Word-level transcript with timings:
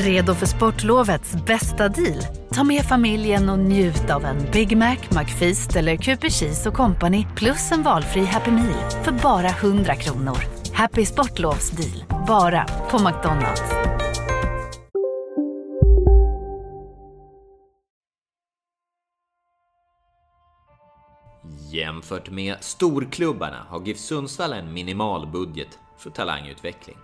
Redo 0.00 0.34
för 0.34 0.46
sportlovets 0.46 1.34
bästa 1.46 1.88
deal? 1.88 2.22
Ta 2.54 2.64
med 2.64 2.84
familjen 2.84 3.48
och 3.48 3.58
njut 3.58 4.10
av 4.10 4.24
en 4.24 4.50
Big 4.52 4.76
Mac, 4.76 4.96
McFeast 5.10 5.76
eller 5.76 5.96
Cooper 5.96 6.30
Cheese 6.30 6.68
och 6.68 6.74
Company 6.74 7.26
plus 7.36 7.72
en 7.72 7.82
valfri 7.82 8.24
Happy 8.24 8.50
Meal 8.50 8.90
för 9.04 9.12
bara 9.12 9.48
100 9.48 9.94
kronor. 9.94 10.38
Happy 10.72 11.06
Sportlovs 11.06 11.70
deal, 11.70 12.24
bara 12.26 12.64
på 12.90 12.98
McDonalds. 12.98 13.62
Jämfört 21.72 22.30
med 22.30 22.56
storklubbarna 22.60 23.66
har 23.68 23.86
GIF 23.86 23.98
Sundsvall 23.98 24.52
en 24.52 24.72
minimal 24.72 25.26
budget 25.26 25.78
för 25.98 26.10
talangutveckling. 26.10 26.96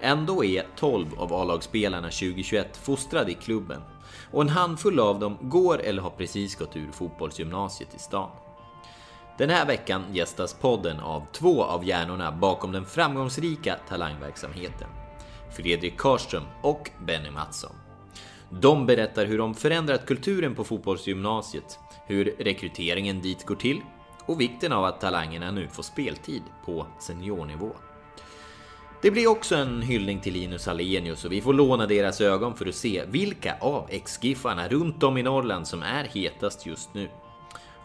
Ändå 0.00 0.44
är 0.44 0.66
12 0.76 1.06
av 1.16 1.32
A-lagsspelarna 1.32 2.08
2021 2.08 2.76
fostrade 2.76 3.30
i 3.30 3.34
klubben 3.34 3.82
och 4.30 4.42
en 4.42 4.48
handfull 4.48 5.00
av 5.00 5.18
dem 5.18 5.38
går 5.40 5.80
eller 5.80 6.02
har 6.02 6.10
precis 6.10 6.56
gått 6.56 6.76
ur 6.76 6.92
fotbollsgymnasiet 6.92 7.94
i 7.94 7.98
stan. 7.98 8.30
Den 9.38 9.50
här 9.50 9.66
veckan 9.66 10.04
gästas 10.12 10.54
podden 10.54 11.00
av 11.00 11.26
två 11.32 11.64
av 11.64 11.84
hjärnorna 11.84 12.32
bakom 12.32 12.72
den 12.72 12.84
framgångsrika 12.84 13.76
talangverksamheten. 13.88 14.88
Fredrik 15.56 15.96
Karström 15.96 16.44
och 16.62 16.90
Benny 17.06 17.30
Mattsson. 17.30 17.72
De 18.50 18.86
berättar 18.86 19.26
hur 19.26 19.38
de 19.38 19.54
förändrat 19.54 20.06
kulturen 20.06 20.54
på 20.54 20.64
fotbollsgymnasiet, 20.64 21.78
hur 22.06 22.24
rekryteringen 22.38 23.20
dit 23.20 23.46
går 23.46 23.56
till 23.56 23.80
och 24.26 24.40
vikten 24.40 24.72
av 24.72 24.84
att 24.84 25.00
talangerna 25.00 25.50
nu 25.50 25.68
får 25.68 25.82
speltid 25.82 26.42
på 26.64 26.86
seniornivå. 26.98 27.72
Det 29.02 29.10
blir 29.10 29.26
också 29.26 29.56
en 29.56 29.82
hyllning 29.82 30.20
till 30.20 30.32
Linus 30.32 30.68
Alenius 30.68 31.24
och 31.24 31.32
vi 31.32 31.40
får 31.40 31.54
låna 31.54 31.86
deras 31.86 32.20
ögon 32.20 32.56
för 32.56 32.66
att 32.66 32.74
se 32.74 33.04
vilka 33.06 33.56
av 33.60 33.86
ex-Giffarna 33.90 34.68
runt 34.68 35.02
om 35.02 35.18
i 35.18 35.22
Norrland 35.22 35.66
som 35.66 35.82
är 35.82 36.04
hetast 36.04 36.66
just 36.66 36.94
nu. 36.94 37.08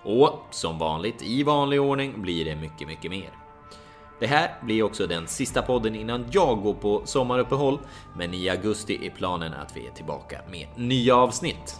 Och 0.03 0.39
som 0.51 0.79
vanligt, 0.79 1.23
i 1.23 1.43
vanlig 1.43 1.81
ordning, 1.81 2.21
blir 2.21 2.45
det 2.45 2.55
mycket, 2.55 2.87
mycket 2.87 3.11
mer. 3.11 3.29
Det 4.19 4.27
här 4.27 4.51
blir 4.61 4.83
också 4.83 5.07
den 5.07 5.27
sista 5.27 5.61
podden 5.61 5.95
innan 5.95 6.25
jag 6.31 6.61
går 6.61 6.73
på 6.73 7.01
sommaruppehåll, 7.05 7.79
men 8.17 8.33
i 8.33 8.49
augusti 8.49 9.07
är 9.07 9.09
planen 9.09 9.53
att 9.53 9.77
vi 9.77 9.87
är 9.87 9.91
tillbaka 9.91 10.39
med 10.51 10.67
nya 10.75 11.15
avsnitt. 11.15 11.79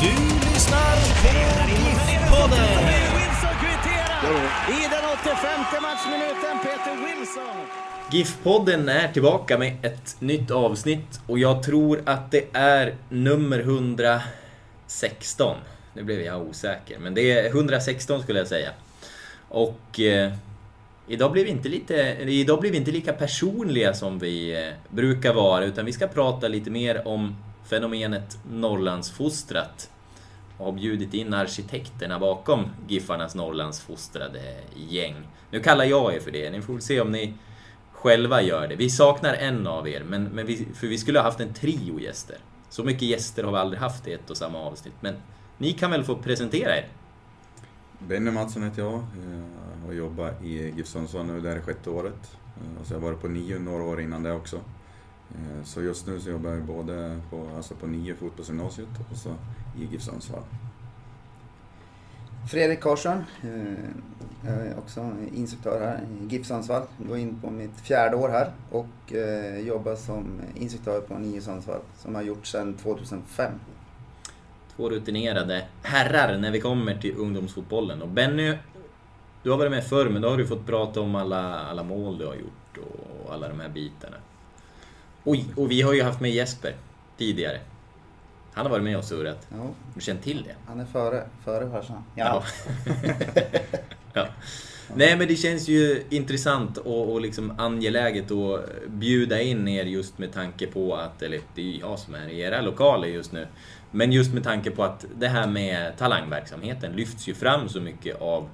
Du 0.00 0.06
lyssnar 0.54 0.96
på 1.22 1.28
GIF-podden. 2.10 2.68
I 4.68 4.82
den 4.90 5.04
85 5.22 5.82
matchminuten. 5.82 6.58
Peter 6.62 6.96
Wilson. 7.06 7.66
GIF-podden 8.10 8.88
är 8.88 9.12
tillbaka 9.12 9.58
med 9.58 9.84
ett 9.84 10.16
nytt 10.20 10.50
avsnitt 10.50 11.20
och 11.26 11.38
jag 11.38 11.62
tror 11.62 12.02
att 12.04 12.30
det 12.30 12.44
är 12.52 12.94
nummer 13.08 13.58
116. 13.58 15.56
Nu 15.94 16.02
blev 16.02 16.20
jag 16.20 16.42
osäker, 16.42 16.98
men 16.98 17.14
det 17.14 17.32
är 17.32 17.46
116 17.46 18.22
skulle 18.22 18.38
jag 18.38 18.48
säga. 18.48 18.70
Och 19.48 20.00
eh, 20.00 20.32
idag, 21.08 21.32
blir 21.32 21.44
vi 21.44 21.50
inte 21.50 21.68
lite, 21.68 21.94
idag 22.20 22.60
blir 22.60 22.70
vi 22.70 22.76
inte 22.76 22.90
lika 22.90 23.12
personliga 23.12 23.94
som 23.94 24.18
vi 24.18 24.64
eh, 24.66 24.72
brukar 24.88 25.34
vara, 25.34 25.64
utan 25.64 25.84
vi 25.84 25.92
ska 25.92 26.06
prata 26.06 26.48
lite 26.48 26.70
mer 26.70 27.08
om 27.08 27.36
fenomenet 27.68 28.38
Norrlandsfostrat. 28.50 29.90
Har 30.58 30.72
bjudit 30.72 31.14
in 31.14 31.34
arkitekterna 31.34 32.18
bakom 32.18 32.70
Giffarnas 32.88 33.34
Norrlandsfostrade 33.34 34.54
gäng. 34.76 35.14
Nu 35.50 35.60
kallar 35.60 35.84
jag 35.84 36.14
er 36.14 36.20
för 36.20 36.30
det, 36.30 36.50
ni 36.50 36.62
får 36.62 36.72
väl 36.72 36.82
se 36.82 37.00
om 37.00 37.12
ni 37.12 37.34
själva 37.92 38.42
gör 38.42 38.68
det. 38.68 38.76
Vi 38.76 38.90
saknar 38.90 39.34
en 39.34 39.66
av 39.66 39.88
er, 39.88 40.04
men, 40.04 40.24
men 40.24 40.46
vi, 40.46 40.68
för 40.74 40.86
vi 40.86 40.98
skulle 40.98 41.18
ha 41.18 41.24
haft 41.24 41.40
en 41.40 41.54
trio 41.54 42.00
gäster. 42.00 42.38
Så 42.70 42.84
mycket 42.84 43.02
gäster 43.02 43.44
har 43.44 43.52
vi 43.52 43.58
aldrig 43.58 43.80
haft 43.80 44.06
i 44.06 44.12
ett 44.12 44.30
och 44.30 44.36
samma 44.36 44.58
avsnitt, 44.58 44.94
men 45.00 45.14
ni 45.58 45.72
kan 45.72 45.90
väl 45.90 46.04
få 46.04 46.16
presentera 46.16 46.76
er? 46.76 46.88
Benny 47.98 48.30
Mattsson 48.30 48.62
heter 48.62 48.82
jag 48.82 49.06
och 49.86 49.94
jobbar 49.94 50.34
i 50.44 50.72
GIF 50.76 50.86
Sundsvall 50.86 51.26
nu, 51.26 51.40
det 51.40 51.48
här 51.48 51.56
är 51.56 51.60
sjätte 51.60 51.90
året. 51.90 52.38
Så 52.54 52.80
Och 52.80 52.86
så 52.86 52.94
har 52.94 53.00
jag 53.00 53.08
varit 53.08 53.20
på 53.20 53.28
nio 53.28 53.58
några 53.58 53.82
år 53.82 54.00
innan 54.00 54.22
det 54.22 54.32
också. 54.32 54.60
Eh, 55.34 55.64
Så 55.64 55.82
just 55.82 56.06
nu 56.06 56.20
så 56.20 56.30
jobbar 56.30 56.50
jag 56.50 56.62
både 56.62 57.20
på, 57.30 57.48
alltså 57.56 57.74
på 57.74 57.86
nio 57.86 58.14
fotbollsgymnasiet 58.14 58.88
och 59.10 59.16
så 59.16 59.28
i 59.78 59.84
GIF 59.84 60.02
Sundsvall. 60.02 60.42
Fredrik 62.50 62.80
Karlsson, 62.80 63.24
eh, 63.42 63.84
jag 64.46 64.66
är 64.66 64.78
också 64.78 65.12
instruktör 65.34 65.80
här 65.80 66.00
i 66.20 66.26
GIF 66.34 66.46
Sundsvall. 66.46 66.82
Går 66.98 67.18
in 67.18 67.40
på 67.40 67.50
mitt 67.50 67.80
fjärde 67.80 68.16
år 68.16 68.28
här 68.28 68.52
och 68.70 69.12
eh, 69.12 69.60
jobbar 69.60 69.96
som 69.96 70.40
instruktör 70.54 71.00
på 71.00 71.18
NIO 71.18 71.40
Sundsvall 71.40 71.80
som 71.98 72.14
har 72.14 72.22
gjort 72.22 72.46
sedan 72.46 72.74
2005. 72.74 73.52
Två 74.76 74.90
rutinerade 74.90 75.66
herrar 75.82 76.38
när 76.38 76.50
vi 76.50 76.60
kommer 76.60 76.94
till 76.94 77.16
ungdomsfotbollen. 77.16 78.02
Och 78.02 78.08
Benny, 78.08 78.58
du 79.42 79.50
har 79.50 79.58
varit 79.58 79.70
med 79.70 79.84
förr, 79.86 80.08
men 80.08 80.22
då 80.22 80.30
har 80.30 80.36
du 80.36 80.46
fått 80.46 80.66
prata 80.66 81.00
om 81.00 81.14
alla, 81.14 81.58
alla 81.58 81.82
mål 81.82 82.18
du 82.18 82.26
har 82.26 82.34
gjort 82.34 82.78
och 82.78 83.34
alla 83.34 83.48
de 83.48 83.60
här 83.60 83.68
bitarna. 83.68 84.16
Och, 85.24 85.36
och 85.56 85.70
vi 85.70 85.82
har 85.82 85.92
ju 85.92 86.02
haft 86.02 86.20
med 86.20 86.30
Jesper 86.30 86.74
tidigare. 87.18 87.60
Han 88.52 88.66
har 88.66 88.70
varit 88.70 88.84
med 88.84 88.96
och 88.98 89.04
surrat. 89.04 89.46
Ja, 89.50 89.70
Du 89.94 90.00
känner 90.00 90.20
till 90.20 90.42
det? 90.42 90.54
han 90.66 90.80
är 90.80 90.84
före, 90.84 91.24
före 91.44 91.70
farsan. 91.70 92.04
Ja. 92.14 92.44
ja. 94.12 94.26
Nej 94.94 95.16
men 95.16 95.28
det 95.28 95.36
känns 95.36 95.68
ju 95.68 96.02
intressant 96.10 96.76
och, 96.76 97.12
och 97.12 97.20
liksom 97.20 97.52
angeläget 97.58 98.30
att 98.30 98.60
bjuda 98.88 99.40
in 99.40 99.68
er 99.68 99.84
just 99.84 100.18
med 100.18 100.32
tanke 100.32 100.66
på 100.66 100.96
att, 100.96 101.22
eller 101.22 101.40
det 101.54 101.74
är 101.74 101.80
jag 101.80 101.98
som 101.98 102.14
är 102.14 102.28
i 102.28 102.40
era 102.40 102.60
lokaler 102.60 103.08
just 103.08 103.32
nu. 103.32 103.46
Men 103.90 104.12
just 104.12 104.34
med 104.34 104.44
tanke 104.44 104.70
på 104.70 104.84
att 104.84 105.04
det 105.16 105.28
här 105.28 105.46
med 105.46 105.96
talangverksamheten 105.98 106.92
lyfts 106.92 107.28
ju 107.28 107.34
fram 107.34 107.68
så 107.68 107.80
mycket 107.80 108.20
av 108.20 108.48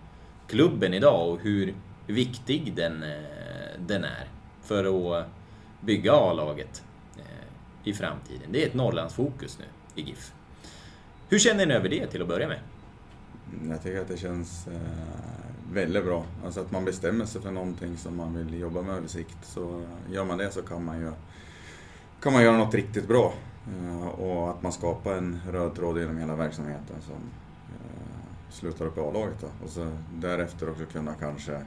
klubben 0.48 0.94
idag 0.94 1.28
och 1.28 1.40
hur 1.40 1.74
viktig 2.06 2.72
den, 2.76 3.02
eh, 3.02 3.08
den 3.78 4.04
är 4.04 4.28
för 4.62 4.84
att 5.18 5.26
bygga 5.84 6.12
A-laget 6.12 6.84
eh, 7.16 7.88
i 7.88 7.94
framtiden. 7.94 8.52
Det 8.52 8.62
är 8.62 8.66
ett 8.66 8.74
Norrlandsfokus 8.74 9.58
nu 9.58 9.64
i 10.02 10.06
GIF. 10.06 10.32
Hur 11.28 11.38
känner 11.38 11.66
ni 11.66 11.74
över 11.74 11.88
det 11.88 12.06
till 12.06 12.22
att 12.22 12.28
börja 12.28 12.48
med? 12.48 12.58
Jag 13.68 13.82
tycker 13.82 14.00
att 14.00 14.08
det 14.08 14.16
känns 14.16 14.66
eh, 14.66 14.74
väldigt 15.72 16.04
bra. 16.04 16.24
Alltså 16.44 16.60
att 16.60 16.70
man 16.70 16.84
bestämmer 16.84 17.24
sig 17.24 17.42
för 17.42 17.50
någonting 17.50 17.96
som 17.96 18.16
man 18.16 18.34
vill 18.34 18.60
jobba 18.60 18.82
med 18.82 18.96
över 18.96 19.08
sikt. 19.08 19.38
Så 19.42 19.82
gör 20.10 20.24
man 20.24 20.38
det 20.38 20.50
så 20.50 20.62
kan 20.62 20.84
man 20.84 21.00
ju 21.00 21.12
kan 22.22 22.32
man 22.32 22.42
göra 22.42 22.56
något 22.56 22.74
riktigt 22.74 23.08
bra. 23.08 23.34
Eh, 23.66 24.08
och 24.08 24.50
att 24.50 24.62
man 24.62 24.72
skapar 24.72 25.12
en 25.12 25.40
röd 25.50 25.74
tråd 25.74 25.98
genom 25.98 26.18
hela 26.18 26.36
verksamheten 26.36 26.96
som 27.00 27.30
slutar 28.50 28.84
upp 28.86 28.98
i 28.98 29.00
A-laget. 29.00 29.44
Och 29.64 29.70
så 29.70 29.90
därefter 30.14 30.70
också 30.70 30.84
kunna 30.86 31.14
kanske 31.14 31.60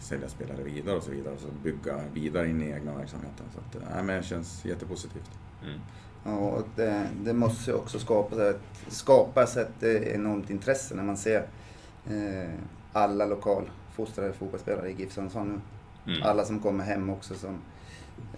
sälja 0.00 0.28
spelare 0.28 0.62
vidare 0.62 0.96
och 0.96 1.02
så 1.02 1.10
vidare. 1.10 1.34
Och 1.34 1.40
så 1.40 1.48
bygga 1.62 2.00
vidare 2.14 2.48
in 2.48 2.62
i 2.62 2.70
egna 2.70 2.94
verksamheten. 2.94 3.46
Så 3.54 3.60
att, 3.60 3.82
eh, 3.82 3.94
nej, 3.94 4.04
men 4.04 4.16
det 4.16 4.22
känns 4.22 4.64
jättepositivt. 4.64 5.30
Mm. 5.62 5.80
Ja, 6.24 6.36
och 6.36 6.66
det, 6.76 7.06
det 7.24 7.32
måste 7.32 7.70
ju 7.70 7.76
också 7.76 7.98
skapas 7.98 8.38
ett, 8.38 8.60
skapas 8.88 9.56
ett 9.56 9.82
eh, 9.82 10.14
enormt 10.14 10.50
intresse 10.50 10.94
när 10.94 11.02
man 11.02 11.16
ser 11.16 11.46
eh, 12.10 12.50
alla 12.92 13.26
lokalfostrade 13.26 14.32
fotbollsspelare 14.32 14.90
i 14.90 14.94
GIF 14.94 15.12
Sundsvall 15.12 15.46
nu. 15.46 15.60
Mm. 16.06 16.22
Alla 16.22 16.44
som 16.44 16.60
kommer 16.60 16.84
hem 16.84 17.10
också 17.10 17.34
som 17.34 17.58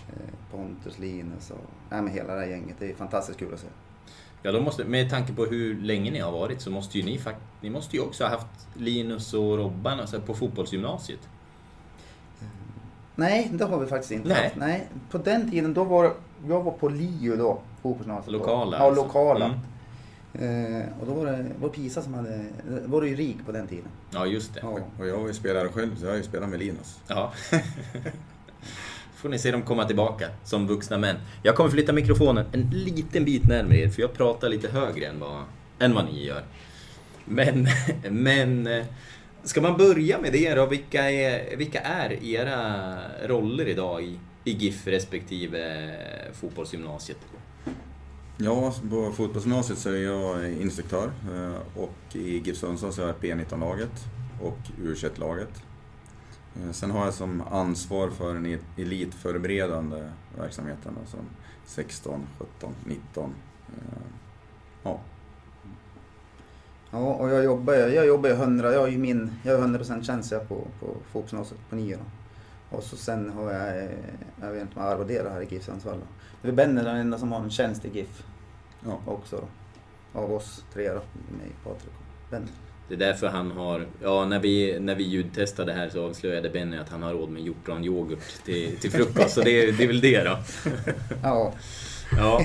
eh, 0.08 0.50
Pontus, 0.50 0.99
Linus 0.99 1.50
och 1.50 1.70
nej, 1.91 2.03
men 2.03 2.12
hela 2.12 2.35
det 2.35 2.41
här 2.41 2.49
gänget. 2.49 2.76
Det 2.79 2.91
är 2.91 2.94
fantastiskt 2.94 3.38
kul 3.38 3.55
att 3.55 3.61
se. 3.61 3.67
Ja, 4.43 4.53
då 4.53 4.61
måste, 4.61 4.85
med 4.85 5.11
tanke 5.11 5.33
på 5.33 5.44
hur 5.44 5.81
länge 5.83 6.11
ni 6.11 6.19
har 6.19 6.33
varit 6.33 6.61
så 6.61 6.71
måste 6.71 6.99
ju 6.99 7.05
ni 7.05 7.19
fakt- 7.19 7.41
ni 7.61 7.71
måste 7.71 7.97
ju 7.97 8.03
också 8.03 8.25
ha 8.25 8.31
haft 8.31 8.67
Linus 8.75 9.35
och 9.35 9.56
Robban 9.59 10.00
alltså, 10.00 10.21
på 10.21 10.35
fotbollsgymnasiet. 10.35 11.21
Nej, 13.15 13.50
det 13.53 13.65
har 13.65 13.79
vi 13.81 13.87
faktiskt 13.87 14.12
inte 14.12 14.29
Nej. 14.29 14.44
haft. 14.44 14.56
Nej, 14.56 14.89
på 15.11 15.19
den 15.19 15.50
tiden 15.50 15.75
då 15.75 15.85
var 15.85 16.12
jag 16.49 16.62
var 16.62 16.73
på 16.73 16.89
LiU 16.89 17.37
då, 17.37 17.61
fotbollsgymnasiet. 17.83 18.33
Lokala, 18.33 18.77
Ja, 18.79 18.85
alltså. 18.85 19.03
lokala. 19.03 19.44
Mm. 19.44 20.77
Eh, 20.81 20.83
och 21.00 21.06
då 21.06 21.15
var 21.15 21.27
det 21.27 21.47
var 21.61 21.69
Pisa 21.69 22.03
som 22.03 22.15
hade, 22.15 22.44
var 22.87 23.00
det 23.00 23.09
ju 23.09 23.17
rik 23.17 23.37
på 23.47 23.53
den 23.53 23.67
tiden. 23.67 23.89
Ja, 24.11 24.27
just 24.27 24.55
det. 24.55 24.61
Ja. 24.62 24.79
Och 24.99 25.06
jag 25.06 25.19
var 25.19 25.27
ju 25.27 25.35
spelare 25.35 25.69
själv, 25.69 25.97
så 25.97 26.05
jag 26.05 26.11
har 26.11 26.17
ju 26.17 26.23
spelat 26.23 26.49
med 26.49 26.59
Linus. 26.59 27.00
Ja. 27.09 27.33
får 29.23 29.29
ni 29.29 29.39
se 29.39 29.51
dem 29.51 29.63
komma 29.63 29.85
tillbaka 29.85 30.29
som 30.45 30.67
vuxna 30.67 30.99
män. 30.99 31.17
Jag 31.43 31.57
kommer 31.57 31.71
flytta 31.71 31.93
mikrofonen 31.93 32.47
en 32.53 32.71
liten 32.71 33.25
bit 33.25 33.45
närmare 33.45 33.79
er, 33.79 33.89
för 33.89 34.03
jag 34.03 34.13
pratar 34.13 34.49
lite 34.49 34.69
högre 34.69 35.07
än 35.07 35.21
vad, 35.21 35.43
än 35.79 35.95
vad 35.95 36.05
ni 36.05 36.27
gör. 36.27 36.43
Men, 37.25 37.69
men 38.11 38.67
eh, 38.67 38.85
ska 39.45 39.61
man 39.61 39.77
börja 39.77 40.21
med 40.21 40.33
det 40.33 40.55
då? 40.55 40.67
Vilka 40.67 41.11
är, 41.11 41.57
vilka 41.57 41.81
är 41.81 42.25
era 42.25 42.95
roller 43.27 43.69
idag 43.69 44.03
i, 44.03 44.19
i 44.45 44.51
GIF 44.51 44.87
respektive 44.87 45.85
eh, 45.85 46.33
fotbollsgymnasiet? 46.33 47.19
Ja, 48.37 48.75
på 48.91 49.13
fotbollsgymnasiet 49.13 49.79
så 49.79 49.89
är 49.89 50.03
jag 50.03 50.53
instruktör 50.53 51.11
eh, 51.35 51.83
och 51.83 52.17
i 52.17 52.39
GIF 52.39 52.57
Sundsvall 52.57 52.93
så 52.93 53.03
är 53.03 53.07
jag 53.07 53.17
P19-laget 53.17 54.05
och 54.41 54.59
U21-laget. 54.79 55.63
Eh, 56.57 56.73
sen 56.73 56.91
har 56.91 57.05
jag 57.05 57.15
som 57.15 57.43
ansvar 57.51 58.11
för 58.11 58.35
den 58.35 58.59
elitförberedande 58.77 60.11
verksamheten, 60.39 60.97
alltså 61.01 61.17
16, 61.67 62.27
17, 62.39 62.75
19. 62.85 63.35
Ja. 64.83 65.01
Ja, 66.91 66.99
och 66.99 67.31
jag 67.31 67.45
jobbar 67.45 67.75
ju 67.75 67.81
jag 67.81 68.07
jobbar 68.07 68.31
100, 68.31 68.73
jag 68.73 68.81
har 68.81 68.89
ju 68.89 68.99
min, 68.99 69.33
jag 69.43 69.59
har 69.59 69.69
100% 69.69 70.03
tjänst 70.03 70.31
på, 70.31 70.67
på 70.81 70.97
fotbollsgymnasiet 71.13 71.61
på 71.71 71.77
nio 71.77 71.97
då. 71.97 72.03
Och 72.77 72.83
så 72.83 72.97
sen 72.97 73.31
har 73.31 73.53
jag, 73.53 73.89
jag 74.41 74.51
vet 74.53 74.63
inte 74.63 74.79
om 74.79 74.85
jag 74.85 74.93
arvoderar 74.93 75.31
här 75.31 75.41
i 75.41 75.47
GIF 75.55 75.65
Sundsvall 75.65 75.99
då. 75.99 76.07
Det 76.43 76.49
är 76.49 76.53
Benny 76.53 76.83
den 76.83 76.97
enda 76.97 77.19
som 77.19 77.33
har 77.33 77.41
en 77.41 77.51
tjänst 77.51 77.85
i 77.85 77.89
GIF. 77.89 78.25
Ja. 78.85 78.99
Också 79.07 79.37
då. 79.37 80.21
Av 80.21 80.33
oss 80.33 80.65
tre 80.73 80.89
då, 80.89 81.01
mig, 81.39 81.53
Patrik 81.65 81.93
och 81.99 82.31
Benny. 82.31 82.47
Det 82.88 82.94
är 82.94 82.99
därför 82.99 83.26
han 83.26 83.50
har, 83.50 83.87
ja 84.02 84.26
när 84.26 84.38
vi, 84.38 84.81
när 84.81 84.94
vi 84.94 85.05
ljudtestade 85.05 85.73
här 85.73 85.88
så 85.88 86.06
avslöjade 86.06 86.50
Benny 86.50 86.76
att 86.76 86.88
han 86.88 87.02
har 87.02 87.12
råd 87.12 87.29
med 87.29 87.43
hjortronyoghurt 87.43 88.44
till, 88.44 88.76
till 88.76 88.90
frukost, 88.90 89.34
så 89.34 89.40
det, 89.40 89.73
det 89.73 89.84
är 89.84 89.88
väl 89.88 90.00
det 90.00 90.25
då. 90.25 90.38
Ja. 91.23 91.52
ja. 92.17 92.40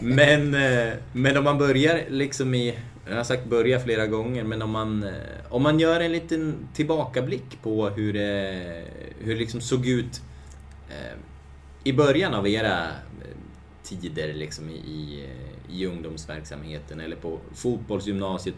Men, 0.00 0.54
eh, 0.54 0.92
men 1.12 1.36
om 1.36 1.44
man 1.44 1.58
börjar 1.58 2.00
liksom 2.08 2.54
i, 2.54 2.78
jag 3.08 3.16
har 3.16 3.24
sagt 3.24 3.44
börja 3.44 3.80
flera 3.80 4.06
gånger, 4.06 4.44
men 4.44 4.62
om 4.62 4.70
man, 4.70 5.02
eh, 5.02 5.10
om 5.48 5.62
man 5.62 5.80
gör 5.80 6.00
en 6.00 6.12
liten 6.12 6.68
tillbakablick 6.74 7.62
på 7.62 7.88
hur 7.88 8.12
det, 8.12 8.84
hur 9.18 9.34
det 9.34 9.40
liksom 9.40 9.60
såg 9.60 9.86
ut 9.86 10.20
eh, 10.88 11.18
i 11.84 11.92
början 11.92 12.34
av 12.34 12.48
era 12.48 12.86
tider 13.82 14.34
liksom 14.34 14.70
i, 14.70 15.28
i 15.70 15.86
ungdomsverksamheten 15.86 17.00
eller 17.00 17.16
på 17.16 17.38
fotbollsgymnasiet. 17.54 18.54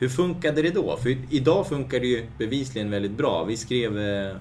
Hur 0.00 0.08
funkade 0.08 0.62
det 0.62 0.70
då? 0.70 0.96
För 0.96 1.16
idag 1.30 1.68
funkar 1.68 2.00
det 2.00 2.06
ju 2.06 2.26
bevisligen 2.38 2.90
väldigt 2.90 3.16
bra. 3.16 3.44
Vi 3.44 3.56
skrev 3.56 3.98
eh, 3.98 4.36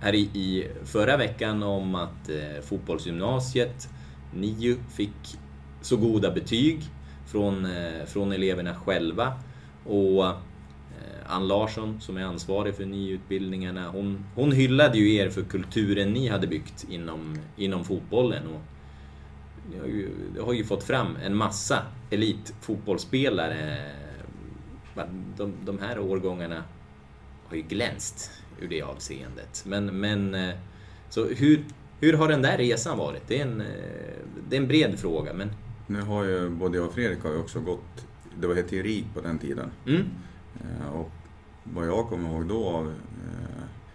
här 0.00 0.14
i, 0.14 0.20
i 0.20 0.68
förra 0.84 1.16
veckan 1.16 1.62
om 1.62 1.94
att 1.94 2.28
eh, 2.28 2.62
fotbollsgymnasiet, 2.62 3.88
NIU, 4.34 4.76
fick 4.94 5.38
så 5.80 5.96
goda 5.96 6.30
betyg 6.30 6.80
från, 7.26 7.64
eh, 7.64 8.04
från 8.06 8.32
eleverna 8.32 8.74
själva. 8.74 9.32
Och 9.86 10.26
eh, 10.26 10.34
Ann 11.26 11.48
Larsson, 11.48 12.00
som 12.00 12.16
är 12.16 12.22
ansvarig 12.22 12.74
för 12.74 12.84
NIU-utbildningarna, 12.84 13.88
hon, 13.88 14.24
hon 14.34 14.52
hyllade 14.52 14.98
ju 14.98 15.14
er 15.14 15.30
för 15.30 15.42
kulturen 15.42 16.12
ni 16.12 16.28
hade 16.28 16.46
byggt 16.46 16.86
inom, 16.90 17.38
inom 17.56 17.84
fotbollen. 17.84 18.46
Och 18.46 18.60
ni 19.70 19.78
har 19.78 19.86
ju, 19.86 20.10
har 20.40 20.52
ju 20.52 20.64
fått 20.64 20.84
fram 20.84 21.16
en 21.24 21.36
massa 21.36 21.78
elitfotbollsspelare 22.10 23.78
de, 25.36 25.52
de 25.64 25.78
här 25.78 25.98
årgångarna 25.98 26.64
har 27.46 27.56
ju 27.56 27.62
glänst 27.62 28.30
ur 28.60 28.68
det 28.68 28.82
avseendet. 28.82 29.64
Men, 29.66 30.00
men 30.00 30.34
eh, 30.34 30.54
så 31.08 31.26
hur, 31.26 31.64
hur 32.00 32.12
har 32.12 32.28
den 32.28 32.42
där 32.42 32.58
resan 32.58 32.98
varit? 32.98 33.22
Det 33.28 33.38
är 33.38 33.42
en, 33.42 33.60
eh, 33.60 33.66
det 34.48 34.56
är 34.56 34.60
en 34.60 34.68
bred 34.68 34.98
fråga. 34.98 35.32
Men... 35.32 35.50
Nu 35.86 36.00
har 36.00 36.24
ju 36.24 36.48
både 36.48 36.78
jag 36.78 36.86
och 36.86 36.94
Fredrik 36.94 37.22
har 37.22 37.30
ju 37.30 37.38
också 37.38 37.60
gått, 37.60 38.06
det 38.40 38.46
var 38.46 38.54
RIK 38.54 39.06
på 39.14 39.20
den 39.20 39.38
tiden. 39.38 39.70
Mm. 39.86 40.02
Eh, 40.60 40.92
och 40.92 41.10
vad 41.64 41.86
jag 41.86 42.08
kommer 42.08 42.30
ihåg 42.30 42.46
då 42.46 42.68
av 42.68 42.94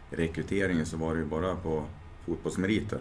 rekryteringen 0.09 0.85
så 0.85 0.97
var 0.97 1.13
det 1.13 1.19
ju 1.19 1.25
bara 1.25 1.55
på 1.55 1.83
fotbollsmeriter. 2.25 2.99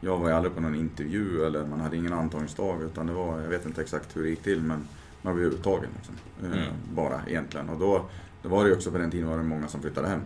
Jag 0.00 0.18
var 0.18 0.28
ju 0.28 0.34
aldrig 0.34 0.54
på 0.54 0.60
någon 0.60 0.74
intervju 0.74 1.46
eller 1.46 1.66
man 1.66 1.80
hade 1.80 1.96
ingen 1.96 2.12
antagningsdag 2.12 2.82
utan 2.82 3.06
det 3.06 3.12
var, 3.12 3.40
jag 3.40 3.48
vet 3.48 3.66
inte 3.66 3.80
exakt 3.80 4.16
hur 4.16 4.22
det 4.22 4.28
gick 4.28 4.42
till 4.42 4.62
men 4.62 4.88
man 5.26 5.34
blev 5.36 5.46
uttagen. 5.46 5.90
Liksom. 5.96 6.14
Eh, 6.42 6.62
mm. 6.62 6.74
Bara 6.94 7.20
egentligen. 7.26 7.68
Och 7.68 7.78
då, 7.78 8.04
då 8.42 8.48
var 8.48 8.64
det 8.64 8.70
ju 8.70 8.76
också 8.76 8.90
på 8.90 8.98
den 8.98 9.10
tiden 9.10 9.28
var 9.28 9.36
det 9.36 9.42
många 9.42 9.68
som 9.68 9.80
flyttade 9.80 10.08
hem. 10.08 10.20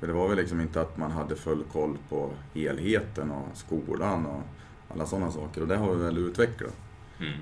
För 0.00 0.06
det 0.06 0.12
var 0.12 0.28
väl 0.28 0.36
liksom 0.36 0.60
inte 0.60 0.80
att 0.80 0.96
man 0.96 1.10
hade 1.10 1.36
full 1.36 1.64
koll 1.72 1.98
på 2.08 2.30
helheten 2.54 3.30
och 3.30 3.56
skolan 3.56 4.26
och 4.26 4.42
alla 4.88 5.06
sådana 5.06 5.30
saker. 5.30 5.60
Och 5.60 5.68
det 5.68 5.76
har 5.76 5.94
vi 5.94 6.04
väl 6.04 6.18
utvecklat. 6.18 6.76
Mm. 7.20 7.38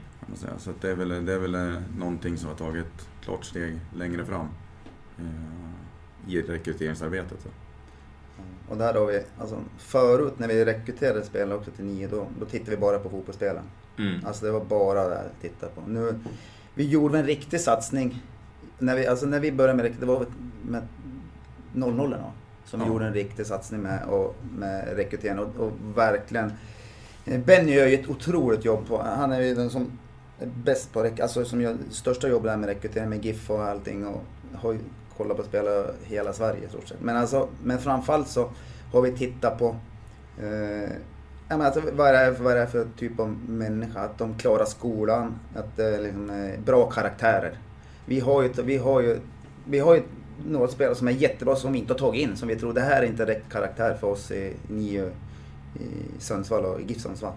Så 0.59 0.71
det 0.81 0.91
är, 0.91 0.95
väl, 0.95 1.25
det 1.25 1.33
är 1.33 1.39
väl 1.39 1.55
eh, 1.55 1.83
någonting 1.99 2.37
som 2.37 2.49
har 2.49 2.57
tagit 2.57 3.09
klart 3.21 3.45
steg 3.45 3.81
längre 3.97 4.25
fram 4.25 4.49
eh, 5.19 6.33
i 6.33 6.43
rekryteringsarbetet. 6.43 7.41
Så. 7.43 7.49
Och 8.69 8.77
där 8.77 8.95
har 8.95 9.07
vi, 9.07 9.23
alltså 9.39 9.61
förut 9.79 10.39
när 10.39 10.49
vi 10.49 10.65
rekryterade 10.65 11.25
spelare 11.25 11.59
också 11.59 11.71
till 11.71 11.85
nio, 11.85 12.09
då, 12.09 12.27
då 12.41 12.47
tittade 12.47 12.71
vi 12.71 12.77
bara 12.77 12.99
på 12.99 13.11
fotbollsspelaren. 13.11 13.65
Mm. 13.99 14.27
Alltså 14.27 14.47
det 14.47 14.53
var 14.53 14.65
bara 14.65 15.09
det 15.09 15.19
att 15.19 15.41
titta 15.41 15.67
på. 15.67 15.81
Nu, 15.87 16.15
vi 16.75 16.89
gjorde 16.89 17.19
en 17.19 17.27
riktig 17.27 17.61
satsning. 17.61 18.23
När 18.79 18.97
vi, 18.97 19.07
alltså 19.07 19.27
när 19.27 19.41
vi 19.41 19.53
började 19.53 19.83
med 19.83 19.93
det 20.01 20.07
var 20.07 20.27
med 20.63 20.83
00 21.73 22.11
då, 22.11 22.33
som 22.65 22.81
ja. 22.81 22.87
gjorde 22.87 23.07
en 23.07 23.15
riktig 23.15 23.47
satsning 23.47 23.81
med, 23.81 24.05
och, 24.05 24.37
med 24.59 24.97
rekrytering 24.97 25.39
och, 25.39 25.57
och 25.57 25.73
verkligen 25.95 26.53
eh, 27.25 27.41
Benny 27.41 27.73
gör 27.73 27.87
ju 27.87 27.95
ett 27.95 28.09
otroligt 28.09 28.65
jobb 28.65 28.89
på, 28.89 29.03
han 29.03 29.33
är 29.33 29.41
ju 29.41 29.55
den 29.55 29.71
som 29.71 29.99
är 30.41 30.47
bäst 30.65 30.93
på 30.93 31.11
alltså 31.23 31.45
som 31.45 31.61
gör 31.61 31.77
största 31.91 32.29
jobbet 32.29 32.51
där 32.51 32.57
med 32.57 32.69
rekrytering 32.69 33.09
med 33.09 33.25
GIF 33.25 33.51
och 33.51 33.63
allting 33.63 34.07
och 34.07 34.23
har 34.55 34.73
ju 34.73 34.79
kollat 35.17 35.37
på 35.37 35.43
spela 35.43 35.85
hela 36.05 36.33
Sverige 36.33 36.65
i 36.67 36.69
stort 36.69 36.89
sett. 36.89 37.01
Men 37.01 37.17
alltså, 37.17 37.49
men 37.63 37.79
framförallt 37.79 38.29
så 38.29 38.51
har 38.93 39.03
vi 39.03 39.13
tittat 39.13 39.59
på 39.59 39.77
eh, 40.39 40.91
Ja, 41.49 41.57
men 41.57 41.67
alltså, 41.67 41.83
vad, 41.93 42.09
är 42.09 42.31
det, 42.31 42.39
vad 42.41 42.53
är 42.53 42.61
det 42.61 42.67
för 42.67 42.87
typ 42.97 43.21
av 43.21 43.29
människa? 43.49 44.01
Att 44.01 44.19
de 44.19 44.35
klarar 44.35 44.65
skolan, 44.65 45.35
att 45.57 45.77
det 45.77 45.85
är 45.85 46.03
liksom, 46.03 46.53
bra 46.65 46.91
karaktärer. 46.91 47.59
Vi 48.07 48.21
har 48.21 48.43
ju, 48.43 48.53
vi 48.63 48.77
har 48.77 49.01
ju, 49.01 49.19
vi 49.65 49.79
har 49.79 49.95
ju 49.95 50.03
några 50.47 50.69
spelare 50.69 50.95
som 50.95 51.09
är 51.09 51.13
jättebra 51.13 51.57
som 51.57 51.73
vi 51.73 51.79
inte 51.79 51.93
har 51.93 51.99
tagit 51.99 52.23
in. 52.23 52.37
Som 52.37 52.49
vi 52.49 52.57
tror 52.57 52.73
det 52.73 52.81
här 52.81 53.03
är 53.03 53.07
inte 53.07 53.27
rätt 53.27 53.49
karaktär 53.51 53.95
för 54.01 54.07
oss 54.07 54.31
i 54.31 54.57
NIO 54.69 55.11
i 55.75 56.19
Sundsvall 56.19 56.65
och 56.65 56.81
i 56.81 56.85
GIF 56.85 57.01
Sundsvall. 57.01 57.33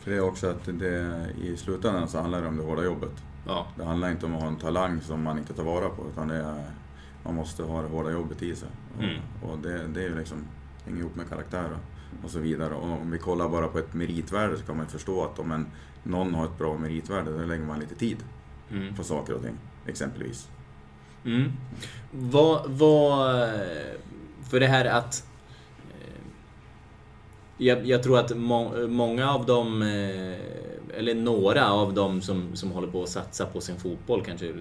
För 0.00 0.10
det 0.10 0.16
är 0.16 0.20
också 0.20 0.50
att 0.50 0.64
det, 0.64 1.26
i 1.42 1.56
slutändan 1.56 2.08
så 2.08 2.18
handlar 2.18 2.42
det 2.42 2.48
om 2.48 2.56
det 2.56 2.62
hårda 2.62 2.84
jobbet. 2.84 3.12
Ja. 3.46 3.66
Det 3.76 3.84
handlar 3.84 4.10
inte 4.10 4.26
om 4.26 4.34
att 4.34 4.40
ha 4.40 4.48
en 4.48 4.56
talang 4.56 5.00
som 5.00 5.22
man 5.22 5.38
inte 5.38 5.54
tar 5.54 5.64
vara 5.64 5.88
på 5.88 6.06
utan 6.12 6.28
det 6.28 6.34
är, 6.36 6.64
man 7.22 7.34
måste 7.34 7.62
ha 7.62 7.82
det 7.82 7.88
hårda 7.88 8.10
jobbet 8.10 8.42
i 8.42 8.56
sig. 8.56 8.68
Mm. 8.98 9.20
Och, 9.42 9.50
och 9.50 9.58
det, 9.58 9.86
det 9.94 10.00
är 10.00 10.08
ju 10.08 10.18
liksom, 10.18 10.38
hänger 10.84 11.00
ihop 11.00 11.16
med 11.16 11.28
karaktär 11.28 11.64
och 11.64 11.93
så 12.26 12.38
vidare. 12.38 12.74
Och 12.74 12.84
om 12.84 13.10
vi 13.10 13.18
kollar 13.18 13.48
bara 13.48 13.68
på 13.68 13.78
ett 13.78 13.94
meritvärde 13.94 14.56
så 14.56 14.64
kan 14.64 14.76
man 14.76 14.86
förstå 14.86 15.24
att 15.24 15.38
om 15.38 15.52
en, 15.52 15.66
någon 16.02 16.34
har 16.34 16.44
ett 16.44 16.58
bra 16.58 16.78
meritvärde, 16.78 17.38
då 17.38 17.44
lägger 17.44 17.64
man 17.64 17.80
lite 17.80 17.94
tid 17.94 18.24
mm. 18.70 18.94
på 18.94 19.04
saker 19.04 19.34
och 19.34 19.42
ting, 19.42 19.58
exempelvis. 19.86 20.48
Mm. 21.24 21.52
Vad, 22.10 22.70
vad, 22.70 23.50
för 24.50 24.60
det 24.60 24.66
här 24.66 24.84
att 24.84 25.26
eh, 25.90 26.24
jag, 27.56 27.86
jag, 27.86 28.02
tror 28.02 28.18
att 28.18 28.36
må, 28.36 28.86
många 28.86 29.30
av 29.30 29.46
dem, 29.46 29.82
eh, 29.82 30.98
eller 30.98 31.14
några 31.14 31.70
av 31.70 31.94
dem 31.94 32.22
som, 32.22 32.56
som 32.56 32.70
håller 32.70 32.88
på 32.88 33.02
att 33.02 33.08
satsa 33.08 33.46
på 33.46 33.60
sin 33.60 33.76
fotboll 33.76 34.22
kanske 34.24 34.54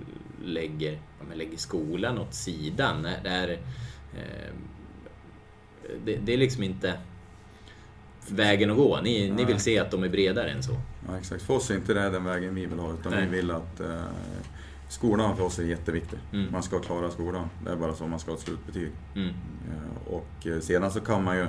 lägger, 0.46 1.00
lägger 1.34 1.58
skolan 1.58 2.20
åt 2.20 2.34
sidan. 2.34 3.04
Det 3.04 3.30
är, 3.30 3.50
eh, 4.14 4.54
det 6.24 6.34
är 6.34 6.38
liksom 6.38 6.64
inte 6.64 6.94
vägen 8.32 8.72
att 8.72 8.78
gå. 8.78 9.00
Ni, 9.04 9.32
ni 9.32 9.46
vill 9.46 9.60
se 9.60 9.80
att 9.80 9.92
de 9.92 10.04
är 10.04 10.10
bredare 10.10 10.50
än 10.50 10.64
så. 10.64 10.72
Ja, 11.08 11.18
exakt. 11.18 11.44
För 11.44 11.54
oss 11.54 11.72
är 11.72 11.76
inte 11.76 11.94
det 11.94 12.10
den 12.10 12.24
vägen 12.24 12.56
vi 12.56 12.66
vill 12.66 12.80
ha, 12.80 12.94
utan 12.94 13.12
Nej. 13.12 13.26
vi 13.26 13.36
vill 13.36 13.52
att 13.52 13.80
eh, 13.80 14.04
skolan 14.90 15.38
för 15.38 15.44
oss 15.44 15.60
är 15.60 15.64
jätteviktig. 15.64 16.20
Mm. 16.34 16.52
Man 16.52 16.64
ska 16.64 16.80
klara 16.80 17.12
skolan. 17.12 17.50
Det 17.66 17.72
är 17.72 17.76
bara 17.76 17.94
så 17.94 18.08
man 18.08 18.20
ska 18.20 18.32
ha 18.32 18.38
ett 18.38 18.44
slutbetyg. 18.44 18.92
Mm. 19.16 19.30
Eh, 19.30 20.14
och 20.14 20.48
eh, 20.48 20.60
sedan 20.60 20.92
så 20.92 21.00
kan 21.00 21.24
man 21.24 21.38
ju 21.38 21.44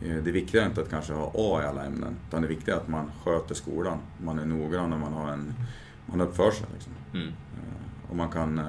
eh, 0.00 0.22
det 0.24 0.32
viktiga 0.32 0.62
är 0.62 0.66
inte 0.66 0.80
att 0.80 0.90
kanske 0.90 1.12
ha 1.12 1.32
A 1.34 1.60
i 1.62 1.66
alla 1.66 1.84
ämnen, 1.84 2.16
utan 2.28 2.42
det 2.42 2.48
viktiga 2.48 2.74
är 2.74 2.78
att 2.78 2.88
man 2.88 3.10
sköter 3.24 3.54
skolan. 3.54 3.98
Man 4.24 4.38
är 4.38 4.46
noggrann 4.46 4.92
och 4.92 5.00
man, 5.00 5.12
har 5.12 5.32
en, 5.32 5.54
man 6.06 6.20
uppför 6.20 6.50
sig. 6.50 6.66
Liksom. 6.74 6.92
Mm. 7.14 7.32
Och 8.10 8.16
man 8.16 8.30
kan 8.30 8.58
eh, 8.58 8.64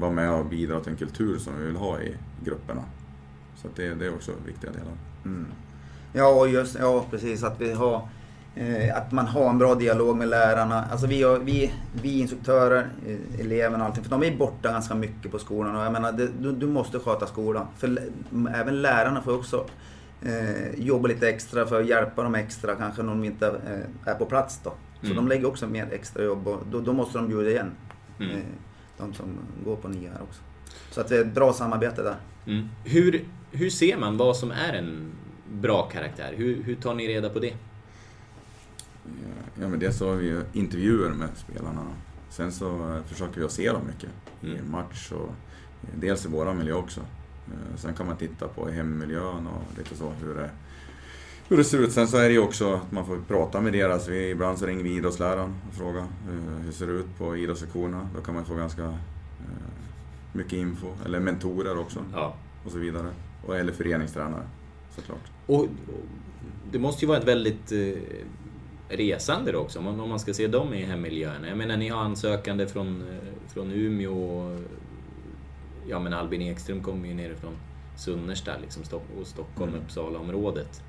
vara 0.00 0.10
med 0.10 0.30
och 0.30 0.46
bidra 0.46 0.80
till 0.80 0.92
en 0.92 0.98
kultur 0.98 1.38
som 1.38 1.58
vi 1.58 1.66
vill 1.66 1.76
ha 1.76 2.00
i 2.00 2.16
grupperna. 2.44 2.82
Så 3.56 3.68
det, 3.76 3.94
det 3.94 4.06
är 4.06 4.14
också 4.14 4.32
viktiga 4.46 4.70
delar. 4.70 4.92
Mm. 5.24 5.46
Ja, 6.16 6.46
just, 6.46 6.76
ja 6.80 7.04
precis. 7.10 7.42
Att, 7.42 7.60
vi 7.60 7.72
har, 7.72 8.08
eh, 8.54 8.96
att 8.96 9.12
man 9.12 9.26
har 9.26 9.50
en 9.50 9.58
bra 9.58 9.74
dialog 9.74 10.16
med 10.16 10.28
lärarna. 10.28 10.84
Alltså 10.90 11.06
vi, 11.06 11.38
vi, 11.42 11.72
vi 12.02 12.20
instruktörer, 12.20 12.88
eh, 13.06 13.40
eleverna 13.40 13.78
och 13.84 13.90
allting, 13.90 14.04
för 14.04 14.10
de 14.10 14.22
är 14.22 14.36
borta 14.36 14.72
ganska 14.72 14.94
mycket 14.94 15.32
på 15.32 15.38
skolan. 15.38 15.76
Och 15.76 15.84
jag 15.84 15.92
menar, 15.92 16.12
det, 16.12 16.28
du, 16.40 16.52
du, 16.52 16.66
måste 16.66 16.98
sköta 16.98 17.26
skolan. 17.26 17.66
För 17.78 17.98
även 18.54 18.82
lärarna 18.82 19.22
får 19.22 19.34
också 19.34 19.66
eh, 20.22 20.80
jobbar 20.80 21.08
lite 21.08 21.28
extra 21.28 21.66
för 21.66 21.80
att 21.80 21.86
hjälpa 21.86 22.22
dem 22.22 22.34
extra 22.34 22.74
kanske 22.74 23.02
när 23.02 23.10
de 23.10 23.24
inte 23.24 23.46
eh, 23.46 24.10
är 24.10 24.14
på 24.14 24.26
plats 24.26 24.60
då. 24.64 24.72
Så 25.00 25.06
Mm. 25.06 25.16
de 25.16 25.28
lägger 25.28 25.48
också 25.48 25.66
mer 25.66 25.88
extra 25.92 26.22
jobb 26.24 26.48
och 26.48 26.60
då, 26.70 26.80
då 26.80 26.92
måste 26.92 27.18
de 27.18 27.28
bjuda 27.28 27.50
igen. 27.50 27.70
Mm. 28.20 28.30
Eh, 28.36 28.42
de 28.98 29.14
som 29.14 29.26
går 29.64 29.76
på 29.76 29.88
nia 29.88 30.10
här 30.10 30.22
också. 30.22 30.40
Så 30.90 31.00
att 31.00 31.08
det 31.08 31.16
är 31.16 31.20
ett 31.20 31.34
bra 31.34 31.52
samarbete 31.52 32.02
där. 32.02 32.16
Mm. 32.46 32.68
Hur, 32.84 33.24
hur 33.50 33.70
ser 33.70 33.96
man 33.96 34.16
vad 34.16 34.36
som 34.36 34.50
är 34.50 34.72
en 34.72 35.12
bra 35.52 35.82
karaktär? 35.88 36.34
Hur, 36.36 36.62
hur 36.62 36.74
tar 36.74 36.94
ni 36.94 37.08
reda 37.08 37.30
på 37.30 37.38
det? 37.38 37.54
Ja, 39.60 39.68
men 39.68 39.78
dels 39.78 39.96
så 39.96 40.08
har 40.08 40.16
vi 40.16 40.26
ju 40.26 40.42
intervjuer 40.52 41.10
med 41.10 41.28
spelarna. 41.36 41.82
Sen 42.30 42.52
så 42.52 42.94
eh, 42.94 43.02
försöker 43.02 43.40
vi 43.40 43.44
att 43.46 43.52
se 43.52 43.72
dem 43.72 43.82
mycket 43.86 44.10
i 44.40 44.50
Mm. 44.58 44.70
match 44.70 45.12
och 45.12 45.28
eh, 45.82 45.88
dels 46.00 46.24
i 46.26 46.28
våra 46.28 46.54
miljö 46.54 46.74
också. 46.74 47.00
Eh, 47.46 47.76
Sen 47.76 47.94
kan 47.94 48.06
man 48.06 48.16
titta 48.16 48.48
på 48.48 48.68
hemmiljön 48.68 49.46
och 49.46 49.78
lite 49.78 49.96
så 49.96 50.10
hur 50.22 50.34
det, 50.34 50.50
hur 51.48 51.56
det 51.56 51.64
ser 51.64 51.78
ut. 51.78 51.92
Sen 51.92 52.08
så 52.08 52.16
är 52.16 52.28
det 52.28 52.32
ju 52.32 52.38
också 52.38 52.74
att 52.74 52.92
man 52.92 53.06
får 53.06 53.18
prata 53.28 53.60
med 53.60 53.72
deras. 53.72 54.08
Vi, 54.08 54.30
ibland 54.30 54.58
så 54.58 54.66
ringer 54.66 54.84
vi 54.84 54.96
idrottsläraren 54.96 55.54
och 55.68 55.74
frågar 55.74 56.06
hur 56.64 56.72
ser 56.72 56.86
det 56.86 56.92
ut 56.92 57.18
på 57.18 57.36
idrottslektionerna. 57.36 58.08
Då 58.16 58.20
kan 58.22 58.34
man 58.34 58.44
få 58.44 58.54
ganska 58.54 58.94
mycket 60.32 60.52
info. 60.52 60.86
Eller 61.04 61.20
mentorer 61.20 61.78
också 61.78 62.04
Ja. 62.12 62.34
och 62.64 62.70
så 62.72 62.78
vidare. 62.78 63.08
Och, 63.46 63.56
eller 63.56 63.72
föreningstränare 63.72 64.42
såklart. 64.96 65.30
Och, 65.46 65.60
och 65.60 65.66
det 66.72 66.78
måste 66.78 67.04
ju 67.04 67.08
vara 67.08 67.18
ett 67.18 67.28
väldigt 67.28 67.72
eh, 67.72 68.02
resande 68.88 69.52
då 69.52 69.58
också, 69.58 69.78
om 69.78 70.08
man, 70.08 70.20
ska 70.20 70.34
se 70.34 70.46
dem 70.46 70.74
i 70.74 70.84
hemmiljöerna. 70.84 71.48
Jag 71.48 71.58
menar, 71.58 71.76
ni 71.76 71.88
har 71.88 72.00
ansökande 72.00 72.66
från, 72.66 73.02
eh, 73.02 73.52
från 73.52 73.72
Umeå 73.72 74.56
ja, 75.88 75.98
men 75.98 76.12
Albin 76.12 76.42
Ekström 76.42 76.82
kommer 76.82 77.08
ju 77.08 77.14
nerifrån 77.14 77.52
Sunnersta 77.96 78.52
liksom, 78.62 78.82
och 79.20 79.26
Stockholm, 79.26 79.70
Mm. 79.70 79.84
Uppsala-området. 79.84 80.82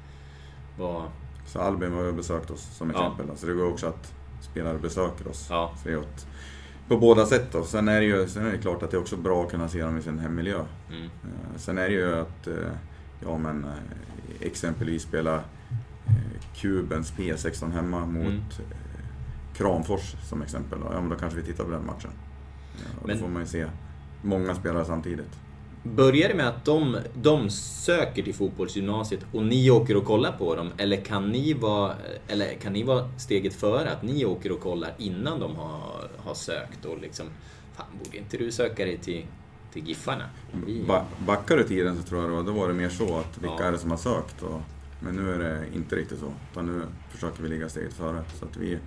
Vad... 0.80 1.04
Så 1.46 1.60
Albin 1.60 1.92
har 1.94 2.04
ju 2.04 2.12
besökt 2.12 2.52
oss 2.52 2.78
som 2.78 2.90
Ja. 2.96 2.96
exempel. 3.14 3.38
Så 3.38 3.48
det 3.48 3.54
går 3.54 3.72
också 3.72 3.88
att 3.88 4.14
spelare 4.42 4.78
besöker 4.78 5.28
oss. 5.28 5.48
Ja. 5.50 5.74
Så 5.84 5.88
det 5.90 5.94
är 5.94 6.00
åt, 6.00 6.28
på 6.88 6.98
båda 6.98 7.26
sätt 7.26 7.48
då. 7.52 7.64
Sen 7.64 7.88
är, 7.88 8.00
det 8.00 8.06
ju, 8.06 8.28
sen 8.28 8.46
är 8.46 8.52
det 8.52 8.58
klart 8.58 8.84
att 8.84 8.92
det 8.92 8.98
är 8.98 9.02
också 9.02 9.18
bra 9.18 9.44
att 9.44 9.52
kunna 9.52 9.68
se 9.68 9.84
dem 9.84 9.98
i 9.98 10.02
sin 10.02 10.20
hemmiljö. 10.20 10.66
Mm. 10.90 11.04
Eh, 11.04 11.58
Sen 11.58 11.78
är 11.78 11.88
det 11.90 11.94
ju 11.94 12.16
att, 12.16 12.48
ja 13.24 13.38
men 13.38 13.64
eh, 13.64 13.72
exempelvis 14.48 15.02
spela 15.04 15.36
eh, 15.36 16.42
Kubens 16.56 17.14
P16 17.14 17.72
hemma 17.72 18.06
mot 18.06 18.24
Mm. 18.26 18.38
eh, 18.38 18.78
Kramfors 19.56 20.16
som 20.30 20.42
exempel. 20.42 20.80
då. 20.80 20.86
Ja 20.94 21.02
men 21.02 21.10
då 21.10 21.16
kanske 21.16 21.40
vi 21.40 21.46
tittar 21.46 21.64
på 21.64 21.72
den 21.72 21.86
matchen. 21.86 22.12
Ja, 22.76 23.02
och 23.02 23.08
Men- 23.08 23.18
Då 23.18 23.24
får 23.24 23.30
man 23.30 23.42
ju 23.42 23.48
se 23.48 23.66
många 24.22 24.56
spelare 24.56 24.86
samtidigt. 24.86 25.40
Börjar 25.84 26.30
det 26.30 26.36
med 26.36 26.48
att 26.48 26.66
de, 26.66 26.98
de 27.14 27.50
söker 27.50 28.24
till 28.24 28.34
fotbollsgymnasiet 28.36 29.26
och 29.34 29.44
ni 29.44 29.70
åker 29.72 29.98
och 29.98 30.06
kollar 30.06 30.32
på 30.32 30.56
dem? 30.56 30.70
Eller 30.78 30.98
kan 30.98 31.30
ni 31.30 31.54
vara, 31.54 31.94
eller 32.28 32.54
kan 32.54 32.74
ni 32.74 32.84
vara 32.84 33.10
steget 33.18 33.54
före? 33.54 33.92
Att 33.92 34.04
ni 34.04 34.26
åker 34.26 34.52
och 34.52 34.60
kollar 34.62 34.94
innan 34.98 35.40
de 35.40 35.56
har, 35.56 36.10
har 36.18 36.34
sökt 36.34 36.86
och 36.86 36.98
liksom 37.02 37.26
Fan, 37.74 37.86
borde 38.04 38.18
inte 38.18 38.38
du 38.38 38.52
söka 38.52 38.86
dig 38.86 38.98
till, 38.98 39.26
till 39.74 39.88
Giffarna? 39.88 40.24
Vi- 40.66 40.84
Ba 40.88 41.06
backar 41.26 41.58
du 41.58 41.64
tiden 41.64 41.98
så 41.98 42.04
tror 42.04 42.22
jag 42.22 42.32
då, 42.32 42.42
då 42.52 42.60
var 42.60 42.68
det 42.68 42.74
mer 42.74 42.90
så 42.90 43.18
att 43.18 43.38
vilka 43.38 43.56
Ja. 43.60 43.64
är 43.64 43.72
det 43.72 43.78
som 43.78 43.92
har 43.92 43.98
sökt? 43.98 44.42
Och, 44.42 44.62
men 45.00 45.16
nu 45.16 45.34
är 45.34 45.40
det 45.40 45.66
inte 45.76 45.96
riktigt 45.96 46.20
så. 46.20 46.34
Utan 46.52 46.66
nu 46.66 46.82
försöker 47.10 47.44
vi 47.44 47.50
ligga 47.50 47.70
steget 47.70 47.94
före. 47.94 48.24
Så 48.40 48.46
att 48.46 48.58
vi, 48.58 48.80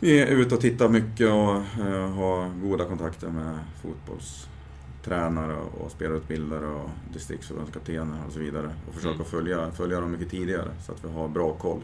vi 0.00 0.20
är 0.20 0.26
ute 0.26 0.54
och 0.54 0.60
tittar 0.60 0.88
mycket 0.88 1.26
och 1.28 1.84
eh, 1.86 2.10
har 2.10 2.48
goda 2.62 2.84
kontakter 2.84 3.28
med 3.28 3.58
fotbollstränare 3.82 5.54
och 5.56 5.90
spelarutbildare 5.90 6.66
och 6.66 6.90
distriktsförbundskaptener 7.12 8.18
och 8.26 8.32
så 8.32 8.38
vidare. 8.38 8.70
Och 8.88 8.94
försöker 8.94 9.14
Mm. 9.14 9.26
följa, 9.26 9.70
följa 9.70 10.00
dem 10.00 10.10
mycket 10.10 10.30
tidigare 10.30 10.70
så 10.86 10.92
att 10.92 11.04
vi 11.04 11.12
har 11.12 11.28
bra 11.28 11.52
koll. 11.52 11.80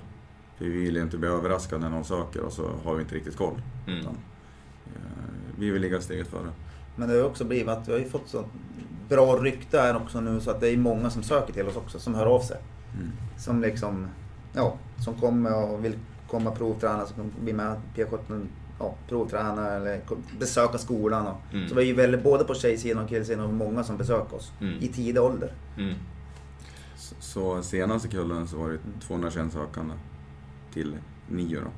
För 0.58 0.64
vi 0.64 0.70
vill 0.70 0.96
ju 0.96 1.02
inte 1.02 1.18
bli 1.18 1.28
överraskade 1.28 1.82
när 1.82 1.90
någon 1.90 2.04
söker 2.04 2.40
och 2.40 2.52
så 2.52 2.70
har 2.84 2.94
vi 2.94 3.02
inte 3.02 3.14
riktigt 3.14 3.36
koll. 3.36 3.62
Mm. 3.86 3.98
Utan, 4.00 4.16
eh, 4.86 5.02
vi 5.58 5.70
vill 5.70 5.82
ligga 5.82 6.00
steget 6.00 6.28
före. 6.28 6.50
Men 6.98 7.08
det 7.08 7.14
har 7.14 7.24
också 7.24 7.44
blivit 7.44 7.68
att 7.68 7.88
vi 7.88 7.92
har 7.92 7.98
ju 7.98 8.08
fått 8.08 8.28
så 8.28 8.44
bra 9.08 9.36
rykte 9.36 9.80
här 9.80 9.96
också 9.96 10.20
nu 10.20 10.40
så 10.40 10.50
att 10.50 10.60
det 10.60 10.68
är 10.68 10.76
många 10.76 11.10
som 11.10 11.22
söker 11.22 11.52
till 11.52 11.66
oss 11.66 11.76
också, 11.76 11.98
som 11.98 12.14
hör 12.14 12.26
av 12.26 12.40
sig. 12.40 12.56
Mm. 12.94 13.10
Som 13.38 13.60
liksom, 13.60 14.06
ja, 14.52 14.76
som 15.04 15.14
kommer 15.14 15.54
och 15.72 15.84
vill 15.84 15.94
komma 16.30 16.50
och 16.50 16.56
provträna, 16.58 17.06
som 17.06 17.32
blir 17.42 17.54
med 17.54 17.76
P17, 17.96 18.46
ja, 18.78 18.94
provträna 19.08 19.68
eller 19.70 20.00
besöka 20.38 20.78
skolan. 20.78 21.26
Och, 21.26 21.36
Mm. 21.52 21.68
Så 21.68 21.74
vi 21.74 21.80
är 21.82 21.86
ju 21.86 21.94
väldigt, 21.94 22.22
både 22.22 22.44
på 22.44 22.54
tjejsidan 22.54 23.02
och 23.02 23.08
killsidan, 23.08 23.44
och 23.44 23.54
många 23.54 23.84
som 23.84 23.96
besöker 23.96 24.36
oss 24.36 24.52
Mm. 24.60 24.74
i 24.80 24.88
tidig 24.88 25.22
ålder. 25.22 25.52
Mm. 25.78 25.94
Så- 26.96 27.14
Så 27.20 27.62
senaste 27.62 28.08
kullen 28.08 28.48
så 28.48 28.56
var 28.58 28.68
det 28.68 28.78
221 29.06 29.52
sökande 29.52 29.94
till 30.72 30.96
nio 31.28 31.60
då. 31.60 31.70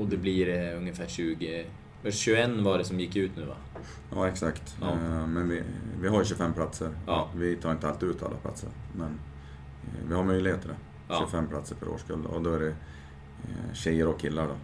Och 0.00 0.06
det 0.08 0.16
blir 0.16 0.48
eh, 0.48 0.76
ungefär 0.78 1.06
20... 1.06 1.64
21 2.12 2.50
var 2.50 2.78
det 2.78 2.84
som 2.84 3.00
gick 3.00 3.16
ut 3.16 3.36
nu 3.36 3.44
va? 3.44 3.56
Ja, 4.14 4.28
exakt. 4.28 4.76
Ja. 4.80 4.90
Eh, 4.92 5.26
Men 5.26 5.48
vi, 5.48 5.62
vi 6.00 6.08
har 6.08 6.18
ju 6.18 6.24
25 6.24 6.54
platser. 6.54 6.90
Ja. 7.06 7.28
Vi 7.34 7.56
tar 7.56 7.72
inte 7.72 7.88
alltid 7.88 8.08
ut 8.08 8.22
alla 8.22 8.36
platser. 8.36 8.68
Men 8.96 9.08
eh, 9.82 10.08
vi 10.08 10.14
har 10.14 10.24
möjlighet 10.24 10.60
till 10.60 10.70
det. 10.70 10.76
Ja. 11.08 11.18
25 11.20 11.48
platser 11.48 11.76
per 11.76 11.88
årskull. 11.88 12.26
Och 12.26 12.42
då 12.42 12.54
är 12.54 12.60
det 12.60 12.68
eh, 12.68 13.74
tjejer 13.74 14.06
och 14.06 14.20
killar 14.20 14.46
då. 14.48 14.54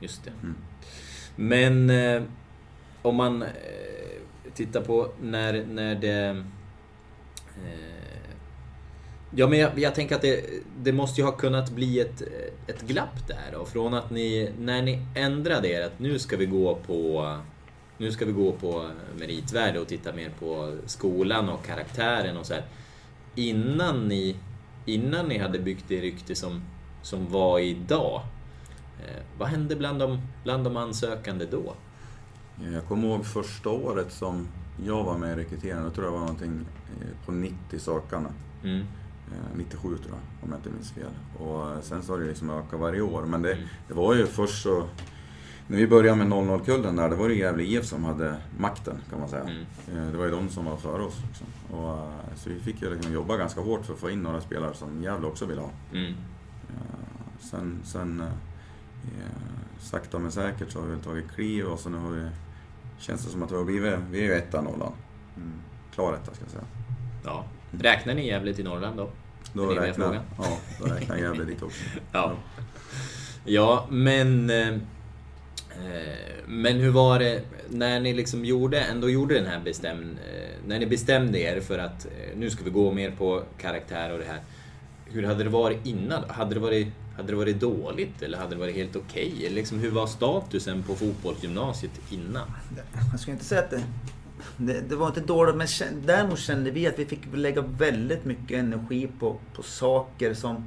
Just 0.00 0.24
det. 0.24 0.32
Mm. 0.42 0.54
Men 1.36 1.90
om 3.02 3.16
man 3.16 3.44
tittar 4.54 4.80
på 4.80 5.12
när, 5.20 5.66
när 5.66 5.94
det... 5.94 6.44
Eh, 7.64 8.03
ja, 9.34 9.46
men 9.46 9.58
jag, 9.58 9.78
jag 9.78 9.94
tänker 9.94 10.14
att 10.14 10.22
det, 10.22 10.44
det 10.82 10.92
måste 10.92 11.20
ju 11.20 11.24
ha 11.24 11.32
kunnat 11.32 11.70
bli 11.70 12.00
ett, 12.00 12.22
ett 12.66 12.82
glapp 12.82 13.28
där 13.28 13.52
då. 13.52 13.64
Från 13.64 13.94
att 13.94 14.10
ni, 14.10 14.50
när 14.58 14.82
ni 14.82 15.06
ändrade 15.14 15.68
er, 15.68 15.82
att 15.82 15.98
nu 15.98 16.18
ska 16.18 16.36
vi 16.36 16.46
gå 16.46 16.74
på 16.74 17.34
nu 17.98 18.12
ska 18.12 18.24
vi 18.24 18.32
gå 18.32 18.52
på 18.52 18.90
meritvärde 19.18 19.80
och 19.80 19.88
titta 19.88 20.12
mer 20.12 20.30
på 20.38 20.76
skolan 20.86 21.48
och 21.48 21.64
karaktären 21.64 22.36
och 22.36 22.46
så 22.46 22.54
här. 22.54 22.64
Innan 23.34 24.08
ni, 24.08 24.36
innan 24.84 25.26
ni 25.26 25.38
hade 25.38 25.58
byggt 25.58 25.84
det 25.88 26.00
rykte 26.00 26.34
som, 26.34 26.62
som 27.02 27.30
var 27.30 27.58
idag. 27.58 28.22
Eh, 29.00 29.22
vad 29.38 29.48
hände 29.48 29.76
bland 29.76 29.98
de, 29.98 30.20
bland 30.44 30.64
de 30.64 30.76
ansökande 30.76 31.46
då? 31.50 31.74
Jag 32.72 32.84
kommer 32.84 33.08
ihåg 33.08 33.26
första 33.26 33.70
året 33.70 34.12
som 34.12 34.48
jag 34.86 35.04
var 35.04 35.18
med 35.18 35.38
i 35.38 35.42
rekryteringen. 35.42 35.84
Då 35.84 35.90
tror 35.90 36.06
jag 36.06 36.12
var 36.12 36.20
någonting 36.20 36.66
eh, 37.00 37.26
på 37.26 37.32
90 37.32 37.78
sökande. 37.78 38.30
Mm. 38.64 38.86
Eh, 39.34 39.56
97 39.56 39.96
tror 39.96 40.08
jag, 40.08 40.18
om 40.44 40.50
jag 40.50 40.58
inte 40.58 40.70
minns 40.70 40.92
fel. 40.92 41.10
Och 41.38 41.70
eh, 41.70 41.80
sen 41.80 42.02
så 42.02 42.12
har 42.12 42.18
det 42.20 42.26
liksom 42.26 42.50
ökat 42.50 42.80
varje 42.80 43.00
år. 43.00 43.22
Men 43.26 43.42
det, 43.42 43.52
Mm. 43.52 43.64
det 43.88 43.94
var 43.94 44.14
ju 44.14 44.26
först 44.26 44.62
så... 44.62 44.88
När 45.66 45.76
vi 45.76 45.86
började 45.88 46.16
med 46.24 46.26
00-kullen 46.26 46.96
där, 46.96 47.08
det 47.08 47.16
var 47.16 47.28
det 47.28 47.34
Gävle 47.34 47.62
IF 47.62 47.84
som 47.86 48.04
hade 48.04 48.36
makten 48.58 48.96
kan 49.10 49.20
man 49.20 49.28
säga. 49.28 49.42
Mm. 49.42 49.64
Eh, 50.06 50.10
Det 50.12 50.16
var 50.18 50.24
ju 50.24 50.30
de 50.30 50.48
som 50.48 50.64
var 50.64 50.76
före 50.76 51.02
oss. 51.02 51.18
Liksom. 51.28 51.46
Och, 51.78 51.98
eh, 51.98 52.34
så 52.36 52.50
vi 52.50 52.60
fick 52.60 52.82
ju 52.82 52.94
liksom 52.94 53.12
jobba 53.12 53.36
ganska 53.36 53.60
hårt 53.60 53.86
för 53.86 53.92
att 53.92 53.98
få 53.98 54.10
in 54.10 54.22
några 54.22 54.40
spelare 54.40 54.74
som 54.74 55.02
Gävle 55.02 55.26
också 55.26 55.46
ville 55.46 55.60
ha. 55.60 55.70
Mm. 55.92 56.12
Eh, 56.68 57.38
Sen, 57.40 57.80
sen 57.84 58.20
eh, 58.20 58.26
eh, 58.26 59.80
sakta 59.80 60.18
men 60.18 60.32
säkert 60.32 60.70
så 60.70 60.80
har 60.80 60.86
vi 60.86 60.96
tagit 61.02 61.32
kliv 61.32 61.66
och 61.66 61.78
så 61.78 61.88
nu 61.88 61.98
har 61.98 62.10
vi... 62.10 62.28
Känns 62.98 63.24
det 63.24 63.30
som 63.30 63.42
att 63.42 63.52
vi 63.52 63.56
har 63.56 63.64
blivit... 63.64 63.94
Vi 64.10 64.18
är 64.20 64.24
ju 64.24 64.32
etta 64.34 64.60
Norrland. 64.62 64.94
Mm. 65.36 65.52
Klar 65.94 66.12
etta 66.14 66.34
ska 66.34 66.44
jag 66.44 66.50
säga. 66.50 66.64
Ja. 67.24 67.44
Räknar 67.70 68.14
ni 68.14 68.26
Gävle 68.26 68.54
till 68.54 68.64
Norrland 68.64 68.96
då? 68.96 69.10
Då 69.54 69.66
räknar, 69.66 70.06
frågan. 70.06 70.22
ja, 70.38 70.58
då 70.80 70.84
räknar 70.86 71.16
Gävle 71.16 71.44
dit 71.44 71.62
också. 71.62 71.80
Ja. 72.12 72.32
Ja, 73.44 73.86
men... 73.90 74.50
eh, 74.50 74.74
Men 76.46 76.76
hur 76.76 76.90
var 76.90 77.18
det 77.18 77.40
när 77.68 78.00
ni 78.00 78.12
liksom 78.12 78.44
gjorde, 78.44 78.80
ändå 78.80 79.10
gjorde 79.10 79.34
den 79.34 79.46
här 79.46 79.60
bestäm, 79.60 79.98
eh, 80.32 80.48
När 80.66 80.78
ni 80.78 80.86
bestämde 80.86 81.38
er 81.40 81.60
för 81.60 81.78
att 81.78 82.06
eh, 82.06 82.36
nu 82.36 82.50
ska 82.50 82.64
vi 82.64 82.70
gå 82.70 82.92
mer 82.92 83.10
på 83.10 83.42
karaktär 83.58 84.12
och 84.12 84.18
det 84.18 84.24
här. 84.24 84.40
Hur 85.06 85.22
hade 85.22 85.44
det 85.44 85.50
varit 85.50 85.86
innan? 85.86 86.24
Hade 86.28 86.54
det 86.54 86.60
varit, 86.60 86.88
hade 87.16 87.32
det 87.32 87.36
varit 87.36 87.60
dåligt 87.60 88.22
eller 88.22 88.38
hade 88.38 88.50
det 88.54 88.60
varit 88.60 88.74
helt 88.76 88.96
okej? 88.96 89.32
Eller 89.46 89.54
Liksom, 89.56 89.78
hur 89.78 89.90
var 89.90 90.06
statusen 90.06 90.82
på 90.82 90.94
fotbollsgymnasiet 90.94 91.92
innan? 92.10 92.50
Jag 93.10 93.20
skulle 93.20 93.32
inte 93.32 93.44
säga 93.44 93.60
att 93.60 93.70
det, 93.70 93.82
det, 94.56 94.80
det 94.88 94.96
var 94.96 95.06
inte 95.06 95.20
dåligt, 95.20 95.56
men 95.56 95.66
däremot 96.06 96.38
kände 96.38 96.70
vi 96.70 96.86
att 96.86 96.98
vi 96.98 97.06
fick 97.06 97.20
lägga 97.34 97.60
väldigt 97.62 98.24
mycket 98.24 98.58
energi 98.58 99.08
på, 99.20 99.36
på 99.56 99.62
saker 99.62 100.34
som... 100.34 100.64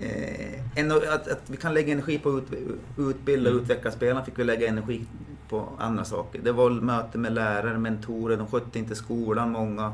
Eh, 0.00 0.92
att, 1.14 1.28
att 1.28 1.42
vi 1.46 1.56
kan 1.56 1.74
lägga 1.74 1.92
energi 1.92 2.18
på 2.18 2.28
att 2.36 2.52
ut, 2.52 2.68
utbilda 2.98 3.50
och 3.50 3.52
Mm. 3.54 3.62
utveckla 3.64 3.90
spelarna 3.90 4.24
fick 4.24 4.38
vi 4.38 4.44
lägga 4.44 4.68
energi 4.68 5.04
på 5.48 5.68
andra 5.78 6.04
saker. 6.04 6.40
Det 6.44 6.52
var 6.52 6.70
möte 6.70 7.18
med 7.18 7.32
lärare, 7.32 7.78
mentorer, 7.78 8.36
de 8.36 8.46
skötte 8.46 8.78
inte 8.78 8.94
skolan 8.94 9.50
många. 9.52 9.92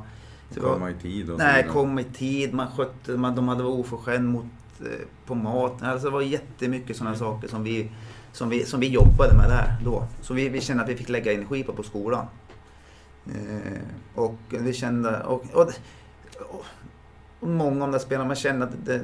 Så 0.51 0.61
var- 0.63 0.73
Komma 0.73 0.91
i 0.91 0.95
tid 0.95 1.31
och 1.31 1.39
Nej, 1.39 1.57
vidare. 1.63 1.73
kom 1.73 1.99
i 1.99 2.05
tid, 2.05 2.55
man 2.55 2.67
skötte, 2.77 3.13
man, 3.13 3.35
de 3.37 3.49
hade 3.49 3.63
varit 3.63 3.79
oförskämd 3.87 4.29
mot, 4.29 4.45
eh, 4.81 4.87
på 5.27 5.35
maten. 5.35 5.87
Alltså 5.89 6.07
det 6.07 6.13
var 6.13 6.21
jättemycket 6.23 6.97
sådana 6.97 7.17
saker 7.17 7.49
som 7.49 7.65
vi, 7.65 7.91
som, 8.33 8.49
vi, 8.49 8.65
som 8.65 8.81
vi 8.81 8.89
jobbade 8.89 9.37
med 9.37 9.49
där 9.49 9.77
då. 9.85 10.07
Så 10.23 10.35
vi, 10.35 10.49
vi 10.49 10.61
kände 10.61 10.83
att 10.83 10.89
vi 10.89 10.97
fick 10.97 11.09
lägga 11.09 11.33
energi 11.33 11.63
på 11.63 11.73
på 11.73 11.83
skolan. 11.83 12.27
Eh, 13.35 13.81
och 14.15 14.35
vi 14.49 14.73
kände... 14.73 15.23
Och, 15.23 15.45
och, 15.53 15.71
och, 16.41 16.65
många 17.49 17.85
av 17.85 17.91
de 17.91 17.93
där 17.93 17.99
spelarna, 17.99 18.27
man 18.27 18.37
känner 18.37 18.67
att 18.67 18.73
det, 18.85 19.01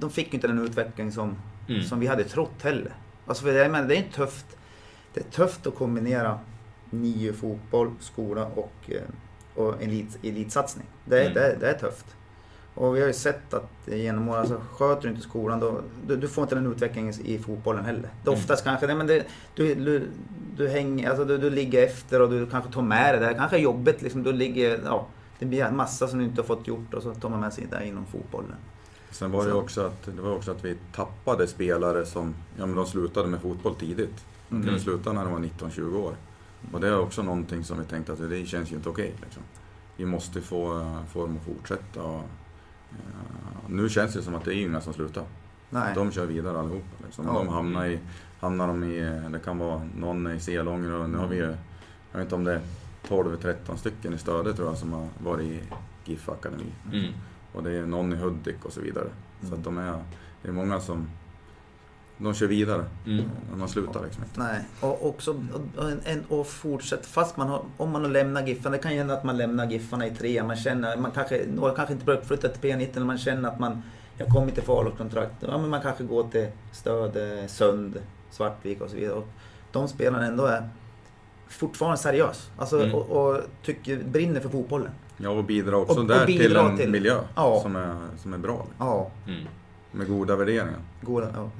de 0.00 0.10
fick 0.10 0.34
inte 0.34 0.46
den 0.46 0.58
utveckling 0.58 1.12
som, 1.12 1.36
Mm. 1.68 1.82
som 1.82 2.00
vi 2.00 2.06
hade 2.06 2.24
trott 2.24 2.62
heller. 2.62 2.92
Alltså 3.26 3.44
för 3.44 3.52
jag 3.52 3.70
menar, 3.70 3.88
det 3.88 3.96
är 3.96 4.02
tufft. 4.12 4.46
Det 5.14 5.20
är 5.20 5.24
tufft 5.30 5.66
att 5.66 5.74
kombinera 5.74 6.38
nio 6.90 7.32
fotboll, 7.32 7.90
skola 8.00 8.46
och, 8.46 8.72
eh, 8.88 9.02
och 9.62 9.82
elit, 9.82 10.18
elitsatsning. 10.22 10.86
Det 11.04 11.20
Mm. 11.20 11.34
det, 11.34 11.56
det 11.60 11.70
är 11.70 11.78
tufft. 11.78 12.06
Och 12.74 12.96
vi 12.96 13.00
har 13.00 13.06
ju 13.06 13.12
sett 13.12 13.54
att 13.54 13.70
genom 13.86 14.28
åren, 14.28 14.40
alltså, 14.40 14.60
sköter 14.72 15.02
du 15.02 15.08
inte 15.08 15.22
skolan 15.22 15.60
då, 15.60 15.80
du, 16.06 16.16
du 16.16 16.28
får 16.28 16.42
inte 16.42 16.54
den 16.54 16.66
utvecklingen 16.72 17.14
i 17.24 17.38
fotbollen 17.38 17.84
heller. 17.84 18.00
Det 18.22 18.28
är 18.28 18.32
Mm. 18.32 18.40
oftast 18.40 18.64
kanske, 18.64 18.86
nej, 18.86 18.96
men 18.96 19.06
det, 19.06 19.26
du, 19.54 19.74
du, 19.74 20.08
du, 20.56 20.68
hänger, 20.68 21.08
alltså, 21.08 21.24
du, 21.24 21.38
du 21.38 21.50
ligger 21.50 21.82
efter 21.86 22.22
och 22.22 22.30
du 22.30 22.46
kanske 22.46 22.72
tar 22.72 22.82
med 22.82 23.14
dig 23.14 23.20
det. 23.20 23.26
Det 23.28 23.34
kanske 23.34 23.56
är 23.56 23.60
jobbigt 23.60 24.02
liksom. 24.02 24.22
Du 24.22 24.32
ligger, 24.32 24.80
ja, 24.84 25.06
det 25.38 25.46
blir 25.46 25.64
en 25.64 25.76
massa 25.76 26.08
som 26.08 26.18
du 26.18 26.24
inte 26.24 26.40
har 26.40 26.46
fått 26.46 26.66
gjort 26.66 26.94
och 26.94 27.02
så 27.02 27.14
tar 27.14 27.28
man 27.28 27.40
med 27.40 27.52
sig 27.52 27.66
det 27.70 27.86
inom 27.86 28.06
fotbollen. 28.06 28.54
Sen 29.10 29.30
var 29.30 29.44
det 29.44 29.50
Så. 29.50 29.58
också 29.60 29.80
att, 29.86 30.04
det 30.16 30.22
var 30.22 30.32
också 30.36 30.50
att 30.50 30.64
vi 30.64 30.76
tappade 30.94 31.46
spelare 31.46 32.06
som, 32.06 32.34
ja 32.58 32.66
men 32.66 32.76
de 32.76 32.86
slutade 32.86 33.28
med 33.28 33.40
fotboll 33.40 33.74
tidigt. 33.74 34.24
De 34.48 34.54
kunde 34.54 34.68
Mm. 34.68 34.80
sluta 34.80 35.12
när 35.12 35.24
de 35.24 35.32
var 35.32 35.40
19-20 35.40 35.96
år. 35.96 36.14
Och 36.72 36.80
det 36.80 36.88
är 36.88 36.98
också 37.00 37.22
någonting 37.22 37.64
som 37.64 37.78
vi 37.78 37.84
tänkte 37.84 38.12
att 38.12 38.30
det 38.30 38.46
känns 38.46 38.72
ju 38.72 38.76
inte 38.76 38.88
okej. 38.88 39.12
liksom. 39.22 39.42
Vi 39.96 40.04
måste 40.06 40.40
få, 40.40 40.92
få 41.12 41.20
dem 41.20 41.36
att 41.36 41.54
fortsätta. 41.56 42.02
Och, 42.02 42.22
eh, 42.90 43.68
nu 43.68 43.88
känns 43.88 44.14
det 44.14 44.22
som 44.22 44.34
att 44.34 44.44
det 44.44 44.54
är 44.54 44.62
inga 44.62 44.80
som 44.80 44.92
slutar. 44.92 45.24
Nej. 45.70 45.94
De 45.94 46.10
kör 46.12 46.26
vidare 46.26 46.58
allihopa. 46.58 46.96
Liksom. 47.04 47.26
Ja. 47.26 47.32
De 47.32 47.48
hamnar, 47.48 47.86
i, 47.86 47.98
hamnar 48.40 48.66
de 48.66 48.84
i, 48.84 49.20
det 49.32 49.38
kan 49.38 49.58
vara 49.58 49.82
någon 49.96 50.32
i 50.32 50.40
Selånger 50.40 50.92
och 50.92 51.10
nu 51.10 51.18
har 51.18 51.26
vi 51.28 51.36
ju, 51.36 51.42
jag 52.12 52.18
vet 52.18 52.22
inte 52.22 52.34
om 52.34 52.44
det 52.44 52.52
är 52.52 52.60
12-13 53.08 53.76
stycken 53.76 54.14
i 54.14 54.18
Stöde 54.18 54.54
tror 54.54 54.68
jag 54.68 54.78
som 54.78 54.92
har 54.92 55.08
varit 55.18 55.44
i 55.46 55.60
GIF 56.04 56.28
Akademi. 56.28 56.72
Mm. 56.92 57.12
Och 57.52 57.62
det 57.62 57.72
är 57.72 57.86
någon 57.86 58.12
i 58.12 58.16
Hudik 58.16 58.64
och 58.64 58.72
så 58.72 58.80
vidare. 58.80 59.08
Så 59.40 59.46
Mm. 59.46 59.58
att 59.58 59.64
de 59.64 59.78
är, 59.78 60.04
det 60.42 60.48
är 60.48 60.52
många 60.52 60.80
som, 60.80 61.08
de 62.18 62.34
kör 62.34 62.46
vidare. 62.46 62.84
Mm. 63.06 63.24
Man 63.56 63.68
slutar 63.68 64.02
liksom 64.04 64.22
inte. 64.22 64.40
Nej, 64.40 64.64
och 64.80 65.06
också 65.06 65.42
en, 66.04 66.24
och 66.28 66.46
fortsätt 66.46 67.06
fast 67.06 67.36
man 67.36 67.48
har, 67.48 67.62
om 67.76 67.90
man 67.90 68.02
har 68.02 68.10
lämnat 68.10 68.48
Giffarna. 68.48 68.76
Det 68.76 68.82
kan 68.82 68.92
ju 68.92 68.98
hända 68.98 69.14
att 69.14 69.24
man 69.24 69.36
lämnar 69.36 69.70
Giffarna 69.70 70.06
i 70.06 70.10
tre. 70.10 70.42
Man 70.42 70.56
känner, 70.56 70.96
man 70.96 71.10
kanske, 71.10 71.46
några 71.54 71.74
kanske 71.74 71.92
inte 71.92 72.04
blir 72.04 72.14
uppflyttade 72.14 72.54
till 72.54 72.70
P19 72.70 72.96
eller 72.96 73.06
man 73.06 73.18
känner 73.18 73.48
att 73.48 73.58
man, 73.58 73.82
jag 74.18 74.28
kommer 74.28 74.48
inte 74.48 74.62
få 74.62 74.90
kontrakt. 74.98 75.34
Ja, 75.40 75.58
men 75.58 75.70
man 75.70 75.80
kanske 75.82 76.04
går 76.04 76.28
till 76.28 76.46
Stöde, 76.72 77.48
Sund, 77.48 77.98
Svartvik 78.30 78.80
och 78.80 78.90
så 78.90 78.96
vidare. 78.96 79.12
Och 79.14 79.26
de 79.72 79.88
spelarna 79.88 80.26
ändå 80.26 80.44
är 80.46 80.68
fortfarande 81.48 81.98
seriös. 81.98 82.50
Alltså, 82.58 82.80
Mm. 82.82 82.94
och, 82.94 83.10
och 83.10 83.40
tycker, 83.64 83.96
brinner 83.96 84.40
för 84.40 84.48
fotbollen. 84.48 84.90
Ja, 85.16 85.30
och 85.30 85.44
bidrar 85.44 85.72
också 85.74 85.92
Och- 85.92 85.98
och 85.98 86.06
där 86.06 86.26
till 86.26 86.38
bidrar 86.38 86.70
en 86.70 86.76
till- 86.76 86.90
miljö 86.90 87.18
Ja. 87.36 87.60
som, 87.62 87.76
är, 87.76 87.96
som 88.22 88.34
är 88.34 88.38
bra. 88.38 88.66
Ja, 88.78 89.10
Mm. 89.26 89.44
Med 89.92 90.08
goda 90.08 90.36
värderingar. 90.36 90.78
goda, 91.02 91.28
ja. 91.36 91.50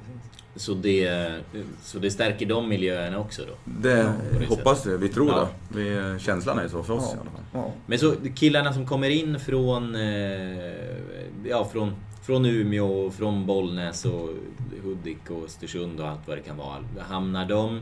Så, 0.55 0.73
det, 0.73 1.33
så 1.81 1.99
det 1.99 2.11
stärker 2.11 2.45
de 2.45 2.69
miljöerna 2.69 3.19
också 3.19 3.41
då? 3.47 3.53
Det 3.81 4.13
det 4.39 4.45
hoppas 4.49 4.85
vi, 4.85 4.97
vi 4.97 5.09
tror 5.09 5.27
Ja. 5.29 5.49
det. 5.69 5.79
Vi, 5.79 6.19
känslan 6.19 6.59
är 6.59 6.67
så 6.67 6.83
för 6.83 6.93
oss 6.93 7.09
Ja. 7.11 7.17
i 7.17 7.19
alla 7.21 7.29
fall. 7.31 7.41
Ja. 7.53 7.71
Men 7.85 7.99
så 7.99 8.13
killarna 8.35 8.73
som 8.73 8.85
kommer 8.87 9.09
in 9.09 9.39
från, 9.39 9.95
eh, 9.95 10.73
ja, 11.43 11.65
från, 11.71 11.93
från 12.27 12.45
Umeå, 12.45 13.11
från 13.11 13.45
Bollnäs 13.45 14.05
och 14.05 14.29
Hudik 14.83 15.29
och 15.29 15.43
Östersund 15.43 15.99
och 15.99 16.07
allt 16.07 16.27
vad 16.27 16.37
det 16.37 16.41
kan 16.41 16.57
vara. 16.57 16.83
Hamnar 16.99 17.45
de... 17.45 17.77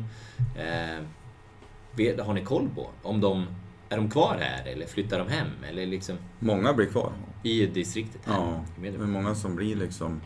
Eh, 0.56 2.24
har 2.26 2.34
ni 2.34 2.44
koll 2.46 2.70
på 2.76 2.90
om 3.04 3.22
de... 3.22 3.46
Är 3.90 3.98
de 3.98 4.10
kvar 4.10 4.38
här 4.42 4.66
eller 4.68 4.86
flyttar 4.86 5.20
de 5.20 5.28
hem? 5.28 5.48
Eller 5.70 5.86
liksom 5.86 6.18
Många 6.40 6.74
blir 6.74 6.86
kvar. 6.86 7.12
i 7.44 7.66
distriktet? 7.66 8.22
här? 8.26 8.34
Ja, 8.36 8.62
är 8.88 8.98
många 8.98 9.36
som 9.36 9.56
blir 9.56 9.76
liksom... 9.76 10.22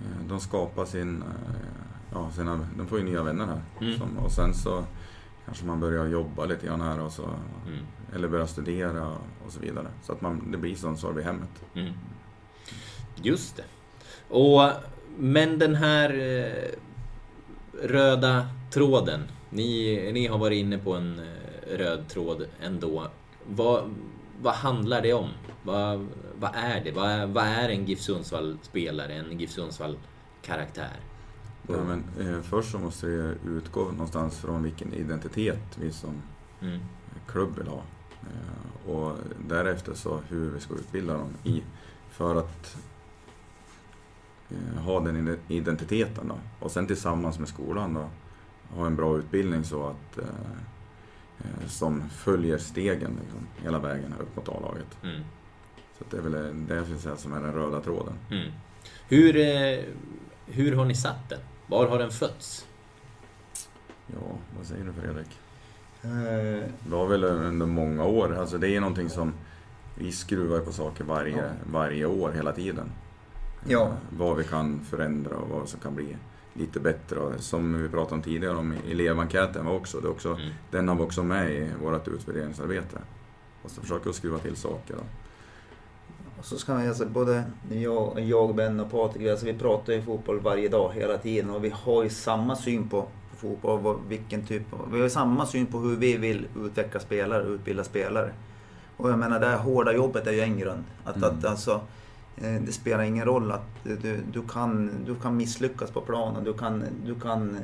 eh, 0.00 0.28
De 0.28 0.40
skapar 0.40 0.84
sin... 0.84 1.22
eh, 1.22 1.28
Ja, 2.12 2.30
sina, 2.30 2.66
de 2.76 2.86
får 2.86 2.98
ju 2.98 3.04
nya 3.04 3.22
vänner 3.22 3.46
här. 3.46 3.60
Mm. 3.80 3.98
Som, 3.98 4.18
och 4.18 4.32
sen 4.32 4.54
så 4.54 4.84
kanske 5.44 5.66
man 5.66 5.80
börjar 5.80 6.06
jobba 6.06 6.44
lite 6.44 6.66
grann 6.66 6.80
här 6.80 7.00
och 7.00 7.12
så... 7.12 7.24
Mm. 7.66 7.84
Eller 8.14 8.28
börjar 8.28 8.46
studera 8.46 9.08
och 9.46 9.52
så 9.52 9.60
vidare. 9.60 9.86
Så 10.02 10.12
att 10.12 10.20
man, 10.20 10.50
det 10.52 10.58
blir 10.58 10.74
som 10.74 10.96
så 10.96 11.12
vid 11.12 11.24
hemmet. 11.24 11.62
Mm. 11.74 11.92
Just 13.22 13.56
det. 13.56 13.64
Och, 14.28 14.70
men 15.18 15.58
den 15.58 15.74
här 15.74 16.10
eh, 16.14 16.68
röda 17.88 18.48
tråden. 18.70 19.20
Ni, 19.50 20.10
ni 20.12 20.26
har 20.26 20.38
varit 20.38 20.56
inne 20.58 20.78
på 20.78 20.94
en 20.94 21.18
eh, 21.18 21.76
röd 21.78 22.08
tråd 22.08 22.46
ändå. 22.62 23.08
Vad, 23.46 23.94
vad 24.42 24.54
handlar 24.54 25.02
det 25.02 25.12
om? 25.12 25.28
Vad, 25.62 26.06
vad 26.38 26.50
är 26.54 26.84
det? 26.84 26.92
Vad 26.92 27.10
är, 27.10 27.26
vad 27.26 27.44
är 27.44 27.68
en 27.68 27.84
GIF 27.86 28.00
Sundsvall-spelare? 28.00 29.12
En 29.12 29.38
GIF 29.40 29.50
Sundsvall-karaktär? 29.50 30.96
Ja, 31.68 31.76
men, 31.84 32.04
eh, 32.34 32.42
först 32.42 32.70
så 32.72 32.78
måste 32.78 33.06
det 33.06 33.34
utgå 33.48 33.80
någonstans 33.80 34.38
från 34.38 34.62
vilken 34.62 34.94
identitet 34.94 35.78
vi 35.80 35.92
som 35.92 36.22
Mm. 36.62 36.80
klubb 37.26 37.58
vill 37.58 37.66
ha. 37.68 37.82
Eh, 38.22 38.90
och 38.90 39.16
därefter 39.48 39.94
så 39.94 40.20
hur 40.28 40.50
vi 40.50 40.60
ska 40.60 40.74
utbilda 40.74 41.12
dem 41.12 41.34
i 41.44 41.62
för 42.10 42.36
att 42.36 42.76
ha 44.78 45.00
den 45.00 45.16
ide- 45.16 45.38
identiteten 45.48 46.28
då. 46.28 46.38
Och 46.60 46.70
sen 46.70 46.86
tillsammans 46.86 47.38
med 47.38 47.48
skolan 47.48 47.94
då 47.94 48.08
ha 48.76 48.86
en 48.86 48.96
bra 48.96 49.18
utbildning 49.18 49.64
så 49.64 49.86
att 49.86 50.18
eh, 50.18 50.24
eh, 51.38 51.66
som 51.68 52.08
följer 52.10 52.58
stegen 52.58 53.18
liksom, 53.22 53.46
hela 53.64 53.78
vägen 53.78 54.14
upp 54.20 54.36
mot 54.36 54.48
A-laget. 54.48 54.98
Mm. 55.02 55.20
Så 55.98 56.04
att 56.04 56.10
det 56.10 56.16
är 56.16 56.20
väl 56.22 56.66
det 56.66 56.74
jag 56.74 56.84
skulle 56.84 56.98
säga 57.00 57.16
som 57.16 57.32
är 57.32 57.40
den 57.40 57.52
röda 57.52 57.80
tråden. 57.80 58.14
Mm. 58.30 58.52
Hur, 59.08 59.36
eh, 59.36 59.84
hur 60.46 60.76
har 60.76 60.84
ni 60.84 60.94
satt 60.94 61.28
den? 61.28 61.40
Var 61.66 61.86
har 61.88 61.98
den 61.98 62.10
fötts? 62.10 62.66
Ja, 64.06 64.36
vad 64.58 64.66
säger 64.66 64.84
du 64.84 64.92
Fredrik? 64.92 65.38
Eh, 66.02 66.68
Det 66.84 66.90
var 66.90 67.06
väl 67.06 67.24
under 67.24 67.66
många 67.66 68.04
år. 68.04 68.36
Alltså 68.36 68.58
det 68.58 68.76
är 68.76 68.80
någonting 68.80 69.08
som 69.08 69.32
vi 69.94 70.12
skruvar 70.12 70.60
på 70.60 70.72
saker 70.72 71.04
varje, 71.04 71.36
Ja. 71.36 71.50
varje 71.72 72.06
år 72.06 72.32
hela 72.32 72.52
tiden. 72.52 72.90
Ja. 73.66 73.92
Vad 74.10 74.36
vi 74.36 74.44
kan 74.44 74.80
förändra 74.90 75.36
och 75.36 75.48
vad 75.48 75.68
som 75.68 75.80
kan 75.80 75.94
bli 75.94 76.16
lite 76.54 76.80
bättre. 76.80 77.18
Och 77.20 77.40
som 77.40 77.82
vi 77.82 77.88
pratade 77.88 78.14
om 78.14 78.22
tidigare 78.22 78.56
om 78.56 78.74
elevenkäten 78.90 79.66
var 79.66 79.72
också, 79.72 80.00
det 80.00 80.08
också 80.08 80.28
Mm. 80.28 80.48
den 80.70 80.88
har 80.88 80.94
vi 80.94 81.02
också 81.02 81.22
med 81.22 81.50
i 81.52 81.68
vårt 81.82 82.08
utvärderingsarbete. 82.08 82.98
Och 83.62 83.70
så 83.70 83.80
försöker 83.80 84.06
vi 84.06 84.12
skruva 84.12 84.38
till 84.38 84.56
saker. 84.56 84.94
Då. 84.94 85.02
Och 86.38 86.44
så 86.44 86.56
ska 86.58 86.74
man 86.74 86.88
alltså 86.88 87.06
både 87.06 87.44
jag, 87.70 88.20
jag 88.20 88.54
Ben 88.54 88.80
och 88.80 88.90
Patrik, 88.90 89.28
alltså 89.28 89.46
vi 89.46 89.54
pratar 89.54 89.92
ju 89.92 90.02
fotboll 90.02 90.40
varje 90.40 90.68
dag 90.68 90.92
hela 90.94 91.18
tiden 91.18 91.50
och 91.50 91.64
vi 91.64 91.72
har 91.74 92.02
ju 92.02 92.10
samma 92.10 92.56
syn 92.56 92.88
på, 92.88 93.06
fotboll, 93.36 93.80
vad, 93.80 93.96
vilken 94.08 94.46
typ 94.46 94.72
av, 94.72 94.92
vi 94.92 95.00
har 95.00 95.08
samma 95.08 95.46
syn 95.46 95.66
på 95.66 95.78
hur 95.78 95.96
vi 95.96 96.16
vill 96.16 96.46
utveckla 96.64 97.00
spelare, 97.00 97.42
utbilda 97.42 97.84
spelare. 97.84 98.32
Och 98.96 99.10
jag 99.10 99.18
menar 99.18 99.40
det 99.40 99.46
här 99.46 99.58
hårda 99.58 99.92
jobbet 99.92 100.26
är 100.26 100.32
ju 100.32 100.40
en 100.40 100.58
grund. 100.58 100.84
Att, 101.04 101.16
Mm. 101.16 101.28
att 101.38 101.44
alltså, 101.44 101.80
det 102.40 102.72
spelar 102.72 103.04
ingen 103.04 103.24
roll 103.24 103.52
att 103.52 103.66
du, 103.82 104.24
du, 104.32 104.42
kan, 104.42 104.90
du 105.06 105.14
kan 105.14 105.36
misslyckas 105.36 105.90
på 105.90 106.00
planen, 106.00 106.44
du 106.44 106.54
kan, 106.54 106.84
du 107.04 107.14
kan 107.14 107.56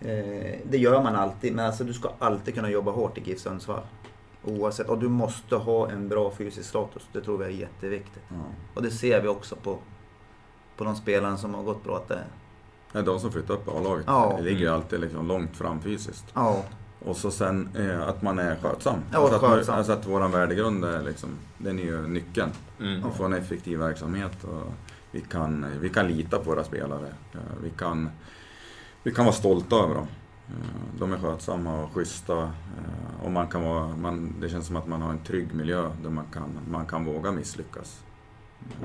eh, 0.00 0.10
eh, 0.10 0.58
det 0.64 0.78
gör 0.78 1.02
man 1.02 1.16
alltid, 1.16 1.54
men 1.54 1.66
alltså 1.66 1.84
du 1.84 1.92
ska 1.92 2.10
alltid 2.18 2.54
kunna 2.54 2.70
jobba 2.70 2.90
hårt 2.90 3.18
i 3.18 3.20
GIF 3.20 3.40
Sundsvall. 3.40 3.82
Oavsett, 4.44 4.88
och 4.88 4.98
du 4.98 5.08
måste 5.08 5.56
ha 5.56 5.90
en 5.90 6.08
bra 6.08 6.30
fysisk 6.30 6.68
status. 6.68 7.08
Det 7.12 7.20
tror 7.20 7.38
vi 7.38 7.44
är 7.44 7.48
jätteviktigt. 7.48 8.22
Ja. 8.28 8.36
Och 8.74 8.82
det 8.82 8.90
ser 8.90 9.20
vi 9.20 9.28
också 9.28 9.56
på, 9.56 9.78
på 10.76 10.84
de 10.84 10.96
spelarna 10.96 11.36
som 11.36 11.54
har 11.54 11.62
gått 11.62 11.84
bra. 11.84 11.96
Att 11.96 12.08
det, 12.08 12.24
är 12.92 13.02
de 13.02 13.20
som 13.20 13.32
flyttar 13.32 13.54
upp 13.54 13.68
A-laget. 13.68 14.04
Ja. 14.06 14.38
Ligger 14.40 14.60
ju 14.60 14.68
alltid 14.68 15.00
liksom 15.00 15.28
långt 15.28 15.56
fram 15.56 15.80
fysiskt. 15.80 16.24
ja, 16.34 16.64
Och 17.06 17.16
så 17.16 17.30
sen 17.30 17.68
eh, 17.76 18.08
att 18.08 18.22
man 18.22 18.38
är 18.38 18.56
skötsam. 18.56 19.00
Ja, 19.12 19.18
alltså, 19.18 19.34
att, 19.34 19.40
skötsam. 19.40 19.74
alltså 19.74 19.92
att 19.92 20.06
våran 20.06 20.30
värdegrund 20.30 20.84
är 20.84 21.02
liksom, 21.02 21.30
den 21.58 21.78
är 21.78 21.82
ju 21.82 22.06
nyckeln. 22.06 22.50
Mm. 22.80 23.02
Vi 23.04 23.10
får 23.16 23.24
en 23.24 23.32
effektiv 23.32 23.78
verksamhet 23.78 24.44
och 24.44 24.72
vi 25.10 25.20
kan, 25.20 25.66
vi 25.80 25.88
kan 25.88 26.08
lita 26.08 26.38
på 26.38 26.50
våra 26.50 26.64
spelare. 26.64 27.14
Vi 27.62 27.70
kan, 27.70 28.10
vi 29.02 29.14
kan 29.14 29.24
vara 29.24 29.34
stolta 29.34 29.76
över 29.76 29.94
dem. 29.94 30.06
Eh, 30.48 30.98
De 30.98 31.12
är 31.12 31.18
skötsamma 31.18 31.82
och 31.82 31.92
schyssta 31.94 32.38
eh, 32.42 33.24
och 33.24 33.30
man 33.32 33.48
kan 33.48 33.62
vara, 33.64 33.96
man, 33.96 34.34
det 34.40 34.48
känns 34.48 34.66
som 34.66 34.76
att 34.76 34.86
man 34.86 35.02
har 35.02 35.10
en 35.10 35.24
trygg 35.24 35.54
miljö 35.54 35.90
där 36.02 36.10
man 36.10 36.24
kan, 36.32 36.58
man 36.70 36.86
kan 36.86 37.04
våga 37.04 37.32
misslyckas. 37.32 38.02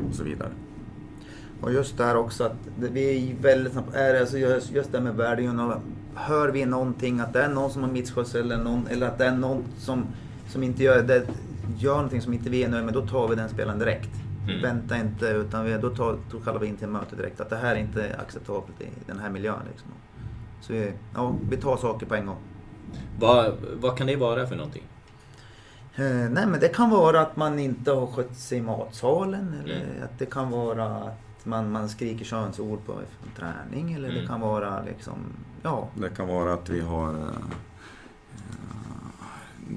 Och 0.10 0.15
så 0.15 0.23
vidare. 0.23 0.51
Och 1.62 1.74
just 1.74 1.97
där 1.97 2.15
också 2.17 2.43
att 2.43 2.56
det, 2.80 2.88
vi 2.88 3.32
är 3.32 3.36
väldigt 3.41 3.74
snabbt, 3.74 3.95
är 3.95 4.13
det, 4.13 4.19
alltså 4.19 4.38
just, 4.38 4.71
just 4.71 4.91
det 4.91 4.97
här 4.97 5.12
med 5.12 5.60
och 5.60 5.82
Hör 6.15 6.50
vi 6.50 6.65
någonting 6.65 7.19
att 7.19 7.34
det 7.34 7.43
är 7.43 7.50
någon 7.50 7.71
som 7.71 7.84
har 7.84 7.89
misskött 7.89 8.28
sig 8.28 8.41
eller, 8.41 8.58
någon, 8.58 8.88
eller 8.88 9.08
att 9.08 9.17
det 9.17 9.26
är 9.26 9.32
någon 9.32 9.63
som, 9.78 10.06
som 10.47 10.63
inte 10.63 10.84
gör 10.84 11.04
det, 11.04 11.28
gör 11.78 11.95
någonting 11.95 12.21
som 12.21 12.34
inte 12.34 12.50
vi 12.50 12.63
är 12.63 12.69
nöjda 12.69 12.86
med, 12.86 12.93
då 12.93 13.08
tar 13.08 13.28
vi 13.28 13.36
den 13.36 13.50
spelaren 13.50 13.80
direkt. 13.80 14.10
Mm. 14.43 14.62
Vänta 14.62 14.97
inte, 14.97 15.26
utan 15.26 15.65
vi, 15.65 15.78
då, 15.78 15.89
tar, 15.89 16.17
då 16.32 16.39
kallar 16.39 16.60
vi 16.60 16.67
in 16.67 16.78
till 16.78 16.88
möte 16.88 17.15
direkt. 17.15 17.41
Att 17.41 17.50
det 17.50 17.56
här 17.56 17.76
är 17.76 17.80
inte 17.80 18.15
acceptabelt 18.19 18.82
i 18.82 18.88
den 19.08 19.19
här 19.19 19.30
miljön. 19.30 19.60
Liksom. 19.71 19.89
Så 20.62 20.74
vi, 20.74 20.93
ja, 21.15 21.36
vi 21.50 21.58
tar 21.58 21.78
saker 21.78 22.06
på 22.06 22.15
en 22.15 22.26
gång. 22.26 22.38
Vad, 23.19 23.54
vad 23.80 23.97
kan 23.97 24.08
det 24.08 24.15
vara 24.15 24.47
för 24.47 24.56
någonting? 24.56 24.84
Eh, 25.95 26.06
nej 26.06 26.45
men 26.47 26.60
det 26.60 26.67
kan 26.67 26.89
vara 26.89 27.21
att 27.21 27.36
man 27.36 27.60
inte 27.60 27.91
har 27.91 28.08
skött 28.08 28.36
sig 28.36 28.58
i 28.58 28.62
matsalen 28.62 29.56
eller 29.63 29.76
Mm. 29.76 30.04
att 30.04 30.19
det 30.19 30.26
kan 30.26 30.52
vara 30.52 30.86
att 30.86 31.31
man, 31.45 31.71
man 31.71 31.89
skriker 31.89 32.25
könsord 32.25 32.86
på 32.86 32.91
en 32.93 33.32
träning 33.38 33.93
eller 33.93 34.08
det 34.10 34.15
Mm. 34.15 34.27
kan 34.27 34.41
vara 34.41 34.84
liksom, 34.84 35.17
ja. 35.62 35.89
Det 35.95 36.10
kan 36.10 36.27
vara 36.27 36.54
att 36.54 36.69
vi 36.69 36.80
har... 36.82 37.10
eh, 37.13 37.19
eh, 38.36 39.75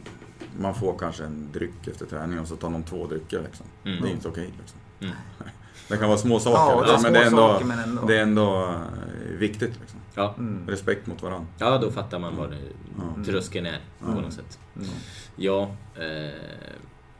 man 0.60 0.74
får 0.74 0.98
kanske 0.98 1.24
en 1.24 1.48
dryck 1.52 1.86
efter 1.86 2.06
träning 2.06 2.40
och 2.40 2.48
så 2.48 2.56
tar 2.56 2.70
någon 2.70 2.82
två 2.82 3.06
drycker 3.06 3.42
liksom. 3.42 3.66
Mm. 3.84 4.02
Det 4.02 4.08
är 4.08 4.12
inte 4.12 4.28
okej 4.28 4.52
liksom. 4.58 4.78
Mm. 5.00 5.14
Det 5.88 5.96
kan 5.96 6.08
vara 6.08 6.18
små 6.18 6.40
saker, 6.40 6.86
Ja, 6.86 6.96
det 6.96 7.02
men, 7.02 7.12
det 7.12 7.18
är 7.18 7.26
ändå, 7.26 7.36
saker, 7.52 7.64
men 7.64 7.78
ändå. 7.78 8.06
det 8.06 8.16
är 8.18 8.22
ändå 8.22 8.64
eh, 8.68 9.38
viktigt. 9.38 9.80
Liksom. 9.80 10.00
Ja. 10.14 10.34
Mm. 10.38 10.66
Respekt 10.68 11.06
mot 11.06 11.22
varandra. 11.22 11.46
ja, 11.58 11.78
då 11.78 11.90
fattar 11.90 12.18
man 12.18 12.36
vad 12.36 12.50
det, 12.50 12.58
Ja. 12.98 13.24
tröskeln 13.24 13.66
är 13.66 13.80
på 14.00 14.10
Mm. 14.10 14.22
något 14.22 14.32
sätt. 14.32 14.58
Mm. 14.76 14.88
Ja, 15.36 15.62
eh, 15.94 16.74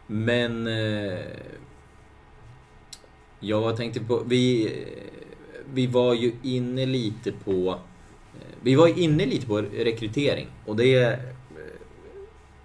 men... 0.06 0.66
Eh, 0.66 1.18
jag 3.48 3.76
tänkte 3.76 4.00
på... 4.00 4.22
Vi, 4.26 4.72
vi 5.74 5.86
var 5.86 6.14
ju 6.14 6.32
inne 6.42 6.86
lite 6.86 7.32
på... 7.32 7.78
Vi 8.62 8.74
var 8.74 8.98
inne 8.98 9.26
lite 9.26 9.46
på 9.46 9.58
rekrytering 9.60 10.46
och 10.66 10.76
det... 10.76 11.18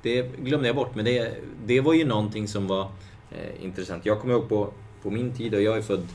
Det 0.01 0.21
glömde 0.21 0.67
jag 0.67 0.75
bort, 0.75 0.95
men 0.95 1.05
det, 1.05 1.33
det 1.65 1.81
var 1.81 1.93
ju 1.93 2.05
någonting 2.05 2.47
som 2.47 2.67
var 2.67 2.91
eh, 3.31 3.63
intressant. 3.63 4.05
Jag 4.05 4.19
kommer 4.19 4.33
ihåg 4.33 4.49
på, 4.49 4.73
på 5.01 5.09
min 5.09 5.33
tid, 5.33 5.53
och 5.53 5.61
jag 5.61 5.77
är 5.77 5.81
född 5.81 6.07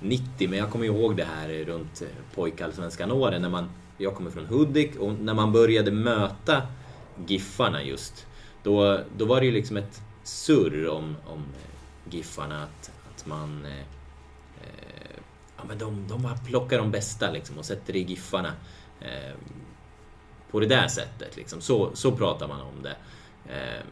90, 0.00 0.48
men 0.48 0.58
jag 0.58 0.70
kommer 0.70 0.84
ihåg 0.86 1.16
det 1.16 1.24
här 1.24 1.48
runt 1.48 2.02
eh, 2.02 2.08
pojkallsvenskan 2.34 3.10
åren 3.10 3.42
när 3.42 3.48
man... 3.48 3.70
Jag 3.98 4.14
kommer 4.14 4.30
från 4.30 4.46
Hudik 4.46 4.96
och 4.96 5.12
när 5.12 5.34
man 5.34 5.52
började 5.52 5.90
möta 5.90 6.62
Giffarna 7.26 7.82
just. 7.82 8.26
Då, 8.62 8.98
då 9.16 9.24
var 9.24 9.40
det 9.40 9.46
ju 9.46 9.52
liksom 9.52 9.76
ett 9.76 10.02
surr 10.24 10.88
om, 10.88 11.16
om 11.26 11.44
Giffarna 12.10 12.62
att, 12.62 12.90
att 13.20 13.26
man... 13.26 13.64
Eh, 13.64 13.80
eh, 14.62 15.20
ja 15.56 15.62
men 15.68 15.78
de, 15.78 16.08
de 16.08 16.22
bara 16.22 16.36
plockar 16.36 16.78
de 16.78 16.90
bästa 16.90 17.30
liksom 17.30 17.58
och 17.58 17.64
sätter 17.64 17.92
det 17.92 17.98
i 17.98 18.02
Giffarna. 18.02 18.52
Eh, 19.00 19.34
på 20.50 20.60
det 20.60 20.66
där 20.66 20.88
sättet 20.88 21.36
liksom. 21.36 21.60
Så, 21.60 21.90
så 21.94 22.12
pratar 22.12 22.48
man 22.48 22.60
om 22.60 22.82
det. 22.82 22.96
Eh, 23.54 23.84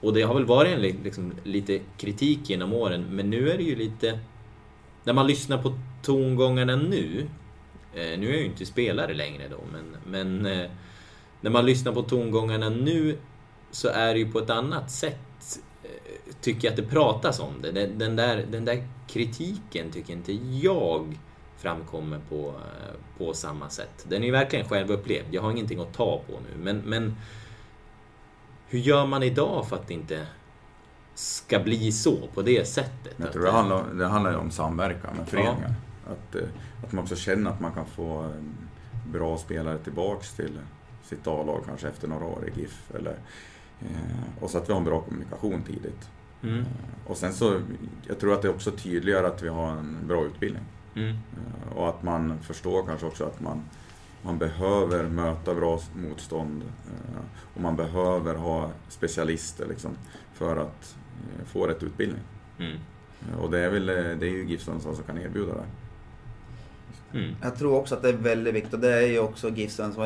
och 0.00 0.14
det 0.14 0.22
har 0.22 0.34
väl 0.34 0.44
varit 0.44 0.74
en, 0.74 0.80
liksom, 0.80 1.32
lite 1.44 1.80
kritik 1.96 2.50
genom 2.50 2.72
åren, 2.72 3.06
men 3.10 3.30
nu 3.30 3.50
är 3.50 3.56
det 3.56 3.64
ju 3.64 3.76
lite... 3.76 4.18
När 5.04 5.12
man 5.12 5.26
lyssnar 5.26 5.62
på 5.62 5.78
tongångarna 6.02 6.76
nu, 6.76 7.26
eh, 7.94 8.18
nu 8.18 8.28
är 8.28 8.32
jag 8.32 8.40
ju 8.40 8.44
inte 8.44 8.66
spelare 8.66 9.14
längre 9.14 9.48
då, 9.48 9.60
men, 9.72 9.96
men 10.06 10.46
eh, 10.46 10.70
när 11.40 11.50
man 11.50 11.66
lyssnar 11.66 11.92
på 11.92 12.02
tongångarna 12.02 12.68
nu 12.68 13.18
så 13.70 13.88
är 13.88 14.14
det 14.14 14.20
ju 14.20 14.32
på 14.32 14.38
ett 14.38 14.50
annat 14.50 14.90
sätt, 14.90 15.27
tycker 16.40 16.68
jag 16.68 16.72
att 16.72 16.76
det 16.76 16.86
pratas 16.86 17.40
om 17.40 17.62
det. 17.62 17.72
Den, 17.72 17.98
den, 17.98 18.16
där, 18.16 18.46
den 18.50 18.64
där 18.64 18.88
kritiken 19.06 19.90
tycker 19.90 20.12
inte 20.12 20.32
jag 20.62 21.18
framkommer 21.56 22.20
på, 22.28 22.54
på 23.18 23.34
samma 23.34 23.70
sätt. 23.70 24.06
Den 24.08 24.24
är 24.24 24.32
verkligen 24.32 24.68
självupplevd, 24.68 25.26
jag 25.30 25.42
har 25.42 25.50
ingenting 25.50 25.80
att 25.80 25.94
ta 25.94 26.22
på 26.26 26.32
nu, 26.32 26.64
men, 26.64 26.78
men 26.78 27.16
hur 28.68 28.78
gör 28.78 29.06
man 29.06 29.22
idag 29.22 29.68
för 29.68 29.76
att 29.76 29.88
det 29.88 29.94
inte 29.94 30.26
ska 31.14 31.58
bli 31.58 31.92
så, 31.92 32.28
på 32.34 32.42
det 32.42 32.68
sättet? 32.68 33.14
Jag 33.16 33.32
tror 33.32 33.42
det 33.42 33.48
eh, 33.48 33.54
handlar, 33.54 33.84
det 33.94 34.06
handlar 34.06 34.30
ju 34.30 34.36
om 34.36 34.50
samverkan 34.50 35.16
med 35.16 35.28
föreningar. 35.28 35.74
Att, 36.06 36.34
eh, 36.34 36.42
att 36.84 36.92
man 36.92 37.02
också 37.02 37.16
känner 37.16 37.50
att 37.50 37.60
man 37.60 37.72
kan 37.72 37.86
få 37.86 38.32
bra 39.12 39.38
spelare 39.38 39.78
tillbaks 39.78 40.34
till 40.34 40.58
sitt 41.04 41.26
A-lag 41.26 41.62
kanske 41.66 41.88
efter 41.88 42.08
några 42.08 42.24
år 42.24 42.48
i 42.48 42.60
GIF. 42.60 42.90
Eller, 42.94 43.16
och 44.40 44.50
så 44.50 44.58
att 44.58 44.68
vi 44.68 44.72
har 44.72 44.80
en 44.80 44.84
bra 44.84 45.00
kommunikation 45.00 45.62
tidigt. 45.62 46.08
Mm, 46.42 46.58
Eh, 46.60 46.64
Och 47.06 47.16
sen 47.16 47.32
så, 47.32 47.60
jag 48.06 48.18
tror 48.20 48.32
att 48.34 48.42
det 48.42 48.48
också 48.48 48.70
tydliggör 48.70 49.24
att 49.24 49.42
vi 49.42 49.48
har 49.48 49.70
en 49.70 49.96
bra 50.06 50.24
utbildning. 50.24 50.62
mm, 50.94 51.08
Eh, 51.10 51.76
Och 51.76 51.88
att 51.88 52.02
man 52.02 52.38
förstår 52.42 52.86
kanske 52.86 53.06
också 53.06 53.24
att 53.24 53.40
man, 53.40 53.62
man 54.22 54.38
behöver 54.38 55.08
möta 55.08 55.54
bra 55.54 55.80
motstånd. 55.94 56.62
eh, 56.62 57.20
Och 57.54 57.60
man 57.60 57.76
behöver 57.76 58.34
ha 58.34 58.70
specialister 58.88 59.66
liksom, 59.66 59.90
för 60.34 60.56
att 60.56 60.96
eh, 61.38 61.44
få 61.46 61.66
rätt 61.66 61.82
utbildning. 61.82 62.22
mm, 62.58 62.76
Eh, 63.32 63.38
Och 63.38 63.50
det 63.50 63.58
är, 63.58 63.70
väl, 63.70 63.88
eh, 63.88 63.94
det 63.94 64.26
är 64.26 64.30
ju 64.30 64.44
GIF 64.48 64.62
Sundsvall 64.62 64.94
som 64.94 65.04
kan 65.04 65.18
erbjuda 65.18 65.52
det. 65.54 65.64
mm, 67.18 67.34
Jag 67.42 67.56
tror 67.58 67.74
också 67.78 67.94
att 67.94 68.02
det 68.02 68.08
är 68.08 68.12
väldigt 68.16 68.54
viktigt 68.54 68.74
och 68.74 68.80
det 68.80 68.94
är 68.94 69.06
ju 69.06 69.18
också 69.18 69.48
GIFsen 69.50 69.92
som 69.92 70.02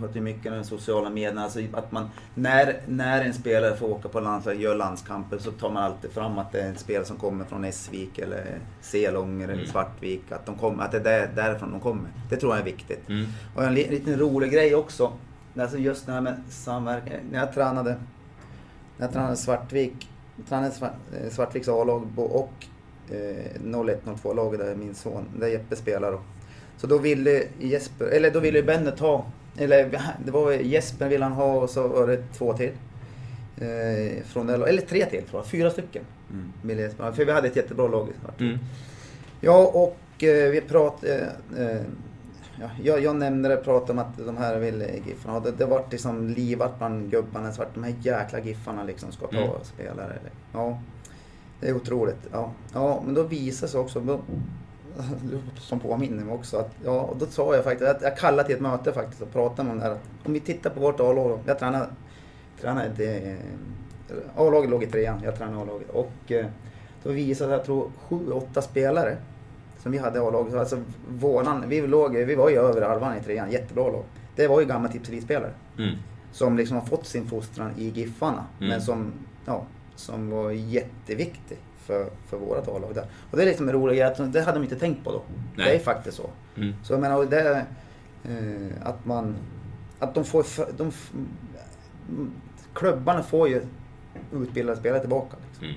sköter 0.00 0.14
ju 0.14 0.20
mycket 0.20 0.52
med 0.52 0.66
sociala 0.66 1.10
medierna. 1.10 1.42
Alltså 1.44 1.60
att 1.72 1.92
man, 1.92 2.08
när, 2.34 2.80
när 2.86 3.24
en 3.24 3.34
spelare 3.34 3.76
får 3.76 3.88
åka 3.90 4.08
på 4.08 4.20
landslag 4.20 4.54
gör 4.60 4.74
landskamper 4.74 5.38
så 5.38 5.50
tar 5.52 5.70
man 5.70 5.82
alltid 5.82 6.10
fram 6.10 6.38
att 6.38 6.52
det 6.52 6.60
är 6.60 6.68
en 6.68 6.76
spelare 6.76 7.04
som 7.04 7.16
kommer 7.16 7.44
från 7.44 7.64
Essvik 7.64 8.18
eller 8.18 8.58
Selånger 8.80 9.44
eller 9.44 9.54
Mm. 9.54 9.66
Svartvik. 9.66 10.32
Att, 10.32 10.46
de 10.46 10.54
kommer, 10.54 10.84
att 10.84 10.92
det 10.92 10.98
är 10.98 11.02
där, 11.04 11.30
därifrån 11.34 11.70
de 11.70 11.80
kommer. 11.80 12.08
Det 12.30 12.36
tror 12.36 12.52
jag 12.52 12.60
är 12.60 12.64
viktigt. 12.64 13.08
mm, 13.08 13.26
Och 13.56 13.64
en 13.64 13.74
li- 13.74 13.90
liten 13.90 14.18
rolig 14.18 14.52
grej 14.52 14.74
också. 14.74 15.12
Alltså 15.60 15.78
just 15.78 16.06
det 16.06 16.12
här 16.12 16.20
med 16.20 16.42
samverkan. 16.48 17.16
När 17.32 17.38
jag 17.38 17.52
tränade, 17.52 17.90
när 18.96 19.06
jag 19.06 19.12
tränade 19.12 19.36
Svartvik, 19.36 20.08
tränade 20.48 20.70
Svart- 20.70 21.22
eh, 21.24 21.30
Svartviks 21.30 21.68
A-lag 21.68 22.08
och 22.16 22.52
eh, 23.10 23.60
01-02-laget 23.64 24.60
där 24.60 24.74
min 24.74 24.94
son, 24.94 25.24
där 25.38 25.46
Jeppe 25.48 25.76
spelar 25.76 26.12
då. 26.12 26.20
Så 26.76 26.86
då 26.86 26.98
ville 26.98 27.42
Jesper, 27.60 28.06
eller 28.06 28.30
då 28.30 28.40
ville 28.40 28.62
Benny 28.62 28.90
ta, 28.90 29.24
eller 29.58 30.00
det 30.24 30.30
var 30.30 30.52
Jesper 30.52 31.08
ville 31.08 31.24
han 31.24 31.32
ha 31.32 31.54
och 31.54 31.70
så 31.70 31.88
var 31.88 32.06
det 32.06 32.22
två 32.32 32.52
till. 32.52 32.72
Eh, 33.60 34.22
från 34.24 34.48
eller 34.48 34.82
tre 34.82 35.06
till 35.06 35.22
tror 35.22 35.40
jag, 35.40 35.46
fyra 35.46 35.70
stycken. 35.70 36.02
Mm. 36.30 37.12
För 37.14 37.24
vi 37.24 37.32
hade 37.32 37.48
ett 37.48 37.56
jättebra 37.56 37.88
lag 37.88 38.08
mm, 38.38 38.58
Ja, 39.40 39.66
och 39.66 40.24
eh, 40.24 40.50
vi 40.50 40.60
pratade... 40.60 41.32
Eh, 41.58 41.80
ja, 42.60 42.70
jag, 42.82 43.02
jag 43.02 43.16
nämnde 43.16 43.48
det, 43.48 43.56
pratade 43.56 43.92
om 43.92 43.98
att 43.98 44.26
de 44.26 44.36
här 44.36 44.58
ville 44.58 44.96
Giffarna 45.06 45.32
ha. 45.32 45.40
Det, 45.40 45.52
det 45.58 45.66
vart 45.66 45.92
liksom 45.92 46.28
livat 46.28 46.78
bland 46.78 47.10
gubbarna. 47.10 47.52
Så 47.52 47.62
vart 47.62 47.74
de 47.74 47.84
här 47.84 47.94
jäkla 48.00 48.40
Giffarna 48.40 48.84
liksom 48.84 49.12
ska 49.12 49.26
ta 49.26 49.36
Mm. 49.36 49.50
spelare. 49.62 50.18
Ja, 50.52 50.80
det 51.60 51.68
är 51.68 51.76
otroligt. 51.76 52.28
Ja, 52.32 52.52
ja 52.74 53.02
men 53.04 53.14
då 53.14 53.22
visade 53.22 53.72
sig 53.72 53.80
också... 53.80 54.20
Som 55.58 55.80
påminner 55.80 56.24
mig 56.24 56.34
också 56.34 56.56
att, 56.56 56.70
ja, 56.84 57.00
och 57.00 57.16
då 57.16 57.26
sa 57.26 57.54
jag 57.54 57.64
faktiskt, 57.64 57.90
att 57.90 58.02
jag 58.02 58.16
kallade 58.16 58.44
till 58.44 58.56
ett 58.56 58.62
möte 58.62 58.92
faktiskt 58.92 59.22
och 59.22 59.32
pratade 59.32 59.70
om 59.70 59.78
det 59.78 59.84
här. 59.84 59.96
Om 60.24 60.32
vi 60.32 60.40
tittar 60.40 60.70
på 60.70 60.80
vårt 60.80 61.00
A-lag, 61.00 61.40
jag 61.46 61.58
tränade, 61.58 61.86
tränade 62.60 62.90
det, 62.96 63.36
A-laget 64.36 64.70
låg 64.70 64.82
i 64.82 64.86
trean, 64.86 65.20
jag 65.24 65.36
tränade 65.38 65.62
A-laget. 65.62 65.90
Och 65.90 66.32
eh, 66.32 66.46
då 67.02 67.10
visade 67.10 67.52
jag 67.52 67.64
tror, 67.64 67.90
sju, 68.08 68.30
åtta 68.32 68.62
spelare 68.62 69.16
som 69.82 69.92
vi 69.92 69.98
hade 69.98 70.18
i 70.18 70.22
A-laget. 70.22 70.54
Alltså 70.54 70.82
våran, 71.08 71.64
vi, 71.68 71.86
låg, 71.86 72.16
vi 72.16 72.34
var 72.34 72.48
ju 72.48 72.56
över 72.56 72.82
halvan 72.82 73.16
i 73.16 73.20
trean, 73.20 73.50
jättebra 73.50 73.90
lag. 73.90 74.04
Det 74.36 74.48
var 74.48 74.60
ju 74.60 74.66
gamla 74.66 74.88
tipselitspelare 74.88 75.52
mm, 75.78 75.94
som 76.32 76.56
liksom 76.56 76.76
har 76.76 76.86
fått 76.86 77.06
sin 77.06 77.26
fostran 77.26 77.70
i 77.76 77.88
Giffarna. 77.88 78.46
Mm. 78.58 78.68
Men 78.68 78.80
som, 78.80 79.12
ja, 79.44 79.64
som 79.94 80.30
var 80.30 80.50
jätteviktig 80.50 81.58
för, 81.88 82.10
för 82.26 82.36
vårat 82.36 82.68
A-lag 82.68 82.94
där. 82.94 83.06
Och 83.30 83.36
det 83.36 83.42
är 83.42 83.46
liksom 83.46 83.68
en 83.68 83.74
rolig 83.74 83.96
grej, 83.98 84.06
att 84.06 84.32
det 84.32 84.40
hade 84.42 84.58
de 84.58 84.62
inte 84.64 84.76
tänkt 84.76 85.04
på 85.04 85.12
då. 85.12 85.22
Nej. 85.56 85.66
Det 85.66 85.74
är 85.74 85.78
faktiskt 85.78 86.16
så. 86.16 86.30
mm. 86.56 86.74
Så 86.84 86.92
jag 86.92 87.00
menar, 87.00 87.24
det 87.24 87.40
är, 87.40 87.64
eh, 88.24 88.72
att 88.88 89.04
man, 89.04 89.36
att 89.98 90.14
de 90.14 90.24
får, 90.24 90.44
de, 90.76 90.92
mm, 92.08 92.30
klubbarna 92.74 93.22
får 93.22 93.48
ju 93.48 93.62
utbildade 94.32 94.78
spelare 94.80 95.00
tillbaka. 95.00 95.36
Liksom. 95.48 95.64
Mm. 95.66 95.76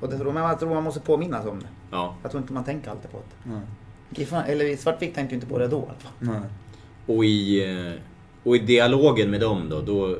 Och 0.00 0.08
det, 0.08 0.18
tror- 0.18 0.32
men 0.32 0.42
jag 0.42 0.58
tror 0.58 0.74
man 0.74 0.82
måste 0.84 1.00
påminnas 1.00 1.46
om 1.46 1.58
det. 1.60 1.68
Ja. 1.90 2.16
Jag 2.22 2.30
tror 2.30 2.40
inte 2.42 2.52
man 2.52 2.64
tänker 2.64 2.90
alltid 2.90 3.10
på 3.10 3.18
det. 3.18 3.50
Nej. 3.50 3.60
Giffarna, 4.10 4.46
eller 4.46 4.64
i 4.64 4.76
Svartvik 4.76 5.14
tänkte 5.14 5.34
ju 5.34 5.40
inte 5.40 5.46
på 5.52 5.58
det 5.58 5.68
då 5.68 5.78
i 5.78 5.82
alla 5.82 5.94
fall. 5.98 6.12
Nej. 6.18 6.40
Och 7.16 7.24
i, 7.24 7.64
eh, 7.70 8.00
och 8.42 8.56
i 8.56 8.58
dialogen 8.58 9.30
med 9.30 9.40
dem 9.40 9.68
då, 9.68 9.80
då, 9.80 10.16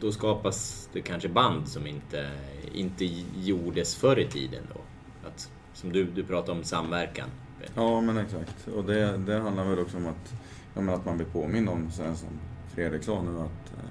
då 0.00 0.12
skapas 0.12 0.88
det 0.92 1.00
kanske 1.00 1.28
band 1.28 1.68
som 1.68 1.86
inte, 1.86 2.30
inte 2.72 3.04
gjordes 3.36 3.94
förr 3.96 4.18
i 4.18 4.26
tiden 4.28 4.62
då. 4.74 4.80
Att, 5.28 5.50
som 5.74 5.92
du, 5.92 6.04
du 6.04 6.24
pratade 6.24 6.58
om 6.58 6.64
samverkan. 6.64 7.28
Ja, 7.74 8.00
men 8.00 8.16
exakt. 8.18 8.68
Och 8.68 8.84
det, 8.84 9.16
det 9.16 9.38
handlar 9.40 9.64
väl 9.64 9.78
också 9.78 9.96
om 9.96 10.06
att, 10.06 10.34
ja, 10.74 10.80
men 10.80 10.94
att 10.94 11.04
man 11.04 11.16
blir 11.16 11.26
påmind 11.26 11.68
om, 11.68 11.90
sen 11.90 12.16
som 12.16 12.28
Fredrik 12.74 13.02
sa 13.04 13.22
nu, 13.22 13.30
att, 13.30 13.72
eh, 13.72 13.90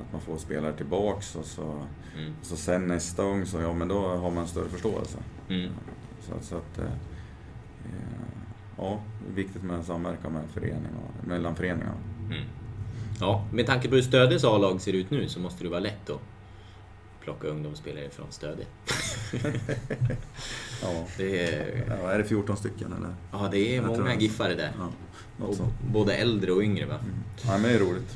att 0.00 0.12
man 0.12 0.20
får 0.20 0.38
spelare 0.38 0.72
tillbaks 0.72 1.36
och 1.36 1.44
så, 1.44 1.82
Mm. 2.18 2.32
så 2.42 2.56
sen 2.56 2.86
nästa 2.86 3.24
gång 3.24 3.46
så 3.46 3.60
ja, 3.60 3.72
men 3.74 3.88
då 3.88 4.08
har 4.08 4.30
man 4.30 4.48
större 4.48 4.68
förståelse. 4.68 5.18
Mm. 5.48 5.70
Så, 6.20 6.34
att- 6.34 6.44
så 6.44 6.56
att, 6.56 6.78
eh, 6.78 6.84
eh, 7.84 7.90
ja, 8.78 9.00
det 9.26 9.32
är 9.32 9.44
viktigt 9.44 9.62
med 9.62 9.84
samverkan 9.84 10.32
med 10.32 10.42
förening 10.54 10.92
och, 10.96 11.28
mellan 11.28 11.56
föreningarna. 11.56 11.94
Mm. 12.30 12.44
Ja, 13.20 13.44
med 13.52 13.66
tanke 13.66 13.88
på 13.88 13.94
hur 13.94 14.02
Stödes 14.02 14.44
A-lag 14.44 14.80
ser 14.80 14.92
ut 14.92 15.10
nu 15.10 15.28
så 15.28 15.40
måste 15.40 15.64
det 15.64 15.70
vara 15.70 15.80
lätt 15.80 16.10
att 16.10 16.20
plocka 17.20 17.46
ungdomsspelare 17.48 18.10
från 18.10 18.26
Stöde. 18.30 18.62
Ja. 20.82 21.06
Det 21.16 21.46
är, 21.54 21.84
ja, 21.88 22.10
är 22.10 22.18
det 22.18 22.24
14 22.24 22.56
stycken 22.56 22.92
eller? 22.92 23.14
ja, 23.32 23.48
det 23.52 23.58
är 23.58 23.76
Jag 23.76 23.86
många 23.86 24.04
det. 24.04 24.22
giffare 24.22 24.54
där. 24.54 24.72
Ja, 25.38 25.46
Och 25.46 25.56
både 25.92 26.14
äldre 26.14 26.52
och 26.52 26.62
yngre 26.62 26.86
va? 26.86 26.98
Ja, 27.46 27.52
men 27.52 27.62
det 27.62 27.70
är 27.74 27.78
roligt. 27.78 28.14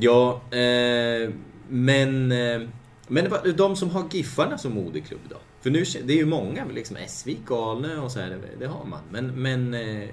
Ja, 0.00 0.42
eh, 0.56 1.30
men, 1.68 2.32
eh, 2.32 2.68
men 3.08 3.32
de 3.56 3.76
som 3.76 3.90
har 3.90 4.04
Giffarna 4.10 4.58
som 4.58 4.72
moderklubb 4.74 5.20
då? 5.28 5.36
För 5.60 5.70
nu, 5.70 5.84
det 6.04 6.12
är 6.12 6.16
ju 6.16 6.26
många, 6.26 6.64
liksom 6.64 6.96
Essvik, 6.96 7.50
Alnö 7.50 7.98
och 7.98 8.12
så 8.12 8.20
här, 8.20 8.38
det 8.58 8.66
har 8.66 8.84
man. 8.84 9.00
Men, 9.10 9.26
men 9.42 9.74
eh, 9.74 10.08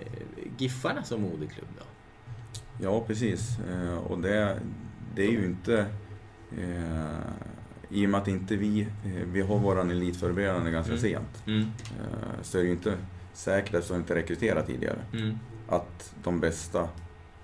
Giffarna 0.57 1.03
som 1.03 1.21
moderklubb 1.21 1.67
då? 1.79 1.85
Ja, 2.83 3.03
precis. 3.07 3.49
Eh, 3.71 3.97
och 3.97 4.19
det, 4.19 4.59
det 5.15 5.21
är 5.23 5.31
ju 5.31 5.45
inte... 5.45 5.85
I 7.91 8.05
och 8.05 8.09
med 8.09 8.21
att 8.21 8.27
inte 8.27 8.55
vi, 8.55 8.81
eh, 8.81 9.27
vi 9.31 9.41
har 9.41 9.59
våran 9.59 9.91
elitförberedande 9.91 10.71
ganska 10.71 10.93
mm. 10.93 11.01
sent, 11.01 11.43
mm. 11.45 11.61
Eh, 11.61 12.41
så 12.41 12.57
är 12.57 12.61
det 12.61 12.67
ju 12.67 12.73
inte 12.73 12.97
säkert, 13.33 13.73
eftersom 13.73 13.97
vi 13.97 14.01
inte 14.01 14.15
rekryterat 14.15 14.67
tidigare, 14.67 14.99
mm. 15.13 15.37
att 15.67 16.15
de 16.23 16.39
bästa 16.39 16.89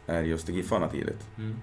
är 0.05 0.23
just 0.23 0.49
i 0.49 0.53
Giffarna 0.53 0.87
tidigt. 0.87 1.27
Mm. 1.37 1.55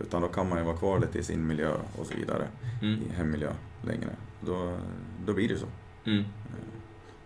Utan 0.00 0.22
då 0.22 0.28
kan 0.28 0.48
man 0.48 0.58
ju 0.58 0.64
vara 0.64 0.76
kvar 0.76 1.00
lite 1.00 1.18
i 1.18 1.22
sin 1.22 1.46
miljö 1.46 1.74
och 1.98 2.06
så 2.06 2.14
vidare, 2.14 2.48
mm. 2.82 3.00
i 3.02 3.12
hemmiljö 3.14 3.52
längre. 3.82 4.10
Då, 4.40 4.78
då 5.26 5.34
blir 5.34 5.48
det 5.48 5.58
så. 5.58 5.66
Mm. 6.04 6.20
Eh, 6.20 6.24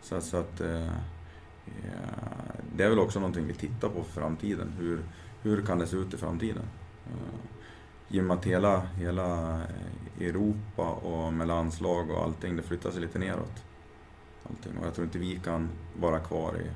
så, 0.02 0.20
så, 0.20 0.36
att 0.36 0.56
det 2.76 2.84
är 2.84 2.88
väl 2.88 2.98
också 2.98 3.20
någonting 3.20 3.46
vi 3.46 3.54
tittar 3.54 3.88
på 3.88 4.04
för 4.04 4.20
framtiden. 4.20 4.72
Hur, 4.78 5.00
hur 5.42 5.62
kan 5.62 5.78
det 5.78 5.86
se 5.86 5.96
ut 5.96 6.14
i 6.14 6.16
framtiden? 6.16 6.62
I 8.08 8.20
och 8.20 8.24
med 8.24 8.36
att 8.36 8.44
hela, 8.44 8.80
hela 8.80 9.60
Europa 10.20 10.90
och 10.90 11.32
med 11.32 11.48
landslag 11.48 12.10
och 12.10 12.22
allting, 12.22 12.56
det 12.56 12.62
flyttar 12.62 12.90
sig 12.90 13.00
lite 13.00 13.18
neråt. 13.18 13.64
Allting. 14.42 14.78
Och 14.78 14.86
jag 14.86 14.94
tror 14.94 15.04
inte 15.04 15.18
vi 15.18 15.40
kan 15.44 15.68
vara 16.00 16.18
kvar 16.18 16.54
i... 16.56 16.70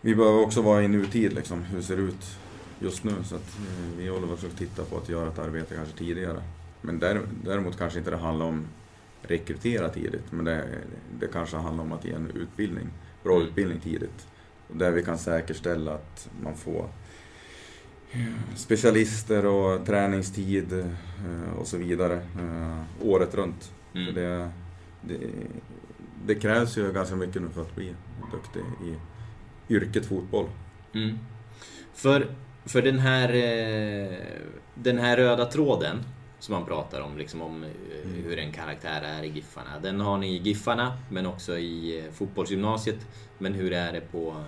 Vi 0.00 0.14
behöver 0.14 0.40
också 0.40 0.62
vara 0.62 0.82
i 0.82 0.88
nutid, 0.88 1.32
liksom. 1.32 1.62
hur 1.62 1.76
det 1.76 1.82
ser 1.82 1.96
ut 1.96 2.38
just 2.78 3.04
nu. 3.04 3.12
Så 3.24 3.36
att 3.36 3.58
vi 3.98 4.08
håller 4.08 4.32
också 4.32 4.46
och 4.46 4.56
tittar 4.56 4.84
på 4.84 4.96
att 4.96 5.08
göra 5.08 5.28
ett 5.28 5.38
arbete 5.38 5.74
kanske 5.74 5.98
tidigare. 5.98 6.42
Men 6.80 6.98
däremot 7.44 7.78
kanske 7.78 7.98
inte 7.98 8.10
det 8.10 8.16
handlar 8.16 8.46
om 8.46 8.66
rekrytera 9.22 9.88
tidigt, 9.88 10.32
men 10.32 10.44
det, 10.44 10.64
det 11.18 11.26
kanske 11.26 11.56
handlar 11.56 11.84
om 11.84 11.92
att 11.92 12.04
ge 12.04 12.12
en 12.12 12.30
utbildning, 12.34 12.90
bra 13.22 13.34
mm. 13.34 13.48
utbildning 13.48 13.80
tidigt. 13.80 14.26
Där 14.68 14.90
vi 14.90 15.02
kan 15.02 15.18
säkerställa 15.18 15.94
att 15.94 16.28
man 16.42 16.54
får 16.54 16.88
specialister 18.56 19.46
och 19.46 19.86
träningstid 19.86 20.72
eh, 20.72 21.58
och 21.58 21.66
så 21.66 21.76
vidare 21.76 22.14
eh, 22.14 23.06
året 23.08 23.34
runt. 23.34 23.72
Mm. 23.94 24.14
Det, 24.14 24.50
det, 25.00 25.18
det, 26.26 26.34
krävs 26.34 26.78
ju 26.78 26.92
ganska 26.92 27.16
mycket 27.16 27.42
nu 27.42 27.48
för 27.48 27.62
att 27.62 27.76
bli 27.76 27.94
duktig 28.32 28.60
i 28.60 28.94
yrket 29.74 30.06
fotboll. 30.06 30.46
Mm. 30.94 31.18
För, 31.94 32.26
för 32.64 32.82
den, 32.82 32.98
här, 32.98 33.28
eh, 33.28 34.16
den 34.74 34.98
här 34.98 35.16
röda 35.16 35.44
tråden 35.44 36.04
som 36.38 36.54
man 36.54 36.64
pratar 36.64 37.00
om, 37.00 37.18
liksom 37.18 37.42
om 37.42 37.56
mm. 37.56 38.24
hur 38.24 38.38
en 38.38 38.52
karaktär 38.52 39.02
är 39.02 39.22
i 39.22 39.28
Giffarna. 39.28 39.80
Den 39.82 40.00
har 40.00 40.18
ni 40.18 40.36
i 40.36 40.38
Giffarna, 40.38 40.98
men 41.10 41.26
också 41.26 41.58
i 41.58 42.04
fotbollsgymnasiet. 42.12 43.06
Men 43.38 43.54
hur 43.54 43.72
är 43.72 43.92
det 43.92 44.00
på 44.00 44.44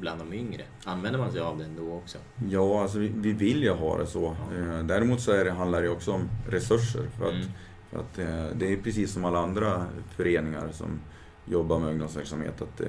bland 0.00 0.20
de 0.20 0.32
yngre? 0.32 0.62
Använder 0.84 1.20
man 1.20 1.32
sig 1.32 1.40
av 1.40 1.58
den 1.58 1.76
då 1.76 1.92
också? 1.92 2.18
Ja, 2.48 2.82
alltså 2.82 2.98
vi, 2.98 3.12
vi 3.16 3.32
vill 3.32 3.62
ju 3.62 3.70
ha 3.70 3.98
det 3.98 4.06
så. 4.06 4.36
Ja. 4.50 4.58
Eh, 4.58 4.84
däremot 4.84 5.20
så 5.20 5.32
är 5.32 5.44
det, 5.44 5.50
handlar 5.50 5.82
det 5.82 5.88
också 5.88 6.12
om 6.12 6.28
resurser. 6.48 7.02
För 7.18 7.24
att, 7.24 7.34
mm. 7.34 7.46
för 7.90 7.98
att 7.98 8.18
eh, 8.18 8.56
det 8.58 8.72
är 8.72 8.76
precis 8.76 9.12
som 9.12 9.24
alla 9.24 9.38
andra 9.38 9.86
föreningar 10.16 10.68
som 10.72 11.00
jobbar 11.44 11.78
med 11.78 11.88
ungdomsverksamhet, 11.88 12.62
att 12.62 12.80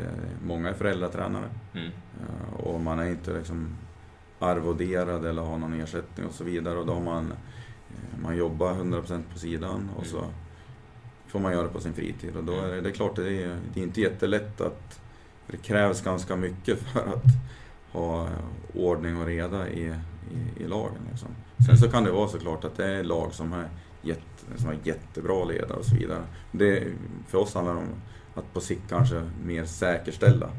många 0.43 0.69
är 0.69 0.73
föräldratränare. 0.73 1.49
Mm. 1.73 1.87
Eh, 1.87 2.59
och 2.59 2.81
man 2.81 2.99
är 2.99 3.09
inte 3.09 3.33
liksom 3.33 3.77
arvoderad 4.39 5.25
eller 5.25 5.41
har 5.41 5.57
någon 5.57 5.81
ersättning 5.81 6.27
och 6.27 6.33
så 6.33 6.43
vidare. 6.43 6.79
Och 6.79 6.85
då 6.85 6.93
har 6.93 7.01
man, 7.01 7.33
man 8.21 8.37
jobbar 8.37 8.73
100% 8.73 9.23
på 9.33 9.39
sidan 9.39 9.89
och 9.97 10.05
så 10.05 10.17
mm. 10.17 10.31
får 11.27 11.39
man 11.39 11.51
göra 11.51 11.63
det 11.63 11.73
på 11.73 11.79
sin 11.79 11.93
fritid. 11.93 12.35
Och 12.35 12.43
då 12.43 12.53
är 12.53 12.67
det, 12.67 12.81
det 12.81 12.89
är 12.89 12.93
klart, 12.93 13.15
det 13.15 13.43
är, 13.43 13.57
det 13.73 13.79
är 13.79 13.83
inte 13.83 14.01
jättelätt 14.01 14.61
att 14.61 15.01
det 15.47 15.57
krävs 15.57 16.01
ganska 16.01 16.35
mycket 16.35 16.79
för 16.79 16.99
att 16.99 17.23
ha 17.91 18.29
ordning 18.73 19.17
och 19.17 19.25
reda 19.25 19.69
i, 19.69 19.93
i, 20.31 20.63
i 20.63 20.67
lagen. 20.67 21.01
Liksom. 21.11 21.29
Sen 21.65 21.77
så 21.77 21.89
kan 21.89 22.03
det 22.03 22.11
vara 22.11 22.27
såklart 22.27 22.63
att 22.63 22.77
det 22.77 22.85
är 22.85 23.03
lag 23.03 23.33
som 23.33 23.51
har, 23.51 23.69
jätte, 24.01 24.57
som 24.57 24.65
har 24.65 24.77
jättebra 24.83 25.45
ledare 25.45 25.77
och 25.77 25.85
så 25.85 25.95
vidare. 25.95 26.23
Det, 26.51 26.83
för 27.27 27.37
oss 27.37 27.53
handlar 27.53 27.73
det 27.73 27.79
om 27.79 28.01
att 28.35 28.53
på 28.53 28.61
sikt 28.61 28.89
kanske 28.89 29.29
mer 29.43 29.65
säkerställa 29.65 30.49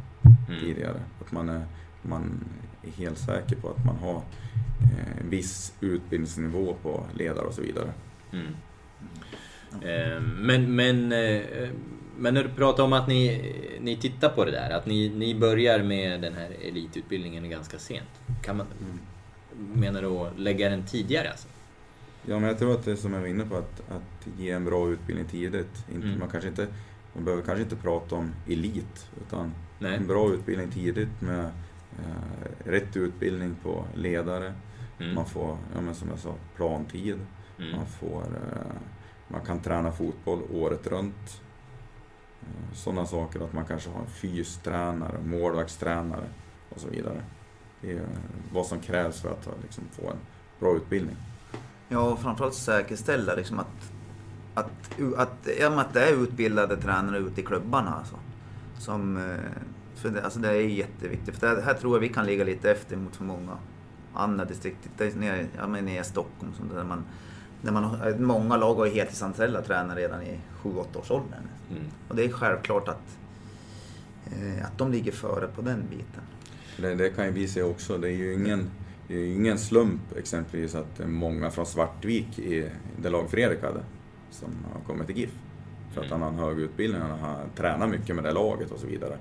mm. 0.48 0.60
tidigare. 0.60 1.00
Att 1.20 1.32
man 1.32 1.48
är, 1.48 1.64
man 2.02 2.44
är 2.82 2.90
helt 2.90 3.18
säker 3.18 3.56
på 3.56 3.68
att 3.68 3.84
man 3.84 3.96
har 3.96 4.16
eh, 4.16 5.20
en 5.20 5.30
viss 5.30 5.72
utbildningsnivå 5.80 6.76
på 6.82 7.04
ledare 7.14 7.46
och 7.46 7.54
så 7.54 7.62
vidare. 7.62 7.92
Mm. 8.32 8.56
Eh, 9.72 10.20
men, 10.20 10.76
men 10.76 11.12
eh, 11.12 11.68
men 12.18 12.34
när 12.34 12.42
du 12.42 12.48
pratar 12.48 12.84
om 12.84 12.92
att 12.92 13.08
ni, 13.08 13.52
ni 13.80 13.96
tittar 13.96 14.28
på 14.28 14.44
det 14.44 14.50
där, 14.50 14.70
att 14.70 14.86
ni, 14.86 15.08
ni 15.08 15.34
börjar 15.34 15.82
med 15.82 16.20
den 16.20 16.34
här 16.34 16.50
elitutbildningen 16.68 17.50
ganska 17.50 17.78
sent. 17.78 18.08
Kan 18.42 18.56
man, 18.56 18.66
mm. 18.80 19.00
Menar 19.80 20.02
du 20.02 20.08
att 20.08 20.38
lägga 20.38 20.68
den 20.68 20.86
tidigare 20.86 21.30
alltså? 21.30 21.48
Ja, 22.26 22.38
men 22.38 22.48
jag 22.48 22.58
tror 22.58 22.74
att 22.74 22.84
det 22.84 22.92
är 22.92 22.96
som 22.96 23.12
jag 23.12 23.20
var 23.20 23.26
inne 23.26 23.44
på, 23.44 23.56
att, 23.56 23.90
att 23.90 24.26
ge 24.38 24.50
en 24.50 24.64
bra 24.64 24.90
utbildning 24.90 25.26
tidigt. 25.26 25.84
Inte, 25.94 26.06
mm. 26.06 26.18
man, 26.18 26.28
kanske 26.28 26.48
inte, 26.48 26.66
man 27.12 27.24
behöver 27.24 27.42
kanske 27.42 27.62
inte 27.62 27.76
prata 27.76 28.14
om 28.14 28.32
elit, 28.46 29.10
utan 29.26 29.54
Nej. 29.78 29.96
en 29.96 30.06
bra 30.06 30.32
utbildning 30.32 30.70
tidigt 30.70 31.20
med 31.20 31.44
eh, 31.98 32.64
rätt 32.64 32.96
utbildning 32.96 33.56
på 33.62 33.84
ledare. 33.94 34.52
Mm. 34.98 35.14
Man 35.14 35.26
får, 35.26 35.58
ja, 35.74 35.80
men 35.80 35.94
som 35.94 36.08
jag 36.08 36.18
sa, 36.18 36.34
plantid. 36.56 37.18
Mm. 37.58 37.76
Man, 37.76 37.86
får, 37.86 38.22
eh, 38.22 38.76
man 39.28 39.40
kan 39.40 39.60
träna 39.60 39.92
fotboll 39.92 40.42
året 40.52 40.86
runt. 40.86 41.42
Eh, 42.42 42.74
sådana 42.74 43.06
saker, 43.06 43.40
att 43.40 43.52
man 43.52 43.64
kanske 43.64 43.90
har 43.90 44.00
en 44.00 44.06
fystränare, 44.06 45.18
målvaktstränare 45.24 46.26
och 46.68 46.80
så 46.80 46.88
vidare. 46.88 47.22
Det 47.80 47.92
är 47.92 48.06
vad 48.52 48.66
som 48.66 48.80
krävs 48.80 49.20
för 49.20 49.30
att 49.30 49.48
liksom, 49.62 49.84
få 49.92 50.10
en 50.10 50.18
bra 50.60 50.76
utbildning. 50.76 51.16
Ja, 51.88 52.00
och 52.00 52.18
framförallt 52.18 52.54
säkerställa 52.54 53.34
liksom 53.34 53.58
att, 53.58 53.92
att, 54.54 55.00
att, 55.16 55.48
ja, 55.60 55.80
att 55.80 55.92
det 55.94 56.08
är 56.08 56.22
utbildade 56.22 56.76
tränare 56.76 57.18
ute 57.18 57.40
i 57.40 57.44
klubbarna. 57.44 57.94
Alltså, 57.94 58.16
som, 58.78 59.16
eh, 59.16 59.62
för 59.94 60.10
det, 60.10 60.24
alltså 60.24 60.38
det 60.38 60.48
är 60.48 60.60
jätteviktigt. 60.60 61.36
För 61.36 61.56
det 61.56 61.62
här 61.62 61.74
tror 61.74 61.96
jag 61.96 62.00
vi 62.00 62.08
kan 62.08 62.26
ligga 62.26 62.44
lite 62.44 62.70
efter 62.70 62.96
mot 62.96 63.16
för 63.16 63.24
många 63.24 63.58
andra 64.14 64.44
distrikt. 64.44 64.78
Nere, 64.98 65.46
ja, 65.56 65.66
men 65.66 65.84
nere 65.84 66.00
i 66.00 66.04
Stockholm, 66.04 66.52
där 66.74 66.84
man 66.84 67.04
när 67.62 67.72
man, 67.72 67.98
många 68.18 68.56
lag 68.56 68.74
har 68.74 68.86
ju 68.86 68.92
heltidsanställda 68.92 69.62
tränare 69.62 70.00
redan 70.00 70.22
i 70.22 70.38
7-8 70.62 70.98
års 70.98 71.10
åldern. 71.10 71.48
Mm. 71.70 71.82
Och 72.08 72.16
det 72.16 72.24
är 72.24 72.28
självklart 72.28 72.88
att, 72.88 73.18
eh, 74.26 74.66
att 74.66 74.78
de 74.78 74.92
ligger 74.92 75.12
före 75.12 75.46
på 75.46 75.62
den 75.62 75.82
biten. 75.90 76.22
Det, 76.76 76.94
det 76.94 77.10
kan 77.10 77.24
ju 77.24 77.30
vi 77.30 77.48
se 77.48 77.62
också. 77.62 77.98
Det 77.98 78.08
är 78.08 78.16
ju 78.16 78.34
ingen, 78.34 78.70
det 79.08 79.14
är 79.14 79.26
ingen 79.26 79.58
slump 79.58 80.16
exempelvis 80.16 80.74
att 80.74 81.00
många 81.06 81.50
från 81.50 81.66
Svartvik, 81.66 82.38
i 82.38 82.70
det 83.02 83.10
lag 83.10 83.30
Fredrik 83.30 83.62
hade, 83.62 83.80
som 84.30 84.48
har 84.72 84.80
kommit 84.80 85.06
till 85.06 85.16
GIF. 85.16 85.30
För 85.94 86.00
att 86.00 86.06
mm. 86.06 86.22
han 86.22 86.34
har 86.34 86.40
en 86.40 86.48
hög 86.48 86.58
utbildning, 86.58 87.02
han 87.02 87.18
har 87.18 87.44
tränat 87.56 87.90
mycket 87.90 88.14
med 88.14 88.24
det 88.24 88.32
laget 88.32 88.70
och 88.70 88.78
så 88.78 88.86
vidare. 88.86 89.18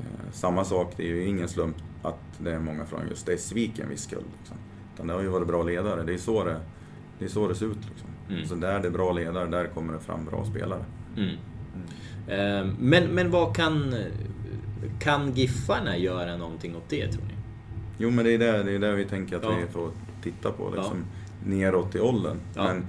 Eh, 0.00 0.32
samma 0.32 0.64
sak, 0.64 0.92
det 0.96 1.02
är 1.02 1.06
ju 1.06 1.26
ingen 1.26 1.48
slump 1.48 1.76
att 2.02 2.20
det 2.38 2.52
är 2.52 2.58
många 2.58 2.86
från 2.86 3.08
just 3.08 3.28
Essvik 3.28 3.78
en 3.78 3.88
viss 3.88 4.02
skull. 4.02 4.24
Liksom. 4.38 4.56
Utan 4.94 5.06
det 5.06 5.12
har 5.12 5.22
ju 5.22 5.28
varit 5.28 5.46
bra 5.46 5.62
ledare, 5.62 6.02
det 6.02 6.14
är 6.14 6.18
så 6.18 6.44
det 6.44 6.60
det 7.18 7.24
är 7.24 7.28
så 7.28 7.48
det 7.48 7.54
ser 7.54 7.66
ut. 7.66 7.78
Liksom. 7.88 8.08
Mm. 8.28 8.46
Så 8.46 8.54
där 8.54 8.80
det 8.80 8.88
är 8.88 8.92
bra 8.92 9.12
ledare, 9.12 9.46
där 9.46 9.66
kommer 9.66 9.92
det 9.92 10.00
fram 10.00 10.24
bra 10.24 10.44
spelare. 10.44 10.84
Mm. 11.16 11.36
Mm. 12.30 12.76
Men, 12.78 13.04
men 13.04 13.30
vad 13.30 13.56
kan... 13.56 13.94
Kan 15.00 15.32
Giffarna 15.32 15.96
göra 15.96 16.36
någonting 16.36 16.76
åt 16.76 16.88
det, 16.88 17.12
tror 17.12 17.22
ni? 17.22 17.34
Jo, 17.98 18.10
men 18.10 18.24
det 18.24 18.34
är 18.34 18.38
det, 18.38 18.62
det, 18.62 18.72
är 18.72 18.78
det 18.78 18.92
vi 18.92 19.04
tänker 19.04 19.36
att 19.36 19.42
ja. 19.42 19.56
vi 19.60 19.66
får 19.66 19.90
titta 20.22 20.50
på. 20.50 20.70
Liksom, 20.76 20.96
ja. 20.96 21.50
Neråt 21.50 21.94
i 21.94 22.00
åldern. 22.00 22.36
Ja. 22.54 22.64
Men 22.64 22.86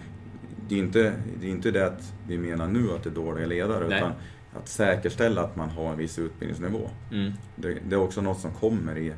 det 0.70 0.76
är, 0.76 0.80
inte, 0.80 1.14
det 1.40 1.48
är 1.48 1.52
inte 1.52 1.72
det 1.72 1.88
att 1.88 2.14
vi 2.28 2.38
menar 2.38 2.68
nu 2.68 2.92
att 2.92 3.04
det 3.04 3.10
är 3.10 3.14
dåliga 3.14 3.46
ledare, 3.46 3.88
Nej. 3.88 3.98
utan 3.98 4.12
att 4.54 4.68
säkerställa 4.68 5.42
att 5.42 5.56
man 5.56 5.70
har 5.70 5.92
en 5.92 5.98
viss 5.98 6.20
utbildningsnivå. 6.20 6.90
Mm. 7.12 7.32
Det, 7.56 7.78
det, 7.90 7.96
är 7.96 8.00
också 8.00 8.22
något 8.22 8.40
som 8.40 8.52
kommer 8.52 8.98
i 8.98 9.08
eh, 9.08 9.16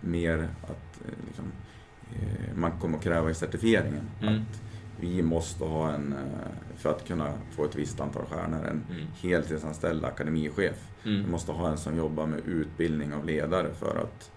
mer 0.00 0.48
att 0.62 1.00
eh, 1.06 1.26
liksom, 1.26 1.44
Eh, 1.44 1.61
man 2.54 2.72
kommer 2.80 2.98
att 2.98 3.04
kräva 3.04 3.30
i 3.30 3.34
certifieringen. 3.34 4.10
Mm. 4.22 4.34
Att 4.34 4.62
vi 5.02 5.22
måste 5.22 5.64
ha 5.64 5.92
en, 5.92 6.12
eh, 6.12 6.76
för 6.76 6.90
att 6.90 7.06
kunna 7.06 7.32
få 7.50 7.64
ett 7.64 7.74
visst 7.74 8.00
antal 8.00 8.24
stjärnor, 8.24 8.66
en 8.66 8.84
mm. 8.90 9.06
heltidsanställd 9.22 10.04
akademichef. 10.04 10.88
Mm. 11.04 11.24
Vi 11.24 11.30
måste 11.30 11.52
ha 11.52 11.70
en 11.70 11.78
som 11.78 11.96
jobbar 11.96 12.26
med 12.26 12.40
utbildning 12.46 13.14
av 13.14 13.26
ledare 13.26 13.74
för 13.74 13.96
att 13.96 14.30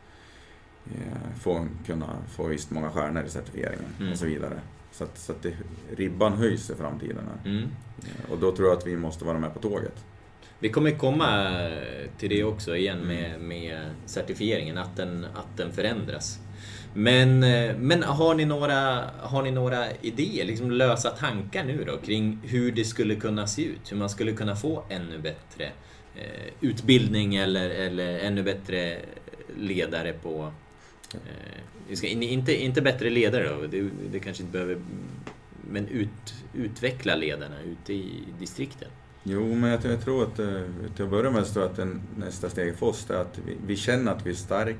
eh, 0.85 1.37
få, 1.39 1.67
kunna 1.85 2.17
få 2.27 2.47
visst 2.47 2.71
många 2.71 2.89
stjärnor 2.89 3.23
i 3.23 3.29
certifieringen 3.29 3.95
mm. 3.99 4.11
och 4.11 4.17
så 4.17 4.25
vidare. 4.25 4.59
Så 4.91 5.03
att, 5.03 5.17
så 5.17 5.31
att 5.31 5.43
det, 5.43 5.53
ribban 5.95 6.33
höjs 6.33 6.69
i 6.69 6.75
framtiden. 6.75 7.23
Mm. 7.45 7.69
Och 8.29 8.37
då 8.37 8.55
tror 8.55 8.67
jag 8.67 8.77
att 8.77 8.87
vi 8.87 8.97
måste 8.97 9.25
vara 9.25 9.39
med 9.39 9.53
på 9.53 9.59
tåget. 9.59 10.05
Vi 10.59 10.69
kommer 10.69 10.91
komma 10.91 11.51
till 12.17 12.29
det 12.29 12.43
också 12.43 12.75
igen 12.75 12.99
med, 12.99 13.41
med 13.41 13.89
certifieringen, 14.05 14.77
att 14.77 14.95
den, 14.95 15.25
att 15.25 15.57
den 15.57 15.71
förändras. 15.71 16.39
Men, 16.97 17.43
eh, 17.43 17.77
men 17.77 18.03
har, 18.03 18.35
ni 18.35 18.45
några, 18.45 19.09
har 19.21 19.43
ni 19.43 19.51
några 19.51 19.91
idéer, 20.01 20.45
liksom 20.45 20.71
lösa 20.71 21.09
tankar 21.09 21.63
nu 21.63 21.83
då 21.83 21.97
kring 21.97 22.39
hur 22.43 22.71
det 22.71 22.85
skulle 22.85 23.15
kunna 23.15 23.47
se 23.47 23.63
ut? 23.63 23.91
Hur 23.91 23.97
man 23.97 24.09
skulle 24.09 24.31
kunna 24.31 24.55
få 24.55 24.83
ännu 24.89 25.19
bättre 25.19 25.65
eh, 26.15 26.53
utbildning 26.61 27.35
eller, 27.35 27.69
eller 27.69 28.19
ännu 28.19 28.43
bättre 28.43 28.97
ledare 29.57 30.13
på... 30.13 30.51
Eh, 31.13 31.95
ska, 31.95 32.07
inte, 32.07 32.63
inte 32.63 32.81
bättre 32.81 33.09
ledare 33.09 33.49
då, 33.49 33.67
det, 33.67 33.89
det 34.11 34.19
kanske 34.19 34.43
inte 34.43 34.53
behöver... 34.53 34.77
Men 35.71 35.87
ut, 35.87 36.33
utveckla 36.53 37.15
ledarna 37.15 37.61
ute 37.61 37.93
i 37.93 38.23
distrikten. 38.39 38.89
Jo, 39.23 39.55
men 39.55 39.69
jag, 39.69 39.85
jag 39.85 40.03
tror 40.03 40.23
att 40.23 40.39
eh, 40.39 40.61
till 40.95 41.05
att 41.05 41.11
börja 41.11 41.31
med 41.31 41.47
så 41.47 41.59
att 41.59 41.75
den, 41.75 42.01
nästa 42.17 42.49
steg 42.49 42.75
för 42.75 42.85
oss 42.85 43.09
är 43.09 43.15
att 43.15 43.39
vi, 43.45 43.57
vi 43.67 43.75
känner 43.75 44.11
att 44.11 44.25
vi 44.25 44.29
är 44.29 44.35
starka 44.35 44.79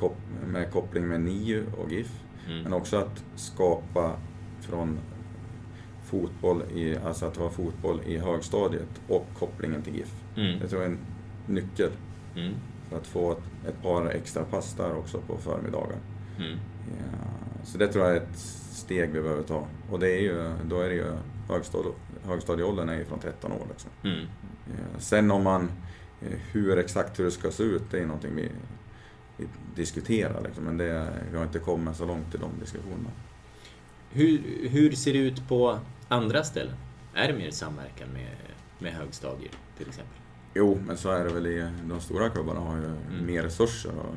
kop, 0.00 0.16
med 0.46 0.72
koppling 0.72 1.08
med 1.08 1.20
NIU 1.20 1.66
och 1.78 1.92
GIF. 1.92 2.22
Mm. 2.46 2.62
Men 2.62 2.72
också 2.72 2.96
att 2.96 3.24
skapa 3.34 4.16
från 4.60 4.98
fotboll, 6.04 6.62
i, 6.74 6.96
alltså 6.96 7.26
att 7.26 7.36
ha 7.36 7.50
fotboll 7.50 8.00
i 8.06 8.18
högstadiet 8.18 9.00
och 9.08 9.26
kopplingen 9.38 9.82
till 9.82 9.94
GIF. 9.94 10.14
Mm. 10.36 10.58
Det 10.60 10.68
tror 10.68 10.82
jag 10.82 10.90
är 10.90 10.94
en 10.94 11.54
nyckel. 11.54 11.90
Mm. 12.36 12.54
För 12.88 12.96
att 12.96 13.06
få 13.06 13.32
ett, 13.32 13.68
ett, 13.68 13.82
par 13.82 14.06
extra 14.06 14.44
pass 14.44 14.74
där 14.74 14.96
också 14.96 15.20
på 15.20 15.38
förmiddagar. 15.38 15.98
Mm. 16.38 16.58
Ja, 16.86 17.64
så 17.64 17.78
det 17.78 17.88
tror 17.88 18.04
jag 18.04 18.16
är 18.16 18.20
ett 18.20 18.38
steg 18.70 19.10
vi 19.10 19.22
behöver 19.22 19.42
ta. 19.42 19.66
Och 19.90 19.98
det 19.98 20.10
är 20.10 20.20
ju, 20.20 20.52
då 20.64 20.80
är 20.80 20.88
det 20.88 20.94
ju 20.94 21.12
högstadie, 21.48 21.92
högstadieåldern 22.24 22.88
är 22.88 22.98
ju 22.98 23.04
från 23.04 23.18
13 23.18 23.52
år. 23.52 23.66
Liksom. 23.70 23.90
Mm. 24.04 24.26
Ja, 24.66 24.98
sen 24.98 25.30
om 25.30 25.42
man, 25.42 25.70
eh, 26.20 26.38
hur 26.52 26.78
exakt 26.78 27.18
hur 27.18 27.24
det 27.24 27.30
ska 27.30 27.50
se 27.50 27.62
ut, 27.62 27.82
det 27.90 27.98
är 27.98 28.06
någonting 28.06 28.34
vi, 28.36 28.50
vi 29.40 29.48
diskuterar. 29.74 30.42
Liksom. 30.42 30.64
Men 30.64 30.76
det, 30.76 31.08
vi 31.30 31.36
har 31.36 31.44
inte 31.44 31.58
kommit 31.58 31.96
så 31.96 32.04
långt 32.04 32.34
i 32.34 32.38
de 32.38 32.50
diskussionerna. 32.60 33.10
Hur, 34.10 34.68
hur 34.68 34.92
ser 34.92 35.12
det 35.12 35.18
ut 35.18 35.48
på 35.48 35.78
andra 36.08 36.44
ställen? 36.44 36.74
Är 37.14 37.32
det 37.32 37.38
mer 37.38 37.50
samverkan 37.50 38.08
med, 38.08 38.36
med 38.78 38.92
högstadier 38.92 39.50
till 39.78 39.88
exempel? 39.88 40.16
Jo, 40.54 40.78
men 40.86 40.96
så 40.98 41.10
är 41.10 41.24
det 41.24 41.34
väl 41.34 41.46
i 41.46 41.70
de 41.84 42.00
stora 42.00 42.30
klubbarna 42.30 42.60
har 42.60 42.76
ju 42.76 42.84
mm. 42.84 43.26
mer 43.26 43.42
resurser 43.42 43.92
och, 43.92 44.14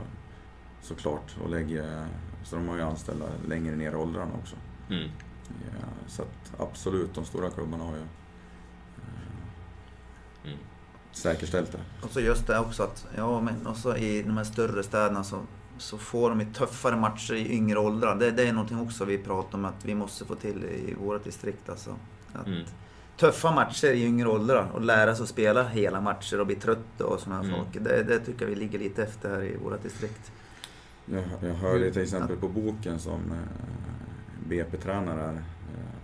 såklart 0.82 1.36
och 1.44 1.50
lägger, 1.50 2.08
så 2.44 2.56
de 2.56 2.68
har 2.68 2.76
ju 2.76 2.82
anställda 2.82 3.26
längre 3.48 3.76
ner 3.76 3.92
i 3.92 3.96
åldrarna 3.96 4.32
också. 4.42 4.56
Mm. 4.90 5.10
Ja, 5.48 5.88
så 6.08 6.22
att 6.22 6.62
absolut, 6.62 7.14
de 7.14 7.26
stora 7.26 7.50
klubbarna 7.50 7.84
har 7.84 7.96
ju. 7.96 8.04
Säkerställt 11.14 11.72
det. 11.72 11.80
Och 12.02 12.12
så 12.12 12.20
just 12.20 12.48
det 12.48 12.60
också 12.60 12.84
att, 12.84 13.08
ja 13.16 13.42
men 13.42 13.68
också 13.68 13.98
i 13.98 14.24
de 14.24 14.38
här 14.38 14.44
större 14.44 14.84
städerna 14.84 15.24
så, 15.24 15.40
så 15.78 15.98
får 15.98 16.30
de 16.30 16.46
tuffare 16.46 16.96
matcher 16.96 17.34
i 17.34 17.54
yngre 17.54 17.80
åldrar. 17.80 18.16
Det, 18.16 18.32
det 18.32 18.48
är 18.48 18.54
någonting 18.54 18.80
också 18.80 19.06
vi 19.06 19.18
pratar 19.18 19.58
om 19.58 19.66
att 19.66 19.86
vi 19.86 19.96
måste 19.96 20.26
få 20.26 20.36
till 20.36 20.64
i 20.64 20.94
vårt 20.94 21.24
distrikt 21.24 21.70
alltså. 21.70 21.96
Att, 22.34 22.48
mm 22.48 22.64
tuffa 23.18 23.52
matcher 23.52 23.88
i 23.88 24.04
yngre 24.04 24.30
åldrar 24.30 24.70
och 24.74 24.82
lära 24.82 25.16
sig 25.16 25.24
att 25.24 25.30
spela 25.30 25.68
hela 25.68 26.02
matcher 26.02 26.40
och 26.40 26.48
bli 26.48 26.56
trött 26.56 27.02
och 27.02 27.20
sådana 27.20 27.44
mm. 27.44 27.56
saker. 27.56 27.80
Det, 27.80 28.04
det 28.04 28.20
tycker 28.20 28.42
jag 28.42 28.50
vi 28.50 28.56
ligger 28.56 28.80
lite 28.80 29.04
efter 29.04 29.30
här 29.30 29.44
i 29.44 29.58
våra 29.58 29.78
distrikt. 29.78 30.32
Jag, 31.06 31.24
jag 31.42 31.54
hörde 31.54 31.92
till 31.92 32.02
exempel 32.02 32.38
på 32.38 32.48
boken 32.48 33.00
som 33.00 33.32
eh, 33.32 33.38
BP-tränare 34.48 35.30
eh, 35.30 35.96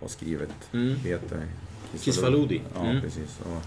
har 0.00 0.08
skrivit. 0.08 0.72
Mm. 0.72 0.98
Peter 1.02 1.46
Kisvalodi. 1.96 2.62
Ja, 2.74 2.80
mm. 2.80 3.02
precis. 3.02 3.40
Och, 3.40 3.62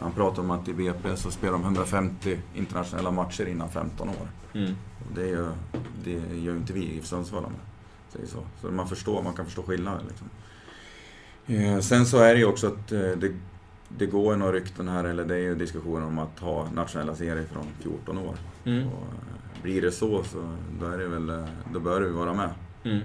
han 0.00 0.12
pratar 0.12 0.42
om 0.42 0.50
att 0.50 0.68
i 0.68 0.72
BP 0.72 1.16
så 1.16 1.30
spelar 1.30 1.52
de 1.52 1.62
150 1.62 2.38
internationella 2.54 3.10
matcher 3.10 3.46
innan 3.46 3.70
15 3.70 4.08
år. 4.08 4.28
Mm. 4.54 4.76
Det, 5.14 5.28
gör, 5.28 5.52
det 6.04 6.10
gör 6.10 6.52
ju 6.52 6.56
inte 6.56 6.72
vi 6.72 6.92
i 6.92 7.00
Sundsvall 7.02 7.42
med. 7.42 7.60
Så. 8.28 8.38
så 8.60 8.70
man 8.70 8.88
förstår, 8.88 9.22
man 9.22 9.34
kan 9.34 9.44
förstå 9.44 9.62
skillnaden. 9.62 10.06
Liksom. 10.08 10.30
Eh, 11.46 11.80
sen 11.80 12.06
så 12.06 12.18
är 12.18 12.34
det 12.34 12.38
ju 12.38 12.46
också 12.46 12.66
att 12.66 12.92
eh, 12.92 13.00
det, 13.00 13.32
det 13.88 14.06
går 14.06 14.36
några 14.36 14.52
rykten 14.52 14.88
här, 14.88 15.04
eller 15.04 15.24
det 15.24 15.34
är 15.34 15.40
ju 15.40 15.54
diskussioner 15.54 16.06
om 16.06 16.18
att 16.18 16.38
ha 16.38 16.70
nationella 16.70 17.14
serier 17.14 17.46
från 17.52 17.66
14 17.80 18.18
år. 18.18 18.36
Mm. 18.64 18.88
Och 18.88 19.02
eh, 19.02 19.62
blir 19.62 19.82
det 19.82 19.92
så, 19.92 20.24
så 20.24 20.56
då, 20.80 20.86
är 20.86 20.98
det 20.98 21.08
väl, 21.08 21.46
då 21.72 21.80
bör 21.80 22.00
vi 22.00 22.10
vara 22.10 22.34
med. 22.34 22.50
Mm. 22.84 23.00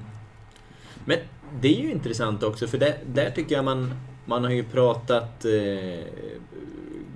Men 1.06 1.18
det 1.62 1.68
är 1.78 1.82
ju 1.82 1.92
intressant 1.92 2.44
också, 2.44 2.68
för 2.68 2.78
där, 2.78 2.98
där 3.06 3.32
tycker 3.32 3.56
jag 3.56 3.66
man, 3.66 3.94
man 4.30 4.44
har 4.44 4.52
ju 4.52 4.64
pratat 4.64 5.46
eh, 5.46 6.06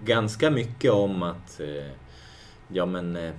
ganska 0.03 0.51
mycket 0.51 0.91
om 0.91 1.23
att 1.23 1.59
eh, 1.59 1.91
ja 2.67 2.85
men 2.85 3.15
eh, 3.15 3.31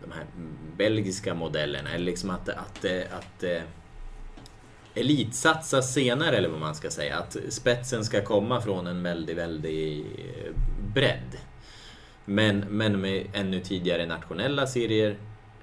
de 0.00 0.12
här 0.12 0.24
belgiska 0.76 1.34
modellerna, 1.34 1.90
eller 1.90 2.04
liksom 2.04 2.30
att, 2.30 2.48
att, 2.48 2.84
eh, 2.84 3.02
att, 3.18 3.42
eh, 3.42 3.62
att 4.36 4.98
elitsatsa 4.98 5.82
senare, 5.82 6.36
eller 6.36 6.48
vad 6.48 6.60
man 6.60 6.74
ska 6.74 6.90
säga. 6.90 7.18
Att 7.18 7.36
spetsen 7.48 8.04
ska 8.04 8.24
komma 8.24 8.60
från 8.60 8.86
en 8.86 9.02
väldigt, 9.02 9.36
väldigt 9.36 10.06
eh, 10.18 10.52
bredd. 10.94 11.38
Men, 12.24 12.58
men 12.58 13.00
med 13.00 13.26
ännu 13.32 13.60
tidigare 13.60 14.06
nationella 14.06 14.66
serier. 14.66 15.16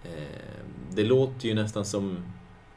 Eh, 0.03 0.55
det 0.91 1.03
låter 1.03 1.47
ju 1.47 1.53
nästan 1.53 1.85
som, 1.85 2.25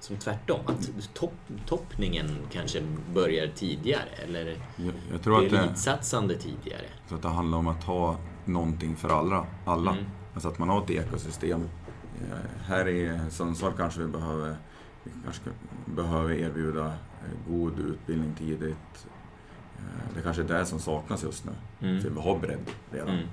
som 0.00 0.16
tvärtom. 0.16 0.60
Att 0.66 1.14
topp, 1.14 1.34
toppningen 1.66 2.26
kanske 2.52 2.82
börjar 3.14 3.46
tidigare. 3.54 4.08
Eller 4.24 4.46
jag, 4.76 4.94
jag 5.12 5.22
tror 5.22 5.46
att 5.46 5.52
elitsatsande 5.52 6.34
tidigare. 6.34 6.84
Jag 7.00 7.08
tror 7.08 7.18
att 7.18 7.22
det 7.22 7.28
handlar 7.28 7.58
om 7.58 7.66
att 7.66 7.84
ha 7.84 8.16
någonting 8.44 8.96
för 8.96 9.08
alla. 9.08 9.46
alla. 9.64 9.90
Mm. 9.90 10.04
Alltså 10.34 10.48
att 10.48 10.58
man 10.58 10.68
har 10.68 10.82
ett 10.82 10.90
ekosystem. 10.90 11.68
Eh, 12.20 12.66
här 12.66 12.88
i 12.88 13.20
Sundsvall 13.30 13.72
kanske 13.76 14.00
vi 14.00 14.06
behöver 14.06 14.56
vi 15.04 15.10
kanske 15.24 15.50
behöver 15.86 16.34
erbjuda 16.34 16.86
eh, 16.86 17.52
god 17.52 17.78
utbildning 17.78 18.34
tidigt. 18.34 19.06
Eh, 19.78 20.14
det 20.14 20.22
kanske 20.22 20.42
är 20.42 20.46
det 20.46 20.66
som 20.66 20.78
saknas 20.78 21.22
just 21.22 21.44
nu. 21.44 21.52
Mm. 21.88 22.02
För 22.02 22.10
vi 22.10 22.20
har 22.20 22.38
bredd 22.38 22.70
redan. 22.90 23.08
Mm. 23.08 23.28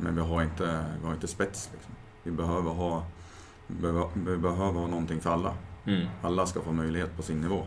Men 0.00 0.14
vi 0.14 0.20
har 0.20 0.42
inte, 0.42 0.84
vi 1.00 1.06
har 1.06 1.14
inte 1.14 1.28
spets. 1.28 1.70
Liksom. 1.72 1.94
Vi, 2.22 2.30
behöver 2.30 2.70
ha, 2.70 3.04
vi 3.66 4.36
behöver 4.36 4.80
ha 4.80 4.86
någonting 4.86 5.20
för 5.20 5.30
alla. 5.30 5.54
Mm. 5.86 6.06
Alla 6.22 6.46
ska 6.46 6.60
få 6.60 6.72
möjlighet 6.72 7.16
på 7.16 7.22
sin 7.22 7.40
nivå. 7.40 7.62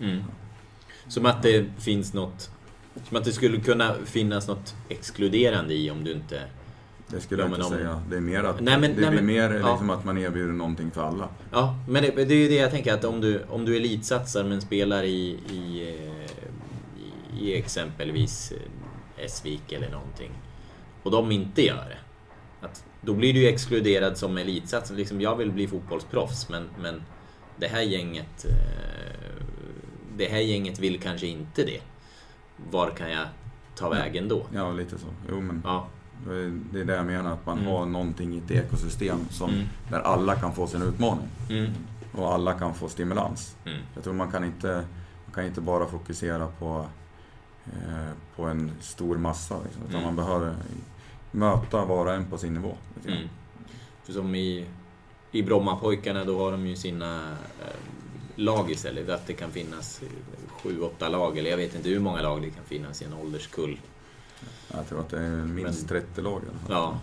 Mm. 0.00 0.22
Som 1.08 1.26
att 1.26 1.42
det 1.42 1.66
finns 1.78 2.14
något... 2.14 2.50
Som 3.08 3.16
att 3.16 3.24
det 3.24 3.32
skulle 3.32 3.60
kunna 3.60 3.94
finnas 4.04 4.48
något 4.48 4.74
exkluderande 4.88 5.74
i 5.74 5.90
om 5.90 6.04
du 6.04 6.12
inte 6.12 6.40
det 7.06 7.20
skulle 7.20 7.42
jag 7.42 7.50
inte 7.50 7.62
om... 7.62 7.70
säga. 7.70 8.02
Det 8.10 8.16
är 8.16 8.20
mer 8.20 8.44
att, 8.44 8.60
nej, 8.60 8.78
men, 8.78 8.94
det 8.94 9.00
nej, 9.00 9.10
blir 9.10 9.22
men, 9.22 9.26
mer 9.26 9.50
liksom 9.50 9.88
ja. 9.88 9.94
att 9.94 10.04
man 10.04 10.18
erbjuder 10.18 10.52
någonting 10.52 10.90
för 10.90 11.02
alla. 11.02 11.28
Ja, 11.50 11.78
men 11.88 12.02
det, 12.02 12.24
det 12.24 12.34
är 12.34 12.38
ju 12.38 12.48
det 12.48 12.54
jag 12.54 12.70
tänker 12.70 12.94
att 12.94 13.04
om 13.04 13.20
du, 13.20 13.42
om 13.48 13.64
du 13.64 13.76
elitsatsar 13.76 14.44
men 14.44 14.60
spelar 14.60 15.02
i, 15.02 15.38
i, 15.50 15.82
i, 17.34 17.40
i 17.40 17.58
exempelvis 17.58 18.52
Esvik 19.18 19.72
eller 19.72 19.90
någonting 19.90 20.30
och 21.02 21.10
de 21.10 21.32
inte 21.32 21.62
gör 21.62 21.88
det. 21.88 21.98
Att, 22.66 22.84
då 23.00 23.14
blir 23.14 23.34
du 23.34 23.40
ju 23.40 23.48
exkluderad 23.48 24.18
som 24.18 24.38
elitsatsare. 24.38 24.96
Liksom, 24.96 25.20
jag 25.20 25.36
vill 25.36 25.52
bli 25.52 25.68
fotbollsproffs 25.68 26.48
men, 26.48 26.68
men 26.82 27.02
det 27.56 27.66
här 27.66 27.82
gänget 27.82 28.44
eh, 28.44 29.04
det 30.16 30.28
här 30.28 30.38
gänget 30.38 30.78
vill 30.78 31.00
kanske 31.00 31.26
inte 31.26 31.64
det. 31.64 31.80
Var 32.70 32.90
kan 32.90 33.10
jag 33.10 33.26
ta 33.74 33.88
vägen 33.88 34.28
då? 34.28 34.46
Ja, 34.54 34.72
lite 34.72 34.98
så. 34.98 35.06
Jo, 35.28 35.40
men... 35.40 35.62
Ja. 35.64 35.88
Det 36.72 36.80
är 36.80 36.84
det 36.84 36.94
jag 36.94 37.06
menar, 37.06 37.32
att 37.32 37.46
man 37.46 37.58
mm. 37.58 37.70
har 37.70 37.86
någonting 37.86 38.34
i 38.34 38.38
ett 38.38 38.50
ekosystem 38.50 39.18
som, 39.30 39.50
mm. 39.50 39.66
där 39.90 40.00
alla 40.00 40.34
kan 40.34 40.54
få 40.54 40.66
sin 40.66 40.82
utmaning. 40.82 41.28
Mm. 41.50 41.70
Och 42.12 42.34
alla 42.34 42.52
kan 42.52 42.74
få 42.74 42.88
stimulans. 42.88 43.56
Mm. 43.64 43.78
Jag 43.94 44.04
tror 44.04 44.14
man 44.14 44.30
kan 44.30 44.44
inte, 44.44 44.84
man 45.24 45.34
kan 45.34 45.44
inte 45.44 45.60
bara 45.60 45.86
fokusera 45.86 46.46
på, 46.46 46.86
eh, 47.66 48.10
på 48.36 48.44
en 48.44 48.72
stor 48.80 49.16
massa. 49.16 49.54
Liksom, 49.64 49.82
utan 49.82 50.00
mm. 50.00 50.04
man 50.04 50.16
behöver 50.16 50.56
möta 51.30 51.84
var 51.84 52.06
och 52.06 52.14
en 52.14 52.24
på 52.24 52.38
sin 52.38 52.54
nivå. 52.54 52.76
Mm. 53.06 53.28
För 54.02 54.12
som 54.12 54.34
i, 54.34 54.66
i 55.34 55.42
Brommapojkarna, 55.42 56.24
då 56.24 56.38
har 56.38 56.52
de 56.52 56.66
ju 56.66 56.76
sina 56.76 57.36
eh, 57.60 57.76
lag 58.34 58.70
istället. 58.70 59.08
Att 59.08 59.26
det 59.26 59.32
kan 59.32 59.50
finnas 59.50 60.00
sju, 60.48 60.80
åtta 60.80 61.08
lag, 61.08 61.38
eller 61.38 61.50
jag 61.50 61.56
vet 61.56 61.74
inte 61.74 61.88
hur 61.88 62.00
många 62.00 62.22
lag 62.22 62.42
det 62.42 62.50
kan 62.50 62.64
finnas 62.64 63.02
i 63.02 63.04
en 63.04 63.14
ålderskull. 63.14 63.80
Jag 64.72 64.88
tror 64.88 65.00
att 65.00 65.08
det 65.08 65.18
är 65.18 65.30
minst 65.30 65.80
Men, 65.80 65.88
30 65.88 66.20
lag 66.20 66.42
ja, 66.68 67.00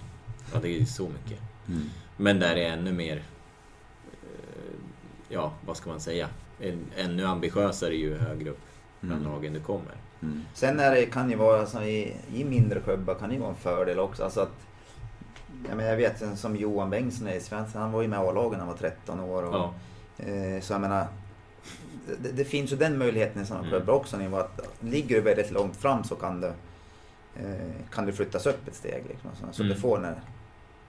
ja, 0.53 0.59
det 0.61 0.81
är 0.81 0.85
så 0.85 1.03
mycket. 1.03 1.39
Mm. 1.67 1.89
Men 2.17 2.39
där 2.39 2.55
är 2.55 2.71
ännu 2.71 2.91
mer, 2.91 3.23
eh, 4.11 4.75
ja, 5.29 5.53
vad 5.65 5.77
ska 5.77 5.89
man 5.89 5.99
säga? 5.99 6.29
Ännu 6.95 7.25
ambitiösare 7.25 7.95
ju 7.95 8.17
högre 8.17 8.49
upp 8.49 8.61
bland 8.99 9.21
mm. 9.21 9.33
lagen 9.33 9.53
du 9.53 9.59
kommer. 9.59 9.95
Mm. 10.21 10.41
Sen 10.53 10.79
är 10.79 10.95
det, 10.95 11.05
kan 11.05 11.29
ju 11.29 11.35
vara, 11.35 11.59
alltså, 11.59 11.83
i, 11.83 12.15
i 12.33 12.43
mindre 12.43 12.79
klubbar 12.79 13.15
kan 13.15 13.29
det 13.29 13.35
ju 13.35 13.41
vara 13.41 13.51
en 13.51 13.57
fördel 13.57 13.99
också. 13.99 14.23
Alltså 14.23 14.39
att, 14.39 14.67
jag, 15.67 15.77
menar, 15.77 15.89
jag 15.89 15.97
vet 15.97 16.39
som 16.39 16.55
Johan 16.55 16.89
Bengtsson 16.89 17.27
i 17.27 17.39
Svensson, 17.39 17.81
han 17.81 17.91
var 17.91 18.01
ju 18.01 18.07
med 18.07 18.17
i 18.17 18.27
A-lagen 18.27 18.51
när 18.51 18.57
han 18.59 18.67
var 18.67 18.75
13 18.75 19.19
år. 19.19 19.43
Och, 19.43 19.55
ja. 19.55 19.73
eh, 20.17 20.61
så 20.61 20.73
jag 20.73 20.81
menar, 20.81 21.07
det, 22.21 22.31
det, 22.31 22.45
finns 22.45 22.71
ju 22.71 22.75
den 22.75 22.97
möjligheten 22.97 23.41
i 23.41 23.45
sådana 23.45 23.67
mm. 23.67 23.71
klubbar 23.71 23.93
också. 23.93 24.17
Att, 24.17 24.61
ligger 24.79 25.15
du 25.15 25.21
väldigt 25.21 25.51
långt 25.51 25.75
fram 25.75 26.03
så 26.03 26.15
kan 26.15 26.41
du 26.41 26.47
eh, 27.35 27.85
kan 27.93 28.05
det 28.05 28.13
flyttas 28.13 28.45
upp 28.45 28.67
ett 28.67 28.75
steg. 28.75 29.03
Liksom, 29.07 29.29
så, 29.39 29.45
så 29.51 29.63
Mm. 29.63 29.75
du 29.75 29.81
får 29.81 29.97
den 29.97 30.05
här 30.05 30.21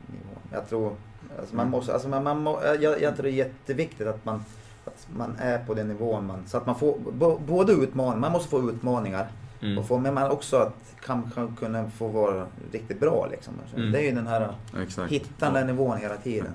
nivån. 0.06 0.42
Jag 0.52 0.68
tror, 0.68 0.96
alltså 1.38 1.56
man 1.56 1.70
måste, 1.70 1.92
alltså 1.92 2.08
man, 2.08 2.24
man, 2.24 2.42
må- 2.42 2.60
jag, 2.80 3.02
jag 3.02 3.14
tror 3.14 3.22
det 3.22 3.30
är 3.30 3.32
jätteviktigt 3.32 4.06
att 4.06 4.24
man, 4.24 4.44
att 4.84 5.08
man 5.16 5.36
är 5.38 5.58
på 5.58 5.74
den 5.74 5.88
nivån 5.88 6.26
man, 6.26 6.46
så 6.46 6.56
att 6.56 6.66
man 6.66 6.78
får 6.78 6.98
både 7.46 7.72
utmaningar, 7.72 8.20
man 8.20 8.32
måste 8.32 8.48
få 8.48 8.70
utmaningar 8.70 9.28
Mm. 9.62 9.78
och 9.78 9.86
få, 9.88 9.98
men 9.98 10.14
man 10.14 10.30
också 10.30 10.56
att 10.56 10.94
kan, 11.04 11.30
kan 11.34 11.56
kunna 11.56 11.90
få 11.90 12.08
vara 12.08 12.46
riktigt 12.72 13.00
bra 13.00 13.28
liksom. 13.30 13.54
Mm. 13.76 13.92
Det 13.92 13.98
är 13.98 14.02
ju 14.02 14.10
den 14.14 14.26
här, 14.26 14.54
Exakt. 14.82 15.12
hitta 15.12 15.44
den 15.46 15.54
där 15.54 15.64
nivån 15.64 15.98
hela 15.98 16.16
tiden. 16.16 16.52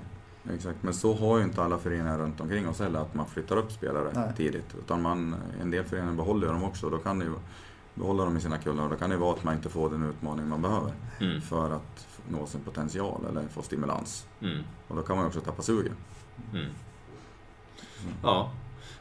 Exakt, 0.54 0.82
men 0.82 0.94
så 0.94 1.14
har 1.14 1.38
ju 1.38 1.44
inte 1.44 1.62
alla 1.62 1.78
föreningar 1.78 2.18
runt 2.18 2.40
omkring 2.40 2.68
oss 2.68 2.80
heller, 2.80 3.00
att 3.00 3.14
man 3.14 3.26
flyttar 3.26 3.56
upp 3.56 3.72
spelare 3.72 4.10
Nej. 4.14 4.32
tidigt. 4.36 4.74
Utan 4.78 5.02
man, 5.02 5.36
en 5.62 5.70
del 5.70 5.84
föreningar 5.84 6.14
behåller 6.14 6.46
ju 6.46 6.52
dem 6.52 6.64
också, 6.64 6.90
då 6.90 6.98
kan 6.98 7.18
det 7.18 7.24
ju 7.24 7.32
behålla 7.94 8.24
dem 8.24 8.36
i 8.36 8.40
sina 8.40 8.58
kullar 8.58 8.84
och 8.84 8.90
då 8.90 8.96
kan 8.96 9.10
det 9.10 9.16
vara 9.16 9.34
att 9.34 9.44
man 9.44 9.54
inte 9.54 9.68
får 9.68 9.90
den 9.90 10.02
utmaning 10.02 10.48
man 10.48 10.62
behöver 10.62 10.92
Mm. 11.20 11.40
för 11.40 11.70
att 11.70 12.06
nå 12.28 12.46
sin 12.46 12.60
potential 12.60 13.20
eller 13.28 13.42
få 13.48 13.62
stimulans. 13.62 14.26
Mm. 14.40 14.58
Och 14.88 14.96
då 14.96 15.02
kan 15.02 15.16
man 15.16 15.24
ju 15.24 15.28
också 15.28 15.40
tappa 15.40 15.62
sugen. 15.62 15.92
Mm. 16.52 16.66
Ja, 18.22 18.50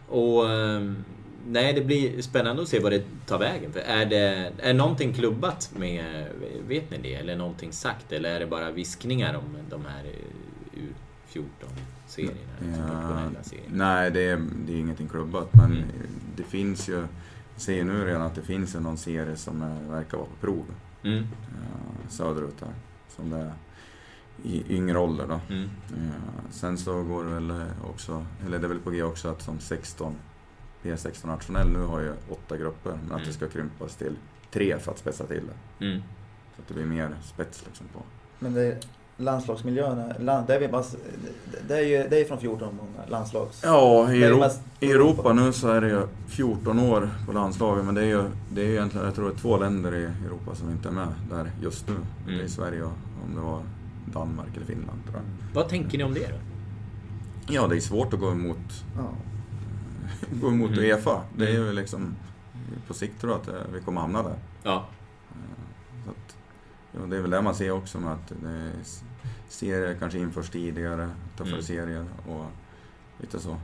och 0.10 0.50
ehm, 0.50 1.04
nej, 1.48 1.74
det 1.74 1.82
blir 1.82 2.22
spännande 2.22 2.62
att 2.62 2.68
se 2.68 2.80
vad 2.80 2.92
det 2.92 3.04
tar 3.26 3.40
vägen. 3.40 3.74
För 3.74 3.80
är 3.80 4.06
det 4.06 4.52
är 4.60 4.74
någonting 4.74 5.14
klubbat 5.14 5.72
med, 5.78 6.28
vet 6.68 6.92
ni 6.92 6.98
det? 6.98 7.16
Eller 7.16 7.36
någonting 7.36 7.72
sagt? 7.72 8.12
Eller 8.12 8.36
är 8.36 8.40
det 8.40 8.48
bara 8.48 8.72
viskningar 8.72 9.34
om 9.36 9.58
de 9.70 9.86
här 9.86 10.04
eh, 10.06 10.82
U14-serierna? 11.34 12.38
internationella 12.62 13.44
serierna? 13.44 13.68
nej, 13.72 14.12
det 14.12 14.22
är, 14.30 14.42
det 14.66 14.74
är 14.74 14.78
ingenting 14.78 15.08
klubbat, 15.08 15.50
men 15.54 15.72
Mm. 15.72 15.84
det 16.36 16.44
finns 16.44 16.90
ju, 16.90 17.04
ser 17.56 17.84
nu 17.84 18.06
redan 18.06 18.22
att 18.22 18.36
det 18.36 18.42
finns 18.42 18.76
någon 18.76 18.98
serie 18.98 19.36
som 19.36 19.60
verkar 19.90 20.18
vara 20.18 20.28
på 20.28 20.36
prov 20.46 20.66
Mm. 21.04 21.18
eh, 21.24 22.10
söderut 22.10 22.56
här. 22.62 22.74
Som 23.16 23.30
det 23.30 23.38
är 23.38 23.52
i 24.44 24.64
yngre 24.70 25.00
ålder 25.00 25.28
då. 25.28 25.40
Mm. 25.54 25.70
Ja, 25.90 26.42
sen 26.52 26.78
så 26.78 27.04
går 27.04 27.24
det 27.24 27.30
väl 27.30 27.54
också, 27.90 28.26
eller 28.46 28.60
det 28.60 28.66
är 28.66 28.70
väl 28.70 28.80
på 28.80 28.92
G 28.92 29.04
också 29.04 29.28
att 29.30 29.42
som 29.42 29.60
16, 29.60 30.16
P16 30.84 31.28
nationell 31.28 31.70
nu 31.70 31.80
har 31.86 32.00
ju 32.00 32.14
åtta 32.30 32.58
grupper, 32.58 32.90
men 32.92 33.06
att 33.06 33.12
Mm. 33.12 33.28
det 33.28 33.34
ska 33.34 33.48
krympas 33.48 33.96
till 33.96 34.16
tre 34.52 34.80
för 34.80 34.92
att 34.92 34.98
spetsa 34.98 35.26
till 35.26 35.44
det. 35.80 35.86
Mm. 35.86 36.02
Så 36.56 36.62
att 36.62 36.68
det 36.68 36.74
blir 36.74 36.86
mer 36.86 37.10
spets 37.24 37.64
liksom 37.66 37.88
på. 37.94 38.00
Men 38.40 38.54
det 38.54 38.62
är 38.62 38.78
landslagsmiljön, 39.18 40.14
land, 40.20 40.48
det, 40.48 40.56
är 40.56 40.60
vi 40.60 40.68
bara, 40.68 40.84
det, 41.68 41.76
är 41.78 41.82
ju 41.82 42.08
det 42.10 42.22
är 42.22 42.26
från 42.26 42.38
14 42.40 42.76
många 42.76 43.08
landslags... 43.08 43.62
Ja, 43.64 44.12
i, 44.14 44.24
Euro- 44.24 44.40
mest 44.40 44.62
i 44.80 44.92
Europa 44.92 45.34
nu 45.34 45.54
så 45.54 45.68
är 45.68 45.82
det 45.82 45.88
ju 45.90 46.02
14 46.28 46.80
år 46.80 47.10
på 47.26 47.32
landslaget, 47.32 47.86
men 47.86 47.96
det 47.96 48.02
är 48.02 48.06
ju, 48.06 48.24
det 48.54 48.62
är 48.62 48.66
ju 48.66 48.72
egentligen, 48.72 49.06
jag 49.06 49.16
tror 49.16 49.30
det 49.30 49.36
är 49.36 49.38
två 49.40 49.58
länder 49.58 49.96
i 49.96 50.04
Europa 50.26 50.56
som 50.56 50.70
inte 50.72 50.90
är 50.90 50.94
med 50.94 51.08
där 51.30 51.52
just 51.62 51.88
nu. 51.88 51.96
Det 52.26 52.32
är 52.32 52.36
Mm. 52.36 52.50
Sverige 52.50 52.84
och 52.84 52.92
om 53.28 53.36
det 53.36 53.42
var 53.42 53.62
Danmark 54.06 54.50
eller 54.56 54.66
Finland 54.66 55.04
tror 55.04 55.16
jag. 55.16 55.56
Vad 55.56 55.70
tänker 55.70 55.98
ni 55.98 56.04
om 56.04 56.14
det 56.14 56.28
då? 56.28 56.36
Ja, 57.54 57.68
det 57.68 57.76
är 57.76 57.80
svårt 57.80 58.14
att 58.14 58.20
gå 58.20 58.32
emot 58.32 58.58
Ja. 58.98 59.10
Gå 60.42 60.48
emot 60.48 60.72
Mm. 60.72 60.84
Uefa. 60.84 61.22
Det 61.38 61.46
är 61.46 61.56
Mm. 61.56 61.66
ju 61.68 61.74
liksom, 61.74 62.16
på 62.88 62.94
sikt 62.94 63.22
tror 63.22 63.32
jag 63.34 63.42
att 63.42 63.48
eh, 63.48 63.74
vi 63.74 63.80
kommer 63.82 64.02
hamna 64.02 64.24
där. 64.24 64.36
Ja. 64.64 64.86
Så 66.06 66.10
att, 66.12 66.38
ja, 66.92 67.00
det 67.10 67.18
är 67.18 67.22
väl 67.22 67.30
det 67.32 67.42
man 67.42 67.56
ser 67.56 67.72
också 67.72 68.00
med 68.00 68.12
att 68.14 68.32
serier 69.50 69.96
kanske 70.00 70.20
införs 70.20 70.50
tidigare, 70.50 71.10
tuffare 71.38 71.50
Mm. 71.54 71.64
serier 71.64 72.06
och 72.30 72.46
lite 73.18 73.40
så. 73.40 73.58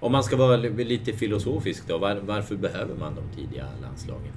Om 0.00 0.12
man 0.12 0.24
ska 0.24 0.36
vara 0.36 0.56
li- 0.56 0.84
lite 0.84 1.12
filosofisk 1.12 1.88
då, 1.88 1.98
var, 1.98 2.16
varför 2.16 2.56
behöver 2.56 2.94
man 2.96 3.14
de 3.14 3.36
tidiga 3.36 3.66
landslagen? 3.82 4.32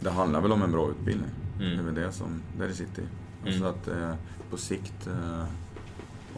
Det 0.00 0.10
handlar 0.10 0.40
väl 0.40 0.52
om 0.52 0.62
en 0.62 0.72
bra 0.72 0.90
utbildning. 0.90 1.30
Mm. 1.60 1.70
Det 1.76 1.82
är 1.82 1.84
väl 1.84 1.94
det 1.94 2.12
som 2.12 2.42
där 2.58 2.68
det 2.68 2.74
sitter 2.74 3.02
i. 3.02 3.06
Alltså 3.46 3.60
Mm. 3.64 3.70
att 3.74 3.88
eh, 3.88 4.14
på 4.50 4.56
sikt 4.56 5.06
eh, 5.06 5.44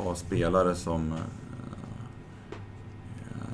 ha 0.05 0.15
spelare 0.15 0.75
som 0.75 1.15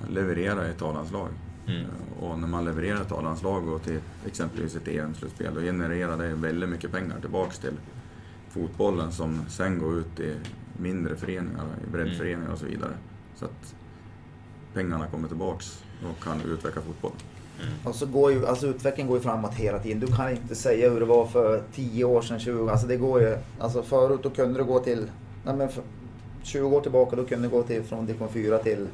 levererar 0.08 0.66
i 0.66 0.70
ett 0.70 0.82
A-landslag. 0.82 1.28
Mm. 1.66 1.80
Eh, 1.80 2.24
Och 2.24 2.38
när 2.38 2.48
man 2.48 2.64
levererar 2.64 3.00
ett 3.00 3.12
A-landslag 3.12 3.68
och 3.68 3.82
till 3.82 4.00
exempelvis 4.26 4.76
ett 4.76 4.88
EM-slutspel, 4.88 5.54
då 5.54 5.60
genererar 5.60 6.16
det 6.16 6.28
väldigt 6.34 6.68
mycket 6.68 6.92
pengar 6.92 7.20
tillbaks 7.20 7.58
till 7.58 7.74
fotbollen 8.48 9.12
som 9.12 9.40
sen 9.48 9.78
går 9.78 9.98
ut 9.98 10.20
i 10.20 10.34
mindre 10.78 11.16
föreningar, 11.16 11.64
i 11.86 11.90
breddföreningar 11.90 12.52
och 12.52 12.58
så 12.58 12.66
vidare. 12.66 12.92
Så 13.36 13.44
att 13.44 13.74
pengarna 14.74 15.06
kommer 15.06 15.28
tillbaks 15.28 15.84
och 16.10 16.24
kan 16.24 16.40
utveckla 16.42 16.82
fotboll. 16.82 17.12
Och 17.84 17.94
så 17.94 18.06
går 18.06 18.32
ju, 18.32 18.46
alltså 18.46 18.66
utvecklingen 18.66 19.08
går 19.08 19.18
ju 19.18 19.22
framåt 19.22 19.54
hela 19.54 19.78
tiden. 19.78 20.00
Du 20.00 20.06
kan 20.06 20.30
inte 20.30 20.54
säga 20.54 20.90
hur 20.90 21.00
det 21.00 21.06
var 21.06 21.26
för 21.26 21.62
10 21.74 22.04
år 22.04 22.22
sedan, 22.22 22.40
20, 22.40 22.68
alltså 22.70 22.86
det 22.86 22.96
går 22.96 23.20
ju, 23.20 23.36
alltså 23.58 23.82
förut 23.82 24.20
då 24.22 24.30
kunde 24.30 24.58
du 24.58 24.64
gå 24.64 24.78
till, 24.80 25.06
nej 25.44 25.56
men 25.56 25.68
för 25.68 25.82
20 26.42 26.76
år 26.76 26.80
tillbaka 26.80 27.16
då 27.16 27.24
kunde 27.24 27.48
du 27.48 27.52
gå 27.56 27.62
till 27.62 27.82
från 27.82 28.06
division 28.06 28.28
4 28.28 28.58
till 28.58 28.86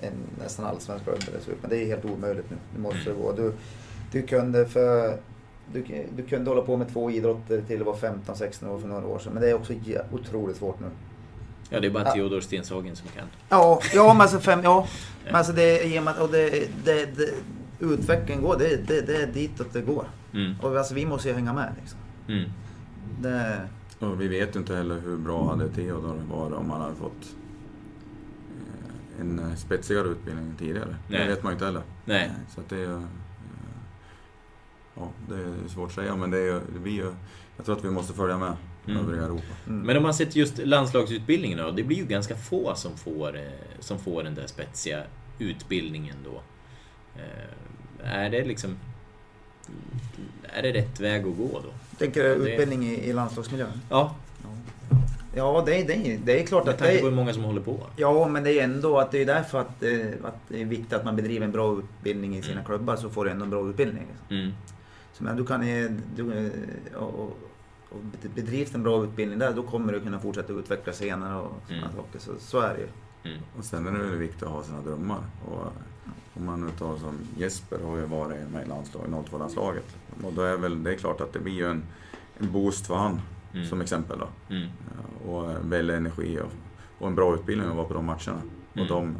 en 0.00 0.12
nästan 0.38 0.64
allsvensk 0.66 1.04
klubb 1.04 1.18
eller. 1.28 1.56
Men 1.60 1.70
det 1.70 1.76
är 1.76 1.86
helt 1.86 2.04
omöjligt 2.04 2.50
nu. 2.50 2.56
Nu 2.74 2.80
måste 2.80 3.10
det 3.10 3.16
gå. 3.16 3.32
Du, 3.32 3.52
du 4.12 4.22
kunde 4.22 4.66
för 4.66 5.18
du, 5.72 5.84
du 6.16 6.22
kunde 6.22 6.50
hålla 6.50 6.62
på 6.62 6.76
med 6.76 6.92
två 6.92 7.10
idrotter 7.10 7.62
till 7.66 7.78
du 7.78 7.84
var 7.84 7.94
15-16 7.94 8.68
år 8.68 8.78
för 8.78 8.88
några 8.88 9.06
år 9.06 9.18
sedan. 9.18 9.32
Men 9.32 9.42
det 9.42 9.50
är 9.50 9.54
också 9.54 9.72
otroligt 10.12 10.56
svårt 10.56 10.80
nu. 10.80 10.86
Ja, 11.70 11.80
det 11.80 11.86
är 11.86 11.90
bara 11.90 12.04
Ja. 12.04 12.12
Theodor 12.12 12.40
Stenshagen 12.40 12.96
som 12.96 13.08
kan. 13.08 13.26
Ja, 13.48 13.80
ja 13.94 14.12
men 14.12 14.20
alltså 14.20 14.38
fem, 14.38 14.60
ja. 14.64 14.86
Men 15.24 15.34
alltså 15.34 15.52
det, 15.52 15.98
och 15.98 16.24
att- 16.24 16.32
det, 16.32 16.68
det, 16.84 17.16
det, 17.16 17.34
utvecklingen 17.80 18.42
går, 18.42 18.56
det, 18.58 18.88
det, 18.88 19.00
det 19.00 19.22
är 19.22 19.26
ditåt 19.26 19.72
det 19.72 19.80
går. 19.80 20.04
Mm. 20.34 20.54
Och 20.62 20.76
alltså 20.76 20.94
vi 20.94 21.06
måste 21.06 21.28
ju 21.28 21.34
hänga 21.34 21.52
med 21.52 21.72
liksom. 21.80 21.98
Mm. 22.28 22.50
Det, 23.20 23.60
Och 23.98 24.20
vi 24.20 24.28
vet 24.28 24.56
ju 24.56 24.60
inte 24.60 24.76
heller 24.76 25.00
hur 25.00 25.16
bra 25.16 25.50
hade 25.50 25.68
Theodor 25.68 26.20
varit 26.30 26.54
om 26.54 26.70
han 26.70 26.80
hade 26.80 26.94
fått 26.94 27.34
en 29.20 29.38
eh, 29.38 29.54
spetsigare 29.54 30.08
utbildning 30.08 30.54
tidigare. 30.58 30.96
Nej. 31.08 31.20
Det 31.20 31.26
vet 31.26 31.42
man 31.42 31.50
ju 31.50 31.54
inte 31.54 31.64
heller. 31.64 31.82
Nej. 32.04 32.30
Så 32.54 32.60
att 32.60 32.68
det 32.68 32.76
är 32.78 32.90
eh, 32.92 33.02
Ja, 34.94 35.10
det 35.28 35.34
är 35.34 35.68
svårt 35.68 35.88
att 35.88 35.94
säga, 35.94 36.16
men 36.16 36.30
det, 36.30 36.38
är, 36.38 36.42
ju- 36.54 36.60
det 36.72 36.78
blir 36.78 36.92
ju... 36.92 37.14
Jag 37.56 37.66
tror 37.66 37.76
att 37.76 37.84
vi 37.84 37.90
måste 37.90 38.12
följa 38.12 38.38
med 38.38 38.56
Mm. 38.86 39.00
övriga 39.04 39.22
Europa. 39.24 39.42
mm. 39.66 39.80
Men 39.86 39.96
om 39.96 40.02
man 40.02 40.14
sett 40.14 40.36
just 40.36 40.58
landslagsutbildningen 40.58 41.58
då, 41.58 41.70
det 41.70 41.82
blir 41.82 41.96
ju 41.96 42.04
ganska 42.04 42.36
få 42.36 42.74
som 42.74 42.96
får, 42.96 43.36
eh, 43.36 43.42
som 43.80 43.98
får 43.98 44.22
den 44.22 44.34
där 44.34 44.46
spetsiga 44.46 45.02
utbildningen 45.38 46.16
då. 46.24 46.42
Eh, 47.16 48.14
Är 48.16 48.30
det 48.30 48.44
liksom... 48.44 48.76
Är 50.42 50.62
det 50.62 50.72
rätt 50.72 51.00
väg 51.00 51.26
att 51.26 51.36
gå 51.36 51.60
då? 51.64 51.96
Tänker 51.98 52.22
du 52.24 52.28
Det- 52.44 52.50
utbildning 52.50 52.82
i, 52.88 52.94
i 53.08 53.12
landslagsmiljön? 53.12 53.80
Ja, 53.90 54.14
Ja, 55.34 55.62
det, 55.66 55.80
är- 55.80 55.86
det, 55.86 55.94
är- 55.94 56.18
det 56.24 56.42
är 56.42 56.46
klart 56.46 56.64
med 56.64 56.72
att 56.74 56.78
det 56.78 56.84
tanke 56.84 56.98
på 57.00 57.04
hur 57.06 57.12
är, 57.12 57.16
många 57.16 57.32
som 57.34 57.44
håller 57.44 57.60
på. 57.60 57.80
Ja, 57.96 58.28
men 58.28 58.44
det 58.44 58.52
är 58.60 58.64
ändå 58.64 58.98
att 58.98 59.10
det 59.10 59.22
är 59.22 59.26
därför 59.26 59.60
att, 59.60 59.82
eh, 59.82 60.06
att 60.24 60.36
det 60.48 60.60
är 60.60 60.64
viktigt 60.64 60.92
att 60.92 61.04
man 61.04 61.16
bedriver 61.16 61.44
en 61.46 61.52
bra 61.52 61.78
utbildning 61.78 62.36
i 62.36 62.42
sina 62.42 62.52
Mm. 62.54 62.64
klubbar 62.64 62.96
så 62.96 63.10
får 63.10 63.24
du 63.24 63.30
ändå 63.30 63.44
en 63.44 63.50
bra 63.50 63.68
utbildning. 63.70 64.06
Liksom. 64.10 64.36
Mm. 64.36 64.52
Så, 65.12 65.24
men 65.24 65.36
du 65.36 65.46
kan 65.46 65.66
ju... 65.68 66.00
Du, 66.16 66.32
eh, 66.46 66.94
och, 67.02 67.20
och, 67.90 67.98
bedrivs 68.34 68.74
en 68.74 68.82
bra 68.82 69.04
utbildning 69.04 69.38
där, 69.38 69.52
då 69.52 69.62
kommer 69.62 69.92
du 69.92 70.00
kunna 70.00 70.18
fortsätta 70.18 70.52
utvecklas 70.52 70.96
senare 70.96 71.40
och 71.40 71.52
sådana 71.66 71.82
Mm. 71.86 71.96
saker. 71.96 72.18
Så, 72.18 72.32
så 72.38 72.60
är 72.60 72.74
det 72.74 72.80
ju. 72.80 72.88
Mm. 73.32 73.42
Och 73.58 73.64
sen 73.64 73.86
är 73.86 73.92
det 73.92 73.98
väl 73.98 74.16
viktigt 74.18 74.42
att 74.42 74.48
ha 74.48 74.62
sina 74.62 74.80
drömmar. 74.80 75.18
Och 75.48 75.66
om 76.34 76.44
man 76.46 76.60
nu 76.60 76.66
tar 76.78 76.96
som 76.96 77.14
Jesper 77.36 77.78
har 77.86 77.96
ju 77.96 78.04
varit 78.04 78.50
med 78.52 78.66
i 78.66 78.68
landslaget, 78.68 79.10
02-landslaget. 79.10 79.96
Och 80.22 80.32
då 80.32 80.42
är 80.42 80.56
väl, 80.56 80.82
det 80.84 80.90
är 80.90 80.96
klart 80.96 81.20
att 81.20 81.32
det 81.32 81.38
blir 81.38 81.52
ju 81.54 81.66
en, 81.70 81.82
en 82.38 82.52
boost 82.52 82.86
för 82.86 82.94
han, 82.94 83.20
Mm. 83.54 83.66
som 83.66 83.80
exempel 83.80 84.18
då. 84.18 84.54
Mm. 84.54 84.68
Och 85.26 85.72
väldigt 85.72 85.96
energi 85.96 86.40
och, 86.40 86.52
och 86.98 87.08
en 87.08 87.14
bra 87.14 87.34
utbildning 87.34 87.68
att 87.68 87.76
vara 87.76 87.86
på 87.86 87.94
de 87.94 88.04
matcherna. 88.04 88.42
Mm. 88.74 88.82
Och 88.82 88.86
de 88.86 89.16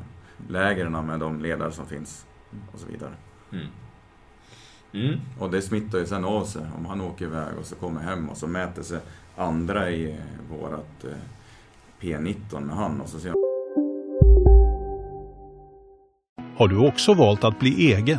lägren 0.49 1.07
med 1.07 1.21
de 1.21 1.41
ledare 1.41 1.73
som 1.73 1.87
finns 1.87 2.27
och 2.73 2.79
så 2.79 2.87
vidare. 2.87 3.13
Mm. 3.53 3.67
Mm. 4.93 5.21
Och 5.39 5.51
det 5.51 5.63
smittar 5.63 5.99
ju 5.99 6.07
sen 6.07 6.25
av 6.25 6.45
sig 6.45 6.63
om 6.79 6.87
han 6.87 7.01
åker 7.01 7.25
iväg 7.25 7.59
och 7.59 7.67
så 7.67 7.75
kommer 7.75 8.01
hem 8.01 8.29
och 8.29 8.37
så 8.37 8.47
mäter 8.47 8.83
sig 8.83 9.01
andra 9.37 9.91
i 9.91 10.21
vårat 10.51 11.05
eh, 11.05 11.11
P19 12.01 12.61
med 12.61 12.77
han 12.77 13.01
och 13.01 13.09
så 13.09 13.19
ser 13.19 13.35
Har 16.57 16.69
du 16.69 16.89
också 16.89 17.15
valt 17.15 17.45
att 17.45 17.59
bli 17.59 17.93
egen? 17.93 18.19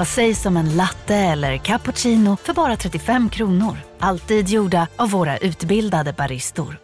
Vad 0.00 0.08
sägs 0.08 0.46
om 0.46 0.56
en 0.56 0.76
latte 0.76 1.14
eller 1.14 1.56
cappuccino 1.56 2.36
för 2.36 2.54
bara 2.54 2.76
35 2.76 3.30
kronor? 3.30 3.76
Alltid 3.98 4.48
gjorda 4.48 4.88
av 4.96 5.10
våra 5.10 5.38
utbildade 5.38 6.12
baristor. 6.12 6.76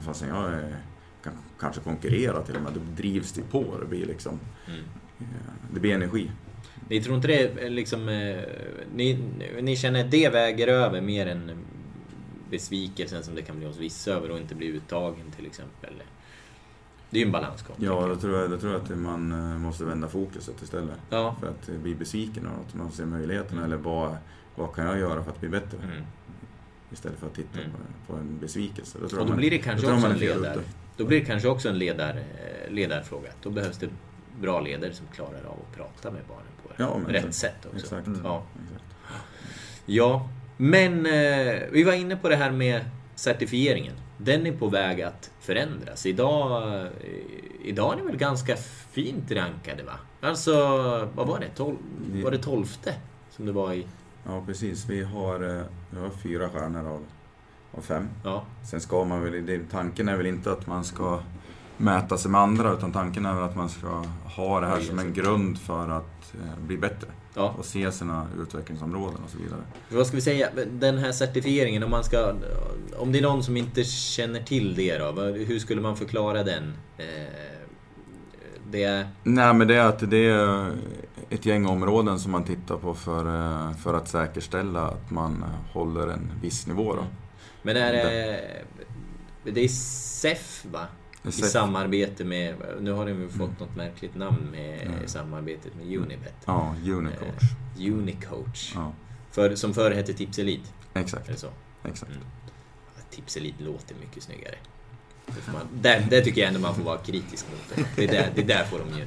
Fastän 0.00 0.28
jag 0.28 0.52
är, 0.52 0.76
kan 1.24 1.32
kanske 1.60 1.80
konkurrera 1.80 2.42
till 2.42 2.56
och 2.56 2.62
med, 2.62 2.72
då 2.72 2.80
drivs 2.96 3.32
det 3.32 3.42
på. 3.42 3.78
Det 3.80 3.86
blir 3.86 4.06
liksom... 4.06 4.40
Mm. 4.66 4.84
Det 5.74 5.80
blir 5.80 5.94
energi. 5.94 6.30
Ni 6.88 7.02
tror 7.02 7.16
inte 7.16 7.28
det 7.28 7.68
liksom... 7.70 8.08
eh, 8.08 8.42
Ni, 8.94 9.18
ni 9.62 9.76
känner 9.76 10.04
att 10.04 10.10
det 10.10 10.28
väger 10.28 10.68
över 10.68 11.00
mer 11.00 11.26
än 11.26 11.64
besvikelsen 12.50 13.24
som 13.24 13.34
det 13.34 13.42
kan 13.42 13.58
bli 13.58 13.66
hos 13.66 13.78
vissa 13.78 14.12
över 14.12 14.30
att 14.30 14.40
inte 14.40 14.54
bli 14.54 14.66
uttagen 14.66 15.30
till 15.36 15.46
exempel? 15.46 15.92
Det 17.14 17.18
är 17.18 17.20
ju 17.20 17.26
en 17.26 17.32
balansgång. 17.32 17.76
Ja, 17.78 18.06
då 18.06 18.16
tror 18.16 18.38
jag, 18.40 18.50
då 18.50 18.58
tror 18.58 18.72
jag 18.72 18.82
att 18.82 18.90
man 18.98 19.32
eh, 19.32 19.58
måste 19.58 19.84
vända 19.84 20.08
fokuset 20.08 20.62
istället. 20.62 20.98
Ja. 21.10 21.36
För 21.40 21.48
att 21.48 21.66
bli 21.82 21.94
besviken 21.94 22.46
och 22.46 22.52
att 22.68 22.74
man 22.74 22.92
ser 22.92 23.04
möjligheterna 23.04 23.64
eller 23.64 23.76
vad, 23.76 24.16
vad 24.54 24.74
kan 24.74 24.86
jag 24.86 24.98
göra 24.98 25.24
för 25.24 25.30
att 25.30 25.40
bli 25.40 25.48
bättre? 25.48 25.78
Mm. 25.84 26.02
Istället 26.92 27.18
för 27.18 27.26
att 27.26 27.34
titta 27.34 27.58
Mm. 27.58 27.70
på, 28.06 28.12
på 28.12 28.18
en 28.18 28.38
besvikelse. 28.38 28.98
Då 29.02 29.08
tror 29.08 29.20
Och 29.20 29.26
då 29.26 29.30
man- 29.32 29.38
blir 29.38 29.50
det 29.50 29.58
kanske 29.58 29.92
också 29.92 30.06
en 30.06 30.18
ledare. 30.18 30.60
Då 30.96 31.04
blir 31.04 31.20
det 31.20 31.24
kanske 31.26 31.48
också 31.48 31.68
en 31.68 31.78
ledar, 31.78 32.22
ledarfråga. 32.70 33.28
Då 33.42 33.50
behövs 33.50 33.78
det 33.78 33.88
bra 34.40 34.60
ledare 34.60 34.92
som 34.94 35.06
klarar 35.06 35.44
av 35.46 35.58
att 35.70 35.76
prata 35.76 36.10
med 36.10 36.20
barnen 36.28 36.52
på 36.62 36.70
Ja, 36.82 36.98
men 37.04 37.12
rätt 37.12 37.24
exakt. 37.24 37.36
sätt 37.62 37.66
också. 37.66 37.78
Exakt. 37.96 38.08
Ja. 38.24 38.42
Exakt. 38.64 38.84
ja, 39.86 40.28
men 40.56 41.06
eh, 41.06 41.62
vi 41.70 41.82
var 41.86 41.92
inne 41.92 42.16
på 42.16 42.28
det 42.28 42.36
här 42.36 42.50
med 42.50 42.84
certifieringen. 43.14 43.94
Den 44.18 44.46
är 44.46 44.52
på 44.52 44.68
väg 44.68 45.02
att 45.02 45.30
förändras. 45.40 46.06
Idag, 46.06 46.72
eh, 46.80 46.86
idag 47.64 47.92
är 47.92 47.96
ni 47.96 48.02
väl 48.02 48.16
ganska 48.16 48.56
fint 48.90 49.30
rankade 49.30 49.82
va? 49.82 49.92
Alltså, 50.20 50.52
vad 51.14 51.26
var 51.26 51.38
det? 51.40 51.48
Tol- 51.56 52.22
var 52.24 52.30
det 52.30 52.38
tolfte? 52.38 52.94
Som 53.30 53.46
det 53.46 53.52
var 53.52 53.72
i... 53.72 53.86
Ja, 54.26 54.42
precis. 54.46 54.86
Vi 54.88 55.02
har, 55.04 55.56
eh, 55.58 55.62
vi 55.90 56.00
har 56.00 56.10
fyra 56.22 56.48
stjärnor 56.48 56.86
av, 56.88 57.04
av 57.78 57.80
fem. 57.80 58.08
Ja. 58.24 58.44
Sen 58.70 58.80
ska 58.80 59.04
man 59.04 59.22
väl, 59.22 59.60
tanken 59.70 60.08
är 60.08 60.16
väl 60.16 60.26
inte 60.26 60.52
att 60.52 60.66
man 60.66 60.84
ska 60.84 61.20
mäta 61.76 62.18
sig 62.18 62.30
med 62.30 62.40
andra, 62.40 62.72
utan 62.72 62.92
tanken 62.92 63.26
är 63.26 63.34
väl 63.34 63.44
att 63.44 63.56
man 63.56 63.68
ska 63.68 64.04
ha 64.36 64.60
det 64.60 64.66
här 64.66 64.80
som 64.80 64.98
en 64.98 65.12
grund 65.12 65.58
för 65.58 65.88
att 65.88 66.34
eh, 66.34 66.58
bli 66.66 66.76
bättre. 66.78 67.08
Ja. 67.34 67.54
Och 67.58 67.64
se 67.64 67.92
sina 67.92 68.26
utvecklingsområden 68.42 69.20
och 69.24 69.30
så 69.30 69.38
vidare. 69.38 69.60
Vad 69.88 70.06
ska 70.06 70.16
vi 70.16 70.22
säga, 70.22 70.48
den 70.70 70.98
här 70.98 71.12
certifieringen, 71.12 71.82
om 71.82 71.90
man 71.90 72.04
ska... 72.04 72.34
Om 72.96 73.12
det 73.12 73.18
är 73.18 73.22
någon 73.22 73.42
som 73.42 73.56
inte 73.56 73.84
känner 73.84 74.40
till 74.42 74.74
det 74.74 74.98
då, 74.98 75.12
hur 75.22 75.58
skulle 75.58 75.80
man 75.80 75.96
förklara 75.96 76.42
den? 76.42 76.72
Eh, 76.98 77.04
Det... 78.70 79.06
Nej, 79.22 79.54
men 79.54 79.68
det 79.68 79.74
är 79.74 79.86
att 79.86 80.10
det 80.10 80.26
är 80.26 80.72
ett 81.30 81.46
gäng 81.46 81.66
områden 81.66 82.18
som 82.18 82.32
man 82.32 82.44
tittar 82.44 82.76
på 82.76 82.94
för, 82.94 83.26
eh, 83.26 83.76
för 83.76 83.94
att 83.94 84.08
säkerställa 84.08 84.80
att 84.80 85.10
man 85.10 85.44
håller 85.72 86.08
en 86.08 86.32
viss 86.42 86.66
nivå. 86.66 86.94
Då. 86.94 87.04
Men 87.62 87.76
är 87.76 87.92
det... 87.92 88.40
Det 89.44 89.64
är 89.64 89.68
SEF 89.68 90.64
va? 90.72 90.86
I 91.26 91.32
samarbete 91.32 92.24
med... 92.24 92.54
Nu 92.80 92.92
har 92.92 93.06
de 93.06 93.20
ju 93.20 93.28
fått 93.28 93.60
något 93.60 93.76
märkligt 93.76 94.14
namn 94.14 94.48
med 94.50 94.88
samarbetet 95.06 95.74
med 95.74 95.96
Unibet. 95.98 96.34
Ja, 96.44 96.74
Unicoach. 96.86 97.42
Eh, 97.78 97.92
Unicoach. 97.92 98.72
Ja, 98.74 98.92
För, 99.30 99.54
som 99.54 99.74
förr 99.74 99.90
hette 99.90 100.12
Tips 100.12 100.38
Elite. 100.38 100.68
Är 100.94 100.98
det 101.00 101.00
exakt. 101.00 101.38
så? 101.38 101.48
exakt. 101.84 102.12
Mm. 102.12 102.24
Tips 103.10 103.36
Elite 103.36 103.62
låter 103.64 103.94
mycket 103.94 104.22
snyggare. 104.22 104.54
Det, 105.26 105.32
får 105.32 105.52
man, 105.52 105.68
där, 105.80 106.06
där 106.10 106.20
tycker 106.20 106.40
jag 106.40 106.48
ändå 106.48 106.60
man 106.60 106.74
får 106.74 106.82
vara 106.82 106.98
kritisk 106.98 107.46
mot 107.50 107.60
det. 107.76 107.84
Det 107.96 108.06
där, 108.06 108.30
det 108.34 108.42
där 108.42 108.64
får 108.64 108.78
de 108.78 108.98
ju... 108.98 109.06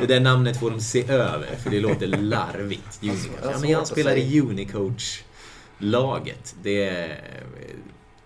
Det 0.00 0.06
där 0.06 0.20
namnet 0.20 0.60
får 0.60 0.70
de 0.70 0.80
se 0.80 1.08
över, 1.08 1.56
för 1.56 1.70
det 1.70 1.80
låter 1.80 2.06
larvigt. 2.06 2.98
Unicoach. 3.02 3.28
Ja, 3.42 3.58
men 3.60 3.70
jag 3.70 3.86
spelar 3.86 4.16
i 4.16 4.40
Unicoach-laget. 4.40 6.56
Det 6.62 6.88
är 6.88 7.08
eh, 7.10 7.16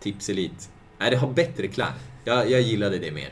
Tips 0.00 0.28
Elite. 0.28 0.64
Nej, 0.98 1.10
det 1.10 1.16
har 1.16 1.32
bättre 1.32 1.68
klang. 1.68 1.92
Jag, 2.24 2.50
jag 2.50 2.60
gillade 2.60 2.98
det 2.98 3.12
mer. 3.12 3.28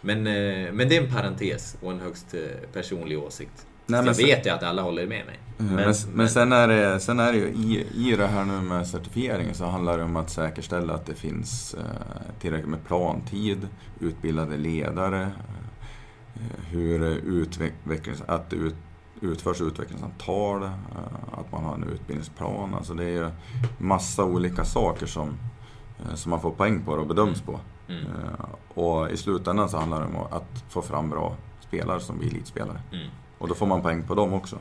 Men, 0.00 0.26
eh, 0.26 0.72
men 0.72 0.88
det 0.88 0.96
är 0.96 1.02
en 1.02 1.12
parentes 1.14 1.76
och 1.82 1.92
en 1.92 2.00
högst 2.00 2.34
eh, 2.34 2.40
personlig 2.72 3.18
åsikt. 3.18 3.66
Nej, 3.86 3.98
jag 3.98 4.04
men 4.04 4.14
sen- 4.14 4.26
vet 4.26 4.46
ju 4.46 4.50
att 4.50 4.62
alla 4.62 4.82
håller 4.82 5.06
med 5.06 5.26
mig. 5.26 5.38
Men, 5.58 5.74
men, 5.74 5.94
men 6.14 6.28
sen, 6.28 6.52
är 6.52 6.68
det, 6.68 7.00
sen 7.00 7.20
är 7.20 7.32
det 7.32 7.38
ju 7.38 7.46
i, 7.46 7.86
i 7.94 8.16
det 8.16 8.26
här 8.26 8.44
nu 8.44 8.60
med 8.60 8.86
certifieringen 8.86 9.54
så 9.54 9.64
handlar 9.64 9.98
det 9.98 10.04
om 10.04 10.16
att 10.16 10.30
säkerställa 10.30 10.94
att 10.94 11.06
det 11.06 11.14
finns 11.14 11.74
eh, 11.74 12.40
tillräckligt 12.40 12.70
med 12.70 12.84
plantid, 12.86 13.68
utbildade 14.00 14.56
ledare, 14.56 15.30
hur 16.70 17.04
utvecklings, 17.26 18.22
att 18.26 18.50
det 18.50 18.56
ut, 18.56 18.74
utförs 19.20 19.60
utvecklingssamtal, 19.60 20.64
att 21.32 21.52
man 21.52 21.64
har 21.64 21.74
en 21.74 21.84
utbildningsplan. 21.84 22.74
Alltså 22.74 22.94
det 22.94 23.04
är 23.04 23.08
ju 23.08 23.30
massa 23.78 24.24
olika 24.24 24.64
saker 24.64 25.06
som, 25.06 25.38
som 26.14 26.30
man 26.30 26.40
får 26.40 26.50
poäng 26.50 26.82
på 26.84 26.92
och 26.92 27.06
bedöms 27.06 27.40
på. 27.40 27.60
Mm. 27.88 28.04
Eh, 28.04 28.46
och 28.74 29.10
i 29.10 29.16
slutändan 29.16 29.68
så 29.68 29.78
handlar 29.78 30.00
det 30.00 30.06
om 30.06 30.16
att 30.16 30.64
få 30.68 30.82
fram 30.82 31.10
bra 31.10 31.36
spelare 31.60 32.00
som 32.00 32.18
blir 32.18 32.28
elitspelare. 32.28 32.80
Mm. 32.92 33.08
Och 33.38 33.48
då 33.48 33.54
får 33.54 33.66
man 33.66 33.82
poäng 33.82 34.02
på 34.02 34.14
dem 34.14 34.32
också. 34.32 34.58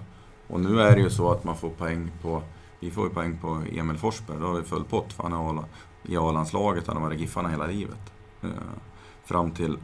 Och 0.48 0.60
nu 0.60 0.82
är 0.82 0.96
det 0.96 1.02
ju 1.02 1.10
så 1.10 1.32
att 1.32 1.44
man 1.44 1.56
får 1.56 1.70
poäng 1.70 2.12
på, 2.22 2.42
vi 2.80 2.92
får 2.92 3.04
ju 3.08 3.14
poäng 3.14 3.38
på 3.38 3.62
Emil 3.72 3.98
Forsberg, 3.98 4.38
då 4.40 4.46
har 4.46 4.54
vi 4.54 4.64
full 4.64 4.84
pott 4.84 5.14
för 5.14 5.24
han 5.24 5.34
är 5.34 5.64
i 6.04 6.18
A-landslaget, 6.18 6.88
han 6.88 6.96
har 6.96 7.04
varit 7.04 7.20
Giffarna 7.20 7.50
hela 7.50 7.68
livet. 7.68 8.14
Eh, 8.42 8.50
fram 9.24 9.52
till, 9.52 9.78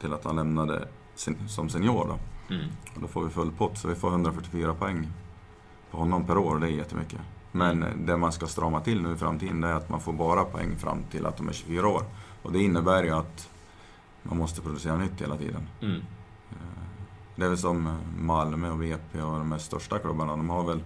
till 0.00 0.12
att 0.12 0.24
han 0.24 0.36
lämnade 0.36 0.88
sen, 1.14 1.48
som 1.48 1.68
senior 1.68 2.06
då. 2.08 2.54
Mm. 2.54 2.66
Och 2.94 3.00
då 3.00 3.06
får 3.06 3.24
vi 3.24 3.30
full 3.30 3.52
pott, 3.52 3.78
så 3.78 3.88
vi 3.88 3.94
får 3.94 4.08
144 4.08 4.74
poäng 4.74 5.08
på 5.90 5.98
honom 5.98 6.26
per 6.26 6.38
år, 6.38 6.58
det 6.58 6.66
är 6.66 6.70
jättemycket. 6.70 7.20
Men 7.52 7.84
det 8.06 8.16
man 8.16 8.32
ska 8.32 8.46
strama 8.46 8.80
till 8.80 9.02
nu 9.02 9.12
i 9.12 9.16
framtiden, 9.16 9.60
det 9.60 9.68
är 9.68 9.74
att 9.74 9.88
man 9.88 10.00
får 10.00 10.12
bara 10.12 10.44
poäng 10.44 10.76
fram 10.76 11.04
till 11.10 11.26
att 11.26 11.36
de 11.36 11.48
är 11.48 11.52
24 11.52 11.88
år. 11.88 12.02
Och 12.48 12.54
det 12.54 12.62
innebär 12.62 13.02
ju 13.04 13.10
att 13.10 13.50
man 14.22 14.38
måste 14.38 14.60
producera 14.60 14.96
nytt 14.96 15.20
hela 15.22 15.36
tiden. 15.36 15.68
Mm. 15.82 16.00
Det 17.36 17.44
är 17.44 17.48
väl 17.48 17.58
som 17.58 17.98
Malmö 18.18 18.70
och 18.70 18.82
VP 18.82 19.22
och 19.22 19.38
de 19.38 19.52
här 19.52 19.58
största 19.58 19.98
klubbarna. 19.98 20.36
De 20.36 20.50
har 20.50 20.64
väl 20.64 20.80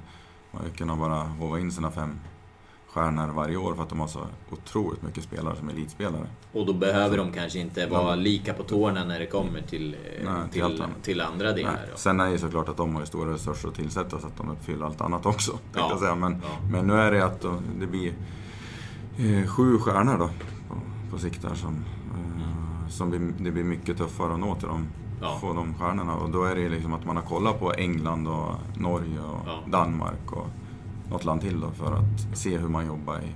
man 0.50 0.62
kunnat 0.76 0.98
bara 0.98 1.18
håva 1.18 1.60
in 1.60 1.72
sina 1.72 1.90
fem 1.90 2.18
stjärnor 2.88 3.32
varje 3.32 3.56
år 3.56 3.74
för 3.74 3.82
att 3.82 3.88
de 3.88 4.00
har 4.00 4.06
så 4.06 4.26
otroligt 4.50 5.02
mycket 5.02 5.24
spelare 5.24 5.56
som 5.56 5.68
elitspelare. 5.68 6.26
Och 6.52 6.66
då 6.66 6.72
behöver 6.72 7.16
de 7.16 7.32
kanske 7.32 7.58
inte 7.58 7.86
vara 7.86 8.14
lika 8.14 8.54
på 8.54 8.62
tårna 8.62 9.04
när 9.04 9.18
det 9.18 9.26
kommer 9.26 9.60
till, 9.62 9.94
eh, 9.94 10.24
Nej, 10.24 10.50
till 10.52 10.62
till, 10.62 10.84
till 11.02 11.20
andra 11.20 11.52
delar. 11.52 11.72
Nej. 11.72 11.90
Sen 11.96 12.20
är 12.20 12.24
det 12.26 12.32
ju 12.32 12.38
såklart 12.38 12.68
att 12.68 12.76
de 12.76 12.94
har 12.94 13.04
stora 13.04 13.32
resurser 13.32 13.68
att 13.68 13.74
tillsätta 13.74 14.18
så 14.20 14.26
att 14.26 14.36
de 14.36 14.50
uppfyller 14.50 14.86
allt 14.86 15.00
annat 15.00 15.26
också. 15.26 15.58
Ja. 15.74 16.14
Men, 16.16 16.32
Ja. 16.32 16.68
men 16.70 16.86
nu 16.86 16.94
är 16.94 17.12
det 17.12 17.24
att 17.24 17.40
då, 17.40 17.62
det 17.80 17.86
blir 17.86 18.14
eh, 19.18 19.46
sju 19.46 19.78
stjärnor 19.78 20.18
då 20.18 20.30
på, 21.12 21.18
sikt 21.18 21.42
där 21.42 21.54
som, 21.54 21.84
eh, 22.14 22.88
som 22.88 23.10
blir, 23.10 23.20
det 23.38 23.50
blir 23.50 23.64
mycket 23.64 23.98
tuffare 23.98 24.32
att 24.32 24.40
nå 24.40 24.54
till 24.54 24.68
dem. 24.68 24.86
Ja. 25.20 25.38
Få 25.40 25.52
de 25.52 25.74
stjärnorna. 25.74 26.14
Och 26.16 26.30
då 26.30 26.44
är 26.44 26.54
det 26.54 26.68
liksom 26.68 26.92
att 26.92 27.04
man 27.04 27.16
har 27.16 27.22
kollat 27.24 27.58
på 27.60 27.72
England 27.72 28.28
och 28.28 28.54
Norge 28.76 29.18
och 29.20 29.38
Ja. 29.46 29.58
Danmark 29.66 30.32
och 30.32 30.46
något 31.10 31.24
land 31.24 31.40
till 31.40 31.60
då 31.60 31.70
för 31.70 31.92
att 31.92 32.38
se 32.38 32.58
hur 32.58 32.68
man 32.68 32.86
jobbar 32.86 33.16
i 33.18 33.32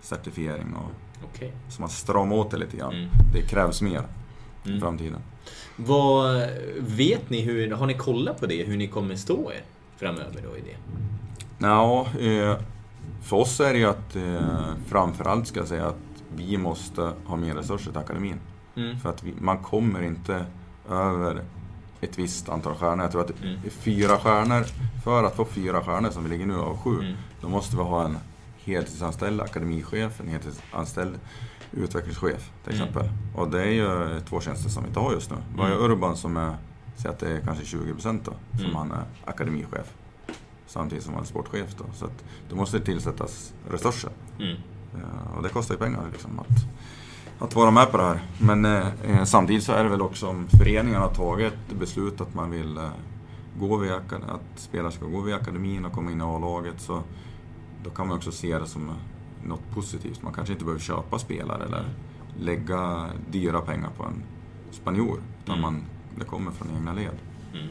certifiering 0.00 0.74
och 0.74 0.90
Okej. 1.34 1.52
så 1.68 1.80
man 1.82 1.90
stramar 1.90 2.36
åt 2.36 2.50
det 2.50 2.56
lite 2.56 2.76
grann. 2.76 2.94
Mm. 2.94 3.08
Det 3.32 3.42
krävs 3.42 3.82
mer 3.82 4.02
i 4.64 4.68
Mm. 4.68 4.80
framtiden. 4.80 5.18
Vad, 5.76 6.42
vet 6.78 7.30
ni 7.30 7.40
hur, 7.40 7.70
har 7.70 7.86
ni 7.86 7.94
kollat 7.94 8.40
på 8.40 8.46
det, 8.46 8.64
hur 8.64 8.76
ni 8.76 8.88
kommer 8.88 9.14
stå 9.16 9.52
er 9.52 9.62
framöver 9.96 10.40
då 10.50 10.56
i 10.56 10.60
det? 10.60 10.76
Ja, 11.66 12.06
eh, 12.20 12.56
för 13.22 13.36
oss 13.36 13.60
är 13.60 13.72
det 13.72 13.78
ju 13.78 13.84
att 13.86 14.16
eh, 14.16 14.74
framförallt 14.86 15.46
ska 15.46 15.60
jag 15.60 15.68
säga 15.68 15.86
att 15.86 15.96
vi 16.36 16.56
måste 16.58 17.12
ha 17.26 17.36
mer 17.36 17.54
resurser 17.54 17.90
till 17.90 18.00
akademin. 18.00 18.40
Mm. 18.76 18.98
För 18.98 19.08
att 19.10 19.22
vi, 19.22 19.34
man 19.40 19.58
kommer 19.58 20.02
inte 20.02 20.46
över 20.90 21.42
ett 22.00 22.18
visst 22.18 22.48
antal 22.48 22.74
stjärnor. 22.74 23.02
Jag 23.04 23.10
tror 23.12 23.24
att 23.24 23.42
Mm. 23.42 23.60
fyra 23.70 24.18
stjärnor. 24.18 24.64
För 25.04 25.24
att 25.24 25.36
få 25.36 25.44
fyra 25.44 25.80
stjärnor 25.84 26.10
som 26.10 26.22
vi 26.24 26.30
ligger 26.30 26.46
nu 26.46 26.54
av 26.56 26.76
sju, 26.78 26.94
Mm. 27.00 27.14
då 27.40 27.48
måste 27.48 27.76
vi 27.76 27.82
ha 27.82 28.04
en 28.04 28.18
heltidsanställd 28.64 29.40
akademichef, 29.40 30.20
en 30.20 30.28
heltidsanställd 30.28 31.20
utvecklingschef 31.72 32.50
till 32.64 32.74
Mm. 32.74 32.88
exempel. 32.88 33.10
Och 33.34 33.50
det 33.50 33.62
är 33.62 33.70
ju 33.70 34.20
två 34.20 34.40
tjänster 34.40 34.70
som 34.70 34.82
vi 34.82 34.88
inte 34.88 35.00
har 35.00 35.12
just 35.12 35.30
nu. 35.30 35.36
Vi 35.54 35.60
har 35.60 35.68
ju 35.68 35.74
Mm. 35.74 35.90
Urban 35.90 36.16
som 36.16 36.36
är, 36.36 36.54
säg 36.96 37.10
att 37.10 37.18
det 37.18 37.30
är 37.30 37.40
kanske 37.40 37.64
20% 37.64 38.24
då, 38.24 38.32
som 38.56 38.64
Mm. 38.64 38.76
han 38.76 38.92
är 38.92 39.04
akademichef. 39.24 39.94
Samtidigt 40.66 41.04
som 41.04 41.14
han 41.14 41.22
är 41.22 41.26
sportchef 41.26 41.74
då. 41.78 41.84
Så 41.94 42.04
att 42.04 42.24
det 42.48 42.54
måste 42.54 42.80
tillsättas 42.80 43.52
resurser. 43.70 44.10
Eh, 44.94 45.36
Och 45.36 45.42
det 45.42 45.48
kostar 45.48 45.74
ju 45.74 45.78
pengar 45.78 46.02
liksom 46.12 46.38
att, 46.40 46.48
att 47.38 47.54
vara 47.54 47.70
med 47.70 47.90
på 47.90 47.96
det 47.96 48.04
här. 48.04 48.20
Men 48.40 48.64
eh, 48.64 48.86
eh, 49.04 49.24
samtidigt 49.24 49.62
så 49.64 49.72
är 49.72 49.84
det 49.84 49.90
väl 49.90 50.02
också 50.02 50.26
om 50.28 50.46
föreningen 50.58 51.00
har 51.00 51.14
tagit 51.14 51.54
beslut 51.78 52.20
att 52.20 52.34
man 52.34 52.50
vill 52.50 52.76
eh, 52.76 52.88
gå 53.58 53.76
via, 53.76 53.96
att 53.96 54.40
spelare 54.56 54.92
ska 54.92 55.06
gå 55.06 55.20
via 55.20 55.36
akademin 55.36 55.84
och 55.84 55.92
komma 55.92 56.10
in 56.12 56.20
i 56.20 56.24
A-laget 56.24 56.80
så 56.80 57.02
då 57.84 57.90
kan 57.90 58.08
man 58.08 58.16
också 58.16 58.32
se 58.32 58.58
det 58.58 58.66
som 58.66 58.88
eh, 58.88 58.94
något 59.44 59.70
positivt. 59.74 60.22
Man 60.22 60.32
kanske 60.32 60.52
inte 60.52 60.64
behöver 60.64 60.80
köpa 60.82 61.18
spelare 61.18 61.64
eller 61.64 61.84
lägga 62.38 63.06
dyra 63.30 63.60
pengar 63.60 63.88
på 63.96 64.04
en 64.04 64.22
spanjor. 64.70 65.20
Utan 65.44 65.58
Mm. 65.58 65.62
man, 65.62 65.82
det 66.18 66.24
kommer 66.24 66.50
från 66.50 66.68
egna 66.76 66.92
led. 66.92 67.18
Mm. 67.54 67.66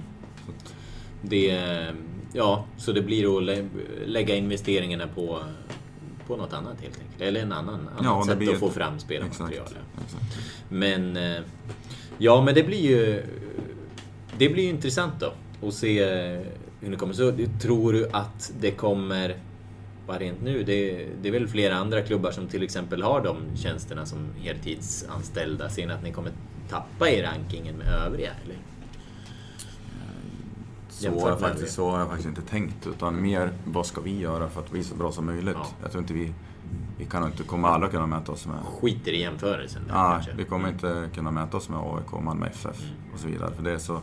Att, 0.50 0.74
Det, 1.22 1.62
ja, 2.34 2.66
så 2.78 2.92
det 2.92 3.02
blir 3.02 3.38
att 3.38 3.44
lä- 3.44 3.70
lägga 4.06 4.36
investeringarna 4.36 5.08
på, 5.16 5.40
på 6.30 6.38
något 6.38 6.54
annat 6.54 6.82
helt 6.82 7.00
enkelt. 7.00 7.22
Eller 7.22 7.42
en 7.42 7.52
annan, 7.52 7.76
annat 7.88 8.04
Ja, 8.04 8.36
det 8.36 8.46
sätt 8.46 8.54
att 8.54 8.60
få 8.60 8.70
fram 8.70 9.00
spelarmaterial. 9.00 9.68
Men, 10.70 11.18
eh, 11.18 11.42
ja 12.18 12.42
men 12.42 12.56
det 12.56 12.64
blir 12.64 12.82
ju, 12.82 13.24
det 14.38 14.50
blir 14.50 14.64
ju 14.64 14.70
intressant 14.70 15.14
då 15.20 15.34
att 15.68 15.74
se 15.74 16.00
eh, 16.00 16.42
hur 16.80 16.92
det 16.92 16.96
kommer. 16.96 17.14
Så 17.14 17.34
tror 17.62 17.94
du 17.94 18.10
att 18.12 18.52
det 18.60 18.72
kommer, 18.72 19.36
vad 20.08 20.20
rent 20.20 20.42
nu, 20.42 20.64
det, 20.64 21.08
det 21.22 21.30
är 21.30 21.34
väl 21.34 21.48
flera 21.48 21.76
andra 21.76 22.02
klubbar 22.02 22.32
som 22.32 22.48
till 22.48 22.64
exempel 22.64 23.02
har 23.02 23.22
de 23.22 23.58
tjänsterna 23.58 24.06
som 24.06 24.28
heltidsanställda. 24.42 25.70
Ser 25.70 25.88
ni 25.88 25.94
att 25.94 26.04
ni 26.04 26.12
kommer 26.12 26.32
tappa 26.70 27.10
i 27.10 27.22
rankingen 27.22 27.76
med 27.76 27.88
övriga? 27.88 28.32
Eller? 28.44 28.58
Så 31.00 31.20
har, 31.20 31.30
jag 31.30 31.40
faktiskt, 31.40 31.74
så 31.74 31.92
har 31.92 32.00
jag 32.00 32.08
faktiskt 32.08 32.28
inte 32.30 32.42
tänkt. 32.42 32.88
Utan 32.88 33.22
mer, 33.22 33.52
vad 33.66 33.86
ska 33.86 34.02
vi 34.02 34.20
göra 34.20 34.50
för 34.50 34.60
att 34.62 34.72
bli 34.72 34.84
så 34.84 34.96
bra 34.96 35.12
som 35.12 35.26
möjligt? 35.26 35.56
Ja. 35.60 35.68
Jag 35.82 35.92
tror 35.92 36.02
inte 36.02 36.14
vi... 36.14 36.34
Vi 36.98 37.06
kan 37.06 37.26
inte, 37.26 37.44
kommer 37.44 37.68
aldrig 37.68 37.92
kunna 37.92 38.08
mäta 38.08 38.32
oss 38.32 38.48
med... 38.48 38.56
Skiter 38.82 39.12
i 39.12 39.22
jämförelsen 39.22 39.82
där, 39.88 39.94
kanske. 39.94 40.32
vi 40.38 40.44
kommer 40.46 40.70
inte 40.70 41.10
kunna 41.16 41.32
mäta 41.32 41.58
oss 41.58 41.70
med 41.70 41.80
AIK, 41.80 42.24
Malmö 42.24 42.48
FF 42.48 42.80
Mm. 42.82 42.94
och 43.14 43.20
så 43.20 43.28
vidare. 43.28 43.52
För 43.56 43.64
det 43.64 43.72
är 43.72 43.78
så... 43.78 44.00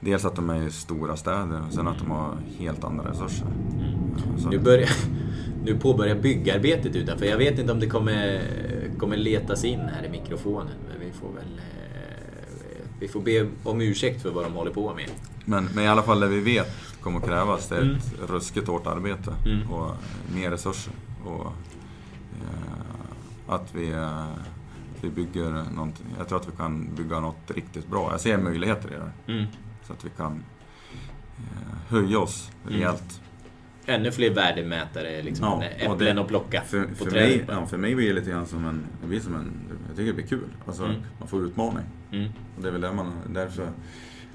Dels 0.00 0.24
att 0.24 0.36
de 0.36 0.50
är 0.50 0.62
i 0.66 0.70
stora 0.70 1.16
städer 1.16 1.62
och 1.68 1.72
sen 1.74 1.88
att 1.88 1.98
de 1.98 2.10
har 2.10 2.34
helt 2.58 2.84
andra 2.84 3.10
resurser. 3.10 3.46
Så, 4.38 4.48
Nu, 4.48 4.58
börjar, 4.58 4.88
nu 5.64 5.78
påbörjar 5.78 6.14
byggarbetet 6.14 6.96
utanför. 6.96 7.26
Jag 7.26 7.38
vet 7.38 7.58
inte 7.58 7.72
om 7.72 7.80
det 7.80 7.86
kommer, 7.86 8.42
kommer 8.98 9.16
letas 9.16 9.64
in 9.64 9.80
här 9.80 10.04
i 10.04 10.08
mikrofonen. 10.08 10.72
Men 10.88 11.00
vi 11.06 11.12
får 11.12 11.28
väl... 11.28 11.58
eh, 11.58 12.86
Vi 13.00 13.08
får 13.08 13.20
be 13.20 13.46
om 13.64 13.80
ursäkt 13.80 14.22
för 14.22 14.30
vad 14.30 14.44
de 14.44 14.52
håller 14.52 14.70
på 14.72 14.94
med. 14.94 15.10
Men, 15.44 15.68
men 15.74 15.84
i 15.84 15.88
alla 15.88 16.02
fall 16.02 16.20
det 16.20 16.28
vi 16.28 16.40
vet 16.40 16.72
kommer 17.00 17.18
att 17.18 17.24
krävas, 17.26 17.68
det 17.68 17.76
är 17.76 17.82
Mm. 17.82 17.96
ett 17.96 18.30
ruskigt 18.30 18.68
hårt 18.68 18.86
arbete 18.86 19.34
Mm. 19.46 19.70
och 19.70 19.90
mer 20.34 20.50
resurser. 20.50 20.92
Och, 21.24 21.46
eh, 22.42 23.54
att 23.54 23.74
vi, 23.74 23.90
eh, 23.92 24.22
att 24.28 25.04
vi 25.04 25.10
bygger 25.10 25.50
någonting. 25.74 26.06
Jag 26.18 26.28
tror 26.28 26.40
att 26.40 26.48
vi 26.48 26.56
kan 26.56 26.94
bygga 26.94 27.20
något 27.20 27.50
riktigt 27.50 27.86
bra. 27.88 28.08
Jag 28.10 28.20
ser 28.20 28.38
möjligheter 28.38 28.88
i 28.88 28.92
det. 29.26 29.32
Mm. 29.32 29.44
Så 29.86 29.92
att 29.92 30.04
vi 30.04 30.10
kan 30.16 30.42
eh, 31.38 31.78
höja 31.88 32.18
oss 32.18 32.50
Mm. 32.62 32.74
rejält. 32.74 33.20
Ännu 33.86 34.12
fler 34.12 34.34
värdemätare, 34.34 35.22
liksom 35.22 35.44
Ja, 35.46 35.64
äpplen 35.64 36.16
det- 36.16 36.22
att 36.22 36.28
plocka 36.28 36.60
För, 36.62 36.82
på 36.84 36.94
för, 36.94 37.04
trädet. 37.10 37.46
mig, 37.48 37.56
ja, 37.60 37.66
för 37.66 37.76
mig 37.78 37.94
blir 37.94 38.08
det 38.08 38.14
lite 38.14 38.30
grann 38.30 38.46
som 38.46 38.64
en, 38.64 38.84
det 39.02 39.06
blir 39.06 39.20
som 39.20 39.34
en, 39.34 39.52
jag 39.88 39.96
tycker 39.96 40.06
det 40.06 40.12
blir 40.12 40.26
kul. 40.26 40.48
Alltså, 40.66 40.84
Mm. 40.84 40.96
man 41.18 41.28
får 41.28 41.42
utmaning. 41.44 41.84
Mm. 42.12 42.28
Och 42.56 42.62
det 42.62 42.68
är 42.68 42.72
väl 42.72 42.80
det 42.80 42.92
man, 42.92 43.12
därför 43.28 43.68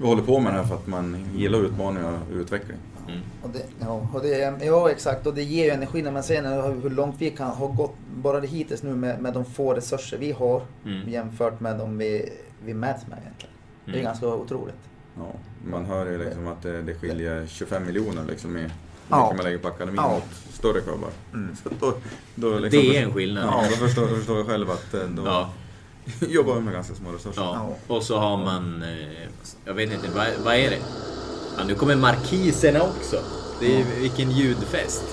vi 0.00 0.06
håller 0.06 0.22
på 0.22 0.40
med 0.40 0.52
det 0.52 0.58
här, 0.58 0.66
för 0.66 0.74
att 0.74 0.86
man 0.86 1.26
gillar 1.36 1.58
utmaningar 1.58 2.12
och 2.30 2.36
utveckling. 2.36 2.76
Mm. 3.08 3.20
Och 3.42 3.50
det, 3.50 3.62
ja, 3.80 4.08
och 4.14 4.22
det, 4.22 4.64
ja, 4.64 4.90
exakt. 4.90 5.26
Och 5.26 5.34
det 5.34 5.42
ger 5.42 5.64
ju 5.64 5.70
energi 5.70 6.02
när 6.02 6.10
man 6.12 6.22
ser 6.22 6.80
hur 6.82 6.90
långt 6.90 7.16
vi 7.18 7.30
kan 7.30 7.48
ha 7.50 7.66
gått 7.66 7.94
bara 8.14 8.40
det 8.40 8.46
hittills 8.46 8.82
nu 8.82 8.96
med, 8.96 9.20
med 9.22 9.32
de 9.34 9.44
få 9.44 9.74
resurser 9.74 10.18
vi 10.18 10.32
har 10.32 10.62
Mm. 10.84 11.08
jämfört 11.08 11.60
med 11.60 11.78
de 11.78 11.98
vi, 11.98 12.32
vi 12.64 12.74
mäts 12.74 13.06
med 13.06 13.18
egentligen. 13.22 13.54
Det 13.84 13.90
är 13.90 13.94
Mm. 13.94 14.04
ganska 14.04 14.26
otroligt. 14.28 14.74
Ja, 15.16 15.32
man 15.64 15.84
hör 15.84 16.06
ju 16.06 16.24
liksom 16.24 16.46
att 16.46 16.62
det, 16.62 16.82
det 16.82 16.94
skiljer 16.94 17.46
25 17.46 17.86
miljoner 17.86 18.24
liksom 18.28 18.56
i 18.56 18.60
hur 18.60 18.70
Ja. 19.08 19.22
mycket 19.22 19.36
man 19.36 19.44
lägger 19.44 19.58
på 19.58 19.68
akademin 19.68 19.96
Ja. 19.96 20.12
mot 20.14 20.54
större 20.54 20.80
klubbar. 20.80 21.10
Mm. 21.34 21.56
Så 21.62 21.68
då, 21.80 21.92
då 22.34 22.58
liksom, 22.58 22.80
Det 22.80 22.96
är 22.98 23.02
en 23.02 23.12
skillnad. 23.12 23.44
Ja, 23.44 23.64
då 23.70 23.76
förstår, 23.86 24.06
förstår 24.06 24.36
jag 24.36 24.46
själv 24.46 24.70
att 24.70 24.94
eh, 24.94 25.00
då 25.00 25.22
Ja. 25.26 25.50
jobbar 26.20 26.60
med 26.60 26.72
ganska 26.74 26.94
små 26.94 27.12
resurser. 27.12 27.42
Ja. 27.42 27.76
Och 27.86 28.02
så 28.02 28.18
har 28.18 28.36
man... 28.36 28.82
eh, 28.82 29.28
Jag 29.64 29.74
vet 29.74 29.92
inte, 29.92 30.08
vad, 30.14 30.26
vad 30.44 30.54
är 30.54 30.70
det? 30.70 30.78
Ja, 31.58 31.64
nu 31.64 31.74
kommer 31.74 31.96
markiserna 31.96 32.82
också. 32.82 33.16
Det 33.60 33.80
är, 33.80 33.84
vilken 34.00 34.30
ljudfest. 34.30 35.04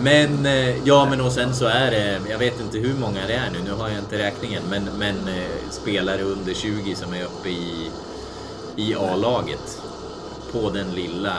Men, 0.00 0.46
eh, 0.46 0.86
ja 0.86 1.06
men 1.10 1.20
och 1.20 1.32
sen 1.32 1.54
så 1.54 1.64
är 1.66 1.90
det, 1.90 2.20
jag 2.30 2.38
vet 2.38 2.60
inte 2.60 2.78
hur 2.78 2.94
många 3.00 3.26
det 3.26 3.34
är 3.34 3.50
nu, 3.50 3.58
nu 3.64 3.72
har 3.72 3.88
jag 3.88 3.98
inte 3.98 4.18
räkningen, 4.18 4.62
men, 4.70 4.84
men 4.98 5.28
eh, 5.28 5.70
spelare 5.70 6.22
under 6.22 6.54
20 6.54 6.94
som 6.94 7.12
är 7.14 7.24
uppe 7.24 7.48
i, 7.48 7.90
i 8.76 8.94
A-laget. 8.94 9.82
På 10.52 10.70
den 10.70 10.94
lilla 10.94 11.34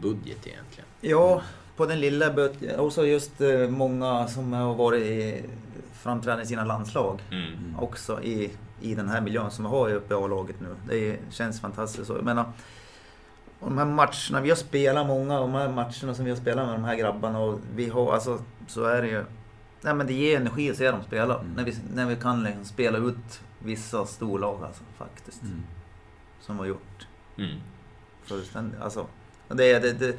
budget 0.00 0.46
egentligen. 0.46 0.84
Ja, 1.00 1.42
på 1.76 1.86
den 1.86 2.00
lilla 2.00 2.30
budgeten. 2.30 2.80
Också 2.80 3.06
just 3.06 3.40
eh, 3.40 3.48
många 3.68 4.28
som 4.28 4.52
har 4.52 4.74
varit 4.74 5.02
i 5.02 5.42
framträdande 5.98 6.44
i 6.44 6.46
sina 6.46 6.64
landslag. 6.64 7.22
Mm. 7.30 7.76
Också 7.78 8.22
i, 8.22 8.50
i 8.80 8.94
den 8.94 9.08
här 9.08 9.20
miljön 9.20 9.50
som 9.50 9.64
vi 9.64 9.70
har 9.70 9.92
uppe 9.94 10.14
i 10.14 10.16
A-laget 10.16 10.56
nu. 10.60 10.74
Det 10.88 11.18
känns 11.30 11.60
fantastiskt. 11.60 12.06
Så, 12.06 12.12
Jag 12.12 12.24
menar, 12.24 12.52
och 13.60 13.68
de 13.68 13.78
här 13.78 13.84
matcherna, 13.84 14.40
vi 14.42 14.48
har 14.48 14.56
spelat 14.56 15.06
många 15.06 15.34
av 15.38 15.40
de 15.40 15.54
här 15.54 15.68
matcherna 15.68 16.14
som 16.14 16.24
vi 16.24 16.30
har 16.30 16.36
spelat 16.38 16.66
med 16.66 16.74
de 16.74 16.84
här 16.84 16.96
grabbarna 16.96 17.38
och 17.38 17.60
vi 17.74 17.88
har, 17.88 18.14
alltså 18.14 18.42
så 18.66 18.84
är 18.84 19.02
det 19.02 19.08
ju. 19.08 19.24
Nej 19.80 19.94
men 19.94 20.06
det 20.06 20.12
ger 20.14 20.36
energi 20.36 20.70
att 20.70 20.76
se 20.76 20.90
dem 20.90 21.00
spela. 21.06 21.34
Mm. 21.40 21.52
När, 21.56 21.64
vi, 21.64 21.74
när 21.94 22.06
vi 22.06 22.16
kan 22.16 22.42
liksom 22.42 22.64
spela 22.64 22.98
ut 22.98 23.40
vissa 23.58 24.06
storlag 24.06 24.64
alltså 24.64 24.82
faktiskt. 24.98 25.42
Mm. 25.42 25.62
Som 26.40 26.58
har 26.58 26.66
gjort 26.66 27.06
Mm. 27.38 27.56
fullständigt. 28.24 28.80
Alltså, 28.80 29.06
det, 29.48 29.78
det, 29.78 29.92
det, 29.92 30.16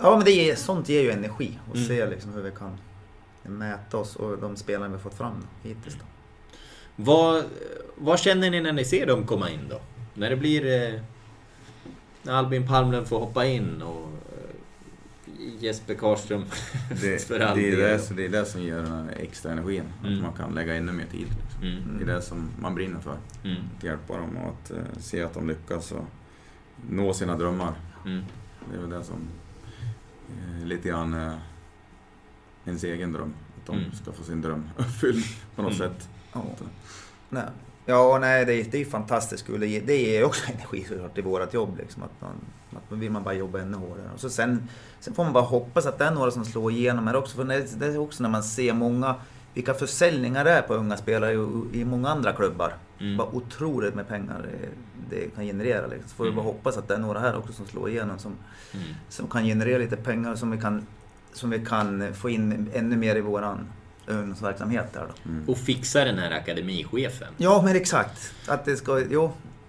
ja 0.00 0.16
men 0.16 0.24
det 0.24 0.30
ger, 0.30 0.54
sånt 0.54 0.88
ger 0.88 1.02
ju 1.02 1.10
energi. 1.10 1.58
att 1.68 1.74
Mm. 1.74 1.88
se 1.88 2.06
liksom 2.06 2.32
hur 2.32 2.42
vi 2.42 2.50
kan 2.50 2.78
mäta 3.48 3.96
oss 3.96 4.16
och 4.16 4.38
de 4.38 4.56
spelarna 4.56 4.88
vi 4.88 4.92
har 4.92 5.00
fått 5.00 5.14
fram 5.14 5.46
hittills. 5.62 5.94
Då. 5.94 6.04
Vad, 6.96 7.44
vad 7.94 8.20
känner 8.20 8.50
ni 8.50 8.60
när 8.60 8.72
ni 8.72 8.84
ser 8.84 9.06
dem 9.06 9.26
komma 9.26 9.50
in 9.50 9.68
då? 9.70 9.80
När 10.14 10.30
det 10.30 10.36
blir... 10.36 10.94
Eh, 10.94 11.00
när 12.22 12.32
Albin 12.32 12.68
Palmlöv 12.68 13.04
får 13.04 13.20
hoppa 13.20 13.46
in 13.46 13.82
och 13.82 14.10
eh, 14.32 15.64
Jesper 15.64 15.94
Karlström 15.94 16.44
Det, 17.00 17.22
för 17.22 17.40
all 17.40 17.56
det, 17.56 17.70
är 17.70 17.76
det, 17.76 17.98
så 17.98 18.14
det 18.14 18.24
är 18.24 18.28
det 18.28 18.44
som 18.44 18.62
ger 18.62 18.76
den 18.76 18.92
här 18.92 19.14
extra 19.18 19.52
energin. 19.52 19.84
Mm. 20.04 20.16
Att 20.16 20.22
man 20.22 20.32
kan 20.32 20.54
lägga 20.54 20.74
ännu 20.74 20.92
mer 20.92 21.06
tid. 21.06 21.26
Liksom. 21.42 21.62
Mm. 21.62 21.98
Det 21.98 22.12
är 22.12 22.16
det 22.16 22.22
som 22.22 22.50
man 22.60 22.74
brinner 22.74 23.00
för. 23.00 23.16
Mm. 23.44 23.56
Att 23.76 23.84
hjälpa 23.84 24.16
dem 24.16 24.36
och 24.36 24.48
att 24.48 24.70
eh, 24.70 24.98
se 24.98 25.22
att 25.22 25.34
de 25.34 25.48
lyckas 25.48 25.92
och 25.92 26.04
nå 26.90 27.14
sina 27.14 27.36
drömmar. 27.36 27.72
Mm. 28.06 28.24
Det 28.70 28.76
är 28.76 28.80
väl 28.80 28.90
det 28.90 29.04
som 29.04 29.28
eh, 30.28 30.66
lite 30.66 30.88
grann 30.88 31.14
eh, 31.14 31.34
ens 32.68 32.84
egen 32.84 33.12
dröm. 33.12 33.34
Att 33.60 33.66
de 33.66 33.76
Mm. 33.76 33.92
ska 33.92 34.12
få 34.12 34.22
sin 34.24 34.42
dröm 34.42 34.64
uppfylld 34.76 35.24
på 35.56 35.62
något 35.62 35.74
Mm. 35.80 35.88
sätt. 35.90 36.08
Ja. 36.32 36.42
Nej. 37.28 37.44
Ja, 37.86 38.18
nej, 38.20 38.44
det 38.44 38.52
är, 38.54 38.64
det 38.70 38.80
är 38.80 38.84
fantastiskt 38.84 39.46
kul. 39.46 39.60
Det 39.60 39.66
ger, 39.66 39.82
det 39.86 39.96
ger 39.96 40.24
också 40.24 40.52
energi 40.52 40.84
såklart 40.88 41.18
i 41.18 41.22
vårt 41.22 41.54
jobb. 41.54 41.76
Liksom, 41.78 42.02
att 42.02 42.20
man, 42.20 42.30
att 42.76 42.90
man 42.90 43.00
vill 43.00 43.10
man 43.10 43.22
bara 43.22 43.34
jobba 43.34 43.58
ännu 43.60 43.76
hårdare. 43.76 44.10
Och 44.14 44.20
så 44.20 44.30
sen, 44.30 44.68
sen 45.00 45.14
får 45.14 45.24
man 45.24 45.32
bara 45.32 45.44
hoppas 45.44 45.86
att 45.86 45.98
det 45.98 46.04
är 46.04 46.10
några 46.10 46.30
som 46.30 46.44
slår 46.44 46.72
igenom 46.72 47.06
här 47.06 47.16
också. 47.16 47.36
För 47.36 47.44
det, 47.44 47.78
det 47.80 47.86
är 47.86 47.98
också 47.98 48.22
när 48.22 48.30
man 48.30 48.42
ser 48.42 48.72
många, 48.72 49.14
vilka 49.54 49.74
försäljningar 49.74 50.44
det 50.44 50.50
är 50.50 50.62
på 50.62 50.74
unga 50.74 50.96
spelare 50.96 51.32
i, 51.32 51.80
i 51.80 51.84
många 51.84 52.08
andra 52.08 52.32
klubbar. 52.32 52.74
Mm. 53.00 53.16
Vad 53.16 53.28
otroligt 53.34 53.94
med 53.94 54.08
pengar 54.08 54.42
det, 54.42 54.68
det 55.16 55.34
kan 55.34 55.44
generera. 55.44 55.86
Liksom. 55.86 56.08
Så 56.08 56.14
får 56.14 56.24
vi 56.24 56.30
Mm. 56.30 56.36
bara 56.44 56.46
hoppas 56.52 56.76
att 56.76 56.88
det 56.88 56.94
är 56.94 56.98
några 56.98 57.20
här 57.20 57.36
också 57.38 57.52
som 57.52 57.66
slår 57.66 57.88
igenom. 57.90 58.18
Som, 58.18 58.32
Mm. 58.74 58.86
som 59.08 59.26
kan 59.28 59.44
generera 59.44 59.78
lite 59.78 59.96
pengar 59.96 60.34
som 60.34 60.50
vi 60.50 60.58
kan, 60.58 60.86
som 61.32 61.50
vi 61.50 61.64
kan 61.64 62.14
få 62.14 62.30
in 62.30 62.70
ännu 62.74 62.96
mer 62.96 63.16
i 63.16 63.20
våran 63.20 63.68
ungdomsverksamhet 64.06 64.92
där 64.92 65.06
då. 65.24 65.30
Mm. 65.30 65.48
Och 65.48 65.58
fixa 65.58 66.04
den 66.04 66.18
här 66.18 66.30
akademichefen. 66.30 67.28
Ja, 67.36 67.62
men 67.64 67.76
exakt. 67.76 68.34
Att 68.48 68.64
det 68.64 68.76
ska... 68.76 69.02
Jo. 69.10 69.22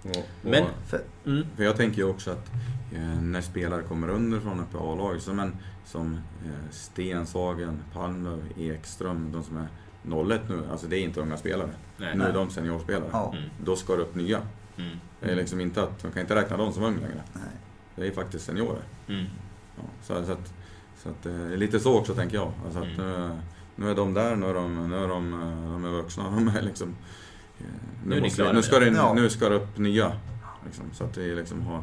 Och, 0.04 0.10
och, 0.18 0.26
Men- 0.42 0.66
För, 0.88 1.02
Mm. 1.26 1.46
För 1.56 1.64
jag 1.64 1.78
tänker 1.78 1.98
ju 1.98 2.04
också 2.10 2.32
att 2.32 2.52
eh, 2.94 3.22
när 3.22 3.42
spelare 3.42 3.82
kommer 3.82 4.10
underifrån 4.10 4.60
uppe 4.60 4.78
i 4.78 4.80
A-laget, 4.80 5.22
som, 5.24 5.40
en, 5.40 5.56
som 5.86 6.14
eh, 6.46 6.52
Stenshagen, 6.72 7.80
Palmlöv, 7.94 8.40
Ekström, 8.58 9.32
de 9.32 9.44
som 9.44 9.58
är 9.58 9.68
01 10.36 10.42
nu, 10.50 10.62
alltså 10.72 10.88
det 10.88 10.98
är 10.98 11.02
inte 11.04 11.20
unga 11.22 11.38
spelare. 11.38 11.70
Nej. 11.98 12.16
nu 12.18 12.24
är 12.24 12.34
de 12.34 12.50
seniorspelare. 12.50 13.10
ja. 13.12 13.34
Mm. 13.38 13.50
Då 13.64 13.76
ska 13.76 13.96
det 13.96 14.02
upp 14.02 14.16
nya. 14.16 14.42
Mm. 14.78 14.98
Det 15.20 15.32
är 15.32 15.36
liksom 15.36 15.62
inte 15.62 15.84
att, 15.84 16.04
man 16.04 16.12
kan 16.12 16.22
inte 16.22 16.36
räkna 16.36 16.58
dem 16.58 16.74
som 16.74 16.84
unga 16.84 17.00
längre. 17.00 17.24
Nej. 17.34 17.44
Det 17.96 18.08
är 18.08 18.12
faktiskt 18.12 18.46
seniorer. 18.46 18.82
Mm. 19.08 19.26
Ja, 19.78 19.84
så, 20.04 20.26
så 20.26 20.32
att, 20.32 20.54
så 21.04 21.10
att, 21.10 21.26
eh, 21.26 21.50
lite 21.58 21.80
så 21.80 21.98
också 22.00 22.14
tänker 22.14 22.36
jag. 22.38 22.52
Alltså 22.66 22.80
att 22.80 22.86
Mm. 22.86 22.98
nu, 22.98 23.38
nu 23.76 23.92
är 23.92 23.96
de 23.96 24.14
där, 24.14 24.36
nu 24.36 24.46
är 24.46 24.54
de, 24.54 24.90
nu 24.90 24.96
är 25.04 25.08
de, 25.08 25.34
eh, 25.34 25.72
de 25.72 25.86
är 25.86 25.90
vuxna. 25.90 26.24
De 26.36 26.48
är 26.48 26.62
liksom, 26.62 26.96
eh, 27.60 27.66
Nu 28.06 28.16
är 28.16 28.22
ni 28.22 28.28
måste, 28.28 28.54
nu, 28.54 28.62
ska 28.62 28.80
det. 28.80 28.90
det, 28.90 28.96
Ja. 28.98 29.14
nu 29.14 29.30
ska 29.30 29.50
det 29.50 29.56
upp 29.56 29.78
nya. 29.78 30.12
Liksom, 30.66 30.86
så 30.94 31.04
att 31.04 31.14
det 31.14 31.36
liksom 31.36 31.62
har, 31.62 31.78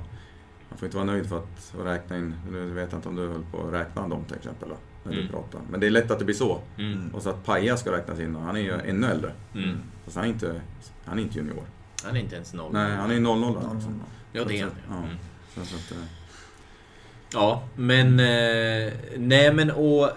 man 0.68 0.78
får 0.78 0.86
inte 0.86 0.96
vara 0.96 1.06
nöjd 1.06 1.26
för 1.28 1.38
att 1.38 1.74
räkna 1.84 2.16
in, 2.18 2.34
nu 2.50 2.70
vet 2.70 2.92
jag 2.92 2.98
inte 2.98 3.08
om 3.08 3.16
du 3.16 3.28
höll 3.28 3.44
på 3.52 3.66
att 3.66 3.72
räkna 3.72 4.08
dem 4.08 4.24
till 4.24 4.36
exempel 4.36 4.68
då, 4.68 4.76
när 5.04 5.12
Mm. 5.12 5.24
du 5.26 5.32
pratar. 5.32 5.60
Men 5.70 5.80
det 5.80 5.86
är 5.86 5.90
lätt 5.90 6.10
att 6.10 6.18
det 6.18 6.24
blir 6.24 6.34
så. 6.34 6.60
Mm. 6.78 7.14
Och 7.14 7.22
så 7.22 7.30
att 7.30 7.44
Paja 7.44 7.76
ska 7.76 7.92
räknas 7.92 8.20
in 8.20 8.36
och 8.36 8.42
han 8.42 8.56
är 8.56 8.60
ju 8.60 8.72
ännu 8.72 9.06
äldre. 9.06 9.32
Mm. 9.54 9.76
Fast 10.04 10.16
han 10.16 10.24
är 10.24 10.28
inte, 10.28 10.60
han 11.04 11.18
är 11.18 11.22
inte 11.22 11.38
junior. 11.38 11.62
Han 12.04 12.16
är 12.16 12.20
inte 12.20 12.34
ens 12.34 12.54
noll. 12.54 12.72
Nej, 12.72 12.96
han 12.96 13.10
är 13.10 13.20
00 13.20 13.48
liksom. 13.74 14.00
Ja, 14.32 14.44
det 14.44 14.60
är 14.60 14.62
han. 14.62 14.72
Ja. 14.90 14.96
Mm. 14.96 15.16
Så, 15.54 15.60
så 15.66 15.76
att, 15.76 15.92
eh, 15.92 16.04
Ja, 17.32 17.62
men... 17.76 18.20
Eh, 18.20 18.92
nej, 19.16 19.52
men 19.52 19.70
och... 19.70 20.04
eh, 20.04 20.12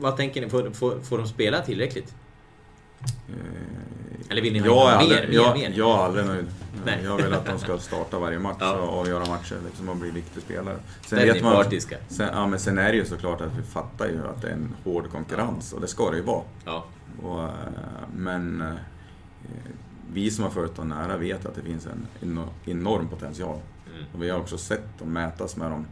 Vad 0.00 0.16
tänker 0.16 0.40
ni? 0.40 0.48
Får, 0.48 0.70
får, 0.70 1.00
får 1.00 1.18
de 1.18 1.26
spela 1.26 1.60
tillräckligt? 1.62 2.14
Eh, 3.28 4.30
Eller 4.30 4.42
vill 4.42 4.52
ni 4.52 4.58
ha 4.58 4.66
Jag 4.66 4.78
aldrig, 4.88 5.20
mer, 5.20 5.28
mer, 5.28 5.34
jag, 5.34 5.58
mer? 5.58 5.72
jag 5.76 5.98
är 5.98 6.04
aldrig 6.04 6.26
nöjd. 6.26 6.46
Nej. 6.86 6.98
Jag 7.04 7.16
vill 7.16 7.32
att 7.34 7.46
de 7.46 7.58
ska 7.58 7.78
starta 7.78 8.18
varje 8.18 8.38
match 8.38 8.56
Ja. 8.60 8.72
och 8.76 8.98
avgöra 9.00 9.26
matcher 9.26 9.56
liksom, 9.66 9.88
och 9.88 9.96
bli 9.96 10.10
viktig 10.10 10.42
spelare. 10.42 10.76
Sen 11.06 11.18
är 11.18 11.26
vet 11.26 11.42
man- 11.42 11.52
partiska. 11.56 11.96
Sen, 12.08 12.28
ja, 12.32 12.46
men 12.46 12.58
sen 12.60 12.78
är 12.78 12.90
det 12.92 12.96
ju 12.96 13.04
såklart 13.04 13.40
att 13.40 13.52
vi 13.58 13.62
fattar 13.62 14.06
ju 14.08 14.26
att 14.28 14.42
det 14.42 14.48
är 14.48 14.52
en 14.52 14.74
hård 14.84 15.10
konkurrens 15.10 15.72
och 15.72 15.80
det 15.80 15.86
ska 15.88 16.10
det 16.10 16.16
ju 16.16 16.22
vara. 16.22 16.42
Ja. 16.64 16.84
Och, 17.22 17.42
eh, 17.42 17.48
men 18.16 18.64
vi 20.12 20.30
som 20.30 20.44
har 20.44 20.50
följt 20.50 20.76
dem 20.76 20.88
nära 20.88 21.16
vet 21.16 21.46
att 21.46 21.54
det 21.54 21.62
finns 21.62 21.86
en 21.86 22.06
eno- 22.22 22.48
enorm 22.70 23.08
potential. 23.08 23.58
Mm. 24.00 24.14
Och 24.14 24.22
vi 24.22 24.30
har 24.30 24.40
också 24.40 24.58
sett 24.58 24.98
dem 24.98 25.12
mätas 25.12 25.56
med 25.56 25.70
de 25.70 25.86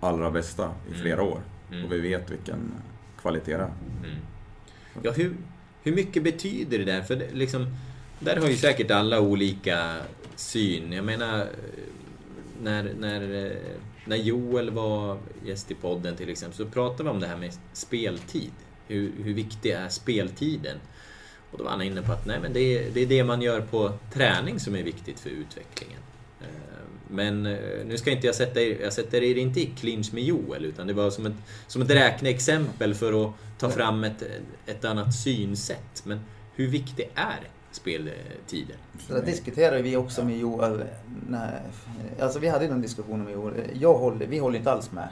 allra 0.00 0.30
bästa 0.30 0.64
i 0.86 0.88
Mm. 0.90 1.00
flera 1.00 1.22
år. 1.22 1.40
Mm. 1.72 1.84
Och 1.84 1.92
vi 1.92 2.00
vet 2.00 2.30
vilken 2.30 2.72
kvalitet 3.20 3.56
det 3.56 3.62
är. 3.62 3.72
Mm. 4.04 4.16
Ja, 5.02 5.10
hur, 5.12 5.36
hur 5.82 5.94
mycket 5.94 6.22
betyder 6.22 6.78
det 6.78 6.84
där? 6.84 7.02
För 7.02 7.16
det, 7.16 7.28
liksom, 7.32 7.66
där 8.20 8.36
har 8.36 8.48
ju 8.48 8.56
säkert 8.56 8.90
alla 8.90 9.20
olika 9.20 9.96
syn. 10.36 10.92
Jag 10.92 11.04
menar, 11.04 11.46
när, 12.62 12.90
när, 12.98 13.44
eh, 13.46 13.56
när 14.04 14.16
Joel 14.16 14.70
var 14.70 15.18
gäst 15.46 15.70
i 15.70 15.74
podden 15.74 16.16
till 16.16 16.28
exempel 16.28 16.56
så 16.56 16.66
pratade 16.66 17.02
vi 17.02 17.08
om 17.10 17.20
det 17.20 17.26
här 17.26 17.36
med 17.36 17.52
speltid. 17.72 18.50
Hur, 18.86 19.12
hur 19.22 19.34
viktig 19.34 19.70
är 19.70 19.88
speltiden? 19.88 20.76
Och 21.50 21.58
då 21.58 21.64
var 21.64 21.70
han 21.70 21.82
inne 21.82 22.02
på 22.02 22.12
att 22.12 22.26
nej, 22.26 22.38
men 22.42 22.52
det, 22.52 22.60
är, 22.60 22.90
det 22.90 23.00
är 23.00 23.06
det 23.06 23.24
man 23.24 23.42
gör 23.42 23.60
på 23.60 23.92
träning 24.12 24.60
som 24.60 24.76
är 24.76 24.82
viktigt 24.82 25.20
för 25.20 25.30
utvecklingen. 25.30 26.00
Men 27.08 27.46
eh, 27.46 27.58
nu 27.86 27.96
ska 27.98 28.10
inte 28.10 28.26
jag 28.26 28.34
sätta 28.36 28.60
er, 28.60 28.78
jag 28.82 28.92
sätter 28.92 29.22
er 29.22 29.34
inte 29.38 29.60
i 29.60 29.66
clinch 29.66 30.14
med 30.14 30.22
Joel 30.22 30.64
utan 30.64 30.86
det 30.86 30.92
var 30.92 31.10
som 31.10 31.26
ett, 31.26 31.32
som 31.66 31.82
ett 31.82 31.90
räkneexempel 31.90 32.94
för 32.94 33.24
att 33.26 33.32
ta 33.58 33.70
fram 33.70 34.04
ett, 34.04 34.22
ett 34.66 34.84
annat 34.84 35.14
synsätt. 35.14 36.02
Men 36.04 36.20
hur 36.54 36.68
viktig 36.68 37.10
är 37.14 37.48
speltiden? 37.70 38.76
Så 39.08 39.12
där 39.14 39.22
diskuterade 39.22 39.82
vi 39.82 39.96
också 39.96 40.24
med 40.24 40.38
Joel. 40.38 40.84
Nej, 41.28 41.50
alltså 42.20 42.38
vi 42.38 42.48
hade 42.48 42.68
någon 42.68 42.82
diskussion 42.82 43.24
med 43.24 43.32
Joel. 43.32 43.54
Jag 43.74 43.94
håller, 43.94 44.26
vi 44.26 44.38
håller 44.38 44.58
inte 44.58 44.72
alls 44.72 44.92
med. 44.92 45.08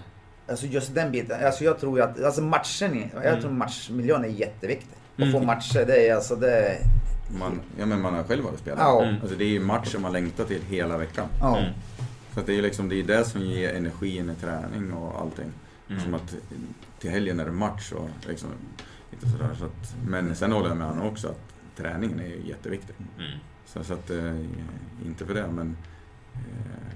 Alltså 0.48 0.66
just 0.66 0.94
den 0.94 1.12
biten. 1.12 1.44
Alltså 1.46 1.64
jag 1.64 1.80
tror 1.80 1.98
ju 1.98 2.04
att 2.04 2.22
alltså 2.24 2.42
matchen, 2.42 2.92
är- 3.02 3.10
jag 3.14 3.26
Mm. 3.26 3.40
tror 3.40 3.50
matchmiljön 3.50 4.24
är 4.24 4.28
jätteviktig. 4.28 4.96
Att 5.16 5.18
Mm. 5.22 5.32
få 5.32 5.40
matcher, 5.40 5.84
det 5.86 6.08
är 6.08 6.14
alltså 6.14 6.36
det... 6.36 6.78
Man, 7.38 7.60
ja, 7.78 7.86
men 7.86 8.00
man 8.00 8.14
har 8.14 8.22
själv 8.22 8.44
varit 8.44 8.58
spelare. 8.58 8.80
Ja. 8.80 9.04
Mm. 9.04 9.20
Alltså, 9.20 9.36
det 9.36 9.44
är 9.44 9.48
ju 9.48 9.60
matcher 9.60 9.98
man 9.98 10.12
längtar 10.12 10.44
till 10.44 10.62
hela 10.62 10.98
veckan. 10.98 11.28
Ja. 11.40 11.58
Mm. 11.58 11.72
Så 12.34 12.40
att 12.40 12.46
det 12.46 12.52
är 12.52 12.56
ju 12.56 12.62
liksom, 12.62 12.88
det 12.88 13.00
är 13.00 13.04
det 13.04 13.24
som 13.24 13.40
ger 13.40 13.74
energin 13.74 14.30
i 14.30 14.34
träning 14.34 14.92
och 14.92 15.20
allting. 15.20 15.52
Mm. 15.88 16.02
Som 16.02 16.14
att 16.14 16.36
till 16.98 17.10
helgen 17.10 17.40
är 17.40 17.44
det 17.44 17.52
match 17.52 17.92
och 17.92 18.08
liksom, 18.28 18.48
lite 19.10 19.28
sådär. 19.28 19.50
Så 19.58 19.64
att, 19.64 19.96
men 20.06 20.36
sen 20.36 20.52
håller 20.52 20.68
jag 20.68 20.76
med 20.76 20.86
honom 20.86 21.06
också 21.06 21.28
att 21.28 21.40
träningen 21.76 22.20
är 22.20 22.26
ju 22.26 22.42
jätteviktig. 22.46 22.94
Mm. 23.18 23.38
Så, 23.66 23.84
så 23.84 23.94
att, 23.94 24.10
eh, 24.10 24.36
inte 25.06 25.26
för 25.26 25.34
det, 25.34 25.46
men 25.52 25.76
eh, 26.34 26.92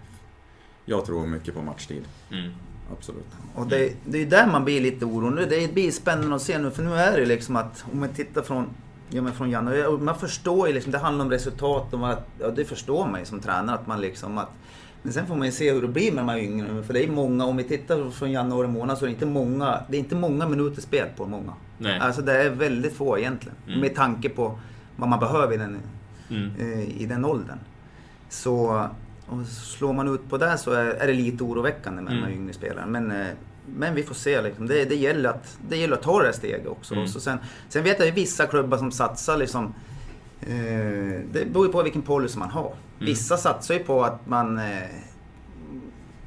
jag 0.85 1.07
tror 1.07 1.27
mycket 1.27 1.55
på 1.55 1.63
matchtid. 1.63 2.05
Mm. 2.31 2.53
Absolut. 2.93 3.27
Och 3.55 3.67
det, 3.67 3.93
det 4.05 4.19
är 4.19 4.23
ju 4.23 4.29
där 4.29 4.47
man 4.47 4.65
blir 4.65 4.81
lite 4.81 5.05
orolig. 5.05 5.49
Det 5.49 5.75
blir 5.75 5.91
spännande 5.91 6.37
att 6.37 6.43
se 6.43 6.59
nu, 6.59 6.71
för 6.71 6.83
nu 6.83 6.95
är 6.95 7.21
det 7.21 7.27
liksom 7.27 7.57
att 7.57 7.85
om 7.93 8.01
man 8.01 8.09
tittar 8.09 8.43
från 8.43 8.69
Ja 9.11 9.23
men 9.23 9.33
från 9.33 9.51
januari, 9.51 9.99
man 9.99 10.19
förstår 10.19 10.69
ju 10.69 10.75
liksom, 10.75 10.93
det 10.93 10.99
handlar 10.99 11.25
om 11.25 11.31
resultat 11.31 11.95
och 11.95 12.09
att, 12.11 12.27
ja 12.41 12.51
det 12.51 12.65
förstår 12.65 13.07
man 13.09 13.21
ju 13.21 13.27
som 13.27 13.41
tränare 13.41 13.77
att 13.77 13.87
man 13.87 14.01
liksom 14.01 14.39
att 14.39 14.49
Men 15.03 15.13
sen 15.13 15.27
får 15.27 15.37
man 15.37 15.47
ju 15.47 15.53
se 15.53 15.73
hur 15.73 15.83
det 15.83 15.89
blir 15.89 16.13
med 16.13 16.25
de 16.25 16.29
här 16.29 16.39
yngre, 16.39 16.83
för 16.83 16.93
det 16.95 17.05
är 17.05 17.09
många, 17.09 17.45
om 17.45 17.57
vi 17.57 17.65
tittar 17.65 18.11
från 18.11 18.33
januari 18.33 18.69
månad 18.69 18.99
så 18.99 19.05
är 19.05 19.07
det 19.07 19.13
inte 19.15 19.27
många, 19.27 19.81
det 19.89 19.97
är 19.97 19.99
inte 19.99 20.15
många 20.17 20.49
minuter 20.49 20.83
spel 20.83 21.07
på 21.17 21.27
många. 21.27 21.53
Nej. 21.79 21.99
Alltså 21.99 22.23
det 22.23 22.43
är 22.43 22.51
väldigt 22.51 22.93
få 22.97 23.19
egentligen, 23.19 23.57
Mm. 23.67 23.81
med 23.81 23.95
tanke 23.95 24.29
på 24.29 24.59
vad 24.97 25.09
man 25.09 25.21
behöver 25.21 25.55
i 25.55 25.57
den, 25.57 25.79
Mm. 26.31 26.51
eh, 26.59 27.03
i 27.03 27.07
den 27.07 27.25
åldern. 27.25 27.59
Så 28.29 28.87
och 29.29 29.47
slår 29.47 29.93
man 29.93 30.09
ut 30.15 30.29
på 30.31 30.39
det 30.39 30.59
så 30.59 30.73
är, 30.73 30.87
är 30.87 31.07
det 31.07 31.13
lite 31.13 31.45
oroväckande 31.45 32.03
med 32.03 32.13
de 32.13 32.17
här 32.19 32.27
Mm. 32.27 32.39
yngre 32.41 32.53
spelarna. 32.55 32.87
Men, 32.87 33.11
eh, 33.11 33.27
men 33.67 33.95
vi 33.95 34.03
får 34.03 34.15
se. 34.15 34.43
Liksom. 34.43 34.67
Det, 34.67 34.85
det, 34.85 34.95
gäller 34.97 35.29
att, 35.31 35.59
det 35.69 35.77
gäller 35.77 35.97
att 35.97 36.03
ta 36.03 36.19
det 36.21 36.25
här 36.27 36.33
steget 36.33 36.67
också. 36.67 36.95
Mm. 36.95 37.07
Så 37.09 37.21
sen, 37.21 37.39
sen 37.69 37.85
vet 37.85 37.99
jag 37.99 38.07
ju 38.07 38.13
vissa 38.15 38.47
klubbar 38.47 38.79
som 38.79 38.93
satsar 38.93 39.37
liksom 39.37 39.75
eh, 40.41 41.21
Det 41.33 41.47
beror 41.53 41.67
ju 41.67 41.73
på 41.73 41.83
vilken 41.83 42.03
policy 42.03 42.39
man 42.39 42.51
har. 42.51 42.75
Vissa 42.99 43.37
satsar 43.37 43.75
ju 43.75 43.81
på 43.85 44.05
att 44.05 44.27
man 44.27 44.59
eh, 44.59 44.83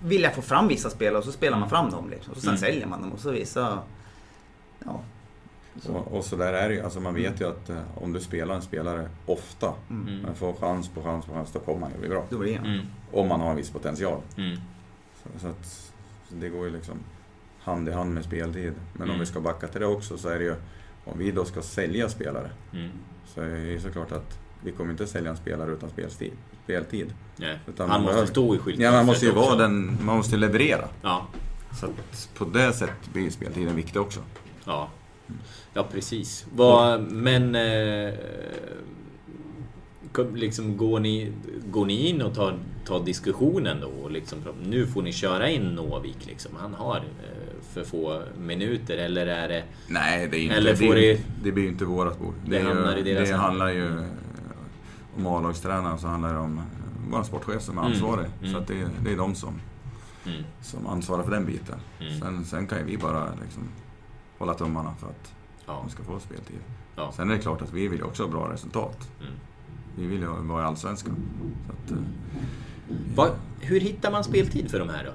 vill 0.03 0.29
få 0.35 0.41
fram 0.41 0.67
vissa 0.67 0.89
spelare 0.89 1.17
och 1.17 1.23
så 1.23 1.31
spelar 1.31 1.59
man 1.59 1.69
fram 1.69 1.89
dem. 1.91 2.09
Liksom. 2.09 2.33
Och 2.33 2.39
sen 2.39 2.49
Mm. 2.49 2.59
säljer 2.59 2.87
man 2.87 3.01
dem. 3.01 3.11
Och 3.11 3.19
så 3.19 3.31
vissa... 3.31 3.79
Ja. 4.85 5.01
Och, 5.87 6.13
och 6.17 6.25
så 6.25 6.35
där 6.35 6.53
är 6.53 6.69
det 6.69 6.75
ju. 6.75 6.81
Alltså 6.81 6.99
man 6.99 7.13
vet 7.13 7.41
ju 7.41 7.47
att 7.47 7.69
eh, 7.69 7.77
om 7.95 8.13
du 8.13 8.19
spelar 8.19 8.55
en 8.55 8.61
spelare 8.61 9.09
ofta, 9.25 9.73
Mm. 9.89 10.19
men 10.21 10.35
får 10.35 10.53
chans 10.53 10.89
på 10.89 11.01
chans 11.01 11.25
på 11.25 11.33
chans, 11.33 11.51
då 11.53 11.59
kommer 11.59 11.81
han 11.81 11.91
ju 11.91 11.99
bli 11.99 12.09
bra. 12.09 12.25
Då 12.29 12.37
blir 12.37 12.51
det. 12.59 12.67
Mm. 12.67 12.85
Om 13.11 13.27
man 13.27 13.39
har 13.41 13.49
en 13.49 13.55
viss 13.55 13.69
potential. 13.69 14.21
Mm. 14.37 14.57
Så, 15.23 15.39
så 15.39 15.47
att 15.47 15.65
så 16.29 16.35
det 16.35 16.49
går 16.49 16.65
ju 16.65 16.71
liksom 16.73 16.95
hand 17.61 17.89
i 17.89 17.91
hand 17.91 18.13
med 18.13 18.23
speltid. 18.25 18.73
Men 18.93 19.01
Mm. 19.03 19.13
om 19.13 19.19
vi 19.19 19.25
ska 19.25 19.39
backa 19.41 19.67
till 19.67 19.81
det 19.81 19.87
också 19.87 20.17
så 20.17 20.29
är 20.29 20.39
det 20.39 20.45
ju, 20.45 20.55
om 21.05 21.17
vi 21.19 21.31
då 21.31 21.45
ska 21.45 21.61
sälja 21.61 22.09
spelare, 22.09 22.49
Mm. 22.73 22.89
så 23.33 23.41
är 23.41 23.49
det 23.49 23.59
ju 23.71 23.79
såklart 23.79 24.11
att 24.11 24.39
vi 24.63 24.71
kommer 24.71 24.91
inte 24.91 25.07
sälja 25.07 25.29
en 25.31 25.37
spelare 25.37 25.71
utan 25.71 25.89
speltid. 25.89 26.31
speltid. 26.63 27.13
Nej. 27.35 27.59
Utan 27.67 27.89
Han 27.89 28.01
måste 28.01 28.11
behöver- 28.13 28.31
stå 28.31 28.55
i 28.55 28.57
skylten. 28.57 28.83
Ja, 28.83 28.91
man 28.91 29.05
måste 29.05 29.25
ju 29.25 29.31
vara 29.31 29.55
den, 29.55 29.97
man 30.01 30.17
måste 30.17 30.37
leverera. 30.37 30.87
Ja. 31.01 31.27
Så 31.79 31.85
att 31.85 32.29
på 32.37 32.45
det 32.45 32.73
sättet 32.73 33.13
blir 33.13 33.29
speltiden 33.29 33.75
viktig 33.75 34.01
också. 34.01 34.19
Ja, 34.65 34.89
ja 35.73 35.87
precis. 35.91 36.45
Vad, 36.55 37.01
men... 37.11 37.55
Eh, 37.55 38.13
liksom, 40.33 40.77
går, 40.77 40.99
ni, 40.99 41.31
går 41.71 41.85
ni 41.85 42.07
in 42.07 42.21
och 42.21 42.35
tar, 42.35 42.59
tar 42.85 43.03
diskussionen 43.03 43.81
då? 43.81 43.87
Och 43.87 44.11
liksom, 44.11 44.37
nu 44.65 44.87
får 44.87 45.01
ni 45.01 45.11
köra 45.13 45.49
in 45.49 45.61
Novik. 45.63 46.25
Liksom. 46.27 46.51
Han 46.59 46.73
har 46.73 46.97
eh, 46.97 47.48
för 47.83 47.89
få 47.89 48.21
minuter. 48.39 48.97
Eller 48.97 49.27
är 49.27 49.47
det... 49.49 49.63
Nej, 49.87 50.27
det 50.31 50.37
är 50.37 50.41
inte, 50.41 50.55
Eller 50.55 50.71
det, 50.71 50.77
får 50.77 50.95
är, 50.97 51.13
det- 51.13 51.21
det 51.43 51.51
blir 51.51 51.63
ju 51.63 51.69
inte 51.69 51.85
vårat 51.85 52.19
bord. 52.19 52.33
Det 52.45 52.57
är 52.59 52.63
hamnar 52.65 52.93
ju, 52.95 52.99
i 52.99 53.03
deras 53.13 53.29
Det 53.29 53.35
hand. 53.35 53.45
handlar 53.47 53.69
ju 53.69 53.87
eh, 53.87 54.05
om 55.17 55.27
A-lagstränaren 55.27 55.99
så 55.99 56.07
handlar 56.07 56.33
det 56.33 56.39
om 56.39 56.57
eh, 56.57 56.63
vår 57.11 57.23
sportchef 57.23 57.61
som 57.61 57.77
är 57.77 57.81
Mm, 57.81 57.93
ansvarig. 57.93 58.25
mm. 58.41 58.51
Så 58.53 58.57
att 58.59 58.67
det, 58.67 58.89
det 59.03 59.11
är 59.11 59.17
de 59.17 59.35
som, 59.35 59.53
Mm, 60.25 60.43
som 60.61 60.87
ansvarar 60.87 61.23
för 61.23 61.31
den 61.31 61.45
biten. 61.45 61.79
Mm. 61.99 62.19
Sen, 62.19 62.45
sen 62.45 62.67
kan 62.67 62.77
ju 62.77 62.83
vi 62.83 62.97
bara 62.97 63.27
liksom 63.41 63.63
hålla 64.37 64.53
tummarna 64.53 64.93
för 64.99 65.07
att 65.07 65.33
ja, 65.65 65.79
de 65.83 65.89
ska 65.89 66.03
få 66.03 66.19
speltid. 66.19 66.57
ja. 66.95 67.11
Sen 67.15 67.29
är 67.29 67.33
det 67.35 67.41
klart 67.41 67.61
att 67.61 67.73
vi 67.73 67.87
vill 67.87 67.99
ju 67.99 68.05
också 68.05 68.23
ha 68.23 68.29
bra 68.31 68.53
resultat. 68.53 69.09
Mm. 69.21 69.33
Vi 69.97 70.07
vill 70.07 70.19
ju 70.21 70.27
vara 70.27 70.63
i 70.63 70.65
Allsvenskan. 70.65 71.15
Så 71.67 71.73
att, 71.73 71.91
eh, 71.91 71.97
Vad, 73.15 73.29
hur 73.59 73.79
hittar 73.79 74.11
man 74.11 74.23
speltid 74.23 74.71
för 74.71 74.79
de 74.79 74.89
här 74.89 75.03
då? 75.05 75.11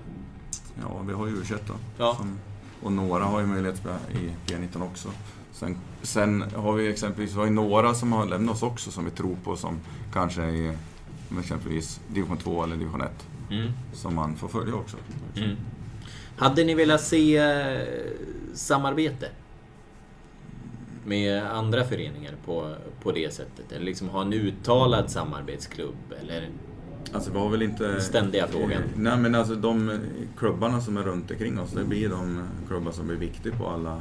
Ja, 0.82 1.02
vi 1.06 1.12
har 1.12 1.26
ju 1.26 1.34
U21 1.42 1.58
då. 1.66 1.74
Ja. 1.98 2.14
Som, 2.18 2.38
och 2.84 2.92
några 2.92 3.24
har 3.24 3.40
ju 3.40 3.46
möjlighet 3.46 3.74
att 3.74 3.80
spela 3.80 4.24
i 4.24 4.30
P19 4.46 4.82
också. 4.82 5.08
Sen, 5.52 5.76
sen 6.02 6.44
har 6.56 6.72
vi 6.72 6.88
exempelvis 6.88 7.34
vi 7.34 7.38
har 7.38 7.46
några 7.46 7.94
som 7.94 8.12
har 8.12 8.26
lämnat 8.26 8.54
oss 8.54 8.62
också 8.62 8.90
som 8.90 9.04
vi 9.04 9.10
tror 9.10 9.36
på 9.44 9.56
som 9.56 9.80
kanske 10.12 10.42
är 10.42 10.48
i 10.48 10.72
exempelvis 11.38 12.00
division 12.08 12.36
2 12.36 12.64
eller 12.64 12.76
division 12.76 13.00
1. 13.02 13.10
Mm. 13.50 13.72
Som 13.92 14.14
man 14.14 14.36
får 14.36 14.48
följa 14.48 14.74
också. 14.74 14.96
Mm. 15.36 15.56
Hade 16.36 16.64
ni 16.64 16.74
velat 16.74 17.00
se 17.00 17.36
eh, 17.36 17.80
samarbete? 18.54 19.28
Med 21.04 21.42
andra 21.42 21.84
föreningar 21.84 22.34
på, 22.44 22.74
på 23.02 23.12
det 23.12 23.34
sättet? 23.34 23.72
Eller 23.72 23.84
liksom 23.84 24.08
ha 24.08 24.22
en 24.22 24.32
uttalad 24.32 25.10
samarbetsklubb? 25.10 26.14
Eller 26.20 26.48
Alltså 27.12 27.32
vi 27.32 27.38
har 27.38 27.48
väl 27.50 27.62
inte... 27.62 28.00
Ständiga 28.00 28.46
frågan. 28.48 28.82
Nej 28.96 29.18
men 29.18 29.34
alltså 29.34 29.54
de 29.54 29.98
klubbarna 30.38 30.80
som 30.80 30.96
är 30.96 31.02
runt 31.02 31.30
omkring 31.30 31.58
oss, 31.60 31.70
det 31.72 31.84
blir 31.84 32.08
de 32.08 32.40
klubbar 32.68 32.92
som 32.92 33.06
blir 33.06 33.16
viktiga 33.16 33.56
på 33.56 33.68
alla, 33.68 34.00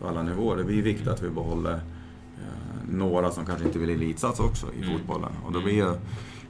på 0.00 0.08
alla 0.08 0.22
nivåer. 0.22 0.56
Det 0.56 0.64
blir 0.64 0.82
viktigt 0.82 1.08
att 1.08 1.22
vi 1.22 1.30
behåller 1.30 1.74
eh, 1.74 2.90
några 2.90 3.30
som 3.30 3.46
kanske 3.46 3.64
inte 3.64 3.78
vill 3.78 3.90
elitsatsa 3.90 4.42
också 4.42 4.66
i 4.72 4.82
Mm. 4.84 4.98
fotbollen. 4.98 5.30
Och 5.46 5.52
då 5.52 5.60
blir, 5.60 5.74
ju- 5.74 5.96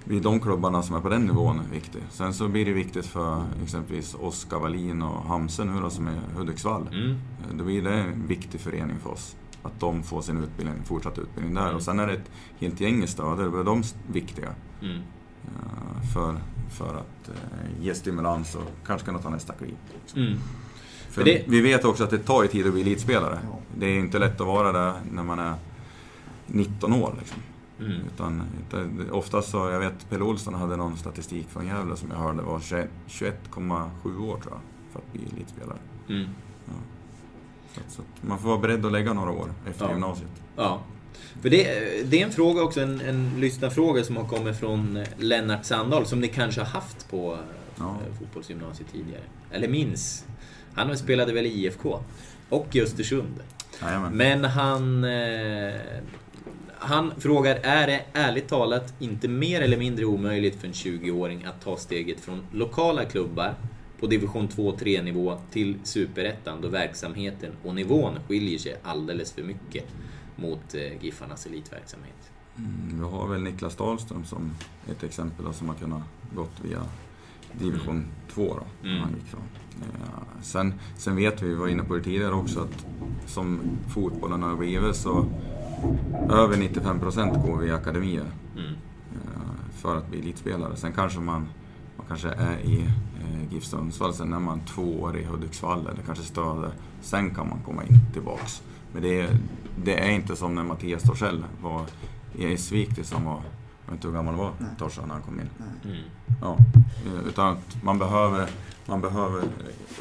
blir 0.04 0.20
de 0.20 0.40
klubbarna 0.40 0.82
som 0.82 0.96
är 0.96 1.00
på 1.00 1.08
den 1.08 1.22
nivån 1.26 1.60
viktiga. 1.72 2.02
Sen 2.10 2.34
så 2.34 2.48
blir 2.48 2.64
det 2.64 2.72
viktigt 2.72 3.06
för 3.06 3.42
exempelvis 3.62 4.14
Oskar 4.20 4.58
Wallin 4.58 5.02
och 5.02 5.22
Hamsen 5.22 5.74
nu 5.74 5.80
då, 5.80 5.90
som 5.90 6.06
är 6.06 6.18
Hudiksvall. 6.36 6.88
Mm. 6.92 7.16
Då 7.58 7.64
blir 7.64 7.82
det 7.82 7.92
en 7.94 8.26
viktig 8.26 8.60
förening 8.60 8.96
för 9.02 9.10
oss. 9.10 9.36
Att 9.62 9.80
de 9.80 10.02
får 10.02 10.22
sin 10.22 10.42
utbildning, 10.44 10.82
fortsatt 10.84 11.18
utbildning 11.18 11.54
där. 11.54 11.62
Mm. 11.62 11.76
Och 11.76 11.82
sen 11.82 11.98
är 11.98 12.06
det 12.06 12.12
ett 12.12 12.30
helt 12.58 12.80
gäng 12.80 13.02
i 13.02 13.06
då 13.16 13.24
är 13.60 13.64
de 13.64 13.82
viktiga. 14.12 14.48
Mm. 14.82 15.02
Eh, 15.46 16.02
för, 16.14 16.34
för 16.70 16.94
att 16.94 17.28
eh, 17.28 17.82
ge 17.84 17.94
stimulans 17.94 18.54
och 18.54 18.62
kanske 18.86 19.04
kunna 19.06 19.18
ta 19.18 19.30
nästa 19.30 19.52
kliv. 19.52 19.74
Mm. 20.16 20.38
För 21.10 21.24
det- 21.24 21.44
Vi 21.48 21.60
vet 21.60 21.84
också 21.84 22.04
att 22.04 22.10
det 22.10 22.18
tar 22.18 22.42
ju 22.42 22.48
tid 22.48 22.66
att 22.66 22.72
bli 22.72 22.80
elitspelare. 22.82 23.38
Ja. 23.44 23.58
Det 23.78 23.86
är 23.86 23.98
inte 23.98 24.18
lätt 24.18 24.40
att 24.40 24.46
vara 24.46 24.72
där 24.72 24.94
när 25.12 25.22
man 25.22 25.38
är 25.38 25.54
19 26.46 26.92
år. 26.92 27.14
Liksom. 27.18 27.38
Mm. 27.80 27.92
Utan, 28.14 28.42
utan, 28.68 29.10
oftast 29.10 29.50
så, 29.50 29.70
jag 29.70 29.78
vet 29.80 30.10
Pelle 30.10 30.24
Olsson 30.24 30.54
hade 30.54 30.76
någon 30.76 30.96
statistik 30.96 31.48
från 31.48 31.66
Gävle 31.66 31.96
som 31.96 32.10
jag 32.10 32.18
hörde 32.18 32.42
var 32.42 32.60
21 32.60 32.90
21,7 33.08 34.18
år 34.20 34.36
tror 34.40 34.52
jag, 34.54 34.60
för 34.92 34.98
att 34.98 35.12
bli 35.12 35.22
elitspelare. 35.32 35.78
Mm. 36.08 36.26
Så, 37.74 37.80
att, 37.80 37.90
så 37.92 38.02
att 38.02 38.28
man 38.28 38.38
får 38.38 38.48
vara 38.48 38.58
beredd 38.58 38.86
att 38.86 38.92
lägga 38.92 39.12
några 39.12 39.30
år 39.30 39.48
efter 39.68 39.84
Ja. 39.84 39.90
gymnasiet. 39.90 40.30
Ja. 40.56 40.80
För 41.42 41.50
det, 41.50 41.62
det 42.10 42.20
är 42.20 42.24
en 42.24 42.32
fråga 42.32 42.62
också, 42.62 42.80
en, 42.80 43.00
en 43.00 43.40
lyssnarfråga 43.40 44.04
som 44.04 44.16
har 44.16 44.24
kommit 44.24 44.56
från 44.56 45.04
Lennart 45.18 45.64
Sandahl, 45.64 46.06
som 46.06 46.20
ni 46.20 46.28
kanske 46.28 46.60
har 46.60 46.68
haft 46.68 47.10
på 47.10 47.38
ja. 47.78 47.98
fotbollsgymnasiet 48.18 48.92
tidigare. 48.92 49.22
Eller 49.50 49.68
minns. 49.68 50.24
Han 50.74 50.98
spelade 50.98 51.32
väl 51.32 51.46
i 51.46 51.48
IFK 51.48 52.00
och 52.48 52.76
i 52.76 52.82
Östersund. 52.82 53.42
Jajamän. 53.82 54.12
Men 54.12 54.44
han... 54.44 55.04
Eh, 55.04 55.74
han 56.78 57.12
frågar, 57.18 57.58
är 57.62 57.86
det 57.86 58.02
ärligt 58.12 58.48
talat 58.48 58.94
inte 58.98 59.28
mer 59.28 59.60
eller 59.60 59.76
mindre 59.76 60.04
omöjligt 60.04 60.60
för 60.60 60.66
en 60.66 60.72
20-åring 60.72 61.44
att 61.44 61.64
ta 61.64 61.76
steget 61.76 62.20
från 62.20 62.46
lokala 62.52 63.04
klubbar 63.04 63.54
på 64.00 64.06
division 64.06 64.48
2-3 64.48 65.02
nivå 65.02 65.38
till 65.50 65.74
superettan 65.84 66.60
då 66.60 66.68
verksamheten 66.68 67.52
och 67.64 67.74
nivån 67.74 68.18
skiljer 68.28 68.58
sig 68.58 68.76
alldeles 68.82 69.32
för 69.32 69.42
mycket 69.42 69.84
mot 70.36 70.74
eh, 70.74 71.04
Giffarnas 71.04 71.46
elitverksamhet? 71.46 72.30
Mm, 72.58 72.98
vi 72.98 73.04
har 73.04 73.28
väl 73.28 73.42
Niklas 73.42 73.76
Dahlström 73.76 74.24
som 74.24 74.50
ett 74.90 75.02
exempel 75.02 75.44
då, 75.44 75.52
som 75.52 75.68
har 75.68 75.74
kunnat 75.74 76.02
gått 76.34 76.60
via 76.62 76.82
division 77.52 78.06
2 78.30 78.42
mm. 78.42 78.56
då, 78.56 78.88
mm. 78.88 79.02
han 79.02 79.14
gick 79.14 79.26
från. 79.26 79.42
Eh, 79.82 80.42
sen, 80.42 80.74
sen 80.96 81.16
vet 81.16 81.42
vi, 81.42 81.48
vi 81.48 81.54
var 81.54 81.68
inne 81.68 81.82
på 81.82 81.94
det 81.94 82.02
tidigare 82.02 82.34
också, 82.34 82.60
att 82.60 82.86
som 83.26 83.60
fotbollen 83.88 84.42
har 84.42 84.56
blivit 84.56 84.96
så 84.96 85.26
över 86.30 86.56
95% 86.56 87.46
går 87.46 87.58
via 87.58 87.74
akademier 87.74 88.30
mm. 88.56 88.74
Eh, 89.12 89.72
för 89.72 89.96
att 89.96 90.08
bli 90.08 90.18
elitspelare. 90.18 90.76
Sen 90.76 90.92
kanske 90.92 91.20
man, 91.20 91.48
man 91.96 92.06
kanske 92.06 92.28
är 92.28 92.58
i 92.58 92.80
eh, 93.20 93.52
GIF 93.52 93.64
Sundsvall, 93.64 94.14
sen 94.14 94.32
är 94.32 94.38
man 94.38 94.60
två 94.60 95.00
år 95.00 95.16
i 95.18 95.24
Hudiksvall 95.24 95.80
eller 95.86 96.02
kanske 96.06 96.24
Stöde. 96.24 96.70
Sen 97.00 97.34
kan 97.34 97.48
man 97.48 97.58
komma 97.64 97.84
in 97.84 97.98
tillbaks. 98.12 98.62
Men 98.92 99.02
det 99.02 99.20
är, 99.20 99.38
det 99.84 99.98
är 99.98 100.10
inte 100.10 100.36
som 100.36 100.54
när 100.54 100.62
Mattias 100.62 101.02
Torssell 101.02 101.44
var 101.62 101.86
i 102.38 102.58
han 103.12 103.24
var 103.24 103.42
jag 103.86 103.92
vet 103.92 103.98
inte 103.98 104.08
hur 104.08 104.14
gammal 104.14 104.34
var 104.34 104.52
Torsa 104.78 105.06
när 105.06 105.14
han 105.14 105.22
kom 105.22 105.40
in. 105.40 105.50
Mm. 105.84 105.96
Ja, 106.40 106.56
eh, 107.06 107.28
utan 107.28 107.52
att 107.52 107.82
man 107.82 107.98
behöver, 107.98 108.48
man 108.86 109.00
behöver 109.00 109.42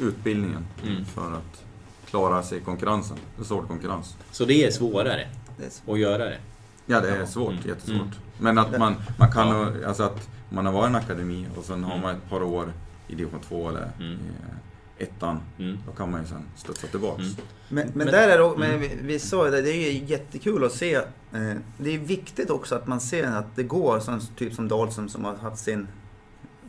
utbildningen 0.02 0.66
mm. 0.84 1.06
för 1.06 1.34
att 1.34 1.64
klara 2.10 2.44
sig 2.44 2.58
i 2.58 2.62
konkurrensen. 2.62 3.18
Det 3.36 3.42
är 3.42 3.46
svår 3.46 3.62
konkurrens. 3.62 4.18
Så 4.32 4.46
det 4.46 4.66
är 4.66 4.72
svårare, 4.72 5.28
det 5.58 5.66
är 5.66 5.70
svårt. 5.70 5.94
att 5.94 6.00
göra 6.00 6.26
det? 6.26 6.38
Ja, 6.86 7.02
det 7.02 7.10
är 7.10 7.26
svårt. 7.26 7.52
Mm. 7.52 7.68
Jättesvårt. 7.68 8.02
Mm. 8.02 8.12
Men 8.38 8.58
att 8.58 8.80
man, 8.80 8.96
man 9.18 9.32
kan... 9.32 9.48
Ja. 9.48 9.88
Alltså 9.88 10.04
att 10.04 10.30
man 10.50 10.66
har 10.66 10.74
varit 10.74 10.86
i 10.86 10.90
en 10.90 10.96
akademi 10.96 11.48
och 11.58 11.64
sen 11.64 11.84
har 11.84 11.92
mm. 11.92 12.02
man 12.02 12.16
ett 12.16 12.30
par 12.30 12.44
år 12.44 12.74
i 13.08 13.16
division 13.16 13.40
2 13.40 13.70
eller 13.70 13.92
mm. 14.00 14.14
i 14.14 14.18
ettan. 14.98 15.40
Mm. 15.60 15.78
Då 15.86 15.92
kan 15.92 16.12
man 16.12 16.22
ju 16.22 16.28
sen 16.28 16.46
studsa 16.56 16.88
tillbaks. 16.88 17.24
Mm. 17.24 17.36
Men, 17.70 17.88
men, 17.88 17.98
men, 17.98 18.08
där 18.08 18.30
är 18.30 18.38
det, 18.38 18.58
men 18.58 18.80
vi, 18.80 18.98
vi 19.02 19.20
sa 19.20 19.50
det, 19.50 19.62
det 19.62 19.72
är 19.72 19.92
ju 19.92 20.06
jättekul 20.06 20.64
att 20.64 20.72
se. 20.72 20.96
Eh, 20.96 21.04
det 21.78 21.96
är 21.96 21.98
viktigt 21.98 22.50
också 22.50 22.76
att 22.76 22.88
man 22.88 23.02
ser 23.02 23.28
att 23.28 23.56
det 23.56 23.64
går, 23.64 24.00
sån 24.00 24.22
typ 24.36 24.54
som 24.54 24.68
Dahlström 24.68 25.10
som 25.10 25.26
har 25.26 25.36
haft 25.36 25.64
sin 25.64 25.88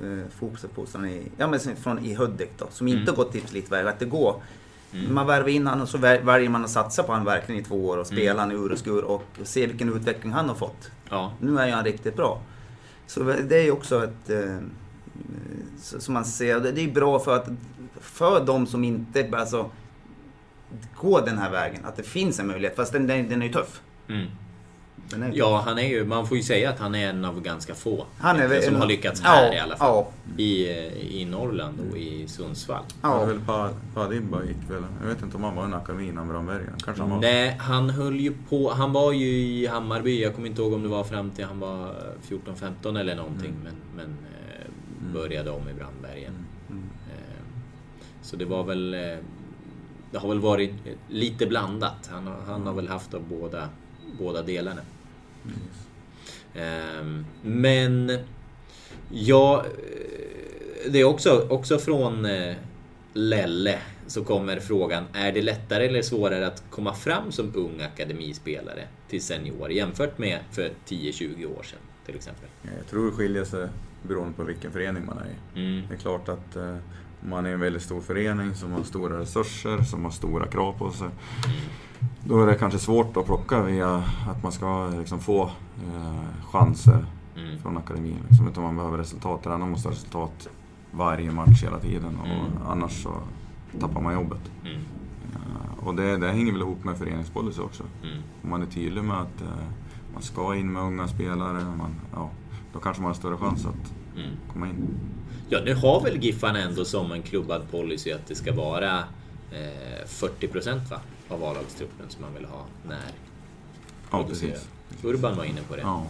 eh, 0.02 0.30
fotbollsuppfostran 0.38 1.06
i, 1.06 1.28
ja, 1.36 1.46
men 1.46 1.60
från, 1.60 2.04
i 2.04 2.14
Hudik 2.14 2.50
då, 2.58 2.66
som 2.70 2.88
inte 2.88 3.02
mm. 3.02 3.14
gått 3.14 3.32
tipslitväg. 3.32 3.86
Att 3.86 3.98
det 3.98 4.06
går. 4.06 4.42
Mm. 4.92 5.14
Man 5.14 5.26
värvar 5.26 5.48
in 5.48 5.66
honom 5.66 5.82
och 5.82 5.88
så 5.88 5.98
väljer 5.98 6.48
man 6.48 6.64
att 6.64 6.70
satsa 6.70 7.02
på 7.02 7.12
honom 7.12 7.24
verkligen 7.24 7.60
i 7.60 7.64
två 7.64 7.86
år 7.86 7.96
och 7.96 8.06
spela 8.06 8.42
mm. 8.42 8.56
ur 8.56 8.72
och 8.72 8.78
skur 8.78 9.02
och 9.04 9.24
se 9.42 9.66
vilken 9.66 9.96
utveckling 9.96 10.32
han 10.32 10.48
har 10.48 10.56
fått. 10.56 10.90
Ja. 11.10 11.32
Nu 11.40 11.58
är 11.58 11.66
ju 11.66 11.72
han 11.72 11.84
riktigt 11.84 12.16
bra. 12.16 12.40
Så 13.06 13.22
det 13.22 13.56
är 13.56 13.64
ju 13.64 13.70
också 13.70 14.04
ett... 14.04 14.30
Eh, 14.30 14.58
som 15.80 16.14
man 16.14 16.24
ser, 16.24 16.60
det 16.60 16.80
är 16.80 16.92
bra 16.92 17.18
för 17.18 17.36
att 17.36 17.48
för 18.00 18.44
de 18.44 18.66
som 18.66 18.84
inte 18.84 19.28
alltså, 19.32 19.70
går 20.96 21.20
den 21.26 21.38
här 21.38 21.50
vägen, 21.50 21.84
att 21.84 21.96
det 21.96 22.02
finns 22.02 22.40
en 22.40 22.46
möjlighet. 22.46 22.76
Fast 22.76 22.92
den, 22.92 23.06
den, 23.06 23.28
den 23.28 23.42
är 23.42 23.46
ju 23.46 23.52
tuff. 23.52 23.80
Mm. 24.08 24.26
Är 25.12 25.30
ja, 25.34 25.62
han 25.66 25.78
är 25.78 25.88
ju, 25.88 26.04
man 26.04 26.26
får 26.26 26.36
ju 26.36 26.42
säga 26.42 26.70
att 26.70 26.78
han 26.78 26.94
är 26.94 27.08
en 27.08 27.24
av 27.24 27.40
ganska 27.40 27.74
få. 27.74 28.06
Han 28.18 28.40
är 28.40 28.48
väl, 28.48 28.62
som 28.62 28.74
en, 28.74 28.80
har 28.80 28.88
lyckats 28.88 29.20
här 29.20 29.46
ja, 29.46 29.54
i 29.54 29.58
alla 29.58 29.76
fall. 29.76 30.04
Ja. 30.36 30.42
I, 30.42 30.68
I 31.20 31.24
Norrland 31.24 31.78
och 31.90 31.98
i 31.98 32.28
Sundsvall. 32.28 32.82
Ja. 33.02 33.24
väl 33.24 33.40
Padimba 33.94 34.42
gick 34.44 34.56
väl, 34.70 34.82
jag 35.00 35.08
vet 35.08 35.22
inte 35.22 35.36
om 35.36 35.44
han 35.44 35.56
var 35.56 35.62
i 35.62 35.66
en 35.66 35.74
akademi 35.74 36.08
innan 36.08 36.28
Brandbergen. 36.28 36.74
Kanske 36.84 37.02
han 37.02 37.10
var. 37.10 37.20
Nej, 37.20 37.56
han 37.60 37.90
höll 37.90 38.20
ju 38.20 38.32
på, 38.48 38.72
han 38.72 38.92
var 38.92 39.12
ju 39.12 39.26
i 39.26 39.66
Hammarby, 39.66 40.22
jag 40.22 40.34
kommer 40.34 40.48
inte 40.48 40.62
ihåg 40.62 40.72
om 40.72 40.82
det 40.82 40.88
var 40.88 41.04
fram 41.04 41.30
till 41.30 41.44
han 41.44 41.60
var 41.60 41.94
14-15 42.28 43.00
eller 43.00 43.16
någonting. 43.16 43.50
Mm. 43.50 43.62
Men, 43.64 43.74
men 43.96 44.06
eh, 44.06 44.66
mm. 45.00 45.12
började 45.12 45.50
om 45.50 45.68
i 45.68 45.72
Brandbergen. 45.72 46.46
Så 48.26 48.36
det 48.36 48.44
var 48.44 48.64
väl... 48.64 48.94
Eh, 48.94 49.18
det 50.10 50.18
har 50.18 50.28
väl 50.28 50.40
varit 50.40 50.72
lite 51.08 51.46
blandat. 51.46 52.10
Han 52.12 52.26
har, 52.26 52.36
han 52.46 52.66
har 52.66 52.74
väl 52.74 52.88
haft 52.88 53.14
av 53.14 53.22
båda, 53.28 53.68
båda 54.18 54.42
delarna. 54.42 54.80
Mm. 56.54 57.24
Men... 57.42 58.18
Ja... 59.10 59.64
Eh, 59.64 60.90
det 60.90 61.00
är 61.00 61.04
också, 61.04 61.46
också 61.50 61.78
från 61.78 62.24
eh, 62.24 62.54
Lelle 63.12 63.78
så 64.06 64.24
kommer 64.24 64.60
frågan, 64.60 65.04
är 65.12 65.32
det 65.32 65.42
lättare 65.42 65.86
eller 65.86 66.02
svårare 66.02 66.46
att 66.46 66.64
komma 66.70 66.94
fram 66.94 67.32
som 67.32 67.52
ung 67.54 67.80
akademispelare 67.80 68.88
till 69.08 69.22
senior 69.22 69.72
jämfört 69.72 70.18
med 70.18 70.38
för 70.50 70.70
10-20 70.86 71.58
år 71.58 71.62
sedan 71.62 71.78
till 72.06 72.14
exempel? 72.14 72.48
Jag 72.78 72.86
tror 72.90 73.06
det 73.06 73.12
skiljer 73.12 73.44
sig 73.44 73.68
beroende 74.02 74.36
på 74.36 74.44
vilken 74.44 74.72
förening 74.72 75.06
man 75.06 75.18
är 75.18 75.26
i. 75.26 75.60
Mm. 75.60 75.88
Det 75.88 75.94
är 75.94 75.98
klart 75.98 76.28
att 76.28 76.56
man 77.26 77.46
är 77.46 77.50
en 77.50 77.60
väldigt 77.60 77.82
stor 77.82 78.00
förening 78.00 78.54
som 78.54 78.72
har 78.72 78.82
stora 78.82 79.20
resurser, 79.20 79.82
som 79.82 80.04
har 80.04 80.10
stora 80.10 80.46
krav 80.46 80.72
på 80.72 80.90
sig. 80.90 81.08
Då 82.24 82.42
är 82.42 82.46
det 82.46 82.54
kanske 82.54 82.78
svårt 82.78 83.16
att 83.16 83.26
plocka 83.26 83.62
via 83.62 84.04
att 84.28 84.42
man 84.42 84.52
ska 84.52 84.88
liksom 84.88 85.20
få 85.20 85.42
eh, 85.44 86.44
chanser 86.50 87.06
mm. 87.36 87.58
från 87.58 87.76
akademin. 87.76 88.18
Liksom, 88.28 88.48
utan 88.48 88.62
man 88.62 88.76
behöver 88.76 88.98
resultat. 88.98 89.42
Tränaren 89.42 89.70
måste 89.70 89.88
ha 89.88 89.92
resultat 89.92 90.48
varje 90.90 91.30
match 91.30 91.62
hela 91.62 91.78
tiden 91.78 92.18
och 92.20 92.26
mm. 92.26 92.66
annars 92.66 93.02
så 93.02 93.14
tappar 93.80 94.00
man 94.00 94.14
jobbet. 94.14 94.50
Mm. 94.64 94.76
Uh, 94.76 95.86
och 95.86 95.94
det, 95.94 96.16
det 96.16 96.28
hänger 96.32 96.52
väl 96.52 96.60
ihop 96.60 96.84
med 96.84 96.98
föreningspolicy 96.98 97.62
också. 97.62 97.82
Mm. 98.02 98.22
Om 98.42 98.50
man 98.50 98.62
är 98.62 98.66
tydlig 98.66 99.04
med 99.04 99.16
att 99.16 99.42
uh, 99.42 99.48
man 100.12 100.22
ska 100.22 100.54
in 100.54 100.72
med 100.72 100.82
unga 100.82 101.08
spelare, 101.08 101.64
man, 101.78 101.94
ja, 102.14 102.30
då 102.72 102.78
kanske 102.78 103.02
man 103.02 103.08
har 103.08 103.14
större 103.14 103.36
chans 103.36 103.66
att 103.66 103.94
mm. 104.16 104.30
komma 104.52 104.66
in. 104.66 104.88
Ja, 105.48 105.60
nu 105.64 105.74
har 105.74 106.00
väl 106.00 106.16
Giffarna 106.16 106.58
ändå 106.58 106.84
som 106.84 107.12
en 107.12 107.22
klubbad 107.22 107.70
policy 107.70 108.12
att 108.12 108.26
det 108.26 108.34
ska 108.34 108.52
vara 108.52 108.98
eh, 109.52 110.06
40 110.06 110.46
va? 110.90 111.00
av 111.28 111.44
A-lagstruppen 111.44 112.06
som 112.08 112.22
man 112.22 112.34
vill 112.34 112.44
ha 112.44 112.64
när 112.88 113.12
Ja, 114.10 114.24
precis. 114.28 114.68
Urban 115.02 115.36
var 115.36 115.44
inne 115.44 115.60
på 115.68 115.76
det. 115.76 115.82
Ja, 115.82 116.06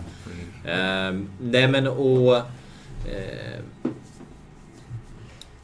eh, 0.64 1.20
nej 1.40 1.68
men 1.68 1.86
och... 1.86 2.36
Eh, 2.36 3.60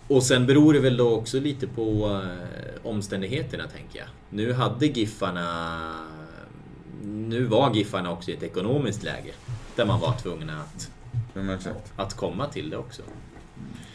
och 0.08 0.22
sen 0.22 0.46
beror 0.46 0.72
det 0.72 0.80
väl 0.80 0.96
då 0.96 1.14
också 1.14 1.40
lite 1.40 1.66
på 1.66 2.20
eh, 2.22 2.88
omständigheterna 2.88 3.64
tänker 3.68 3.98
jag. 3.98 4.08
Nu 4.30 4.52
hade 4.52 4.86
Giffarna... 4.86 5.78
Nu 7.02 7.44
var 7.44 7.74
Giffarna 7.74 8.12
också 8.12 8.30
i 8.30 8.34
ett 8.34 8.42
ekonomiskt 8.42 9.02
läge 9.02 9.32
där 9.76 9.86
man 9.86 10.00
var 10.00 10.12
tvungna 10.18 10.60
att, 10.60 10.90
att 11.96 12.14
komma 12.14 12.46
till 12.46 12.70
det 12.70 12.76
också. 12.76 13.02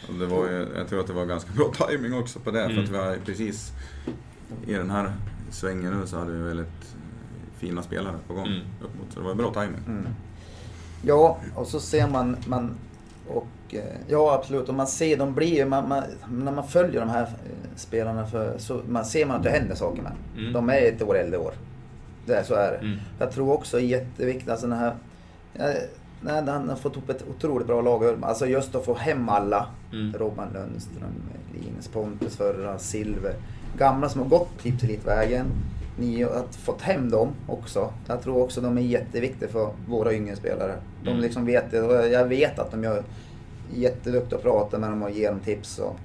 Det 0.08 0.26
var 0.26 0.48
ju, 0.48 0.66
jag 0.76 0.88
tror 0.88 1.00
att 1.00 1.06
det 1.06 1.12
var 1.12 1.26
ganska 1.26 1.52
bra 1.52 1.72
timing 1.72 2.14
också 2.14 2.38
på 2.38 2.50
det, 2.50 2.64
mm. 2.64 2.76
för 2.76 2.82
att 2.82 2.88
vi 2.88 2.96
har 2.96 3.16
precis 3.24 3.72
i 4.66 4.72
den 4.72 4.90
här 4.90 5.12
svängen 5.50 6.00
nu 6.00 6.06
så 6.06 6.18
hade 6.18 6.32
vi 6.32 6.42
väldigt 6.42 6.96
fina 7.58 7.82
spelare 7.82 8.14
på 8.26 8.34
gång 8.34 8.46
mm. 8.46 8.60
uppåt, 8.80 9.12
så 9.14 9.20
det 9.20 9.26
var 9.26 9.34
bra 9.34 9.52
timing. 9.52 9.80
Mm. 9.86 10.06
Ja, 11.02 11.38
och 11.54 11.66
så 11.66 11.80
ser 11.80 12.08
man, 12.08 12.36
man 12.46 12.74
och, 13.28 13.46
eh, 13.70 13.82
ja 14.08 14.34
absolut, 14.34 14.68
och 14.68 14.74
man 14.74 14.86
ser, 14.86 15.16
de 15.16 15.34
blir 15.34 15.64
man, 15.64 15.88
man, 15.88 16.02
när 16.30 16.52
man 16.52 16.68
följer 16.68 17.00
de 17.00 17.10
här 17.10 17.22
eh, 17.22 17.76
spelarna 17.76 18.26
för, 18.26 18.58
så 18.58 18.80
man 18.88 19.04
ser 19.04 19.26
man 19.26 19.36
att 19.36 19.42
det 19.42 19.50
händer 19.50 19.74
saker 19.74 20.02
med 20.02 20.12
mm. 20.38 20.52
De 20.52 20.70
är 20.70 20.82
ett 20.82 21.02
år 21.02 21.18
äldre 21.18 21.38
år. 21.38 21.52
Det, 22.26 22.44
så 22.44 22.54
är 22.54 22.70
det. 22.72 22.78
Mm. 22.78 22.98
Jag 23.18 23.32
tror 23.32 23.52
också 23.52 23.80
jätteviktigt, 23.80 24.48
alltså 24.48 24.66
den 24.66 24.78
här 24.78 24.94
Nej, 26.20 26.46
han 26.46 26.68
har 26.68 26.76
fått 26.76 26.96
ihop 26.96 27.10
ett 27.10 27.24
otroligt 27.28 27.66
bra 27.66 27.80
lag. 27.80 28.04
Alltså 28.22 28.46
just 28.46 28.74
att 28.74 28.84
få 28.84 28.94
hem 28.94 29.28
alla. 29.28 29.66
Mm. 29.92 30.12
Robban 30.18 30.48
Lundström, 30.54 31.22
Linus 31.52 31.88
Pontus 31.88 32.36
förra, 32.36 32.78
Silver. 32.78 33.34
Gamla 33.78 34.08
som 34.08 34.20
har 34.20 34.28
gått 34.28 34.62
typ 34.62 34.80
till 34.80 34.98
vägen 35.04 35.46
Ni 35.98 36.22
har 36.22 36.44
fått 36.50 36.82
hem 36.82 37.10
dem 37.10 37.28
också. 37.46 37.92
Jag 38.06 38.22
tror 38.22 38.42
också 38.42 38.60
de 38.60 38.78
är 38.78 38.82
jätteviktiga 38.82 39.48
för 39.48 39.70
våra 39.88 40.14
yngre 40.14 40.36
spelare. 40.36 40.76
De 41.02 41.10
mm. 41.10 41.22
liksom 41.22 41.46
vet 41.46 41.70
det. 41.70 42.08
Jag 42.08 42.24
vet 42.24 42.58
att 42.58 42.70
de 42.70 42.84
gör 42.84 43.02
jätteduktiga 43.74 44.38
att 44.38 44.42
prata 44.42 44.78
med 44.78 44.90
dem 44.90 45.02
och 45.02 45.10
ge 45.10 45.30
dem 45.30 45.40
tips 45.40 45.78
och, 45.78 45.96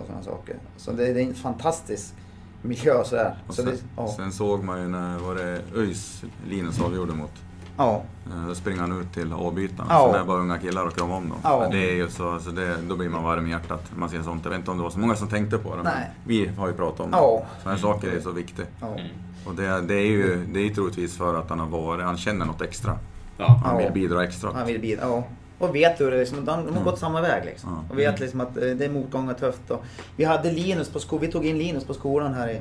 och 0.00 0.06
sådana 0.06 0.22
saker. 0.22 0.56
Så 0.76 0.92
det, 0.92 1.12
det 1.12 1.22
är 1.22 1.26
en 1.26 1.34
fantastisk 1.34 2.14
miljö 2.62 3.04
sådär. 3.04 3.38
Och 3.46 3.54
sen, 3.54 3.64
så 3.64 3.70
det, 3.70 3.76
ja. 3.96 4.14
sen 4.16 4.32
såg 4.32 4.64
man 4.64 4.80
ju 4.80 4.88
när 4.88 5.18
var 5.18 5.34
det 5.34 5.60
ÖIS 5.76 6.24
Linus 6.48 6.80
avgjorde 6.80 7.12
mot 7.12 7.32
Ja. 7.80 8.02
Eh, 8.26 8.46
Då 8.48 8.54
springer 8.54 8.80
han 8.80 9.00
ut 9.00 9.12
till 9.14 9.32
avbytarna. 9.32 9.86
Ja. 9.90 10.06
Så 10.06 10.12
det 10.12 10.18
är 10.18 10.24
bara 10.24 10.40
unga 10.40 10.58
killar 10.58 10.86
och 10.86 10.96
krama 10.96 11.16
om 11.16 11.28
dem. 11.28 11.38
Ja. 11.42 11.68
Det 11.72 11.90
är 11.90 11.94
ju 11.94 12.08
så, 12.10 12.30
alltså 12.30 12.50
det, 12.50 12.76
då 12.88 12.96
blir 12.96 13.08
man 13.08 13.24
varm 13.24 13.46
i 13.46 13.50
hjärtat. 13.50 13.82
Man 13.94 14.08
ser 14.10 14.22
sånt. 14.22 14.44
Jag 14.44 14.50
vet 14.50 14.58
inte 14.58 14.70
om 14.70 14.76
det 14.76 14.82
var 14.82 14.90
så 14.90 14.98
många 14.98 15.14
som 15.14 15.28
tänkte 15.28 15.58
på 15.58 15.70
det. 15.76 15.82
Men 15.82 15.92
Nej. 15.96 16.10
vi 16.24 16.46
har 16.46 16.68
ju 16.68 16.74
pratat 16.74 17.00
om 17.00 17.10
det. 17.10 17.16
Ja. 17.16 17.42
Sådana 17.62 17.76
här 17.76 17.82
saker 17.82 18.08
är 18.16 18.20
så 18.20 18.30
viktigt. 18.30 18.68
Ja. 18.80 18.96
Och 19.44 19.54
det, 19.54 19.80
det 19.80 19.94
är 19.94 20.06
ju 20.06 20.46
det 20.52 20.60
är 20.60 20.74
troligtvis 20.74 21.16
för 21.16 21.34
att 21.34 21.50
han 21.50 21.60
har 21.60 21.66
varit, 21.66 22.04
han 22.04 22.16
känner 22.18 22.46
något 22.46 22.62
extra. 22.62 22.98
Ja. 23.38 23.60
Han 23.64 23.78
vill 23.78 23.92
bidra 23.92 24.24
extra. 24.24 24.50
Han 24.54 24.66
vill 24.66 24.80
bidra, 24.80 25.02
ja. 25.02 25.24
Och 25.58 25.74
vet 25.74 26.00
hur 26.00 26.10
det 26.10 26.16
är, 26.16 26.20
liksom, 26.20 26.44
de, 26.44 26.66
de 26.66 26.76
har 26.76 26.84
gått 26.84 26.98
samma 26.98 27.20
väg 27.20 27.44
liksom. 27.44 27.70
Ja. 27.70 27.92
Och 27.92 27.98
vet 27.98 28.20
liksom 28.20 28.40
att 28.40 28.56
eh, 28.56 28.62
det 28.62 28.84
är 28.84 28.90
motgång 28.90 29.28
och 29.30 29.38
tufft. 29.38 29.70
Och 29.70 29.84
vi 30.16 30.24
hade 30.24 30.52
Linus 30.52 30.88
på 30.88 30.98
skolan, 30.98 31.20
vi 31.26 31.32
tog 31.32 31.46
in 31.46 31.58
Linus 31.58 31.84
på 31.84 31.94
skolan 31.94 32.34
här 32.34 32.48
i, 32.48 32.60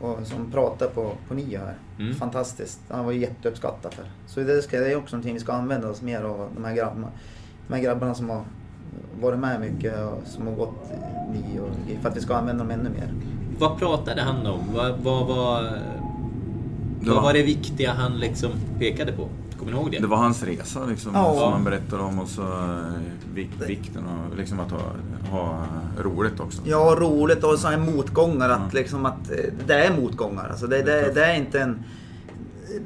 och, 0.00 0.26
som 0.26 0.50
pratade 0.50 0.90
på, 0.90 1.12
på 1.28 1.34
nio 1.34 1.58
här. 1.58 1.74
Mm. 1.98 2.14
Fantastiskt. 2.14 2.80
Han 2.88 3.04
var 3.04 3.12
jätteuppskattad 3.12 3.94
för. 3.94 4.04
Så 4.26 4.40
det, 4.40 4.62
ska, 4.62 4.80
det 4.80 4.92
är 4.92 4.96
också 4.96 5.16
någonting 5.16 5.34
vi 5.34 5.40
ska 5.40 5.52
använda 5.52 5.88
oss 5.88 6.02
mer 6.02 6.22
av. 6.22 6.48
De 6.54 6.64
här 6.64 6.74
grabbarna, 6.74 7.08
de 7.68 7.74
här 7.74 7.82
grabbarna 7.82 8.14
som 8.14 8.30
har 8.30 8.44
varit 9.20 9.38
med 9.38 9.60
mycket 9.60 9.94
och 10.00 10.20
som 10.26 10.46
har 10.46 10.54
gått 10.54 10.92
nio 11.32 11.60
och, 11.60 12.02
för 12.02 12.08
att 12.08 12.16
vi 12.16 12.20
ska 12.20 12.34
använda 12.34 12.64
dem 12.64 12.70
ännu 12.70 12.90
mer. 12.90 13.12
Vad 13.58 13.78
pratade 13.78 14.22
han 14.22 14.46
om? 14.46 14.60
Vad, 14.74 14.98
vad, 14.98 15.26
vad, 15.26 15.72
vad 17.00 17.22
var 17.22 17.32
det 17.32 17.42
viktiga 17.42 17.92
han 17.92 18.18
liksom 18.18 18.50
pekade 18.78 19.12
på? 19.12 19.28
Kommer 19.64 19.76
ni 19.76 19.82
ihåg 19.82 19.90
det? 19.92 19.98
Det 19.98 20.06
var 20.06 20.16
hans 20.16 20.42
resa 20.42 20.86
liksom, 20.86 21.14
Ja. 21.14 21.34
som 21.40 21.52
han 21.52 21.64
berättade 21.64 22.02
om 22.02 22.18
och 22.18 22.28
så 22.28 22.42
eh, 22.42 23.00
vik, 23.34 23.50
vikten 23.66 24.04
av 24.06 24.36
liksom, 24.36 24.60
att 24.60 24.70
ha, 24.70 24.80
ha 25.30 25.66
roligt 25.98 26.40
också. 26.40 26.62
Ja, 26.64 26.96
roligt 26.98 27.44
och 27.44 27.58
så 27.58 27.68
här 27.68 27.78
motgångar. 27.78 28.48
Att, 28.50 28.74
liksom 28.74 29.06
att, 29.06 29.30
eh, 29.30 29.36
det 29.66 29.74
är 29.74 30.00
motgångar. 30.00 30.48
Alltså 30.48 30.66
det, 30.66 30.82
det, 30.82 31.12
det 31.14 31.24
är 31.24 31.34
inte 31.34 31.60
en... 31.60 31.84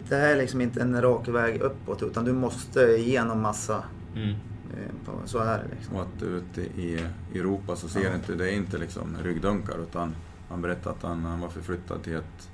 Det 0.09 0.17
här 0.17 0.29
är 0.29 0.37
liksom 0.37 0.61
inte 0.61 0.81
en 0.81 1.03
rak 1.03 1.29
väg 1.29 1.61
uppåt 1.61 2.03
utan 2.03 2.25
du 2.25 2.33
måste 2.33 2.81
igenom 2.81 3.43
massa... 3.43 3.83
Mm. 4.17 4.29
eh, 4.31 5.13
Så 5.25 5.39
är 5.39 5.59
det 5.59 5.65
liksom. 5.77 5.97
Och 5.97 6.03
att 6.03 6.23
ute 6.23 6.61
i 6.61 7.05
Europa 7.35 7.77
så 7.77 7.89
ser 7.89 8.15
inte, 8.15 8.35
det 8.35 8.51
är 8.51 8.55
inte 8.55 8.79
liksom 8.79 9.17
ryggdunkar 9.23 9.75
utan 9.83 10.15
han 10.49 10.63
berättade 10.63 10.97
att 10.97 11.03
han, 11.03 11.25
han 11.25 11.41
var 11.41 11.49
förflyttad 11.49 12.03
till 12.03 12.15
ett, 12.17 12.51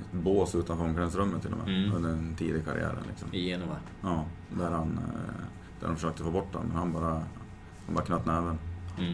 ett 0.00 0.12
bås 0.12 0.54
utanför 0.54 0.84
omklädningsrummet 0.84 1.42
till 1.42 1.52
och 1.52 1.58
med 1.58 1.76
Mm. 1.76 1.94
under 1.96 2.10
en 2.10 2.34
tidig 2.36 2.64
karriär. 2.64 2.98
Liksom. 3.08 3.28
I 3.34 3.44
Genova. 3.48 3.76
Ja, 4.02 4.24
där, 4.58 4.70
han, 4.70 4.92
eh, 4.98 5.44
där 5.80 5.86
de 5.86 5.96
försökte 5.96 6.22
få 6.22 6.30
bort 6.30 6.54
honom 6.54 6.68
men 6.68 6.76
han 6.76 6.92
bara, 6.92 7.22
han 7.86 7.94
bara 7.94 8.04
knöt 8.04 8.26
näven. 8.26 8.58
Mm. 8.98 9.12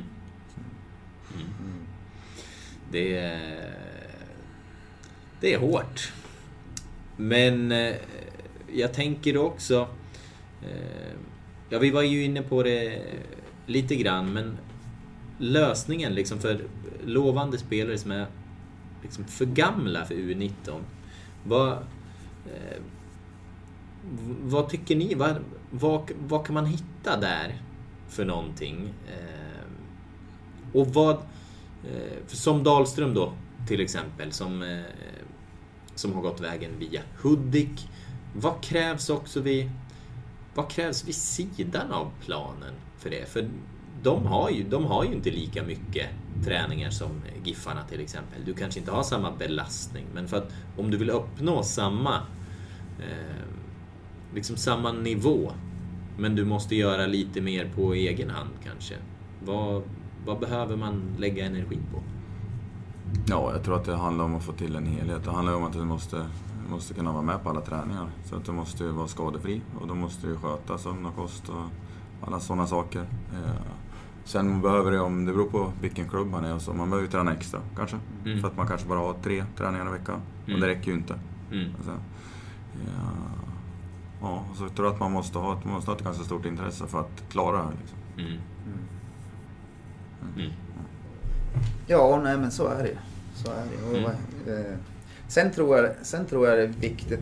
Mm. 1.34 1.86
Det 2.90 3.18
är... 3.18 3.74
Det 5.40 5.54
är 5.54 5.58
hårt. 5.58 6.12
Men 7.16 7.72
eh, 7.72 7.94
jag 8.72 8.92
tänker 8.92 9.36
också... 9.36 9.88
Eh, 10.62 11.12
ja, 11.68 11.78
vi 11.78 11.90
var 11.90 12.02
ju 12.02 12.24
inne 12.24 12.42
på 12.42 12.62
det 12.62 13.02
lite 13.66 13.96
grann, 13.96 14.32
men 14.32 14.56
lösningen 15.38 16.12
liksom 16.14 16.38
för 16.38 16.60
lovande 17.04 17.58
spelare 17.58 17.98
som 17.98 18.10
är 18.10 18.26
liksom 19.04 19.24
för 19.24 19.44
gamla 19.44 20.04
för 20.04 20.14
U19. 20.14 20.80
Vad, 21.44 21.72
eh, 22.46 22.82
vad 24.42 24.68
tycker 24.68 24.96
ni? 24.96 25.14
Vad, 25.14 25.36
vad, 25.70 26.10
vad 26.28 26.46
kan 26.46 26.54
man 26.54 26.66
hitta 26.66 27.20
där 27.20 27.62
för 28.08 28.24
någonting? 28.24 28.94
Eh, 29.08 29.64
och 30.72 30.86
vad... 30.86 31.16
Eh, 31.84 32.26
som 32.26 32.62
Dahlström 32.62 33.14
då, 33.14 33.32
till 33.68 33.80
exempel, 33.80 34.32
som, 34.32 34.62
eh, 34.62 34.80
som 35.94 36.12
har 36.12 36.22
gått 36.22 36.40
vägen 36.40 36.70
via 36.78 37.00
Hudik. 37.22 37.88
Vad 38.34 38.62
krävs 38.62 39.10
också 39.10 39.40
vid... 39.40 39.70
Vad 40.54 40.70
krävs 40.70 41.08
vid 41.08 41.14
sidan 41.14 41.92
av 41.92 42.10
planen 42.20 42.74
för 42.98 43.10
det? 43.10 43.28
För 43.28 43.48
de 44.04 44.26
har 44.26 44.50
ju, 44.50 44.62
de 44.62 44.84
har 44.84 45.04
ju 45.04 45.12
inte 45.12 45.30
lika 45.30 45.62
mycket 45.62 46.06
träningar 46.44 46.90
som 46.90 47.10
Giffarna 47.44 47.82
till 47.82 48.00
exempel. 48.00 48.44
Du 48.44 48.54
kanske 48.54 48.80
inte 48.80 48.92
har 48.92 49.02
samma 49.02 49.32
belastning, 49.32 50.06
men 50.14 50.28
för 50.28 50.36
att 50.36 50.52
om 50.76 50.90
du 50.90 50.96
vill 50.96 51.10
uppnå 51.10 51.62
samma 51.62 52.14
eh, 52.98 53.44
liksom 54.34 54.56
samma 54.56 54.92
nivå, 54.92 55.52
men 56.18 56.36
du 56.36 56.44
måste 56.44 56.76
göra 56.76 57.06
lite 57.06 57.40
mer 57.40 57.70
på 57.74 57.94
egen 57.94 58.30
hand 58.30 58.50
kanske. 58.64 58.94
Vad, 59.44 59.82
vad 60.26 60.40
behöver 60.40 60.76
man 60.76 61.02
lägga 61.18 61.46
energi 61.46 61.78
på? 61.92 62.02
Ja, 63.26 63.52
jag 63.52 63.64
tror 63.64 63.76
att 63.76 63.84
det 63.84 63.96
handlar 63.96 64.24
om 64.24 64.34
att 64.34 64.44
få 64.44 64.52
till 64.52 64.76
en 64.76 64.86
helhet. 64.86 65.24
Det 65.24 65.30
handlar 65.30 65.54
om 65.54 65.64
att 65.64 65.72
du 65.72 65.84
måste, 65.84 66.16
du 66.64 66.70
måste 66.70 66.94
kunna 66.94 67.12
vara 67.12 67.22
med 67.22 67.42
på 67.42 67.50
alla 67.50 67.60
träningar. 67.60 68.10
Så 68.24 68.36
att 68.36 68.44
du 68.44 68.52
måste 68.52 68.84
vara 68.84 69.08
skadefri 69.08 69.60
och 69.80 69.88
då 69.88 69.94
måste 69.94 70.26
du 70.26 70.36
sköta 70.36 70.78
sömn 70.78 71.06
och 71.06 71.16
kost 71.16 71.48
och 71.48 71.64
alla 72.22 72.40
sådana 72.40 72.66
saker. 72.66 73.00
Eh, 73.32 73.54
Sen 74.26 74.60
behöver 74.62 74.90
det, 74.92 75.00
om 75.00 75.24
det 75.24 75.32
beror 75.32 75.50
på 75.50 75.72
vilken 75.80 76.08
klubb 76.08 76.26
man 76.30 76.44
är, 76.44 76.54
och 76.54 76.62
så 76.62 76.72
man 76.72 76.90
behöver 76.90 77.08
träna 77.08 77.32
extra 77.32 77.60
kanske. 77.76 77.96
Mm. 78.24 78.40
För 78.40 78.48
att 78.48 78.56
man 78.56 78.66
kanske 78.66 78.88
bara 78.88 78.98
har 78.98 79.14
tre 79.22 79.44
träningar 79.56 79.86
i 79.88 79.90
veckan. 79.90 80.20
Mm. 80.46 80.54
Och 80.54 80.60
det 80.60 80.66
räcker 80.74 80.90
ju 80.90 80.96
inte. 80.96 81.14
Mm. 81.52 81.70
Alltså, 81.76 81.90
ja, 82.72 83.10
ja, 84.20 84.44
och 84.50 84.56
så 84.56 84.68
tror 84.68 84.86
jag 84.86 84.94
att 84.94 85.00
man 85.00 85.12
måste 85.12 85.38
ha, 85.38 85.58
ett- 85.58 85.64
man 85.64 85.74
måste 85.74 85.90
ha 85.90 85.96
ett 85.96 86.04
ganska 86.04 86.24
stort 86.24 86.44
intresse 86.46 86.86
för 86.86 87.00
att 87.00 87.22
klara 87.30 87.56
det 87.56 87.62
här. 87.62 87.72
Liksom. 87.80 87.98
Mm. 88.18 88.38
Mm. 90.36 90.52
Ja, 91.86 92.20
nej 92.24 92.38
men 92.38 92.50
så 92.50 92.66
är 92.68 92.82
det. 92.82 92.98
Så 93.34 93.50
är 93.50 93.64
det. 93.70 93.90
Och, 93.90 93.96
Mm. 93.96 94.10
eh, 94.66 94.76
sen, 95.28 95.50
tror 95.52 95.76
jag, 95.78 95.90
sen 96.02 96.26
tror 96.26 96.46
jag 96.48 96.58
det 96.58 96.62
är 96.64 96.68
viktigt 96.68 97.20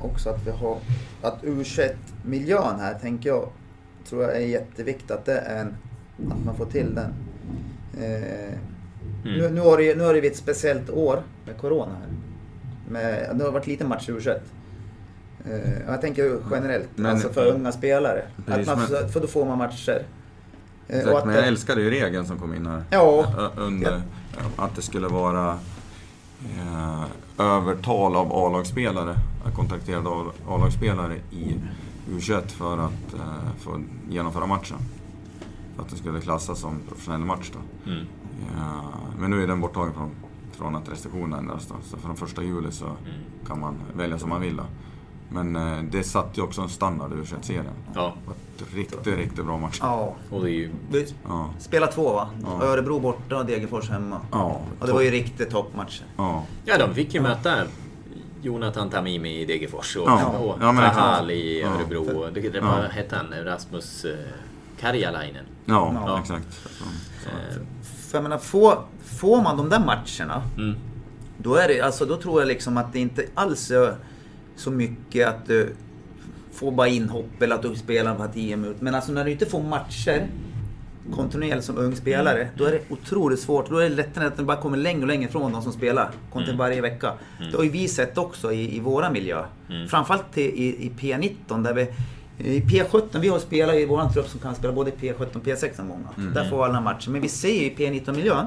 också 0.00 0.30
att 0.30 0.46
vi 0.46 0.50
har... 0.50 0.78
Att 1.22 1.42
U21-miljön 1.42 2.80
här, 2.80 2.94
tänker 2.94 3.28
jag, 3.28 3.48
tror 4.08 4.22
jag 4.22 4.36
är 4.36 4.40
jätteviktigt 4.46 5.10
att 5.10 5.24
det 5.24 5.38
är 5.38 5.60
en... 5.60 5.76
Att 6.32 6.44
man 6.44 6.56
får 6.56 6.66
till 6.66 6.94
den. 6.94 7.14
Eh, 8.04 8.58
Mm. 9.24 9.38
nu, 9.38 9.50
nu, 9.50 9.60
har 9.60 9.78
det, 9.78 9.94
nu 9.94 10.04
har 10.04 10.14
det 10.14 10.20
blivit 10.20 10.32
ett 10.38 10.42
speciellt 10.44 10.90
år 10.90 11.22
med 11.46 11.56
Corona 11.58 11.92
här. 11.92 12.08
Med, 12.88 13.30
det 13.36 13.44
har 13.44 13.52
varit 13.52 13.66
lite 13.66 13.84
match 13.84 14.08
i 14.08 14.12
U21. 14.12 14.38
Eh, 15.50 15.72
jag 15.86 16.00
tänker 16.00 16.38
generellt, 16.50 16.88
Men- 16.94 17.10
alltså 17.10 17.28
för 17.28 17.46
unga 17.46 17.72
spelare. 17.72 18.22
Precis, 18.46 18.68
att 18.68 18.78
man, 18.78 18.86
men- 18.90 19.08
för 19.08 19.20
då 19.20 19.26
får 19.26 19.44
man 19.44 19.58
matcher. 19.58 20.02
Eh, 20.88 20.98
Exakt, 20.98 21.26
men 21.26 21.34
jag 21.34 21.44
det- 21.44 21.48
älskade 21.48 21.82
ju 21.82 21.90
regeln 21.90 22.26
som 22.26 22.38
kom 22.38 22.54
in 22.54 22.66
här. 22.66 22.82
Ja. 22.90 23.26
Under, 23.56 24.02
Att 24.56 24.76
det 24.76 24.82
skulle 24.82 25.08
vara 25.08 25.58
eh, 26.58 27.04
övertal 27.38 28.16
av 28.16 28.32
A-lagsspelare, 28.32 29.14
kontrakterade 29.56 30.08
A- 30.08 30.32
A-lagsspelare 30.48 31.14
i 31.30 31.54
U21 32.08 32.46
för 32.48 32.78
att 32.78 33.14
eh, 33.14 33.52
få 33.58 33.80
genomföra 34.10 34.46
matchen. 34.46 34.76
För 35.76 35.82
att 35.82 35.88
det 35.90 35.96
skulle 35.96 36.20
klassas 36.20 36.60
som 36.60 36.80
professionell 36.88 37.20
match 37.20 37.50
då. 37.52 37.90
Mm. 37.90 38.06
Ja, 38.56 38.82
men 39.18 39.30
nu 39.30 39.42
är 39.42 39.46
den 39.46 39.60
borttagen 39.60 39.92
från, 39.94 40.10
från 40.52 40.76
att 40.76 40.88
restriktionerna 40.92 41.38
ändras 41.38 41.66
då. 41.68 41.74
Så 41.84 41.96
från 41.96 42.16
första 42.16 42.42
juli 42.42 42.72
så 42.72 42.84
Mm. 42.84 42.96
kan 43.46 43.60
man 43.60 43.74
välja 43.96 44.18
som 44.18 44.28
man 44.28 44.40
vill 44.40 44.56
då. 44.56 44.64
Men 45.30 45.56
eh, 45.56 45.82
det 45.90 46.02
satte 46.02 46.40
ju 46.40 46.46
också 46.46 46.62
en 46.62 46.68
standard 46.68 47.12
i 47.12 47.14
U21-serien. 47.14 47.66
Ja, 47.94 48.14
var 48.26 48.34
ett 48.34 48.74
riktigt, 48.74 49.06
riktigt 49.06 49.44
bra 49.44 49.58
match. 49.58 49.78
Ja. 49.82 50.14
och 50.30 50.44
det 50.44 50.50
är 50.50 50.54
ju... 50.54 50.70
Vi 50.90 51.14
Ja. 51.28 51.50
spelade 51.58 51.92
två 51.92 52.12
va? 52.12 52.28
Ja. 52.42 52.62
Örebro 52.62 53.00
borta 53.00 53.36
och 53.38 53.46
Degerfors 53.46 53.90
hemma. 53.90 54.20
Ja, 54.32 54.60
Och 54.80 54.86
det 54.86 54.92
var 54.92 55.00
ju 55.00 55.10
riktigt 55.10 55.50
toppmatcher. 55.50 56.04
ja. 56.16 56.44
Ja, 56.64 56.78
de 56.78 56.94
fick 56.94 57.14
ju 57.14 57.20
möta 57.20 57.56
Jonathan 58.42 58.90
Tamimi 58.90 59.40
i 59.40 59.44
Degerfors 59.44 59.96
och, 59.96 60.08
Ja. 60.08 60.26
och 60.26 60.58
Ja, 60.60 60.72
Tahal 60.94 61.30
i 61.30 61.60
Ja. 61.60 61.68
Örebro. 61.68 62.30
Det, 62.34 62.40
det 62.40 62.58
Ja. 62.58 62.64
var, 62.64 62.82
hette 62.88 63.16
han 63.16 63.44
Rasmus 63.44 64.04
eh, 64.04 64.14
Karjalainen? 64.80 65.44
Ja, 65.64 65.92
Ja. 66.06 66.20
exakt. 66.20 66.54
Så, 66.54 66.68
så 66.68 66.84
att, 66.84 66.90
Eh, 67.26 67.60
För 68.10 68.18
jag 68.18 68.22
menar, 68.22 68.38
får, 68.38 68.78
får 69.04 69.42
man 69.42 69.56
de 69.56 69.68
där 69.68 69.80
matcherna, 69.80 70.42
Mm. 70.56 70.76
då, 71.38 71.54
är 71.54 71.68
det, 71.68 71.80
alltså, 71.80 72.04
då 72.04 72.16
tror 72.16 72.40
jag 72.40 72.48
liksom 72.48 72.76
att 72.76 72.92
det 72.92 72.98
inte 72.98 73.24
alls 73.34 73.70
är 73.70 73.96
så 74.56 74.70
mycket 74.70 75.28
att 75.28 75.46
du 75.46 75.74
får 76.52 76.72
bara 76.72 76.88
inhopp 76.88 77.42
eller 77.42 77.54
att 77.54 77.62
du 77.62 77.74
spelar 77.76 78.14
bara 78.18 78.28
10 78.28 78.56
minuter. 78.56 78.84
Men 78.84 78.94
alltså 78.94 79.12
när 79.12 79.24
du 79.24 79.30
inte 79.30 79.46
får 79.46 79.62
matcher 79.62 80.26
kontinuerligt 81.14 81.64
som 81.64 81.78
ung 81.78 81.96
spelare, 81.96 82.48
då 82.56 82.64
är 82.64 82.72
det 82.72 82.80
otroligt 82.88 83.40
svårt. 83.40 83.70
Då 83.70 83.78
är 83.78 83.90
det 83.90 83.96
lättare 83.96 84.26
att 84.26 84.36
du 84.36 84.44
bara 84.44 84.56
kommer 84.56 84.76
längre 84.76 85.02
och 85.02 85.08
längre 85.08 85.28
ifrån 85.28 85.52
de 85.52 85.62
som 85.62 85.72
spelar 85.72 86.10
kontinuerligt 86.32 86.58
varje 86.58 86.80
vecka. 86.80 87.12
Det 87.50 87.56
har 87.56 87.64
ju 87.64 87.70
vi 87.70 87.88
sett 87.88 88.18
också 88.18 88.52
i, 88.52 88.76
i 88.76 88.80
våra 88.80 89.10
miljö. 89.10 89.44
Mm. 89.70 89.88
Framförallt 89.88 90.38
i, 90.38 90.42
i, 90.42 90.86
i 90.86 90.90
P19 90.98 91.62
där 91.62 91.74
vi 91.74 91.86
i 92.38 92.60
P17, 92.60 93.18
vi 93.20 93.28
har 93.28 93.38
spelare 93.38 93.80
i 93.80 93.86
vår 93.86 94.08
trupp 94.08 94.28
som 94.28 94.40
kan 94.40 94.54
spela 94.54 94.72
både 94.72 94.90
P17 94.90 95.36
och 95.36 95.44
P16 95.44 95.84
många. 95.84 96.32
Där 96.34 96.50
får 96.50 96.64
alla 96.64 96.80
matcher. 96.80 97.10
Men 97.10 97.20
vi 97.20 97.28
ser 97.28 97.48
ju 97.48 97.64
i 97.64 97.74
P19-miljön 97.76 98.46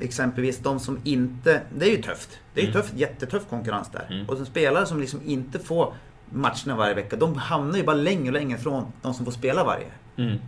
exempelvis 0.00 0.58
de 0.58 0.80
som 0.80 0.98
inte... 1.04 1.60
Det 1.78 1.86
är 1.86 1.90
ju 1.90 2.02
tufft. 2.02 2.38
Det 2.54 2.60
är 2.60 2.66
ju 2.66 2.72
tufft, 2.72 2.94
jättetuff 2.94 3.42
konkurrens 3.50 3.90
där. 3.92 4.06
Mm. 4.10 4.28
Och 4.28 4.36
som 4.36 4.46
spelare 4.46 4.86
som 4.86 5.00
liksom 5.00 5.20
inte 5.24 5.58
får 5.58 5.94
matcherna 6.30 6.76
varje 6.76 6.94
vecka, 6.94 7.16
de 7.16 7.34
hamnar 7.34 7.78
ju 7.78 7.84
bara 7.84 7.96
längre 7.96 8.26
och 8.26 8.32
längre 8.32 8.58
från 8.58 8.84
de 9.02 9.14
som 9.14 9.24
får 9.24 9.32
spela 9.32 9.64
varje. 9.64 9.86
Mm. 10.16 10.38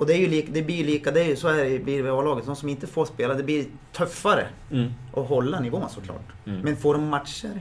Och 0.00 0.06
det, 0.06 0.14
är 0.14 0.18
ju 0.18 0.26
lika, 0.28 0.52
det 0.52 0.62
blir 0.62 0.76
ju 0.76 0.84
lika, 0.84 1.10
det 1.10 1.20
är 1.20 1.24
ju, 1.28 1.36
så 1.36 1.48
är 1.48 1.64
det, 1.70 1.78
blir 1.78 2.02
det 2.02 2.08
i 2.08 2.12
A-laget. 2.12 2.46
De 2.46 2.56
som 2.56 2.68
inte 2.68 2.86
får 2.86 3.04
spela, 3.04 3.34
det 3.34 3.42
blir 3.42 3.64
tuffare 3.92 4.46
Mm. 4.70 4.92
att 5.16 5.26
hålla 5.28 5.60
nivån 5.60 5.88
såklart. 5.90 6.28
Mm. 6.46 6.60
Men 6.60 6.76
får 6.76 6.94
de 6.94 7.08
matcher 7.08 7.60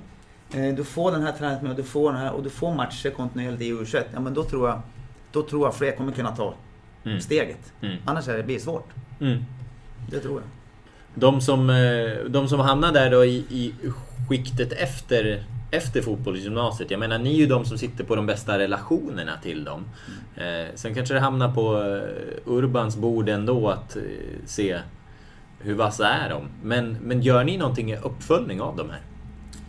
eh, 0.53 0.75
du 0.75 0.83
får 0.83 1.11
den 1.11 1.21
här 1.21 1.31
träningen 1.31 1.67
och 1.67 1.75
du 1.75 1.83
får 1.83 2.11
den 2.11 2.21
här 2.21 2.31
och 2.31 2.43
du 2.43 2.49
får 2.49 2.73
matcher 2.75 3.09
kontinuerligt 3.09 3.61
i 3.61 3.73
U21. 3.73 4.03
Ja 4.13 4.19
men 4.19 4.33
då 4.33 4.43
tror 4.43 4.69
jag, 4.69 4.81
då 5.31 5.41
tror 5.43 5.67
jag 5.67 5.75
fler 5.75 5.91
kommer 5.91 6.11
kunna 6.11 6.35
ta 6.35 6.53
Mm. 7.05 7.19
steget. 7.21 7.73
Mm. 7.81 7.97
Annars 8.05 8.27
är 8.27 8.37
det 8.37 8.43
blir 8.43 8.59
svårt. 8.59 8.89
Mm. 9.21 9.43
Det 10.11 10.19
tror 10.19 10.33
jag. 10.41 10.49
De 11.21 11.41
som, 11.41 11.69
eh, 11.69 12.29
de 12.29 12.47
som 12.49 12.59
hamnar 12.59 12.91
där 12.91 13.11
då 13.11 13.25
i, 13.25 13.35
i 13.49 13.73
skiktet 14.29 14.71
efter, 14.73 15.43
efter 15.71 16.01
fotbollsgymnasiet. 16.01 16.91
Jag 16.91 16.99
menar, 16.99 17.17
ni 17.19 17.29
är 17.33 17.37
ju 17.37 17.45
de 17.47 17.65
som 17.65 17.77
sitter 17.77 18.03
på 18.03 18.15
de 18.15 18.25
bästa 18.25 18.57
relationerna 18.59 19.31
till 19.43 19.63
dem. 19.63 19.85
Eh, 20.35 20.67
sen 20.75 20.95
kanske 20.95 21.13
det 21.13 21.19
hamnar 21.19 21.53
på 21.53 21.77
eh, 21.81 22.53
Urbans 22.53 22.97
bord 22.97 23.29
ändå 23.29 23.69
att 23.69 23.95
eh, 23.95 24.01
se 24.45 24.79
hur 25.59 25.73
vassa 25.75 26.07
är 26.09 26.29
de. 26.29 26.43
Men, 26.63 26.97
men 27.03 27.21
gör 27.21 27.43
ni 27.43 27.57
någonting 27.57 27.91
i 27.91 27.97
uppföljning 27.97 28.61
av 28.61 28.75
de 28.77 28.89
här? 28.89 29.01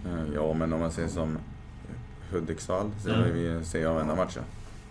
Eh, 0.07 0.35
Ja, 0.35 0.53
men 0.53 0.73
om 0.73 0.81
man 0.81 0.91
ser 0.93 1.09
som 1.09 1.39
Hudiksvall 2.33 2.91
så 3.05 3.09
Mm. 3.11 3.35
vi 3.35 3.65
ser 3.65 3.83
jag 3.83 3.95
varenda 3.95 4.15
match. 4.15 4.37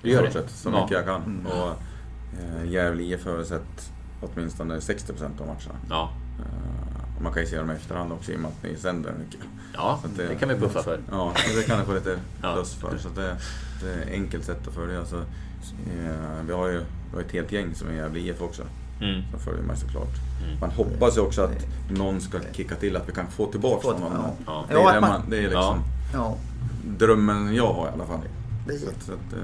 Du 0.02 0.10
gör 0.10 0.24
I 0.28 0.34
det? 0.34 0.48
så 0.48 0.70
Ja. 0.70 0.82
mycket 0.82 0.92
jag 0.98 1.06
kan. 1.06 1.22
Mm. 1.24 1.46
Och 1.46 1.70
eh, 2.40 2.72
Gävle 2.72 3.04
IF 3.04 3.26
har 3.26 3.44
sett 3.44 3.92
åtminstone 4.22 4.80
60% 4.80 5.42
av 5.42 5.48
matcherna. 5.48 5.80
Ja, 5.90 6.12
Eh, 6.40 7.22
man 7.24 7.34
kan 7.34 7.42
ju 7.44 7.48
se 7.50 7.58
dem 7.58 7.72
i 7.72 7.74
efterhand 7.74 8.12
också 8.12 8.32
i 8.32 8.36
och 8.36 8.40
med 8.40 8.50
att 8.52 8.64
ni 8.64 8.76
sänder 8.78 9.14
mycket. 9.20 9.40
Ja 9.74 10.00
Så 10.02 10.08
att 10.08 10.18
det 10.30 10.36
kan 10.40 10.50
vi 10.50 10.56
puffa 10.56 10.84
för. 10.84 11.00
Ja, 11.12 11.34
det 11.56 11.64
kan 11.68 11.78
jag 11.78 11.86
få 11.88 11.94
lite 11.94 12.18
plus 12.42 12.74
för. 12.74 12.98
Så 12.98 13.08
att 13.08 13.16
det, 13.16 13.36
det 13.82 13.90
är 13.94 13.98
ett 14.02 14.12
enkelt 14.12 14.46
sätt 14.46 14.68
att 14.68 14.74
följa. 14.74 15.06
Så, 15.06 15.18
eh, 15.18 16.44
vi 16.48 16.54
har 16.54 16.68
ju 16.68 16.78
vi 17.12 17.16
har 17.16 17.22
ett 17.22 17.32
helt 17.32 17.52
gäng 17.52 17.76
som 17.76 17.88
är 17.90 17.94
Gävle 17.94 18.20
IF 18.20 18.42
också. 18.42 18.62
Mm. 19.02 19.22
Som 19.32 19.40
följer 19.40 19.62
mig 19.64 19.78
såklart. 19.78 20.16
Mm. 20.48 20.60
Man 20.60 20.72
hoppas 20.72 21.18
ju 21.18 21.22
också 21.22 21.42
att 21.42 21.68
någon 21.92 22.22
ska 22.22 22.40
kicka 22.52 22.76
till, 22.76 22.96
att 22.96 23.10
vi 23.10 23.14
kan 23.14 23.28
få 23.28 23.46
tillbaka 23.52 23.82
Få- 23.82 23.94
honom. 23.94 24.12
ja. 24.24 24.34
Ja. 24.46 24.66
Det 24.68 24.74
är, 24.74 24.78
Ja, 24.80 24.92
det, 24.94 25.02
man- 25.02 25.30
det 25.30 25.38
är 25.38 25.42
liksom 25.42 25.84
Ja. 26.14 26.36
drömmen 26.98 27.56
jag 27.56 27.74
har 27.74 27.88
i 27.88 27.90
alla 27.94 28.06
fall. 28.06 28.20
Det- 28.68 28.78
Så 28.80 28.90
att, 28.90 29.04
så 29.04 29.12
att, 29.12 29.34
eh, 29.34 29.40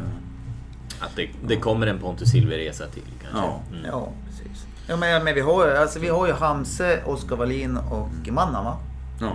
Att 1.05 1.15
det, 1.15 1.29
det 1.47 1.55
kommer 1.55 1.87
en 1.87 1.99
Pontus 1.99 2.29
Silver-resa 2.31 2.87
till 2.93 3.03
kanske? 3.21 3.39
Ja. 3.39 3.59
Mm. 3.71 3.85
Ja, 3.85 4.09
precis. 4.27 4.65
Ja, 4.87 4.95
men, 4.97 5.23
men 5.23 5.35
vi, 5.35 5.41
har, 5.41 5.67
ju- 5.67 5.77
alltså, 5.77 5.99
vi 5.99 6.07
har 6.09 6.27
ju 6.27 6.33
Hamse, 6.33 7.03
Oskar 7.05 7.35
Wallin 7.35 7.77
och 7.77 8.09
Manna 8.31 8.63
va? 8.63 8.77
ja. 9.21 9.31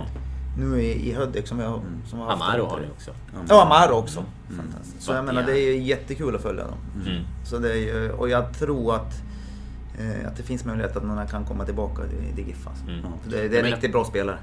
Nu 0.57 0.81
i, 0.81 1.09
i 1.09 1.13
Hudik 1.13 1.47
som 1.47 1.57
vi 1.57 1.63
har, 1.63 1.81
som 2.05 2.19
har 2.19 2.25
haft 2.27 2.41
Amaro 2.43 2.65
har 2.65 2.79
ni 2.79 2.85
också. 2.95 3.11
Ja, 3.49 3.61
Amaro 3.65 3.93
också. 3.95 4.23
Fantastiskt. 4.57 5.01
Så 5.03 5.13
jag 5.13 5.25
menar, 5.25 5.43
det 5.43 5.51
är 5.59 5.73
ju 5.75 5.81
jättekul 5.83 6.35
att 6.35 6.41
följa 6.41 6.63
dem. 6.63 6.77
Mm. 7.07 7.23
Så 7.45 7.57
det 7.57 7.71
är 7.71 7.75
ju, 7.77 8.11
och 8.11 8.29
jag 8.29 8.53
tror 8.53 8.95
att, 8.95 9.13
eh, 9.99 10.27
att 10.27 10.37
det 10.37 10.43
finns 10.43 10.65
möjlighet 10.65 10.97
att 10.97 11.03
någon 11.03 11.27
kan 11.27 11.45
komma 11.45 11.65
tillbaka 11.65 12.01
till 12.03 12.35
till 12.35 12.47
GIF. 12.47 12.67
Alltså. 12.67 12.83
Mm. 12.85 13.01
Det, 13.23 13.29
det 13.29 13.37
är 13.37 13.41
Jag 13.41 13.45
en 13.45 13.51
menar- 13.51 13.69
riktigt 13.71 13.91
bra 13.91 14.05
spelare. 14.05 14.37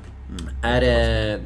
Är 0.63 0.81
det, 0.81 1.41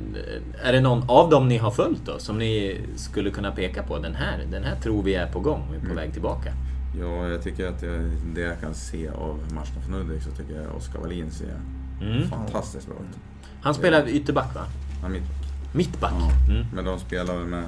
är 0.63 0.73
det 0.73 0.81
någon 0.81 1.11
av 1.11 1.31
dem 1.31 1.49
ni 1.49 1.59
har 1.59 1.71
följt 1.71 2.07
då 2.07 2.19
som 2.19 2.39
ni 2.39 2.81
skulle 2.97 3.31
kunna 3.31 3.51
peka 3.53 3.83
på? 3.83 3.99
Den 3.99 4.15
här, 4.15 4.45
den 4.51 4.65
här 4.65 4.77
tror 4.77 5.03
vi 5.03 5.15
är 5.15 5.33
på 5.33 5.41
gång, 5.41 5.63
vi 5.73 5.77
är 5.87 5.89
på 5.91 5.95
väg 5.95 6.13
tillbaka. 6.13 6.53
ja, 7.01 7.29
jag 7.29 7.43
tycker 7.43 7.67
att 7.69 7.83
jag, 7.83 8.01
det 8.35 8.41
jag 8.41 8.61
kan 8.61 8.75
se 8.75 9.09
av 9.09 9.39
matcherna 9.55 9.81
från 9.87 9.95
Hudik 9.95 10.23
så 10.23 10.31
tycker 10.31 10.63
jag 10.63 10.77
Oskar 10.77 10.99
Wallin 11.01 11.31
ser 11.31 11.55
Mm. 12.03 12.29
fantastiskt 12.29 12.87
bra 12.87 12.97
ut. 12.97 13.19
Han 13.63 13.75
spelar 13.75 14.09
ytterback 14.09 14.55
va? 14.55 14.61
Är 15.05 15.09
mittback. 15.09 15.75
Mittback? 15.75 16.13
Ja. 16.19 16.53
Mm. 16.55 16.67
Men 16.75 16.85
de 16.85 16.99
spelar 17.01 17.37
väl 17.37 17.47
med 17.47 17.65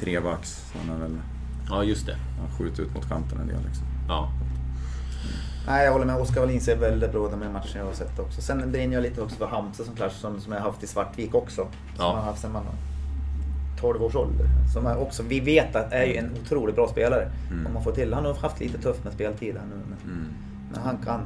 trebacks. 0.00 0.72
Han, 0.78 0.96
är 0.96 1.00
väl, 1.00 1.18
Ja, 1.68 1.84
just 1.84 2.06
det. 2.06 2.16
han 2.40 2.58
skjuter 2.58 2.82
ut 2.82 2.94
mot 2.94 3.08
kanten 3.08 3.40
en 3.40 3.46
del. 3.46 3.62
Liksom. 3.66 3.86
Ja. 4.08 4.30
Nej, 5.66 5.84
jag 5.84 5.92
håller 5.92 6.04
med. 6.06 6.16
Oskar 6.16 6.40
Wallin 6.40 6.60
ser 6.60 6.76
väldigt 6.76 7.12
bra 7.12 7.24
ut 7.26 7.30
de 7.32 7.42
här 7.42 7.48
matcherna 7.52 7.70
jag 7.74 7.84
har 7.84 7.92
sett 7.92 8.18
också. 8.18 8.40
Sen 8.40 8.72
brinner 8.72 8.94
jag 8.94 9.02
lite 9.02 9.22
också 9.22 9.36
för 9.36 9.46
Hamse 9.46 9.84
som 9.84 9.96
som, 10.10 10.40
som 10.40 10.52
jag 10.52 10.60
har 10.60 10.70
haft 10.70 10.82
i 10.82 10.86
Svartvik 10.86 11.34
också. 11.34 11.62
Som 11.62 11.70
Ja. 11.98 12.14
har 12.16 12.22
haft 12.22 12.40
sen 12.40 12.52
man 12.52 12.64
var 12.64 12.72
12 13.80 14.02
års 14.02 14.14
ålder. 14.14 14.46
Som 14.72 14.86
är 14.86 14.96
också, 14.98 15.22
vi 15.22 15.40
vet 15.40 15.76
att 15.76 15.92
är 15.92 16.04
ju 16.04 16.16
en 16.16 16.30
otroligt 16.42 16.74
bra 16.76 16.88
spelare. 16.88 17.30
Mm. 17.50 17.66
Om 17.66 17.72
man 17.74 17.84
får 17.84 17.92
till. 17.92 18.14
Han 18.14 18.24
har 18.24 18.34
haft 18.34 18.60
lite 18.60 18.78
tufft 18.78 19.04
med 19.04 19.12
speltid 19.12 19.54
här 19.56 19.64
nu. 19.66 19.74
Men, 19.88 20.12
Mm. 20.12 20.26
men 20.72 20.80
han 20.82 20.96
kan. 21.04 21.20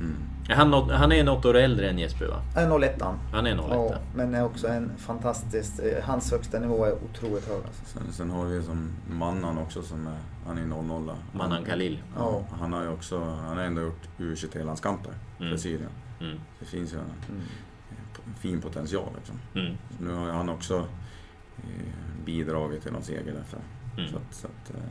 Mm. 0.00 0.14
Han, 0.48 0.72
han 0.90 1.12
är 1.12 1.24
något 1.24 1.44
år 1.44 1.56
äldre 1.56 1.90
än 1.90 1.98
Jesper 1.98 2.26
va? 2.26 2.42
Han 2.54 2.72
är 2.72 2.78
01 2.80 3.02
han. 3.02 3.46
Är 3.46 3.52
01 3.54 3.64
Ja, 3.70 3.94
men 4.14 4.34
är 4.34 4.44
också 4.44 4.68
en 4.68 4.90
fantastisk... 4.98 5.78
eh, 5.78 6.04
Hans 6.04 6.30
högsta 6.32 6.58
nivå 6.58 6.84
är 6.84 6.92
otroligt 6.92 7.48
hög 7.48 7.56
alltså. 7.66 7.82
Sen, 7.84 8.12
sen 8.12 8.30
har 8.30 8.44
vi 8.44 8.54
ju 8.54 8.62
som 8.62 8.90
Mannan 9.10 9.58
också 9.58 9.82
som 9.82 10.06
är, 10.06 10.16
han 10.46 10.58
är 10.58 10.66
00 10.66 11.10
Manan 11.32 11.64
Khalil. 11.64 12.02
Ja, 12.16 12.42
han 12.60 12.72
har 12.72 12.82
ju 12.82 12.88
också, 12.88 13.18
han 13.24 13.56
har 13.56 13.64
ändå 13.64 13.80
gjort 13.82 14.08
U23-landskamper 14.18 15.12
Mm. 15.40 15.52
för 15.52 15.58
Syrien. 15.58 15.90
Mm. 16.20 16.38
Det 16.58 16.64
finns 16.64 16.92
ju 16.92 16.96
en, 16.98 17.04
Mm. 17.28 17.42
en 18.26 18.34
fin 18.34 18.60
potential 18.60 19.08
liksom. 19.16 19.36
Mm. 19.54 19.76
Nu 20.00 20.12
har 20.14 20.26
han 20.32 20.48
också 20.48 20.78
eh, 21.56 22.24
bidragit 22.24 22.82
till 22.82 22.92
någon 22.92 23.02
seger 23.02 23.32
därför. 23.34 23.58
Mm. 23.98 24.10
Så 24.10 24.16
att, 24.16 24.34
så 24.34 24.46
att 24.46 24.70
eh, 24.76 24.82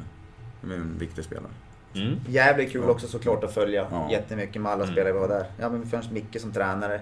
det 0.61 0.73
är 0.73 0.77
en 0.77 0.97
viktig 0.97 1.23
spelare. 1.23 1.51
Mm. 1.95 2.19
Jävligt 2.27 2.71
kul 2.71 2.83
Ja. 2.85 2.91
också 2.91 3.07
såklart 3.07 3.43
att 3.43 3.53
följa 3.53 3.87
Ja. 3.91 4.11
jättemycket 4.11 4.61
med 4.61 4.71
alla 4.71 4.83
Mm. 4.83 4.93
spelare 4.93 5.13
vi 5.13 5.19
har 5.19 5.27
där. 5.27 5.45
Ja 5.59 5.69
men 5.69 5.85
först 5.85 6.11
Micke 6.11 6.41
som 6.41 6.51
tränare. 6.51 7.01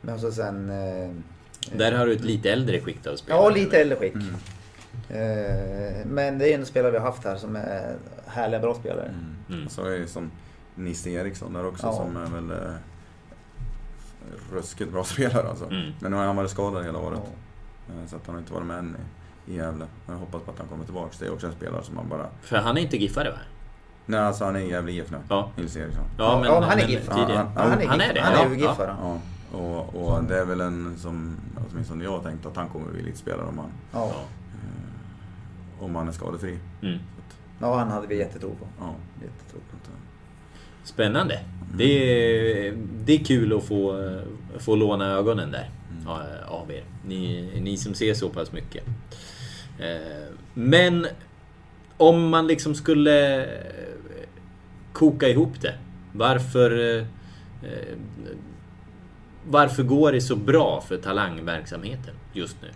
Men 0.00 0.20
så 0.20 0.32
sen... 0.32 0.70
Eh, 0.70 1.10
Där 1.76 1.92
har 1.92 2.06
du 2.06 2.12
ett 2.12 2.24
lite 2.24 2.50
äldre 2.52 2.80
skikt 2.80 3.06
av 3.06 3.16
spelare. 3.16 3.42
Ja, 3.42 3.50
lite 3.50 3.80
äldre 3.80 3.96
skick. 3.98 4.14
Mm. 4.14 4.34
Eh, 5.08 6.06
men 6.06 6.38
det 6.38 6.52
är 6.52 6.58
en 6.58 6.66
spelare 6.66 6.92
vi 6.92 6.98
har 6.98 7.04
haft 7.06 7.24
här 7.24 7.36
som 7.36 7.56
är 7.56 7.96
härliga, 8.26 8.60
bra 8.60 8.74
spelare. 8.74 9.08
Mm. 9.08 9.36
Mm. 9.50 9.66
Och 9.66 9.72
så 9.72 9.84
är 9.84 9.98
det 9.98 10.06
som 10.06 10.30
Nisse 10.74 11.10
Eriksson 11.10 11.52
där 11.52 11.66
också 11.66 11.86
Ja. 11.86 11.92
som 11.92 12.16
är 12.16 12.26
väl 12.30 12.50
eh, 12.50 12.72
ruskigt 14.52 14.92
bra 14.92 15.04
spelare 15.14 15.48
alltså. 15.48 15.64
Mm. 15.64 15.92
Men 16.00 16.10
nu 16.10 16.16
har 16.16 16.24
han 16.24 16.36
varit 16.36 16.50
skadad 16.50 16.84
hela 16.84 16.98
året. 16.98 17.20
Ja. 17.88 17.94
Eh, 17.94 18.06
Så 18.08 18.16
att 18.16 18.26
han 18.26 18.34
har 18.34 18.40
inte 18.40 18.52
varit 18.52 18.66
med 18.66 18.78
än 18.78 18.96
i, 19.46 19.52
i 19.52 19.56
Gävle. 19.56 19.84
Men 20.06 20.14
jag 20.14 20.20
hoppas 20.20 20.42
på 20.42 20.50
att 20.50 20.58
han 20.58 20.68
kommer 20.68 20.84
tillbaka. 20.84 21.16
Det 21.20 21.26
är 21.26 21.32
också 21.32 21.46
en 21.46 21.52
spelare 21.52 21.82
som 21.84 21.94
man 21.94 22.08
bara... 22.08 22.26
För 22.42 22.56
han 22.56 22.76
är 22.76 22.80
inte 22.82 22.96
giffare 22.96 23.30
va? 23.30 23.36
Nej, 24.06 24.20
alltså 24.20 24.44
han 24.44 24.56
är 24.56 24.60
i 24.60 24.70
Gävle 24.70 24.92
IF 24.92 25.10
nu. 25.10 25.16
Ja. 25.28 25.50
Nils 25.56 25.76
Eriksson. 25.76 26.04
Ja, 26.18 26.38
men, 26.40 26.48
Ja, 26.48 26.60
men 26.60 26.68
han 26.68 26.78
är. 26.78 26.88
Ja, 26.90 27.00
Ja, 27.16 27.48
han 27.54 27.80
är, 27.80 27.86
han 27.86 27.98
det? 27.98 28.20
Han 28.20 28.46
är 28.52 28.54
ju 28.56 28.62
ja. 28.62 28.70
giffare. 28.70 28.96
Ja, 29.02 29.18
och, 29.58 29.94
och 29.94 30.24
det 30.24 30.38
är 30.38 30.44
väl 30.44 30.60
en 30.60 30.98
som, 30.98 31.36
åtminstone 31.70 32.04
jag 32.04 32.10
har 32.10 32.22
tänkt 32.22 32.46
att 32.46 32.56
han 32.56 32.68
kommer 32.68 32.92
bli 32.92 33.00
elitspelare 33.00 33.46
om 33.46 33.58
han, 33.58 33.70
Ja. 33.92 34.06
eh, 34.08 35.84
om 35.84 35.94
han 35.96 36.08
är 36.08 36.12
skadefri. 36.12 36.58
Mm. 36.82 36.98
ja, 37.60 37.78
han 37.78 37.90
hade 37.90 38.06
vi 38.06 38.18
jättetro 38.18 38.48
på. 38.48 38.66
Ja. 38.80 38.94
Jättetro 39.22 39.58
på. 39.70 39.76
Spännande. 40.84 41.40
Det 41.74 41.84
är, 41.84 42.76
det 43.04 43.12
är 43.14 43.24
kul 43.24 43.56
att 43.56 43.64
få, 43.64 44.10
få 44.58 44.76
låna 44.76 45.06
ögonen 45.12 45.50
där 45.50 45.70
ja, 46.06 46.20
av 46.48 46.70
er. 46.72 46.84
Ni, 47.06 47.50
ni 47.60 47.76
som 47.76 47.94
ser 47.94 48.14
så 48.14 48.28
pass 48.28 48.52
mycket. 48.52 48.84
Eh, 49.78 50.32
Men 50.54 51.06
om 51.96 52.28
man 52.28 52.46
liksom 52.46 52.74
skulle 52.74 53.46
koka 54.98 55.28
ihop 55.28 55.60
det. 55.60 55.74
Varför... 56.12 56.98
eh, 56.98 57.04
Varför 59.48 59.82
går 59.82 60.12
det 60.12 60.20
så 60.20 60.36
bra 60.36 60.80
för 60.80 60.96
talangverksamheten 60.96 62.14
just 62.32 62.56
nu? 62.62 62.68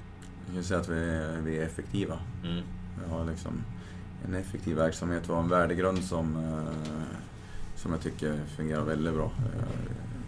Jag 0.46 0.54
kan 0.54 0.64
säga 0.64 0.80
att 0.80 0.88
vi 0.88 1.08
är, 1.14 1.40
vi 1.44 1.58
är 1.58 1.62
effektiva. 1.64 2.18
Mm. 2.44 2.62
Vi 3.04 3.10
har 3.14 3.24
liksom 3.24 3.52
en 4.28 4.34
effektiv 4.34 4.76
verksamhet. 4.76 5.22
Vi 5.28 5.32
har 5.32 5.40
en 5.40 5.48
värdegrund 5.48 6.04
som, 6.04 6.36
eh, 6.36 7.12
som 7.76 7.92
jag 7.92 8.00
tycker 8.00 8.38
fungerar 8.56 8.82
väldigt 8.84 9.14
bra. 9.14 9.24
Eh, 9.24 9.64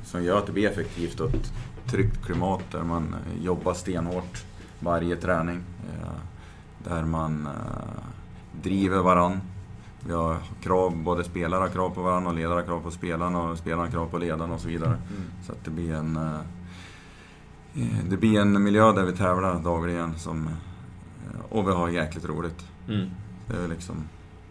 Som 0.05 0.25
gör 0.25 0.39
att 0.39 0.47
det 0.47 0.53
blir 0.53 0.69
effektivt 0.71 1.21
och 1.21 1.35
ett 1.35 1.53
tryggt 1.87 2.25
klimat 2.25 2.63
där 2.73 2.83
man 2.83 3.15
eh, 3.15 3.45
jobbar 3.45 3.75
stenhårt 3.75 4.45
varje 4.81 5.17
träning. 5.17 5.61
Eh, 5.93 6.09
Där 6.91 7.03
man 7.05 7.47
eh, 7.47 8.03
driver 8.63 8.99
varann. 9.03 9.41
Vi 10.07 10.13
har 10.13 10.37
krav, 10.63 10.97
både 10.97 11.25
spelare 11.25 11.61
har 11.61 11.69
krav 11.69 11.91
på 11.91 12.03
varandra 12.03 12.31
och 12.31 12.37
ledare 12.37 12.55
har 12.55 12.63
krav 12.63 12.81
på 12.83 12.91
spelarna 12.91 13.43
och 13.43 13.59
spelarna 13.59 13.83
har 13.83 13.91
krav 13.91 14.07
på 14.07 14.19
ledarna 14.19 14.55
och 14.55 14.61
så 14.61 14.69
vidare. 14.69 14.97
Så 15.47 15.53
att 15.53 15.65
det 15.65 15.71
blir 15.71 15.95
en 15.95 16.17
eh, 16.17 16.41
det 18.11 18.17
blir 18.17 18.41
en 18.41 18.63
miljö 18.63 18.93
där 18.93 19.05
vi 19.05 19.13
tävlar 19.13 19.59
dagligen 19.59 20.15
som, 20.19 20.47
eh, 20.49 21.41
och 21.57 21.69
vi 21.69 21.73
har 21.73 21.89
jäkligt 21.89 22.25
roligt. 22.25 22.65
Mm. 22.89 23.07
Det 23.49 23.65
är 23.65 23.69
liksom... 23.69 24.05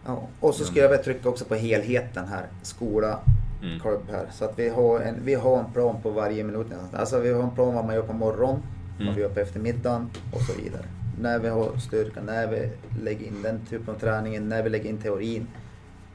Ja. 0.06 0.28
Och 0.40 0.54
så 0.54 0.64
skulle 0.64 0.80
jag 0.80 0.88
vilja 0.88 1.04
trycka 1.04 1.28
också 1.28 1.44
på 1.44 1.54
helheten 1.54 2.28
här. 2.28 2.46
Skola, 2.62 3.18
Mm. 3.62 3.80
klubb 3.80 4.02
här. 4.10 4.26
Så 4.32 4.44
att 4.44 4.58
vi 4.58 4.68
har, 4.68 5.00
en, 5.00 5.14
vi 5.24 5.34
har 5.34 5.58
en 5.58 5.72
plan 5.72 5.96
på 6.02 6.10
varje 6.10 6.44
minut. 6.44 6.66
Alltså 6.92 7.20
vi 7.20 7.32
har 7.32 7.42
en 7.42 7.50
plan 7.50 7.74
vad 7.74 7.84
man 7.84 7.94
gör 7.94 8.02
på 8.02 8.12
morgonen, 8.12 8.62
Mm. 8.96 9.06
vad 9.06 9.16
vi 9.16 9.22
gör 9.22 9.28
på 9.28 9.40
eftermiddagen 9.40 10.10
och 10.32 10.40
så 10.40 10.52
vidare. 10.62 10.84
När 11.22 11.38
vi 11.38 11.48
har 11.48 11.76
styrka, 11.78 12.20
när 12.22 12.46
vi 12.46 12.70
lägger 13.02 13.26
in 13.26 13.42
den 13.42 13.60
typen 13.66 13.94
av 13.94 13.98
träningen, 13.98 14.48
när 14.48 14.62
vi 14.62 14.70
lägger 14.70 14.90
in 14.90 14.98
teorin 14.98 15.46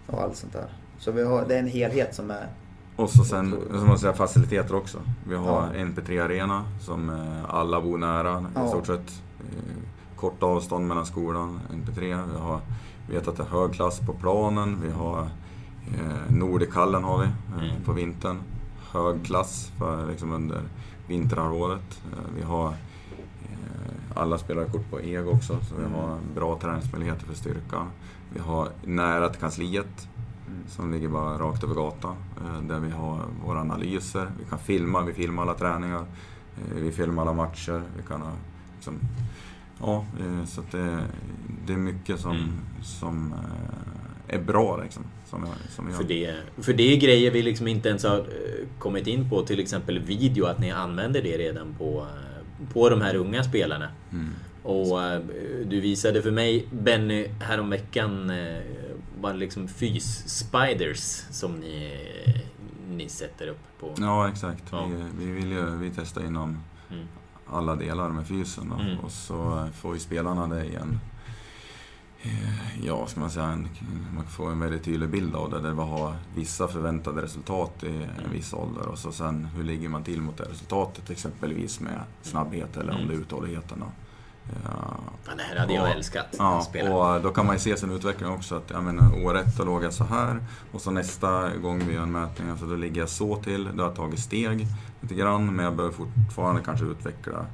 och 0.07 0.21
allt 0.21 0.35
sånt 0.35 0.53
där. 0.53 0.69
Så 0.99 1.11
vi 1.11 1.23
har, 1.23 1.45
det 1.47 1.55
är 1.55 1.59
en 1.59 1.67
helhet 1.67 2.15
som 2.15 2.31
är... 2.31 2.47
Och 2.95 3.09
så 3.09 3.23
sen, 3.23 3.51
så 3.71 3.75
måste 3.75 3.87
jag 3.89 3.99
säga 3.99 4.13
faciliteter 4.13 4.75
också. 4.75 4.97
Vi 5.29 5.35
har 5.35 5.69
Ja. 5.75 5.83
NP3 5.83 6.23
Arena 6.25 6.63
som 6.81 7.09
eh, 7.09 7.55
alla 7.55 7.81
bor 7.81 7.97
nära 7.97 8.45
Ja. 8.55 8.65
i 8.65 8.69
stort 8.69 8.85
sett. 8.87 9.21
Eh, 9.39 9.73
Kort 10.15 10.43
avstånd 10.43 10.87
mellan 10.87 11.05
skolan, 11.05 11.59
NP3. 11.73 11.99
Vi 12.33 12.39
har, 12.39 12.59
vet 13.09 13.27
att 13.27 13.37
det 13.37 13.43
är 13.43 13.47
hög 13.47 13.73
klass 13.73 13.99
på 13.99 14.13
planen. 14.13 14.77
Vi 14.83 14.91
har 14.91 15.19
eh, 15.87 16.35
Nordikallen 16.35 17.03
har 17.03 17.17
vi 17.17 17.25
eh, 17.25 17.69
Mm. 17.71 17.83
på 17.85 17.91
vintern. 17.91 18.37
Hög 18.91 19.25
klass 19.25 19.71
för, 19.77 20.07
liksom 20.11 20.31
under 20.31 20.61
vinterhalvåret. 21.07 22.01
Eh, 22.11 22.19
vi 22.37 22.43
har 22.43 22.73
alla 24.17 24.37
spelar 24.37 24.65
kort 24.65 24.89
på 24.89 25.01
EG 25.01 25.27
också, 25.27 25.57
så 25.69 25.75
vi 25.75 25.95
har 25.95 26.17
bra 26.35 26.59
träningsmöjligheter 26.61 27.25
för 27.25 27.33
styrka. 27.35 27.87
Vi 28.33 28.39
har 28.39 28.69
nära 28.85 29.29
till 29.29 29.39
kansliet, 29.39 30.07
som 30.67 30.91
ligger 30.93 31.07
bara 31.07 31.37
rakt 31.37 31.63
över 31.63 31.75
gatan. 31.75 32.15
eh, 32.45 32.61
Där 32.61 32.79
vi 32.79 32.89
har 32.91 33.19
våra 33.45 33.59
analyser. 33.59 34.27
Vi 34.39 34.45
kan 34.49 34.59
filma, 34.59 35.01
vi 35.01 35.13
filmar 35.13 35.43
alla 35.43 35.53
träningar. 35.53 35.99
eh, 36.57 36.75
Vi 36.81 36.91
filmar 36.91 37.21
alla 37.21 37.33
matcher. 37.33 37.81
Vi 37.97 38.03
kan 38.07 38.21
ha, 38.21 38.31
liksom, 38.75 38.93
ja, 39.81 40.05
eh, 40.19 40.45
så 40.45 40.61
det, 40.71 40.99
det 41.65 41.73
är 41.73 41.77
mycket 41.77 42.19
som, 42.19 42.31
Mm. 42.31 42.49
som 42.83 43.33
är 44.27 44.39
bra 44.39 44.77
liksom. 44.83 45.03
Som 45.25 45.43
jag, 45.45 45.71
som 45.75 45.87
jag. 45.87 45.95
För 45.97 46.03
det, 46.03 46.35
för 46.57 46.73
det 46.73 46.93
är 46.93 46.97
grejer 46.99 47.31
vi 47.31 47.41
liksom 47.41 47.67
inte 47.67 47.89
ens 47.89 48.03
har 48.03 48.25
kommit 48.79 49.07
in 49.07 49.29
på, 49.29 49.41
till 49.41 49.59
exempel 49.59 49.99
video, 49.99 50.45
att 50.45 50.59
ni 50.59 50.71
använder 50.71 51.21
det 51.21 51.37
redan 51.37 51.75
på, 51.77 52.07
på 52.73 52.89
de 52.89 53.01
här 53.01 53.15
unga 53.15 53.43
spelarna. 53.43 53.87
Mm. 54.11 54.29
Och 54.63 55.03
eh, 55.03 55.21
du 55.65 55.79
visade 55.81 56.21
för 56.21 56.31
mig, 56.31 56.67
Benny, 56.71 57.27
häromveckan 57.39 58.29
eh, 58.29 58.61
var 59.21 59.33
det 59.33 59.39
liksom 59.39 59.67
fys-spiders 59.67 61.23
som 61.31 61.55
ni, 61.59 61.97
ni 62.89 63.09
sätter 63.09 63.47
upp 63.47 63.59
på... 63.79 63.93
Ja, 63.97 64.29
exakt. 64.29 64.63
Ja. 64.71 64.85
Vi, 64.85 65.25
vi, 65.25 65.31
vill 65.31 65.51
ju, 65.51 65.75
vi 65.77 65.91
testar 65.95 66.21
inom 66.25 66.57
Mm. 66.91 67.05
alla 67.47 67.75
delar 67.75 68.09
med 68.09 68.27
fysen 68.27 68.71
och, 68.71 68.81
Mm. 68.81 68.99
och 68.99 69.11
så 69.11 69.67
får 69.81 69.93
ju 69.93 69.99
spelarna 69.99 70.47
det 70.47 70.65
i 70.65 70.75
en 70.75 70.99
Ja, 72.83 72.95
vad 72.97 73.09
ska 73.09 73.19
man 73.19 73.29
säga? 73.31 73.45
En, 73.45 73.69
man 74.15 74.25
får 74.25 74.51
en 74.51 74.59
väldigt 74.59 74.83
tydlig 74.83 75.09
bild 75.09 75.35
av 75.35 75.49
det 75.51 75.59
där 75.61 75.71
vi 75.71 75.81
har 75.81 76.15
vissa 76.35 76.67
förväntade 76.67 77.21
resultat 77.21 77.83
i 77.83 77.87
Mm. 77.87 78.09
en 78.25 78.31
viss 78.31 78.53
ålder 78.53 78.87
och 78.87 78.97
så 78.99 79.11
sen 79.11 79.45
hur 79.45 79.63
ligger 79.63 79.89
man 79.89 80.03
till 80.03 80.21
mot 80.21 80.37
det 80.37 80.43
resultatet 80.43 81.09
exempelvis 81.09 81.79
med 81.79 81.99
snabbhet 82.21 82.77
eller 82.77 82.91
om 82.91 82.97
Mm. 82.97 83.07
det 83.09 83.13
är 83.13 83.17
uthålligheten. 83.19 83.79
då. 83.79 83.85
Ja, 84.65 84.95
Ja, 85.27 85.31
det 85.37 85.43
här 85.43 85.59
hade 85.59 85.73
jag 85.73 85.83
Och- 85.83 85.89
älskat. 85.95 86.25
Ja, 86.37 86.65
och 87.15 87.21
då 87.21 87.29
kan 87.29 87.45
man 87.45 87.55
ju 87.55 87.59
se 87.59 87.77
sin 87.77 87.91
utveckling 87.91 88.29
också. 88.29 88.55
Att, 88.55 88.69
jag 88.69 88.83
menar, 88.83 89.25
år 89.25 89.37
ett 89.37 89.57
då 89.57 89.63
låg 89.63 89.83
jag 89.83 89.93
så 89.93 90.03
här 90.03 90.39
och 90.71 90.81
så 90.81 90.91
nästa 90.91 91.57
gång 91.57 91.85
vi 91.87 91.93
gör 91.93 92.01
en 92.03 92.11
mätning, 92.11 92.49
alltså 92.49 92.65
då 92.65 92.75
ligger 92.75 93.01
jag 93.01 93.09
så 93.09 93.35
till. 93.35 93.63
Då 93.63 93.83
har 93.83 93.89
jag 93.89 93.95
tagit 93.95 94.19
steg 94.19 94.67
lite 95.01 95.15
grann, 95.15 95.55
men 95.55 95.65
jag 95.65 95.75
behöver 95.75 95.95
fortfarande 95.95 96.61
kanske 96.61 96.85
utveckla 96.85 97.45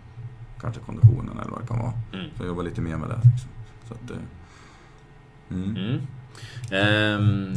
kanske 0.62 0.82
konditionen 0.82 1.40
eller 1.40 1.52
vad 1.52 1.62
det 1.62 1.68
kan 1.68 1.80
vara. 1.80 1.94
Mm. 2.14 2.26
Så 2.38 2.44
jag 2.44 2.48
jobbar 2.48 2.64
lite 2.64 2.82
mer 2.82 2.98
med 2.98 3.10
det. 3.10 3.16
Liksom. 3.24 3.50
Så 3.88 3.94
att, 3.94 4.12
eh, 4.12 4.18
mm. 5.54 6.02
Mm. 6.72 7.16
Um, 7.16 7.54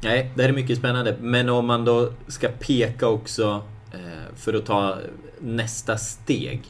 nej, 0.00 0.30
det 0.34 0.42
här 0.42 0.48
är 0.48 0.52
mycket 0.52 0.78
spännande. 0.78 1.16
Men 1.20 1.48
om 1.48 1.66
man 1.66 1.84
då 1.84 2.12
ska 2.26 2.48
peka 2.48 3.06
också 3.06 3.62
eh, 3.92 4.36
för 4.36 4.54
att 4.54 4.66
ta 4.66 4.96
nästa 5.40 5.96
steg 5.96 6.62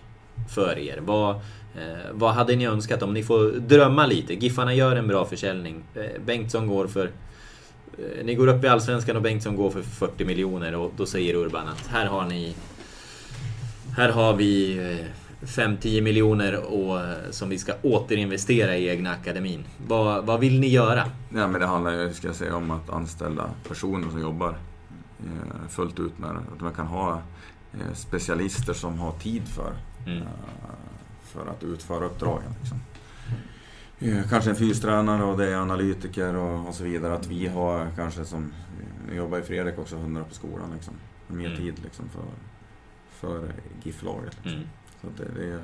för 0.48 0.78
er. 0.78 0.98
Vad, 1.00 1.34
eh, 1.34 2.10
vad 2.12 2.34
hade 2.34 2.56
ni 2.56 2.66
önskat 2.66 3.02
om 3.02 3.14
ni 3.14 3.22
får 3.22 3.52
drömma 3.60 4.06
lite? 4.06 4.34
Giffarna 4.34 4.74
gör 4.74 4.96
en 4.96 5.08
bra 5.08 5.24
försäljning. 5.24 5.82
Eh, 5.94 6.22
Bengtsson 6.26 6.66
går 6.66 6.86
för... 6.86 7.10
Eh, 7.98 8.24
ni 8.24 8.34
går 8.34 8.46
upp 8.46 8.64
i 8.64 8.68
Allsvenskan 8.68 9.16
och 9.16 9.22
Bengtsson 9.22 9.56
går 9.56 9.70
för 9.70 9.82
40 9.82 10.24
miljoner 10.24 10.74
och 10.74 10.92
då 10.96 11.06
säger 11.06 11.34
Urban 11.34 11.68
att 11.68 11.86
här 11.86 12.06
har 12.06 12.26
ni... 12.26 12.54
Här 13.96 14.08
har 14.08 14.34
vi 14.34 14.78
eh, 14.78 15.06
5-10 15.40 16.00
miljoner 16.02 16.56
och, 16.72 17.00
eh, 17.00 17.14
som 17.30 17.48
vi 17.48 17.58
ska 17.58 17.72
återinvestera 17.82 18.76
i 18.76 18.88
egna 18.88 19.10
akademin. 19.10 19.64
Vad, 19.86 20.26
vad 20.26 20.40
vill 20.40 20.60
ni 20.60 20.66
göra? 20.68 21.04
Ja, 21.34 21.46
men 21.48 21.60
det 21.60 21.66
handlar 21.66 21.92
ju, 21.92 22.12
ska 22.14 22.26
jag 22.26 22.36
säga, 22.36 22.56
om 22.56 22.70
att 22.70 22.90
anställa 22.90 23.50
personer 23.68 24.10
som 24.10 24.20
jobbar 24.20 24.48
eh, 25.20 25.68
fullt 25.68 26.00
ut 26.00 26.18
med 26.18 26.30
det. 26.34 26.40
Att 26.54 26.60
man 26.60 26.72
kan 26.72 26.86
ha 26.86 27.22
eh, 27.72 27.94
specialister 27.94 28.72
som 28.72 28.98
har 28.98 29.12
tid 29.12 29.48
för, 29.48 29.72
Mm. 30.06 30.22
för 31.22 31.46
att 31.46 31.64
utföra 31.64 32.04
uppdragen. 32.04 32.54
Liksom. 32.60 32.78
Kanske 34.30 34.50
en 34.50 34.56
fystränare 34.56 35.22
och 35.24 35.38
det 35.38 35.50
är 35.52 35.56
analytiker 35.56 36.34
och, 36.36 36.68
och 36.68 36.74
så 36.74 36.84
vidare. 36.84 37.14
Att 37.14 37.26
vi 37.26 37.46
har 37.46 37.86
kanske 37.96 38.24
som, 38.24 38.52
nu 39.08 39.16
jobbar 39.16 39.38
ju 39.38 39.44
Fredrik 39.44 39.78
också 39.78 39.96
100 39.96 40.24
på 40.28 40.34
skolan 40.34 40.70
liksom. 40.74 40.94
Mer 41.26 41.46
Mm. 41.46 41.58
tid 41.58 41.74
liksom 41.84 42.04
för, 42.08 42.22
för 43.10 43.52
GIF-laget. 43.82 44.36
Liksom. 44.42 44.52
Mm. 44.52 44.68
Så 45.00 45.06
att 45.06 45.16
det, 45.16 45.40
det 45.40 45.62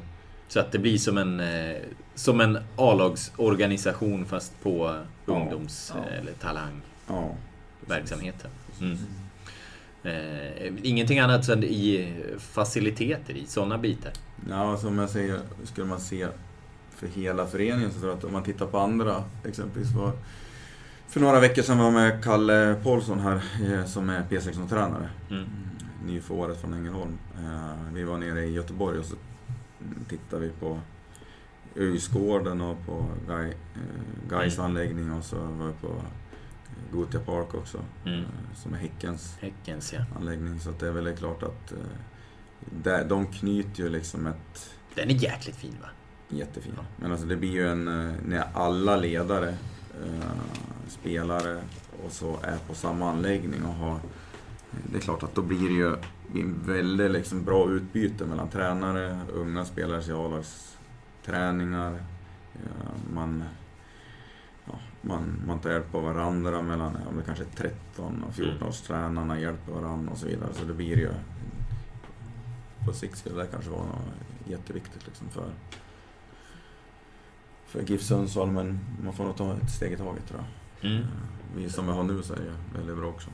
Så 0.49 0.61
att 0.61 0.73
det 0.73 0.79
blir 0.79 0.99
som 0.99 1.19
en, 1.19 1.41
eh, 1.41 1.77
som 2.15 2.41
en 2.41 2.59
A-lagsorganisation 2.77 4.25
fast 4.25 4.63
på 4.63 4.97
ungdoms 5.27 5.93
Ja. 5.95 6.05
eller 6.05 6.33
ja. 6.41 7.35
talangverksamheten. 7.87 8.51
Mm. 8.81 8.99
Eh, 10.03 10.73
ingenting 10.83 11.19
annat 11.19 11.49
än 11.49 11.65
i 11.65 12.15
faciliteter, 12.39 13.35
i 13.35 13.47
sådana 13.47 13.79
bitar. 13.79 14.13
Ja, 14.49 14.77
som 14.77 14.99
jag 14.99 15.11
säger, 15.11 15.41
skulle 15.65 15.87
man 15.87 16.01
se 16.01 16.27
för 16.91 17.07
hela 17.07 17.47
föreningen 17.47 17.93
så 17.93 17.99
tror 17.99 18.11
jag 18.11 18.19
att 18.19 18.25
om 18.25 18.33
man 18.33 18.43
tittar 18.43 18.67
på 18.67 18.79
andra, 18.79 19.25
exempelvis 19.45 19.93
var 19.93 20.13
för 21.09 21.21
några 21.21 21.41
veckor 21.41 21.63
sedan 21.63 21.79
var 21.79 21.85
jag 21.85 21.95
med 21.95 22.25
Kalle 22.25 22.77
Paulsson 22.83 23.21
här 23.21 23.43
eh, 23.73 23.85
som 23.85 24.11
är 24.11 24.23
P16-tränare. 24.31 25.09
Mm. 25.31 25.45
Ny 26.07 26.21
för 26.21 26.35
året 26.35 26.61
från 26.61 26.75
Ängelholm. 26.75 27.19
Eh, 27.39 27.93
Vi 27.93 28.05
var 28.05 28.19
nere 28.19 28.45
i 28.45 28.53
Göteborg 28.53 28.99
och 28.99 29.05
så 29.05 29.17
tittade 30.09 30.43
vi 30.43 30.51
på 30.51 30.81
Öjsgården 31.77 32.61
och 32.61 32.87
på 32.87 33.07
eh, 33.29 33.49
Gais 34.31 34.55
Mm. 34.59 34.67
anläggning 34.67 35.13
och 35.13 35.25
så 35.25 35.37
var 35.37 35.67
vi 35.67 35.73
på 35.73 36.03
Gothia 36.93 37.21
Park 37.21 37.55
också. 37.55 37.79
Mm. 38.05 38.21
eh, 38.21 38.27
Som 38.55 38.75
är 38.75 38.79
Häckens 38.79 39.37
Häckens 39.41 39.93
ja. 39.93 40.01
anläggning. 40.17 40.61
Så 40.61 40.71
det 40.79 40.87
är 40.87 40.93
väl 40.93 41.17
klart 41.17 41.43
att 41.43 41.73
eh, 41.73 41.79
där, 42.83 43.05
de 43.05 43.27
knyter 43.27 43.83
ju 43.83 43.89
liksom 43.89 44.27
ett 44.27 44.75
Den 44.95 45.11
är 45.11 45.15
jäkligt 45.15 45.57
fin 45.57 45.77
va? 45.83 45.89
Jättefin. 46.29 46.73
Men 46.97 47.11
alltså 47.11 47.27
det 47.27 47.37
blir 47.37 47.51
ju 47.53 47.69
en, 47.69 47.89
eh, 47.89 48.15
när 48.27 48.45
alla 48.55 48.97
ledare, 48.97 49.49
eh, 50.05 50.31
spelare 50.89 51.61
och 52.05 52.13
så 52.13 52.37
är 52.43 52.59
på 52.69 52.75
samma 52.75 53.11
anläggning 53.11 53.65
och 53.65 53.75
har... 53.75 54.01
Det 54.93 54.97
är 54.97 55.01
klart 55.01 55.23
att 55.23 55.35
då 55.35 55.43
blir 55.43 55.69
det 55.69 55.75
ju 55.75 55.97
en 56.43 56.63
väldigt 56.67 57.11
liksom 57.11 57.45
bra 57.45 57.71
utbyte 57.71 58.27
mellan 58.27 58.49
tränare, 58.49 59.21
unga 59.33 59.65
spelares 59.65 60.09
A-lagsträningar. 60.11 61.93
Eh, 62.55 63.13
man, 63.15 63.45
ja, 64.65 64.79
man, 65.01 65.43
man 65.47 65.59
tar 65.59 65.71
hjälp 65.71 65.95
av 65.95 66.03
varandra 66.03 66.63
mellan, 66.63 66.97
om 67.11 67.17
det 67.17 67.23
kanske 67.27 67.45
är 67.45 67.57
13 67.57 68.25
och 68.29 68.35
14 68.35 68.69
års 68.69 68.81
tränarna 68.81 69.41
hjälper 69.41 69.73
varandra 69.73 70.13
och 70.13 70.19
så 70.19 70.27
vidare. 70.27 70.55
Så 70.55 70.65
det 70.65 70.75
blir 70.75 70.97
ju... 70.97 71.11
På 72.87 72.93
sikt 72.93 73.19
skulle 73.19 73.43
det 73.43 73.47
kanske 73.47 73.71
vara 73.71 73.85
något 73.85 74.49
jätteviktigt 74.49 75.07
liksom 75.07 75.29
för 75.29 75.51
för 77.75 77.83
GIF 77.83 78.03
Sundsvall, 78.03 78.51
men 78.51 78.79
man 79.05 79.13
får 79.13 79.25
nog 79.25 79.37
ta 79.37 79.57
ett 79.57 79.71
steg 79.71 79.93
i 79.93 79.97
taget 79.97 80.29
tror 80.29 80.41
jag. 80.41 80.91
Mm. 80.91 81.07
Vi 81.57 81.71
som 81.71 81.87
vi 81.87 81.93
har 81.93 82.03
nu 82.03 82.23
så 82.23 82.33
är 82.33 82.39
det 82.39 82.79
väldigt 82.79 82.97
bra 82.97 83.09
också. 83.09 83.31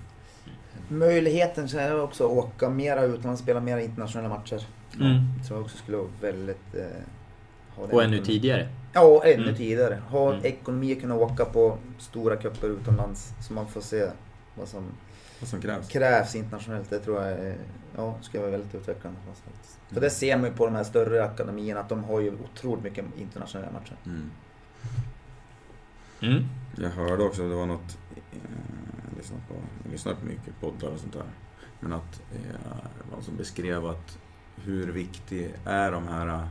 Möjligheten 0.89 1.69
så 1.69 1.79
är 1.79 2.01
också 2.01 2.25
att 2.25 2.31
åka 2.33 2.71
mera 2.71 3.03
utomlands, 3.05 3.43
spela 3.43 3.61
mera 3.61 3.83
internationella 3.83 4.29
matcher. 4.29 4.67
Mm. 5.01 5.21
tror 5.47 5.59
jag 5.59 5.65
också 5.65 5.77
skulle 5.77 5.97
vara 5.97 6.09
väldigt... 6.21 6.75
Eh, 6.75 6.83
ha 7.77 7.87
den 7.87 7.95
Och 7.97 8.03
ännu 8.05 8.19
tidigare. 8.25 8.69
Ja, 8.93 9.25
ännu 9.25 9.43
Mm. 9.43 9.55
tidigare. 9.55 9.99
Ha 10.09 10.33
Mm. 10.33 10.45
ekonomi 10.45 10.93
att 10.93 11.01
kunna 11.01 11.15
åka 11.15 11.45
på 11.45 11.79
stora 11.99 12.37
cuper 12.37 12.69
utomlands 12.69 13.33
så 13.41 13.53
man 13.53 13.69
får 13.69 13.81
se 13.81 14.09
vad 14.55 14.69
som 14.69 14.85
Vad 15.41 15.49
som 15.49 15.61
krävs. 15.61 15.89
krävs 15.89 16.35
internationellt. 16.35 16.91
Det 16.91 16.99
tror 16.99 17.23
jag 17.23 17.31
är, 17.33 17.57
ja, 17.97 18.15
ska 18.23 18.41
vara 18.41 18.51
väldigt 18.51 18.75
utvecklande. 18.75 19.19
faktiskt. 19.27 19.79
För 19.89 19.93
Mm. 19.97 20.03
det 20.03 20.11
ser 20.11 20.37
man 20.37 20.47
ju 20.47 20.53
på 20.57 20.67
de 20.67 20.75
här 20.75 20.85
större 20.85 21.25
akademierna 21.25 21.81
att 21.81 21.89
de 21.89 22.05
har 22.05 22.21
ju 22.21 22.33
otroligt 22.55 22.85
mycket 22.85 23.05
internationella 23.19 23.71
matcher. 23.73 23.97
Mm. 24.07 24.31
Mm. 26.23 26.45
Jag 26.79 26.91
hörde 26.91 27.25
också, 27.25 27.49
det 27.49 27.55
var 27.55 27.67
något, 27.67 27.99
eh, 29.21 29.23
lyssnade 29.23 29.43
på, 29.49 29.55
jag 29.85 29.93
lyssnar 29.93 30.15
på 30.15 30.27
mycket 30.27 30.61
poddar 30.61 30.89
och 30.89 30.99
sånt 31.01 31.13
där. 31.13 31.23
Men 31.81 31.93
att 31.93 32.23
eh, 32.33 32.77
någon 33.13 33.23
som 33.23 33.37
beskrev 33.37 33.87
att 33.87 34.19
hur 34.57 34.93
viktig 34.93 35.55
är 35.65 35.93
de 35.93 36.09
här 36.09 36.27
eh, 36.27 36.45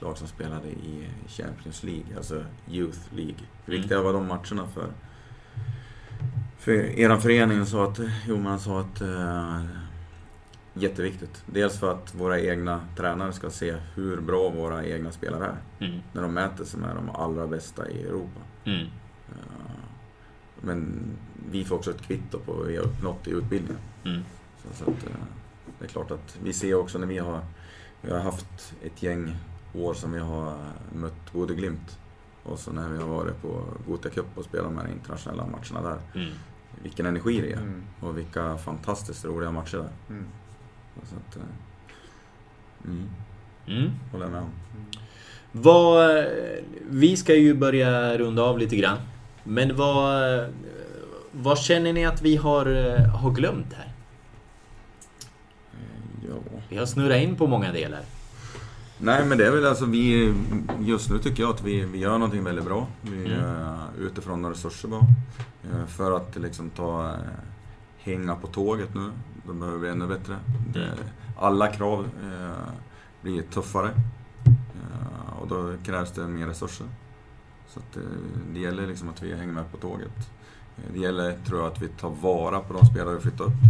lag 0.00 0.18
som 0.18 0.28
spelade 0.28 0.68
i 0.68 1.08
Champions 1.28 1.82
League, 1.82 2.16
alltså 2.16 2.44
Youth 2.68 3.00
League. 3.14 3.34
Hur 3.64 3.74
Mm. 3.74 3.80
viktiga 3.80 4.02
var 4.02 4.12
de 4.12 4.26
matcherna 4.26 4.66
för, 4.74 4.86
för 6.58 6.72
er 6.72 7.16
förening? 7.16 7.66
Så 7.66 7.82
att, 7.82 8.00
jo, 8.26 8.36
man 8.36 8.60
sa 8.60 8.80
att 8.80 9.00
eh, 9.00 9.64
jätteviktigt. 10.74 11.42
Dels 11.46 11.78
för 11.78 11.92
att 11.92 12.14
våra 12.14 12.40
egna 12.40 12.80
tränare 12.96 13.32
ska 13.32 13.50
se 13.50 13.76
hur 13.94 14.20
bra 14.20 14.48
våra 14.48 14.84
egna 14.86 15.12
spelare 15.12 15.44
är. 15.46 15.86
Mm. 15.86 16.00
När 16.12 16.22
de 16.22 16.34
mäter 16.34 16.64
sig 16.64 16.80
med 16.80 16.96
de 16.96 17.10
allra 17.10 17.46
bästa 17.46 17.88
i 17.90 18.02
Europa. 18.02 18.40
Mm. 18.64 18.86
Eh, 20.60 20.66
Men 20.66 21.02
vi 21.50 21.64
får 21.64 21.76
också 21.76 21.90
ett 21.90 22.02
kvitto 22.02 22.38
på 22.38 22.52
vad 22.52 22.66
vi 22.66 22.76
har 22.76 22.84
uppnått 22.84 23.26
i 23.28 23.30
utbildningen. 23.30 23.78
Mm. 24.04 24.20
Så, 24.62 24.84
så 24.84 24.90
att, 24.90 25.04
eh, 25.06 25.12
det 25.78 25.84
är 25.84 25.88
klart 25.88 26.10
att 26.10 26.38
vi 26.42 26.52
ser 26.52 26.74
också 26.74 26.98
när 26.98 27.06
vi 27.06 27.18
har, 27.18 27.40
vi 28.02 28.10
har 28.12 28.20
haft 28.20 28.74
ett 28.82 29.02
gäng 29.02 29.36
år 29.74 29.94
som 29.94 30.12
vi 30.12 30.18
har 30.18 30.56
mött 30.94 31.32
Bode 31.32 31.54
Glimt 31.54 31.98
och 32.42 32.58
så 32.58 32.72
när 32.72 32.88
vi 32.88 32.98
har 32.98 33.08
varit 33.08 33.42
på 33.42 33.62
Gothia 33.86 34.10
Cup 34.10 34.26
och 34.34 34.44
spelat 34.44 34.64
de 34.66 34.78
här 34.78 34.88
internationella 34.88 35.46
matcherna 35.46 35.88
där. 35.90 36.20
Mm. 36.20 36.32
Vilken 36.82 37.06
energi 37.06 37.40
det 37.40 37.52
är 37.52 37.56
Mm. 37.56 37.82
och 38.00 38.18
vilka 38.18 38.58
fantastiskt 38.58 39.24
roliga 39.24 39.50
matcher 39.50 39.76
det 39.76 39.84
är. 39.84 39.90
Mm. 40.18 40.24
Så 41.04 41.14
att, 41.16 41.36
eh, 41.36 41.42
mm, 42.84 43.08
Mm. 43.66 43.90
håller 44.12 44.24
jag 44.24 44.32
med 44.32 44.40
om. 44.42 44.50
Mm. 44.76 44.86
Vad, 45.52 46.26
vi 46.90 47.16
ska 47.16 47.34
ju 47.34 47.54
börja 47.54 48.18
runda 48.18 48.42
av 48.42 48.58
lite 48.58 48.76
grann. 48.76 48.98
Men 49.50 49.76
vad, 49.76 50.44
vad 51.32 51.58
känner 51.58 51.92
ni 51.92 52.04
att 52.06 52.22
vi 52.22 52.36
har, 52.36 52.66
har 53.08 53.30
glömt 53.30 53.72
här? 53.72 53.92
Ja. 56.28 56.34
Vi 56.68 56.76
har 56.76 56.86
snurrat 56.86 57.22
in 57.22 57.36
på 57.36 57.46
många 57.46 57.72
delar. 57.72 58.00
Nej 58.98 59.24
men 59.24 59.38
det 59.38 59.46
är 59.46 59.50
väl 59.50 59.66
alltså 59.66 59.84
vi, 59.84 60.34
just 60.80 61.10
nu 61.10 61.18
tycker 61.18 61.42
jag 61.42 61.50
att 61.54 61.62
vi, 61.64 61.84
vi 61.84 61.98
gör 61.98 62.12
någonting 62.12 62.44
väldigt 62.44 62.64
bra. 62.64 62.86
Vi 63.02 63.24
Mm. 63.26 63.40
är 63.40 63.76
utifrån 63.98 64.42
några 64.42 64.54
resurser 64.54 64.88
bara. 64.88 65.00
Eh, 65.72 65.86
För 65.86 66.16
att 66.16 66.36
liksom 66.36 66.70
ta, 66.70 67.08
eh, 67.08 67.14
hänga 67.98 68.34
på 68.36 68.46
tåget 68.46 68.94
nu. 68.94 69.10
Då 69.46 69.52
behöver 69.52 69.78
vi 69.78 69.88
ännu 69.88 70.06
bättre. 70.06 70.36
Det, 70.72 70.88
alla 71.38 71.66
krav 71.68 72.00
eh, 72.22 72.72
blir 73.22 73.42
tuffare. 73.42 73.90
Eh, 74.46 75.40
och 75.40 75.48
då 75.48 75.74
krävs 75.84 76.12
det 76.12 76.26
mer 76.28 76.46
resurser. 76.46 76.86
Så 77.70 77.80
att, 77.80 77.96
eh, 77.96 78.02
det 78.52 78.60
gäller 78.60 78.86
liksom 78.86 79.08
att 79.08 79.22
vi 79.22 79.34
hänger 79.34 79.52
med 79.52 79.70
på 79.70 79.76
tåget. 79.76 80.30
Eh, 80.76 80.92
Det 80.92 80.98
gäller, 80.98 81.36
tror 81.46 81.60
jag, 81.60 81.72
att 81.72 81.82
vi 81.82 81.88
tar 81.88 82.10
vara 82.10 82.60
på 82.60 82.72
de 82.72 82.86
spelare 82.86 83.14
vi 83.14 83.20
flyttar 83.20 83.44
upp 83.44 83.60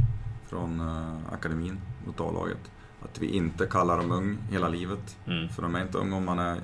från 0.48 0.80
eh, 0.80 1.32
akademin 1.32 1.80
mot 2.06 2.20
A-laget. 2.20 2.70
Att 3.02 3.18
vi 3.18 3.26
inte 3.26 3.66
kallar 3.66 3.96
dem 3.96 4.12
ung 4.12 4.38
hela 4.50 4.68
livet. 4.68 5.16
Mm. 5.26 5.48
För 5.48 5.62
de 5.62 5.74
är 5.74 5.82
inte 5.82 5.98
unga 5.98 6.16
om 6.16 6.24
man 6.24 6.38
är 6.38 6.60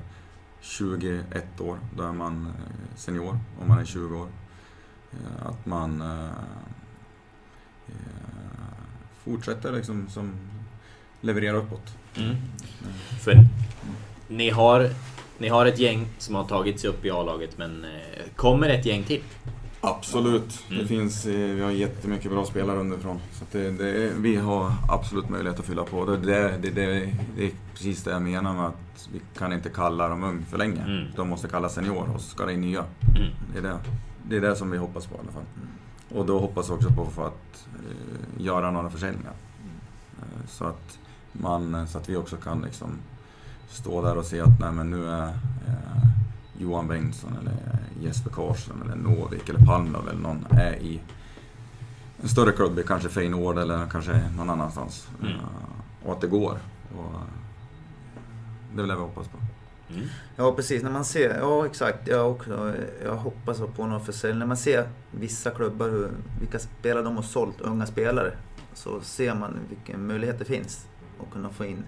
21 0.60 1.60
år, 1.60 1.78
då 1.96 2.02
är 2.02 2.12
man 2.12 2.52
senior 2.96 3.38
om 3.60 3.68
man 3.68 3.78
är 3.78 3.84
20 3.84 4.16
år. 4.18 4.28
Att 5.42 5.66
man 5.66 6.02
fortsätter 9.24 9.72
liksom 9.72 10.08
som 10.08 10.32
levererar 11.20 11.56
uppåt. 11.56 11.96
Mm. 12.16 12.36
För 13.20 13.44
ni 14.28 14.50
har, 14.50 14.90
ni 15.38 15.48
har 15.48 15.66
ett 15.66 15.78
gäng 15.78 16.06
som 16.18 16.34
har 16.34 16.44
tagit 16.44 16.80
sig 16.80 16.90
upp 16.90 17.04
i 17.04 17.10
A-laget, 17.10 17.58
men 17.58 17.84
eh, 17.84 18.22
kommer 18.36 18.68
ett 18.68 18.86
gäng 18.86 19.04
till? 19.04 19.22
Absolut. 19.80 20.64
Mm. 20.68 20.82
Det 20.82 20.88
finns, 20.88 21.26
eh, 21.26 21.32
vi 21.32 21.62
har 21.62 21.70
jättemycket 21.70 22.30
bra 22.30 22.44
spelare 22.44 22.78
underifrån. 22.78 23.20
Så 23.32 23.44
det, 23.52 23.70
det, 23.70 24.12
vi 24.16 24.36
har 24.36 24.72
absolut 24.88 25.28
möjlighet 25.28 25.60
att 25.60 25.66
fylla 25.66 25.84
på. 25.84 26.04
Det, 26.04 26.16
det, 26.16 26.58
det, 26.62 26.70
det, 26.70 27.44
är 27.46 27.50
precis 27.74 28.04
det 28.04 28.10
jag 28.10 28.22
menar 28.22 28.54
med 28.54 28.66
att 28.66 29.08
vi 29.12 29.20
kan 29.38 29.52
inte 29.52 29.68
kalla 29.68 30.08
dem 30.08 30.24
ung 30.24 30.44
för 30.50 30.58
länge. 30.58 30.82
Mm. 30.82 31.04
De 31.16 31.28
måste 31.28 31.48
kallas 31.48 31.74
senior 31.74 32.08
och 32.14 32.20
så 32.20 32.28
ska 32.28 32.46
det 32.46 32.52
in 32.52 32.60
nya. 32.60 32.84
Mm. 33.16 33.30
Det 33.52 33.58
är 33.58 33.62
det, 33.62 33.78
det 34.22 34.36
är 34.36 34.40
det 34.40 34.56
som 34.56 34.70
vi 34.70 34.78
hoppas 34.78 35.06
på 35.06 35.14
i 35.14 35.18
alla 35.18 35.32
fall. 35.32 35.44
Och 36.18 36.26
då 36.26 36.38
hoppas 36.38 36.70
vi 36.70 36.74
också 36.74 36.88
på 36.90 37.06
för 37.06 37.26
att 37.26 37.66
eh, 37.74 38.44
göra 38.44 38.70
några 38.70 38.90
försäljningar. 38.90 39.32
Så, 40.48 40.64
att 40.64 40.98
man, 41.32 41.88
så 41.88 41.98
att 41.98 42.08
vi 42.08 42.16
också 42.16 42.36
kan 42.36 42.60
liksom 42.60 42.98
stå 43.68 44.02
där 44.02 44.16
och 44.16 44.24
se 44.24 44.40
att 44.40 44.60
nej, 44.60 44.72
men 44.72 44.90
nu 44.90 45.08
är 45.08 45.28
eh, 45.66 46.08
Johan 46.58 46.88
Bengtsson 46.88 47.36
eller 47.40 47.78
Jesper 48.00 48.30
Karlsson 48.30 48.82
eller 48.82 48.96
Novik 48.96 49.48
eller 49.48 49.66
Palmlöv 49.66 50.08
eller 50.08 50.20
någon 50.20 50.46
är 50.50 50.72
i 50.72 51.00
en 52.22 52.28
större 52.28 52.52
klubb, 52.52 52.80
kanske 52.86 53.08
Feyenoord 53.08 53.58
eller 53.58 53.86
kanske 53.86 54.30
någon 54.36 54.50
annanstans. 54.50 55.08
Mm. 55.22 55.32
Eh, 55.32 55.40
och 56.04 56.12
att 56.12 56.20
det 56.20 56.26
går. 56.26 56.58
Och 56.96 57.12
det 58.74 58.80
är 58.80 58.82
väl 58.82 58.88
det 58.88 58.94
vi 58.94 59.00
hoppas 59.00 59.28
på. 59.28 59.38
Mm. 59.90 60.06
Ja 60.36 60.52
precis, 60.52 60.82
när 60.82 60.90
man 60.90 61.04
ser, 61.04 61.38
ja 61.38 61.66
exakt, 61.66 62.08
jag 62.08 62.30
också, 62.30 62.74
jag 63.04 63.16
hoppas 63.16 63.58
på 63.76 63.86
någon 63.86 64.04
försäljning. 64.04 64.38
När 64.38 64.46
man 64.46 64.56
ser 64.56 64.88
vissa 65.10 65.50
klubbar, 65.50 65.88
hur, 65.88 66.10
vilka 66.40 66.58
spelare 66.58 67.04
de 67.04 67.16
har 67.16 67.22
sålt, 67.22 67.60
unga 67.60 67.86
spelare, 67.86 68.32
så 68.74 69.00
ser 69.00 69.34
man 69.34 69.58
vilken 69.68 70.06
möjlighet 70.06 70.38
det 70.38 70.44
finns 70.44 70.86
att 71.20 71.32
kunna 71.32 71.50
få 71.50 71.64
in 71.64 71.84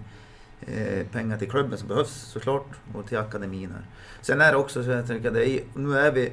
eh, 0.67 1.07
pengar 1.07 1.37
till 1.37 1.49
klubben 1.49 1.77
som 1.77 1.87
behövs 1.87 2.11
såklart 2.11 2.67
och 2.93 3.07
till 3.07 3.17
akademin 3.17 3.71
här. 3.71 3.85
Sen 4.21 4.41
är 4.41 4.51
det 4.51 4.57
också 4.57 4.83
så 4.83 4.89
jag 4.89 5.07
tänker, 5.07 5.31
det 5.31 5.49
är, 5.49 5.63
nu 5.73 5.97
är 5.97 6.11
vi, 6.11 6.25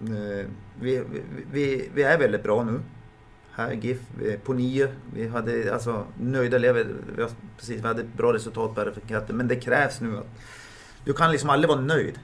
eh, 0.00 0.46
vi, 0.80 1.02
vi, 1.52 1.90
vi, 1.94 2.02
är 2.02 2.18
väldigt 2.18 2.42
bra 2.42 2.64
nu. 2.64 2.80
Här 3.54 3.72
i 3.72 3.76
GIF, 3.76 4.00
på 4.44 4.52
nio. 4.52 4.88
Vi 5.14 5.28
hade 5.28 5.72
alltså 5.74 6.06
nöjda 6.18 6.56
elever. 6.56 6.86
Vi, 7.16 7.26
precis, 7.56 7.82
vi 7.82 7.86
hade 7.86 8.00
ett 8.00 8.14
bra 8.16 8.32
resultat 8.32 8.74
på 8.74 8.80
RFK, 8.80 9.32
men 9.32 9.48
det 9.48 9.56
krävs 9.56 10.00
nu 10.00 10.18
att 10.18 10.26
du 11.04 11.12
kan 11.12 11.30
liksom 11.32 11.50
aldrig 11.50 11.68
vara 11.68 11.80
nöjd. 11.80 12.18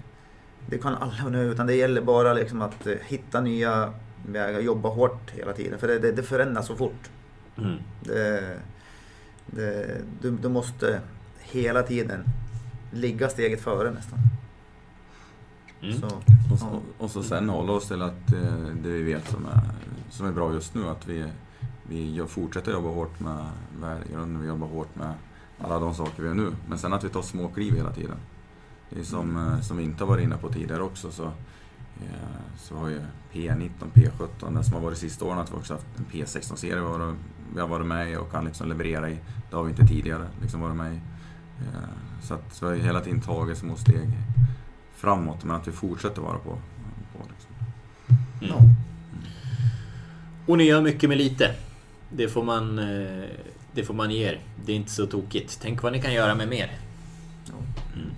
Du 0.66 0.78
kan 0.78 0.94
aldrig 0.94 1.23
vara 1.23 1.32
nöjd, 1.32 1.51
utan 1.51 1.66
det 1.66 1.74
gäller 1.74 2.01
bara 2.01 2.35
liksom 2.35 2.62
att 2.62 2.86
eh, 2.86 2.94
hitta 3.06 3.40
nya 3.40 3.93
vägar, 4.27 4.60
jobba 4.60 4.89
hårt 4.89 5.31
hela 5.31 5.52
tiden. 5.52 5.78
För 5.78 5.89
det, 5.89 5.98
det, 5.98 6.12
det 6.12 6.23
förändras 6.23 6.66
så 6.66 6.77
fort. 6.77 7.10
Mm. 7.59 7.77
Det, 8.01 8.56
det, 9.47 10.01
du, 10.20 10.31
du 10.31 10.48
måste 10.48 11.01
hela 11.53 11.83
tiden 11.83 12.25
ligga 12.91 13.29
steget 13.29 13.61
före 13.61 13.91
nästan. 13.91 14.19
Mm. 15.83 16.01
Så, 16.01 16.07
Och 16.53 16.59
så, 16.59 16.81
och 16.99 17.11
så 17.11 17.23
sen 17.23 17.49
hålla 17.49 17.73
oss 17.73 17.89
till 17.89 18.03
att 18.03 18.33
eh, 18.33 18.53
det 18.83 18.89
vi 18.89 19.03
vet 19.03 19.29
som 19.29 19.47
är, 19.47 19.61
som 20.11 20.27
är 20.27 20.33
bra 20.33 20.53
just 20.53 20.75
nu, 20.75 20.89
att 20.89 21.07
vi, 21.07 21.27
vi 21.89 22.25
fortsätter 22.29 22.73
jobba 22.73 22.89
hårt 22.89 23.20
med 23.20 23.47
värdegrunden, 23.81 24.43
vi 24.43 24.49
jobbar 24.49 24.66
hårt 24.66 24.97
med 24.97 25.15
alla 25.59 25.79
de 25.79 25.95
saker 25.95 26.23
vi 26.23 26.29
gör 26.29 26.35
nu. 26.35 26.53
Men 26.69 26.79
sen 26.79 26.93
att 26.93 27.05
vi 27.05 27.09
tar 27.09 27.23
små 27.23 27.49
kliv 27.49 27.75
hela 27.75 27.93
tiden. 27.93 28.16
Det 28.91 29.01
är 29.01 29.05
som, 29.05 29.37
eh, 29.37 29.61
som 29.61 29.77
vi 29.77 29.83
inte 29.83 30.05
har 30.05 30.09
varit 30.09 30.25
inne 30.25 30.37
på 30.37 30.53
tidigare 30.53 30.83
också, 30.83 31.11
så, 31.11 31.25
eh, 31.25 32.41
så 32.57 32.77
har 32.77 32.89
ju 32.89 33.01
P19, 33.33 33.70
P17, 33.95 34.55
det 34.55 34.65
som 34.65 34.75
har 34.75 34.81
varit 34.81 34.99
sista 34.99 35.25
åren, 35.25 35.39
att 35.39 35.53
vi 35.53 35.57
också 35.57 35.75
haft 35.75 35.87
en 35.97 36.05
P16-serie 36.05 36.83
vi 36.83 37.15
vi 37.55 37.61
har 37.61 37.69
varit 37.69 37.87
med 37.87 38.12
i 38.12 38.16
och 38.16 38.31
kan 38.31 38.45
liksom 38.45 38.69
leverera 38.69 39.11
i. 39.11 39.19
Det 39.51 39.57
har 39.57 39.62
vi 39.62 39.70
inte 39.70 39.87
tidigare 39.87 40.29
liksom 40.41 40.61
varit 40.61 40.77
med 40.77 40.95
i. 40.95 41.01
Eh, 41.61 41.89
Så 42.23 42.35
att 42.35 42.55
så 42.55 42.67
har 42.67 42.73
vi 42.73 42.81
hela 42.81 43.01
tiden 43.01 43.21
tagit 43.21 43.59
små 43.59 43.77
steg 43.77 44.09
framåt, 44.97 45.45
men 45.45 45.57
att 45.57 45.69
vi 45.69 45.73
fortsätter 45.73 46.23
vara 46.23 46.39
på. 46.39 46.51
på 47.13 47.25
liksom. 47.29 47.55
Mm. 48.43 48.75
Och 50.47 50.59
ni 50.59 50.65
gör 50.65 50.81
mycket 50.83 51.09
med 51.09 51.19
lite. 51.19 51.55
Det 52.11 52.29
får 52.29 52.45
man, 52.45 52.79
eh, 52.79 53.25
det 53.73 53.85
får 53.85 53.95
man 53.95 54.11
ge 54.11 54.25
er. 54.29 54.41
Det 54.65 54.73
är 54.73 54.77
inte 54.77 54.91
så 54.91 55.07
tokigt. 55.07 55.59
Tänk 55.63 55.83
vad 55.83 55.93
ni 55.93 56.03
kan 56.03 56.13
göra 56.15 56.35
med 56.35 56.49
mer. 56.49 56.71
Mm. 57.95 58.11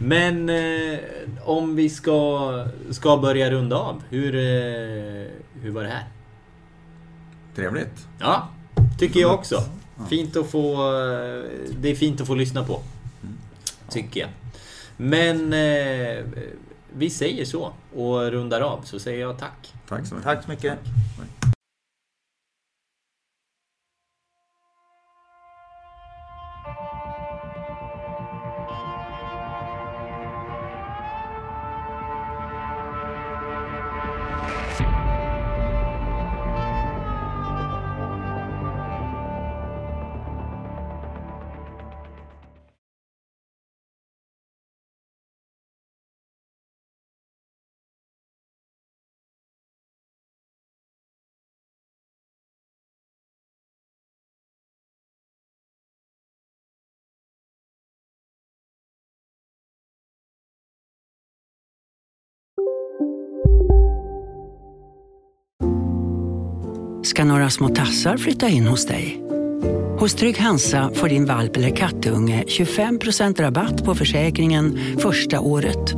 Men 0.00 0.48
eh, 0.48 0.98
om 1.44 1.76
vi 1.76 1.88
ska, 1.90 2.66
ska 2.90 3.16
börja 3.16 3.50
runda 3.50 3.76
av. 3.76 4.02
Hur, 4.08 4.34
eh, 4.34 5.30
hur 5.62 5.70
var 5.70 5.82
det 5.82 5.88
här? 5.88 6.04
Trevligt. 7.54 8.08
Ja, 8.18 8.48
tycker 8.98 9.20
jag 9.20 9.34
också. 9.34 9.62
Fint 10.08 10.36
att 10.36 10.50
få... 10.50 10.76
Det 11.78 11.90
är 11.90 11.94
fint 11.94 12.20
att 12.20 12.26
få 12.26 12.34
lyssna 12.34 12.64
på. 12.64 12.80
Tycker 13.88 14.20
jag. 14.20 14.28
Men 14.96 15.52
eh, 15.52 16.24
vi 16.94 17.10
säger 17.10 17.44
så 17.44 17.72
och 17.94 18.30
rundar 18.30 18.60
av, 18.60 18.80
så 18.84 18.98
säger 18.98 19.20
jag 19.20 19.38
tack. 19.38 19.74
Tack 19.88 20.06
så 20.06 20.14
mycket. 20.14 20.24
tack 20.24 20.44
så 20.44 20.50
mycket. 20.50 20.78
ska 20.82 21.35
några 67.26 67.50
små 67.50 67.68
tassar 67.68 68.16
flytta 68.16 68.48
in 68.48 68.66
hos 68.66 68.86
dig. 68.86 69.22
Hos 69.98 70.14
Trygg 70.14 70.38
Hansa 70.38 70.90
får 70.94 71.08
din 71.08 71.24
valp 71.24 71.56
eller 71.56 71.76
kattunge 71.76 72.44
25% 72.46 73.40
rabatt 73.40 73.84
på 73.84 73.94
försäkringen 73.94 74.78
första 74.98 75.40
året. 75.40 75.94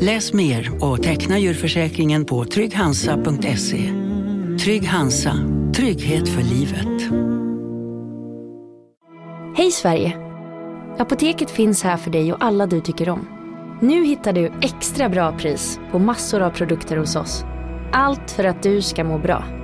Läs 0.00 0.32
mer 0.32 0.84
och 0.84 1.02
teckna 1.02 1.38
djurförsäkringen 1.38 2.24
på 2.24 2.44
trygghansa.se. 2.44 3.90
Trygg 4.64 4.86
Hansa, 4.86 5.34
trygghet 5.74 6.28
för 6.28 6.42
livet. 6.42 7.12
Hej 9.56 9.70
Sverige! 9.70 10.16
Apoteket 10.98 11.50
finns 11.50 11.82
här 11.82 11.96
för 11.96 12.10
dig 12.10 12.32
och 12.32 12.44
alla 12.44 12.66
du 12.66 12.80
tycker 12.80 13.08
om. 13.08 13.28
Nu 13.80 14.04
hittar 14.04 14.32
du 14.32 14.52
extra 14.62 15.08
bra 15.08 15.38
pris 15.38 15.80
på 15.90 15.98
massor 15.98 16.40
av 16.40 16.50
produkter 16.50 16.96
hos 16.96 17.16
oss. 17.16 17.44
Allt 17.92 18.30
för 18.30 18.44
att 18.44 18.62
du 18.62 18.82
ska 18.82 19.04
må 19.04 19.18
bra. 19.18 19.63